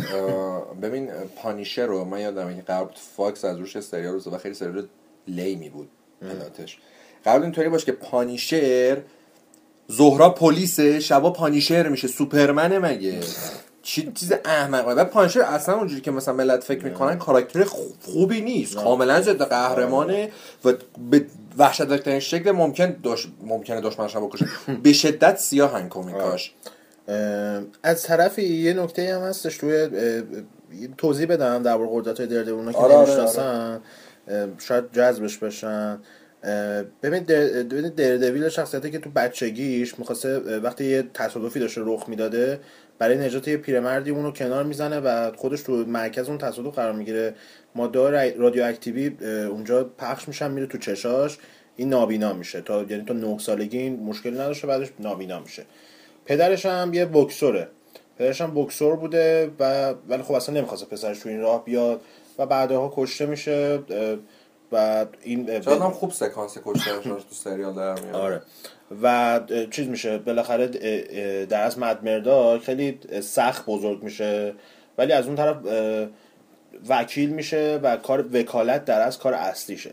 ببین 0.83 1.11
Punisher 1.37 1.87
رو 1.87 2.05
من 2.05 2.21
یادم 2.21 2.57
که 2.57 2.63
قرار 2.63 2.85
بود 2.85 2.99
فاکس 3.17 3.45
از 3.45 3.59
روش 3.59 3.81
سریال 3.81 4.15
رو 4.15 4.33
و 4.33 4.39
خیلی 4.39 4.55
سریال 4.55 4.87
lame 5.29 5.61
ی 5.61 5.69
بود 5.69 5.89
علتش 6.23 6.79
قرار 7.25 7.43
اینطوری 7.43 7.69
باشه 7.69 7.87
که 7.87 7.93
Punisher 7.93 8.99
زهرا 9.89 10.31
پلیسه 10.31 11.01
شبا 11.01 11.31
پانیشر 11.31 11.89
میشه 11.89 12.09
سوپرمنه 12.09 12.79
مگه؟ 12.79 13.21
چی 13.83 14.13
چیز 14.15 14.33
احمقانه. 14.45 15.01
و 15.01 15.05
پانیشر 15.05 15.41
اصلا 15.41 15.75
اونجوری 15.75 16.01
که 16.01 16.11
مثلا 16.11 16.35
ملت 16.35 16.65
فکر 16.65 16.85
می‌کنن 16.85 17.19
کاراکتر 17.19 17.65
خوب- 17.65 17.95
خوبی 18.03 18.41
نیست. 18.41 18.77
کاملا 18.77 19.21
ضد 19.21 19.43
قهرمانه 19.43 20.31
و 20.65 20.73
به 21.11 21.25
وحشتناکترین 21.59 22.21
شکل 22.21 22.51
ممکن 22.51 22.97
داش... 23.03 23.29
ممکنه 23.43 23.81
دشمنش 23.81 24.15
رو 24.17 24.29
بکشه 24.29 24.47
به 24.83 24.93
شدت 24.93 25.37
سیاه 25.39 25.89
کمیکاش 25.89 26.55
از 27.83 28.03
طرفی 28.03 28.43
یه 28.43 28.73
نکته 28.75 29.15
هم 29.15 29.21
هستش 29.21 29.57
توی 29.59 29.89
توضیح 30.99 31.27
بدم 31.27 31.63
در 31.63 31.77
مورد 31.77 31.91
قدرت 31.93 32.19
های 32.19 32.27
دردویل 32.29 32.73
که 32.73 32.79
آره، 32.79 32.95
آره، 32.95 33.07
نمی‌شناسن. 33.07 33.81
شاید 34.59 34.93
جذبش 34.93 35.39
بشن. 35.39 35.99
اه، 36.45 36.83
ببین 37.03 37.23
در- 37.23 37.47
ببین 37.63 37.89
دردویل 37.89 38.49
شخصیتی 38.49 38.91
که 38.91 38.99
تو 38.99 39.11
بچگیش 39.11 39.99
می‌خواسته 39.99 40.39
وقتی 40.59 40.85
یه 40.85 41.05
تصادفی 41.15 41.61
داشته 41.61 41.81
رخ 41.85 42.05
می‌داده 42.09 42.61
برای 43.01 43.19
نجات 43.19 43.49
یه 43.49 43.57
پیرمردی 43.57 44.11
اونو 44.11 44.33
کنار 44.33 44.65
می‌زنه 44.65 45.01
و 45.01 45.33
خودش 45.37 45.63
تو 45.63 45.73
مرکز 45.73 46.29
اون 46.29 46.39
تصادف 46.39 46.75
قرار 46.75 46.93
می‌گیره. 46.93 47.35
ماده 47.75 48.35
رادیواکتیوی 48.37 49.17
اه، 49.23 49.29
اونجا 49.29 49.85
پخش 49.85 50.29
میشن 50.29 50.51
میره 50.51 50.67
تو 50.67 50.79
چشاش. 50.79 51.39
این 51.77 51.89
نابینا 51.89 52.33
میشه. 52.33 52.61
تا 52.61 52.83
یعنی 52.83 53.05
تا 53.05 53.15
نه 53.15 53.39
سالگی 53.39 53.79
این 53.79 54.01
مشکلی 54.01 54.33
نداشته 54.33 54.67
بعدش 54.67 54.89
نابینا 54.99 55.41
میشه. 55.41 55.65
پدرش 56.25 56.67
هم 56.67 56.95
یه 56.95 57.05
بکسوره. 57.07 57.69
پدرش 58.19 58.41
هم 58.41 58.55
بکسور 58.55 58.97
بوده 58.97 59.51
و 59.61 59.95
ولی 60.09 60.23
خب 60.23 60.35
اصلا 60.35 60.55
نمی‌خواسته 60.55 60.87
پسرش 60.87 61.19
تو 61.19 61.29
این 61.29 61.41
راه 61.41 61.65
بیاد 61.65 62.01
و 62.39 62.47
بعدها 62.47 62.93
کشته 62.97 63.27
میشه. 63.27 63.79
و 64.73 65.07
این 65.23 65.61
شاید 65.61 65.83
هم 65.83 65.91
خوب 65.91 66.13
سکانس 66.13 66.59
کشتنش 66.65 67.05
تو 67.05 67.35
سریال 67.35 67.75
در 67.75 68.01
میاد 68.01 68.15
آره. 68.15 68.43
و 69.03 69.41
چیز 69.71 69.89
میشه 69.89 70.19
بالاخره 70.19 70.67
در 71.47 71.63
از 71.63 71.79
مدمردا 71.79 72.59
خیلی 72.59 72.99
سخت 73.21 73.67
بزرگ 73.67 74.03
میشه 74.03 74.53
ولی 74.99 75.13
از 75.13 75.27
اون 75.27 75.37
طرف 75.37 75.57
وکیل 76.89 77.31
میشه 77.31 77.81
و 77.83 77.97
کار 77.97 78.37
وکالت 78.37 78.85
در 78.85 79.01
از 79.01 79.19
کار 79.19 79.35
اصلیشه 79.35 79.91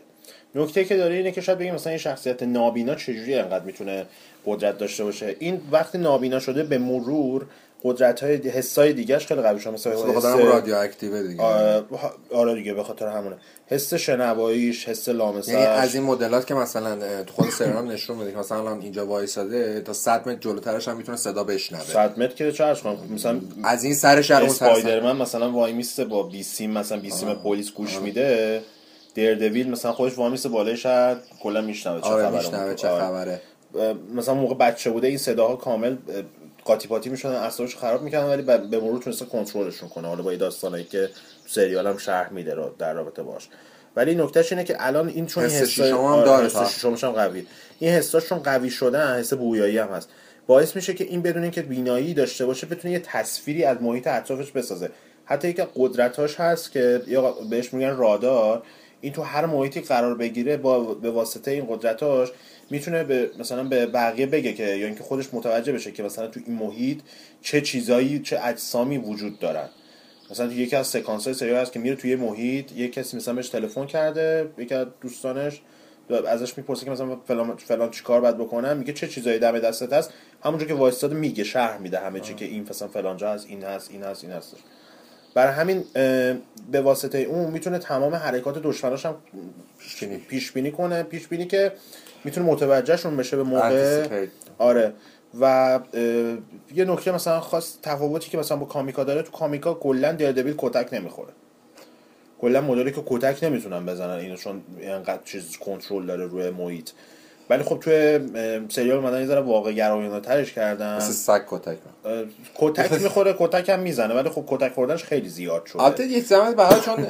نکته 0.54 0.84
که 0.84 0.96
داره 0.96 1.14
اینه 1.14 1.30
که 1.30 1.40
شاید 1.40 1.58
بگیم 1.58 1.74
مثلا 1.74 1.90
این 1.90 1.98
شخصیت 1.98 2.42
نابینا 2.42 2.94
چجوری 2.94 3.34
انقدر 3.34 3.64
می‌تونه 3.64 4.06
قدرت 4.46 4.78
داشته 4.78 5.04
باشه؟ 5.04 5.36
این 5.38 5.60
وقتی 5.70 5.98
نابینا 5.98 6.40
شده 6.40 6.62
به 6.62 6.78
مرور 6.78 7.46
قدرت 7.84 8.20
های 8.22 8.36
حسای 8.36 8.92
دیگهش 8.92 9.26
خیلی 9.26 9.40
قوی 9.42 9.60
شده 9.60 9.70
مثلا 9.72 9.92
به 10.06 10.12
حس- 10.12 10.24
رادیو 10.24 10.74
اکتیوه 10.76 11.22
دیگه. 11.22 11.42
آره 11.42 11.84
آره 12.32 12.54
دیگه 12.54 12.74
به 12.74 12.82
خاطر 12.84 13.06
همونه. 13.06 13.36
حس 13.66 13.94
شنواییش 13.94 14.88
حس 14.88 15.08
لامسش 15.08 15.48
یعنی 15.52 15.64
از 15.64 15.94
این 15.94 16.04
مدلات 16.04 16.46
که 16.46 16.54
مثلا 16.54 17.22
تو 17.24 17.32
خود 17.34 17.50
سریال 17.50 17.84
نشون 17.84 18.16
میده 18.16 18.32
که 18.32 18.38
مثلا 18.38 18.58
الان 18.60 18.80
اینجا 18.80 19.06
وایساده 19.06 19.80
تا 19.80 19.92
100 19.92 20.28
متر 20.28 20.34
جلوترش 20.40 20.88
هم 20.88 20.96
می‌تونه 20.96 21.16
صدا 21.18 21.44
بشنوه. 21.44 21.84
100 21.84 22.18
متر 22.18 22.34
که 22.34 22.52
چه 22.52 22.64
عرض 22.64 22.80
کنم؟ 22.80 22.96
مثلا 23.14 23.40
از 23.64 23.84
این 23.84 23.94
سر 23.94 24.22
شهر 24.22 24.40
اون. 24.40 24.50
اسپایدرمن 24.50 25.16
مثلا 25.16 25.50
وای 25.52 25.72
میسته 25.72 26.04
با 26.04 26.22
بیسیم 26.22 26.70
مثلا 26.70 26.98
بیسیم 26.98 27.34
پلیس 27.34 27.72
گوش 27.72 27.98
میده. 27.98 28.60
دیردویل 29.14 29.70
مثلا 29.70 29.92
خودش 29.92 30.18
وای 30.18 30.30
میسته 30.30 30.48
بالای 30.48 30.76
شهر 30.76 31.16
کلا 31.42 31.60
میشنوه 31.60 32.00
چه 32.00 32.06
آره 32.06 32.26
خبره. 32.26 32.38
میشنوه 32.38 32.74
چه 32.74 32.88
آره. 32.88 33.04
خبره. 33.04 33.40
مثلا 34.14 34.34
موقع 34.34 34.54
بچه 34.54 34.90
بوده 34.90 35.06
این 35.08 35.18
صداها 35.18 35.56
کامل 35.56 35.96
قاطی 36.68 36.88
پاتی 36.88 37.10
می‌شدن 37.10 37.34
اعصابش 37.34 37.76
خراب 37.76 38.02
می‌کردن 38.02 38.28
ولی 38.28 38.42
به 38.42 38.80
مرور 38.80 39.02
تونسته 39.02 39.24
کنترلشون 39.24 39.88
کنه 39.88 40.08
حالا 40.08 40.22
با 40.22 40.30
این 40.30 40.38
داستانایی 40.38 40.84
که 40.84 41.06
تو 41.06 41.48
سریال 41.48 41.86
هم 41.86 41.98
شرح 41.98 42.32
میده 42.32 42.54
رو 42.54 42.74
در 42.78 42.94
رابطه 42.94 43.22
باش. 43.22 43.48
ولی 43.96 44.14
نکتهش 44.14 44.52
اینه 44.52 44.64
که 44.64 44.76
الان 44.78 45.08
این 45.08 45.26
چون 45.26 45.44
حس 45.44 45.68
شیشم 45.68 45.94
هم 45.96 45.96
آره، 45.96 46.24
داره 46.24 46.46
حس 46.46 46.84
هم 47.04 47.10
قوی. 47.10 47.46
این 47.78 47.90
حساشون 47.90 48.38
قوی 48.38 48.70
شدن 48.70 49.18
حس 49.18 49.32
بویایی 49.32 49.78
هم 49.78 49.88
هست. 49.88 50.08
باعث 50.46 50.76
میشه 50.76 50.94
که 50.94 51.04
این 51.04 51.22
بدون 51.22 51.42
اینکه 51.42 51.62
بینایی 51.62 52.14
داشته 52.14 52.46
باشه 52.46 52.66
بتونه 52.66 52.94
یه 52.94 53.00
تصویری 53.00 53.64
از 53.64 53.82
محیط 53.82 54.06
اطرافش 54.06 54.50
بسازه. 54.50 54.90
حتی 55.24 55.54
از 55.58 55.68
قدرتاش 55.76 56.40
هست 56.40 56.72
که 56.72 57.02
یا 57.06 57.30
بهش 57.50 57.74
میگن 57.74 57.96
رادار 57.96 58.62
این 59.00 59.12
تو 59.12 59.22
هر 59.22 59.46
محیطی 59.46 59.80
قرار 59.80 60.14
بگیره 60.14 60.56
با 60.56 60.80
به 60.80 61.10
واسطه 61.10 61.50
این 61.50 61.66
قدرتاش 61.70 62.28
می‌تونه 62.70 63.04
به 63.04 63.30
مثلا 63.38 63.64
به 63.64 63.86
بقیه 63.86 64.26
بگه 64.26 64.52
که 64.52 64.64
یا 64.64 64.86
اینکه 64.86 65.02
خودش 65.02 65.28
متوجه 65.32 65.72
بشه 65.72 65.92
که 65.92 66.02
مثلا 66.02 66.26
تو 66.26 66.40
این 66.46 66.56
محیط 66.56 66.98
چه 67.42 67.60
چیزایی 67.60 68.18
چه 68.18 68.40
اجسامی 68.42 68.98
وجود 68.98 69.38
دارن. 69.38 69.68
مثلا 70.30 70.46
تو 70.46 70.52
یکی 70.52 70.76
از 70.76 70.86
سکانس 70.86 71.24
های 71.24 71.34
سریال 71.34 71.56
هست 71.56 71.72
که 71.72 71.78
میره 71.78 71.96
توی 71.96 72.16
محیط 72.16 72.72
یه 72.72 72.88
کسی 72.88 73.16
مثلا 73.16 73.34
بهش 73.34 73.48
تلفن 73.48 73.86
کرده 73.86 74.50
یکی 74.58 74.74
از 74.74 74.86
دوستانش 75.00 75.60
ازش 76.28 76.58
می‌پرسه 76.58 76.84
که 76.84 76.90
مثلا 76.90 77.16
فلان 77.16 77.56
فلان 77.56 77.90
چیکار 77.90 78.20
باید 78.20 78.38
بکنم 78.38 78.76
میگه 78.76 78.92
چه 78.92 79.08
چیزایی 79.08 79.38
دم 79.38 79.58
دستت 79.58 79.92
هست؟ 79.92 80.12
همونجا 80.44 80.66
که 80.66 80.74
وایستاده 80.74 81.14
میگه 81.14 81.44
شرح 81.44 81.78
میده 81.78 81.98
همه 81.98 82.20
چی 82.20 82.34
که 82.34 82.44
این 82.44 82.66
مثلا 82.70 82.88
فلانجا 82.88 83.32
هست 83.32 83.46
این 83.48 83.62
هست 83.62 83.90
این 83.90 84.02
هست 84.02 84.24
این 84.24 84.32
هست. 84.32 84.56
برای 85.34 85.52
همین 85.52 85.84
به 86.72 86.80
واسطه 86.80 87.18
اون 87.18 87.50
می‌تونه 87.50 87.78
تمام 87.78 88.14
حرکات 88.14 88.62
دشمناش 88.62 89.06
هم 89.06 89.16
پیش 90.28 90.52
بینی. 90.52 90.70
کنه. 90.70 91.02
پیش 91.02 91.28
بینی 91.28 91.46
که 91.46 91.72
می‌تونه 92.24 92.46
متوجهشون 92.46 93.16
بشه 93.16 93.36
به 93.36 93.42
موقع. 93.42 94.06
آره. 94.58 94.92
و 95.40 95.80
یه 96.74 96.84
نکته 96.84 97.12
مثلا 97.12 97.40
خاص 97.40 97.76
تفاوتی 97.82 98.30
که 98.30 98.38
مثلا 98.38 98.56
با 98.56 98.66
کامیکا 98.66 99.04
داره 99.04 99.22
تو 99.22 99.30
کامیکا 99.30 99.74
کلا 99.74 100.12
دیردویل 100.12 100.54
کتک 100.58 100.94
نمی‌خوره. 100.94 101.32
کلا 102.40 102.60
مدلی 102.60 102.92
که 102.92 103.02
کتک 103.06 103.44
نمی‌تونن 103.44 103.86
بزنن 103.86 104.10
اینو 104.10 104.36
چون 104.36 104.62
اینقدر 104.80 105.22
چیز 105.24 105.56
کنترل 105.56 106.06
داره 106.06 106.26
روی 106.26 106.50
محیط. 106.50 106.90
ولی 107.50 107.62
خب 107.62 107.80
توی 107.80 108.20
سریال 108.68 108.96
اومدن 108.96 109.20
یه 109.20 109.26
ذره 109.26 109.40
واقع 109.40 109.72
گرایانه 109.72 110.20
ترش 110.20 110.52
کردن. 110.52 110.96
مثل 110.96 111.12
سگ 111.12 111.42
کتک. 111.48 111.76
کتک 112.54 113.02
می‌خوره 113.02 113.34
کتک 113.38 113.68
هم 113.68 113.80
می‌زنه 113.80 114.14
ولی 114.14 114.28
خب 114.28 114.44
کتک 114.46 114.72
خوردنش 114.72 115.04
خیلی 115.04 115.28
زیاد 115.28 115.66
شده. 115.66 115.82
البته 115.82 116.04
یک 116.04 116.24
زمان 116.24 116.54
برای 116.54 116.80
چون 116.80 117.06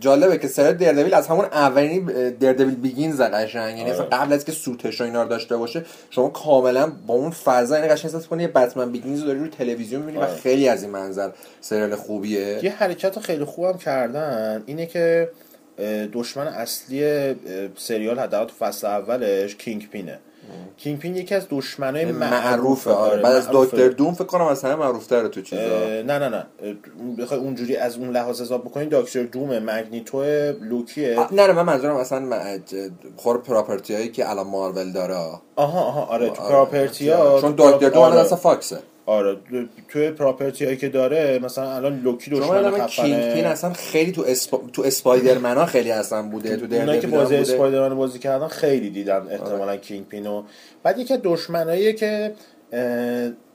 جالبه 0.00 0.38
که 0.38 0.48
سریال 0.48 0.74
Daredevil 0.74 1.14
از 1.14 1.26
همون 1.26 1.44
اولین 1.44 2.04
Daredevil 2.40 2.74
Begins 2.74 3.20
قشنگ. 3.20 3.78
یعنی 3.78 3.90
اصلا 3.90 4.04
قبل 4.04 4.32
از 4.32 4.44
که 4.44 4.52
suit 4.52 4.84
ش 4.84 5.00
و 5.00 5.04
اینا 5.04 5.22
رو 5.22 5.28
داشته 5.28 5.56
باشه 5.56 5.84
شما 6.10 6.28
کاملا 6.28 6.92
با 7.06 7.14
اون 7.14 7.30
فرضا 7.30 7.76
این 7.76 7.84
قشنگ 7.84 8.06
احساس 8.06 8.26
کنی 8.26 8.42
یه 8.42 8.48
Batman 8.48 8.92
Begins 8.92 9.20
رو 9.20 9.26
داری 9.26 9.38
رو 9.38 9.48
تلویزیون 9.48 10.00
می‌بینی 10.00 10.18
و 10.18 10.22
آره. 10.22 10.34
خیلی 10.34 10.68
از 10.68 10.82
این 10.82 10.92
منظر 10.92 11.30
سریال 11.60 11.94
خوبیه. 11.94 12.64
یه 12.64 12.70
حرکت 12.70 13.18
خیلی 13.18 13.44
خوبم 13.44 13.78
کردن. 13.78 14.62
اینه 14.66 14.86
که 14.86 15.28
دشمن 16.12 16.46
اصلی 16.46 17.34
سریال 17.76 18.18
حداقل 18.18 18.46
تو 18.46 18.54
فصل 18.54 18.86
اولش 18.86 19.54
Kingpin 19.54 19.88
ه 19.90 20.18
Kingpin 20.76 21.16
یکی 21.16 21.34
از 21.34 21.46
دشمنای 21.50 22.04
معروفه. 22.04 22.90
آره 22.90 23.22
بعد 23.22 23.36
از 23.36 23.46
معروفه. 23.46 23.76
دکتر 23.76 23.88
دوم 23.88 24.14
فکر 24.14 24.24
کنم 24.24 24.44
از 24.44 24.64
همه 24.64 24.74
معروفتره 24.74 25.28
تو 25.28 25.42
چیزا. 25.42 25.62
نه 25.62 26.02
نه 26.02 26.28
نه. 26.28 26.46
بخوای 27.18 27.40
اونجوری 27.40 27.76
از 27.76 27.96
اون 27.96 28.10
لحاظ 28.10 28.42
حساب 28.42 28.64
بکنید 28.64 28.90
دکتر 28.90 29.22
دوم 29.22 29.58
مگنیتو 29.58 30.22
لوکیه. 30.60 31.16
نه 31.32 31.46
نه 31.46 31.52
من 31.52 31.62
منظورم 31.62 31.96
اصلا 31.96 32.58
خور 33.16 33.38
property 33.38 33.94
هایی 33.94 34.08
که 34.08 34.30
الان 34.30 34.46
مارول 34.46 34.92
داره. 34.92 35.14
آها 35.14 35.40
آها 35.56 36.04
آره 36.04 36.30
تو 36.30 36.42
آره. 36.42 36.50
property 36.50 37.08
ها 37.08 37.40
چون 37.40 37.54
دکتر 37.58 37.88
دوم 37.88 38.02
آره. 38.02 38.20
اصلا 38.20 38.36
فاکسه. 38.36 38.78
آره 39.08 39.36
توی 39.88 40.10
property 40.10 40.64
هایی 40.64 40.76
که 40.76 40.88
داره 40.88 41.38
مثلا 41.42 41.76
الان 41.76 42.00
لوکی 42.00 42.30
دشمن 42.30 42.56
الان 42.56 42.86
King 42.86 43.14
خفنه 43.14 43.48
اصلا 43.48 43.72
خیلی 43.72 44.12
تو 44.12 44.24
اسپا... 44.26 44.60
تو 44.72 44.82
اسپایدرمن 44.82 45.56
ها 45.56 45.66
خیلی 45.66 45.90
اصلا 45.90 46.22
بوده 46.22 46.56
تو 46.56 46.74
اونایی 46.74 47.00
که 47.00 47.06
بازی. 47.06 47.36
اسپایدرمن 47.36 47.96
بازی 47.96 48.18
کردن 48.18 48.48
خیلی 48.48 48.90
دیدن 48.90 49.26
احتمالا 49.30 49.76
Kingpin 49.76 50.08
و 50.08 50.42
بعد 50.82 50.98
یکی 50.98 51.14
از 51.14 51.20
دشمناییه 51.22 51.92
که 51.92 52.34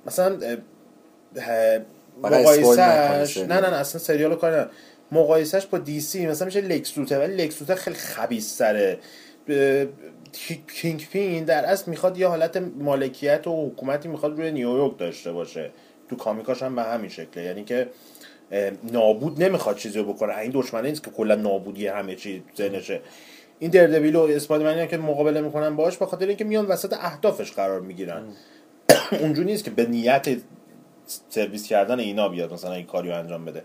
مثلا 0.05 0.37
مقایسهش 2.23 2.65
سریال. 2.65 3.47
نه 3.47 3.61
نه 3.61 3.69
نه 3.69 3.75
اصلا 3.75 4.01
سریال 4.01 4.31
رو 4.31 4.37
کار 4.37 4.51
ندارم. 4.51 4.69
مقایسهش 5.11 5.65
با 5.65 5.77
دی 5.77 6.01
سی 6.01 6.27
مثلا 6.27 6.45
میشه 6.45 6.61
لکس 6.61 6.97
لوتر 6.97 7.19
ولی 7.19 7.35
لکس 7.35 7.61
لوتر 7.61 7.75
خیلی 7.75 7.95
خبیث 7.95 8.57
تره 8.57 8.97
کینگ 10.67 11.07
پین 11.11 11.43
در 11.43 11.65
اصل 11.65 11.91
می‌خواد 11.91 12.17
یه 12.17 12.27
حالت 12.27 12.57
مالکیت 12.79 13.47
و 13.47 13.69
حکومتی 13.69 14.07
می‌خواد 14.07 14.39
روی 14.39 14.51
نیویورک 14.51 14.97
داشته 14.97 15.31
باشه. 15.31 15.71
تو 16.09 16.15
comic 16.15 16.50
اش 16.50 16.63
هم 16.63 16.75
به 16.75 16.83
همین 16.83 17.09
شکله. 17.09 17.43
یعنی 17.43 17.63
که 17.63 17.89
نابود 18.91 19.43
نمی‌خواد 19.43 19.77
چیزی 19.77 19.99
رو 19.99 20.13
بکنه. 20.13 20.37
این 20.37 20.51
دشمنه 20.53 20.89
نیست 20.89 21.03
که 21.03 21.11
کلا 21.11 21.35
نابودی 21.35 21.87
همه 21.87 22.15
چی 22.15 22.43
ذهنشه. 22.57 23.01
این 23.59 23.71
دردویل 23.71 24.15
و 24.15 24.21
اسپایدرمنی 24.21 24.79
هم 24.79 24.87
که 24.87 24.97
مقابله 24.97 25.41
می‌کنن 25.41 25.75
باش 25.75 25.97
به 25.97 26.05
خاطر 26.05 26.27
اینکه 26.27 26.43
میان 26.43 26.65
وسط 26.65 26.93
اهدافش 26.99 27.51
قرار 27.51 27.81
می‌گیرن. 27.81 28.23
اونجوری 29.21 29.51
نیست 29.51 29.63
که 29.63 29.71
به 29.71 29.85
نیت 29.85 30.27
سرویس 31.29 31.67
کردن 31.67 31.99
اینا 31.99 32.29
بیاد 32.29 32.53
مثلا 32.53 32.73
این 32.73 32.85
کاریو 32.85 33.13
انجام 33.13 33.45
بده. 33.45 33.63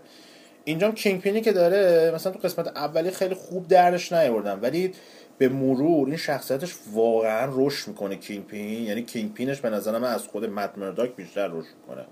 اینجا 0.63 0.91
کینگ 0.91 1.21
پینی 1.21 1.41
که 1.41 1.51
داره 1.51 2.11
مثلا 2.15 2.33
تو 2.33 2.39
قسمت 2.39 2.67
اولی 2.67 3.11
خیلی 3.11 3.35
خوب 3.35 3.67
درش 3.67 4.11
نیاوردن. 4.11 4.59
ولی 4.59 4.91
به 5.39 5.49
مرور 5.49 6.07
این 6.07 6.17
شخصیتش 6.17 6.75
واقعا 6.93 7.51
رشد 7.55 7.87
می‌کنه 7.87 8.15
کینگ 8.15 8.45
پین 8.45 8.83
یعنی 8.83 9.03
کینگ 9.03 9.33
پینش 9.33 9.59
به 9.59 9.69
نظر 9.69 9.97
من 9.97 10.13
از 10.13 10.27
خود 10.27 10.45
مد 10.45 10.79
مرداک 10.79 11.15
بیشتر 11.15 11.47
رشد 11.47 11.67
می‌کنه. 11.81 12.05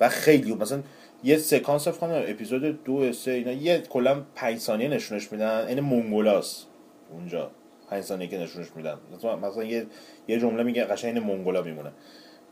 و 0.00 0.08
خیلی 0.08 0.54
مثلا 0.54 0.82
یه 1.24 1.38
سکانس 1.38 1.88
فکر 1.88 2.24
اپیزود 2.28 2.84
دو 2.84 3.12
سه 3.12 3.30
اینا 3.30 3.52
یه 3.52 3.80
کلا 3.80 4.22
5 4.34 4.58
ثانیه 4.58 4.88
نشونش 4.88 5.32
میدن. 5.32 5.66
این 5.68 5.80
مونگولاس 5.80 6.64
اونجا. 7.10 7.50
5 7.90 8.04
ثانیه 8.04 8.28
که 8.28 8.38
نشونش 8.38 8.66
میدن. 8.76 8.98
مثلا, 9.42 9.64
یه 9.64 9.86
یه 10.28 10.40
جمله 10.40 10.62
میگه 10.62 10.84
قشنگ 10.84 11.14
این 11.14 11.24
مونگولا 11.24 11.62
میمونه. 11.62 11.92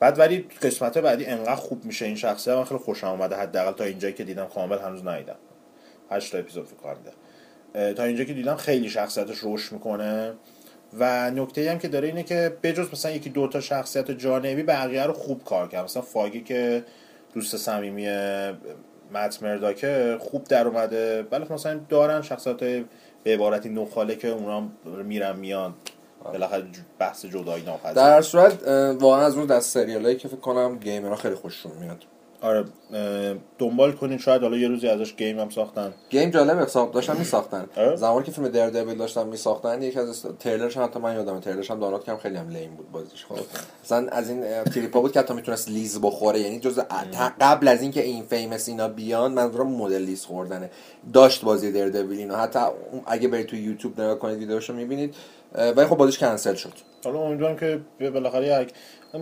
بعد 0.01 0.19
ولی 0.19 0.47
قسمت 0.63 0.99
بعدی 0.99 1.25
انقدر 1.25 1.55
خوب 1.55 1.85
میشه 1.85 2.07
این 2.07 2.17
شخصیت. 2.17 2.55
من 2.57 2.65
خیلی 2.65 2.81
خوشم 2.81 3.07
اومده 3.07 3.37
حداقل 3.37 3.73
تا 3.73 3.85
اینجایی 3.85 4.15
که 4.15 4.25
دیدم 4.25 4.47
کامل 4.47 4.79
هنوز 4.79 5.07
ندیدم. 5.07 5.37
8 6.11 6.33
تا 6.33 6.39
اپیزود 6.39 6.67
فکر 6.67 6.77
کنم. 6.77 6.97
تا 7.97 8.03
اینجا 8.03 8.25
که 8.25 8.35
دیدم 8.35 8.57
خیلی 8.57 8.91
شخصیتش 8.91 9.39
رشد 9.43 9.73
می‌کنه. 9.73 10.33
و 10.99 11.31
نکته 11.31 11.71
هم 11.71 11.79
که 11.79 11.89
داره 11.89 12.09
اینه 12.09 12.23
که 12.23 12.57
بجز 12.63 12.87
مثلا 12.93 13.13
یکی 13.13 13.31
دو 13.31 13.49
تا 13.49 13.61
شخصیت 13.61 14.11
جانبی 14.11 14.63
بقیه 14.63 15.03
رو 15.03 15.13
خوب 15.13 15.45
کار 15.45 15.69
کرد. 15.69 15.85
مثلا 15.85 16.03
فاگی 16.03 16.41
که 16.41 16.85
دوست 17.35 17.57
صمیمی 17.57 18.09
مت 19.13 19.43
مرداکه 19.43 20.17
خوب 20.21 20.45
در 20.45 20.67
اومده. 20.67 21.27
خب 21.31 21.53
مثلا 21.53 21.81
دارن 21.89 22.23
شخصیت 22.23 22.57
به 22.57 22.85
عبارتی 23.27 23.69
نخاله 23.69 24.17
که 24.17 24.29
اونا 24.29 24.69
میرن 25.05 25.37
میان. 25.37 25.75
بالاخره 26.25 26.65
بحث 26.99 27.25
جدایی 27.25 27.65
ناپذیر. 27.65 27.93
در 27.93 28.23
صورت 28.23 28.69
واقعا 29.01 29.27
از 29.27 29.37
اون 29.37 29.47
دست 29.47 29.71
سریالایی 29.71 30.17
که 30.17 30.29
فکر 30.29 30.41
کنم 30.41 30.79
gamer 30.79 31.11
ها 31.11 31.17
خیلی 31.17 31.35
خوششون 31.35 31.73
میاد. 31.81 32.05
آره 32.43 32.65
دنبال 33.59 33.93
کنین 33.93 34.19
شاید 34.19 34.43
حالا 34.43 34.57
یه 34.57 34.69
روزی 34.69 34.89
ازش 34.89 35.15
game 35.17 35.41
هم 35.41 35.51
ساختن. 35.51 35.93
game 36.11 36.31
جالب 36.31 36.59
حساب 36.61 36.93
داشتن 36.93 37.17
میساختن. 37.17 37.67
آره. 37.77 37.97
زمانی 37.97 38.27
که 38.27 38.33
فیلم 38.33 38.49
دردویل 38.49 38.99
داشتن 38.99 39.27
میساختن 39.27 39.83
یکی 39.83 39.99
از 39.99 40.27
تریلرش 40.39 40.77
هم 40.77 40.85
حتی 40.85 40.99
من 41.01 41.15
یادم 41.15 41.41
تریلرش 41.41 41.71
هم 41.71 41.81
دانلود 41.81 42.05
کردم 42.05 42.19
خیلی 42.19 42.37
هم 42.37 42.49
lame 42.49 42.75
بود 42.75 42.93
بازیش 42.93 43.25
خب. 43.25 43.35
مثلا 43.85 44.09
از 44.09 44.31
این 44.31 44.65
تریپا 44.65 45.01
بود 45.01 45.13
که 45.13 45.19
حتی 45.21 45.35
می‌تونست 45.35 45.69
لیز 45.69 46.01
بخوره 46.01 46.41
یعنی 46.41 46.61
جز 46.61 46.81
قبل 47.41 47.69
از 47.69 47.83
اینکه 47.83 48.03
inFamous 48.03 48.69
اینا 48.69 48.89
بیان 48.89 49.33
منظورم 49.33 49.67
مدل 49.67 50.03
لیز 50.03 50.25
خوردنه. 50.25 50.71
داشت 51.13 51.45
بازی 51.45 51.73
دردویل 51.73 52.19
اینو. 52.19 52.37
حتی 52.37 52.59
اون- 52.59 53.03
اگه 53.07 53.29
برید 53.29 53.47
تو 53.47 53.57
یوتیوب 53.57 54.01
نگاه 54.01 54.19
کنید 54.19 54.39
ویدیوشو 54.39 54.73
می‌بینید. 54.73 55.15
ولی 55.55 55.87
خب 55.87 55.97
بازیش 55.97 56.19
کنسل 56.19 56.55
شد. 56.55 56.73
حالا 57.05 57.19
امیدوارم 57.21 57.57
که 57.57 57.81
بالاخره 58.01 58.67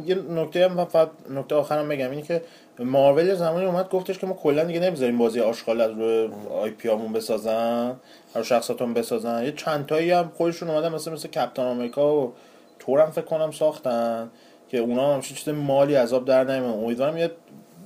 یه 0.07 0.15
نکته 0.15 0.69
هم 0.69 0.85
فقط 0.85 1.11
نکته 1.31 1.55
آخرم 1.55 1.89
بگم. 1.89 2.11
اینه 2.11 2.23
که 2.23 2.43
مارول 2.85 3.35
زمانی 3.35 3.67
اومد 3.67 3.89
گفتش 3.89 4.19
که 4.19 4.27
ما 4.27 4.35
کلا 4.35 4.65
دیگه 4.65 4.81
نمی‌ذاریم 4.81 5.19
بازی 5.19 5.41
آشغال 5.41 5.81
از 5.81 5.91
روی 5.91 6.29
آی 6.51 6.71
پی 6.71 6.89
همون 6.89 7.13
بسازن 7.13 7.97
هر 8.35 8.43
شخصاتون 8.43 8.95
بسازن. 8.95 9.45
یه 9.45 9.53
چند 9.53 9.87
تایی 9.87 10.11
هم 10.11 10.33
خودشون 10.37 10.71
اومدن 10.71 10.95
مثل 10.95 11.13
مثل 11.13 11.29
کپتان 11.29 11.67
آمریکا 11.67 12.17
و 12.17 12.33
تور 12.79 13.01
هم 13.01 13.11
فکر 13.11 13.25
کنم 13.25 13.51
ساختن 13.51 14.31
که 14.69 14.79
اونا 14.79 15.15
هم 15.15 15.21
چیز 15.21 15.49
مالی 15.49 15.95
عذاب 15.95 16.25
در 16.25 16.45
نمیان 16.45 16.85
امیدوارم 16.85 17.17
یه 17.17 17.31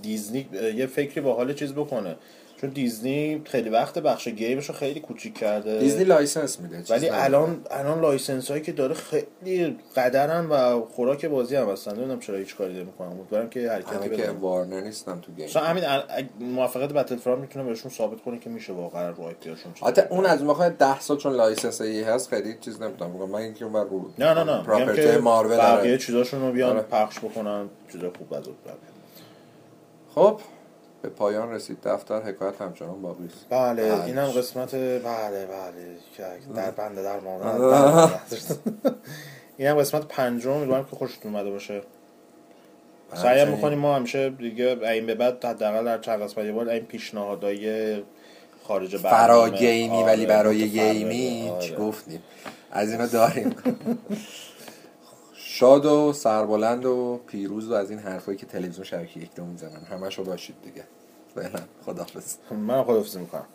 دیزنی 0.03 0.49
یه 0.77 0.87
فکری 0.87 1.21
با 1.21 1.35
حال 1.35 1.55
چیز 1.55 1.73
بکنه. 1.73 2.17
چون 2.63 2.71
دیزنی 2.71 3.43
خیلی 3.45 3.71
وقت 3.71 3.99
بخش 3.99 4.29
game 4.29 4.56
ش 4.56 4.69
رو 4.69 4.75
خیلی 4.75 5.01
کوچیک 5.01 5.39
کرده. 5.39 5.79
دیزنی 5.79 6.05
license 6.05 6.61
میده 6.61 6.85
ولی. 6.91 7.09
الان 7.09 7.61
الان 7.71 8.01
license 8.01 8.51
هایی 8.51 8.63
که 8.63 8.73
داره 8.73 8.95
خیلی 8.95 9.77
قدرن 9.97 10.47
و 10.47 10.85
خوراک 10.87 11.25
بازی 11.25 11.57
هم 11.57 11.69
هستن. 11.71 11.93
نمی‌دونم 11.93 12.21
چرا 12.21 12.37
هیچ 12.37 12.57
کاری 12.57 12.75
نمی‌کنن 12.75 13.09
امیدوارم 13.09 13.51
که 13.51 13.71
حرکتی 13.71 13.95
همه 13.95 14.09
که 14.17 14.31
وارنر 14.31 14.81
نیستن 14.81 15.21
تو 15.21 15.33
game. 15.33 15.45
مثلا 15.45 15.63
همین 15.63 15.85
موفقیت 16.41 16.93
Battlefront 16.93 17.39
می‌تونه 17.41 17.65
بهشون 17.65 17.91
ثابت 17.91 18.23
کنه 18.23 18.39
که 18.39 18.51
میشه 18.51 18.73
واقعا 18.73 19.11
رو 19.11 19.23
IP 19.23 19.35
اشون 19.35 19.73
چیز 19.73 19.89
حتی 19.89 20.03
اون 20.11 20.27
از 20.27 20.39
اون 20.39 20.47
موقع 20.47 20.69
10 20.69 21.01
سال 21.01 21.17
چون 21.17 21.33
license 21.33 21.81
EA 21.81 22.03
هست 22.03 22.29
خیلی 22.31 22.57
چیز 22.61 22.83
نمی‌تونم 22.83 23.13
بگم 23.13 23.29
من 23.29 23.39
اینکه 23.39 23.65
من 23.65 23.89
رو 23.89 24.11
نه 24.19 24.35
نه 24.35 24.45
نه. 24.45 24.53
میگم 24.53 24.63
property 24.65 25.03
که 25.03 25.19
مارول 25.19 25.57
بقیه. 25.57 25.99
چیزاشون 25.99 26.41
رو 26.41 26.53
بیان 26.53 26.71
آره. 26.71 26.83
پخش 26.83 27.19
بکنن. 27.19 27.69
چیز 27.93 28.01
خوب 28.19 28.35
از 28.35 28.47
اون. 28.47 28.57
خب. 30.15 30.41
به 31.03 31.09
پایان 31.09 31.51
رسید. 31.53 31.79
دفتر 31.85 32.21
حکایت 32.23 32.61
همچنان 32.61 33.03
باقی 33.03 33.27
است. 33.27 33.47
بله 33.51 33.93
بله. 33.93 34.05
اینم 34.05 34.27
قسمت 34.27 34.75
بله 34.75 35.47
بله 35.47 35.97
در 36.57 36.71
بنده 36.71 37.03
در 37.03 37.21
مادر 37.21 38.09
اینم 39.57 39.75
قسمت 39.75 40.09
پنجم. 40.09 40.51
امیدوارم 40.51 40.85
که 40.85 40.97
خوشتون 40.97 41.35
اومده 41.35 41.51
باشه. 41.51 41.83
سعی 43.15 43.25
هم 43.25 43.31
همچنین. 43.31 43.55
می‌کنیم. 43.55 43.79
ما 43.79 43.97
همیشه 43.97 44.31
دیگه 44.31 44.79
این 44.83 45.07
به 45.07 45.15
بعد 45.15 45.45
حداقل 45.45 45.85
در 45.85 45.99
چند 45.99 46.23
قسمت 46.23 46.45
یه 46.45 46.53
بار 46.53 46.69
این 46.69 46.85
پیشنهادای 46.85 47.97
خارج 48.65 48.97
فرا 48.97 49.11
برنامه. 49.41 49.59
گیمی 49.59 49.97
آره، 49.97 50.07
ولی 50.07 50.27
برای. 50.27 50.69
گیمی 50.69 51.51
آره. 51.51 51.63
چی 51.63 51.75
گفتیم؟ 51.75 52.23
از 52.71 52.91
اینا 52.93 53.07
داریم. 53.07 53.55
شاد 55.63 55.87
و 55.87 56.13
سربلند 56.13 56.85
و 56.85 57.21
پیروز 57.27 57.71
و 57.71 57.75
از 57.75 57.91
این 57.91 57.99
حرفایی 57.99 58.39
که 58.39 58.47
تلویزیون 58.47 58.85
شبکه 58.85 59.21
یک 59.21 59.31
رو 59.37 59.45
می‌زنن. 59.45 59.85
همشو 59.91 60.25
باشید 60.25 60.57
دیگه. 60.65 60.85
فعلا. 61.35 61.61
خداحافظ. 61.87 62.37
من 62.51 62.83
خدافزی 62.85 63.21
می‌کنم. 63.21 63.47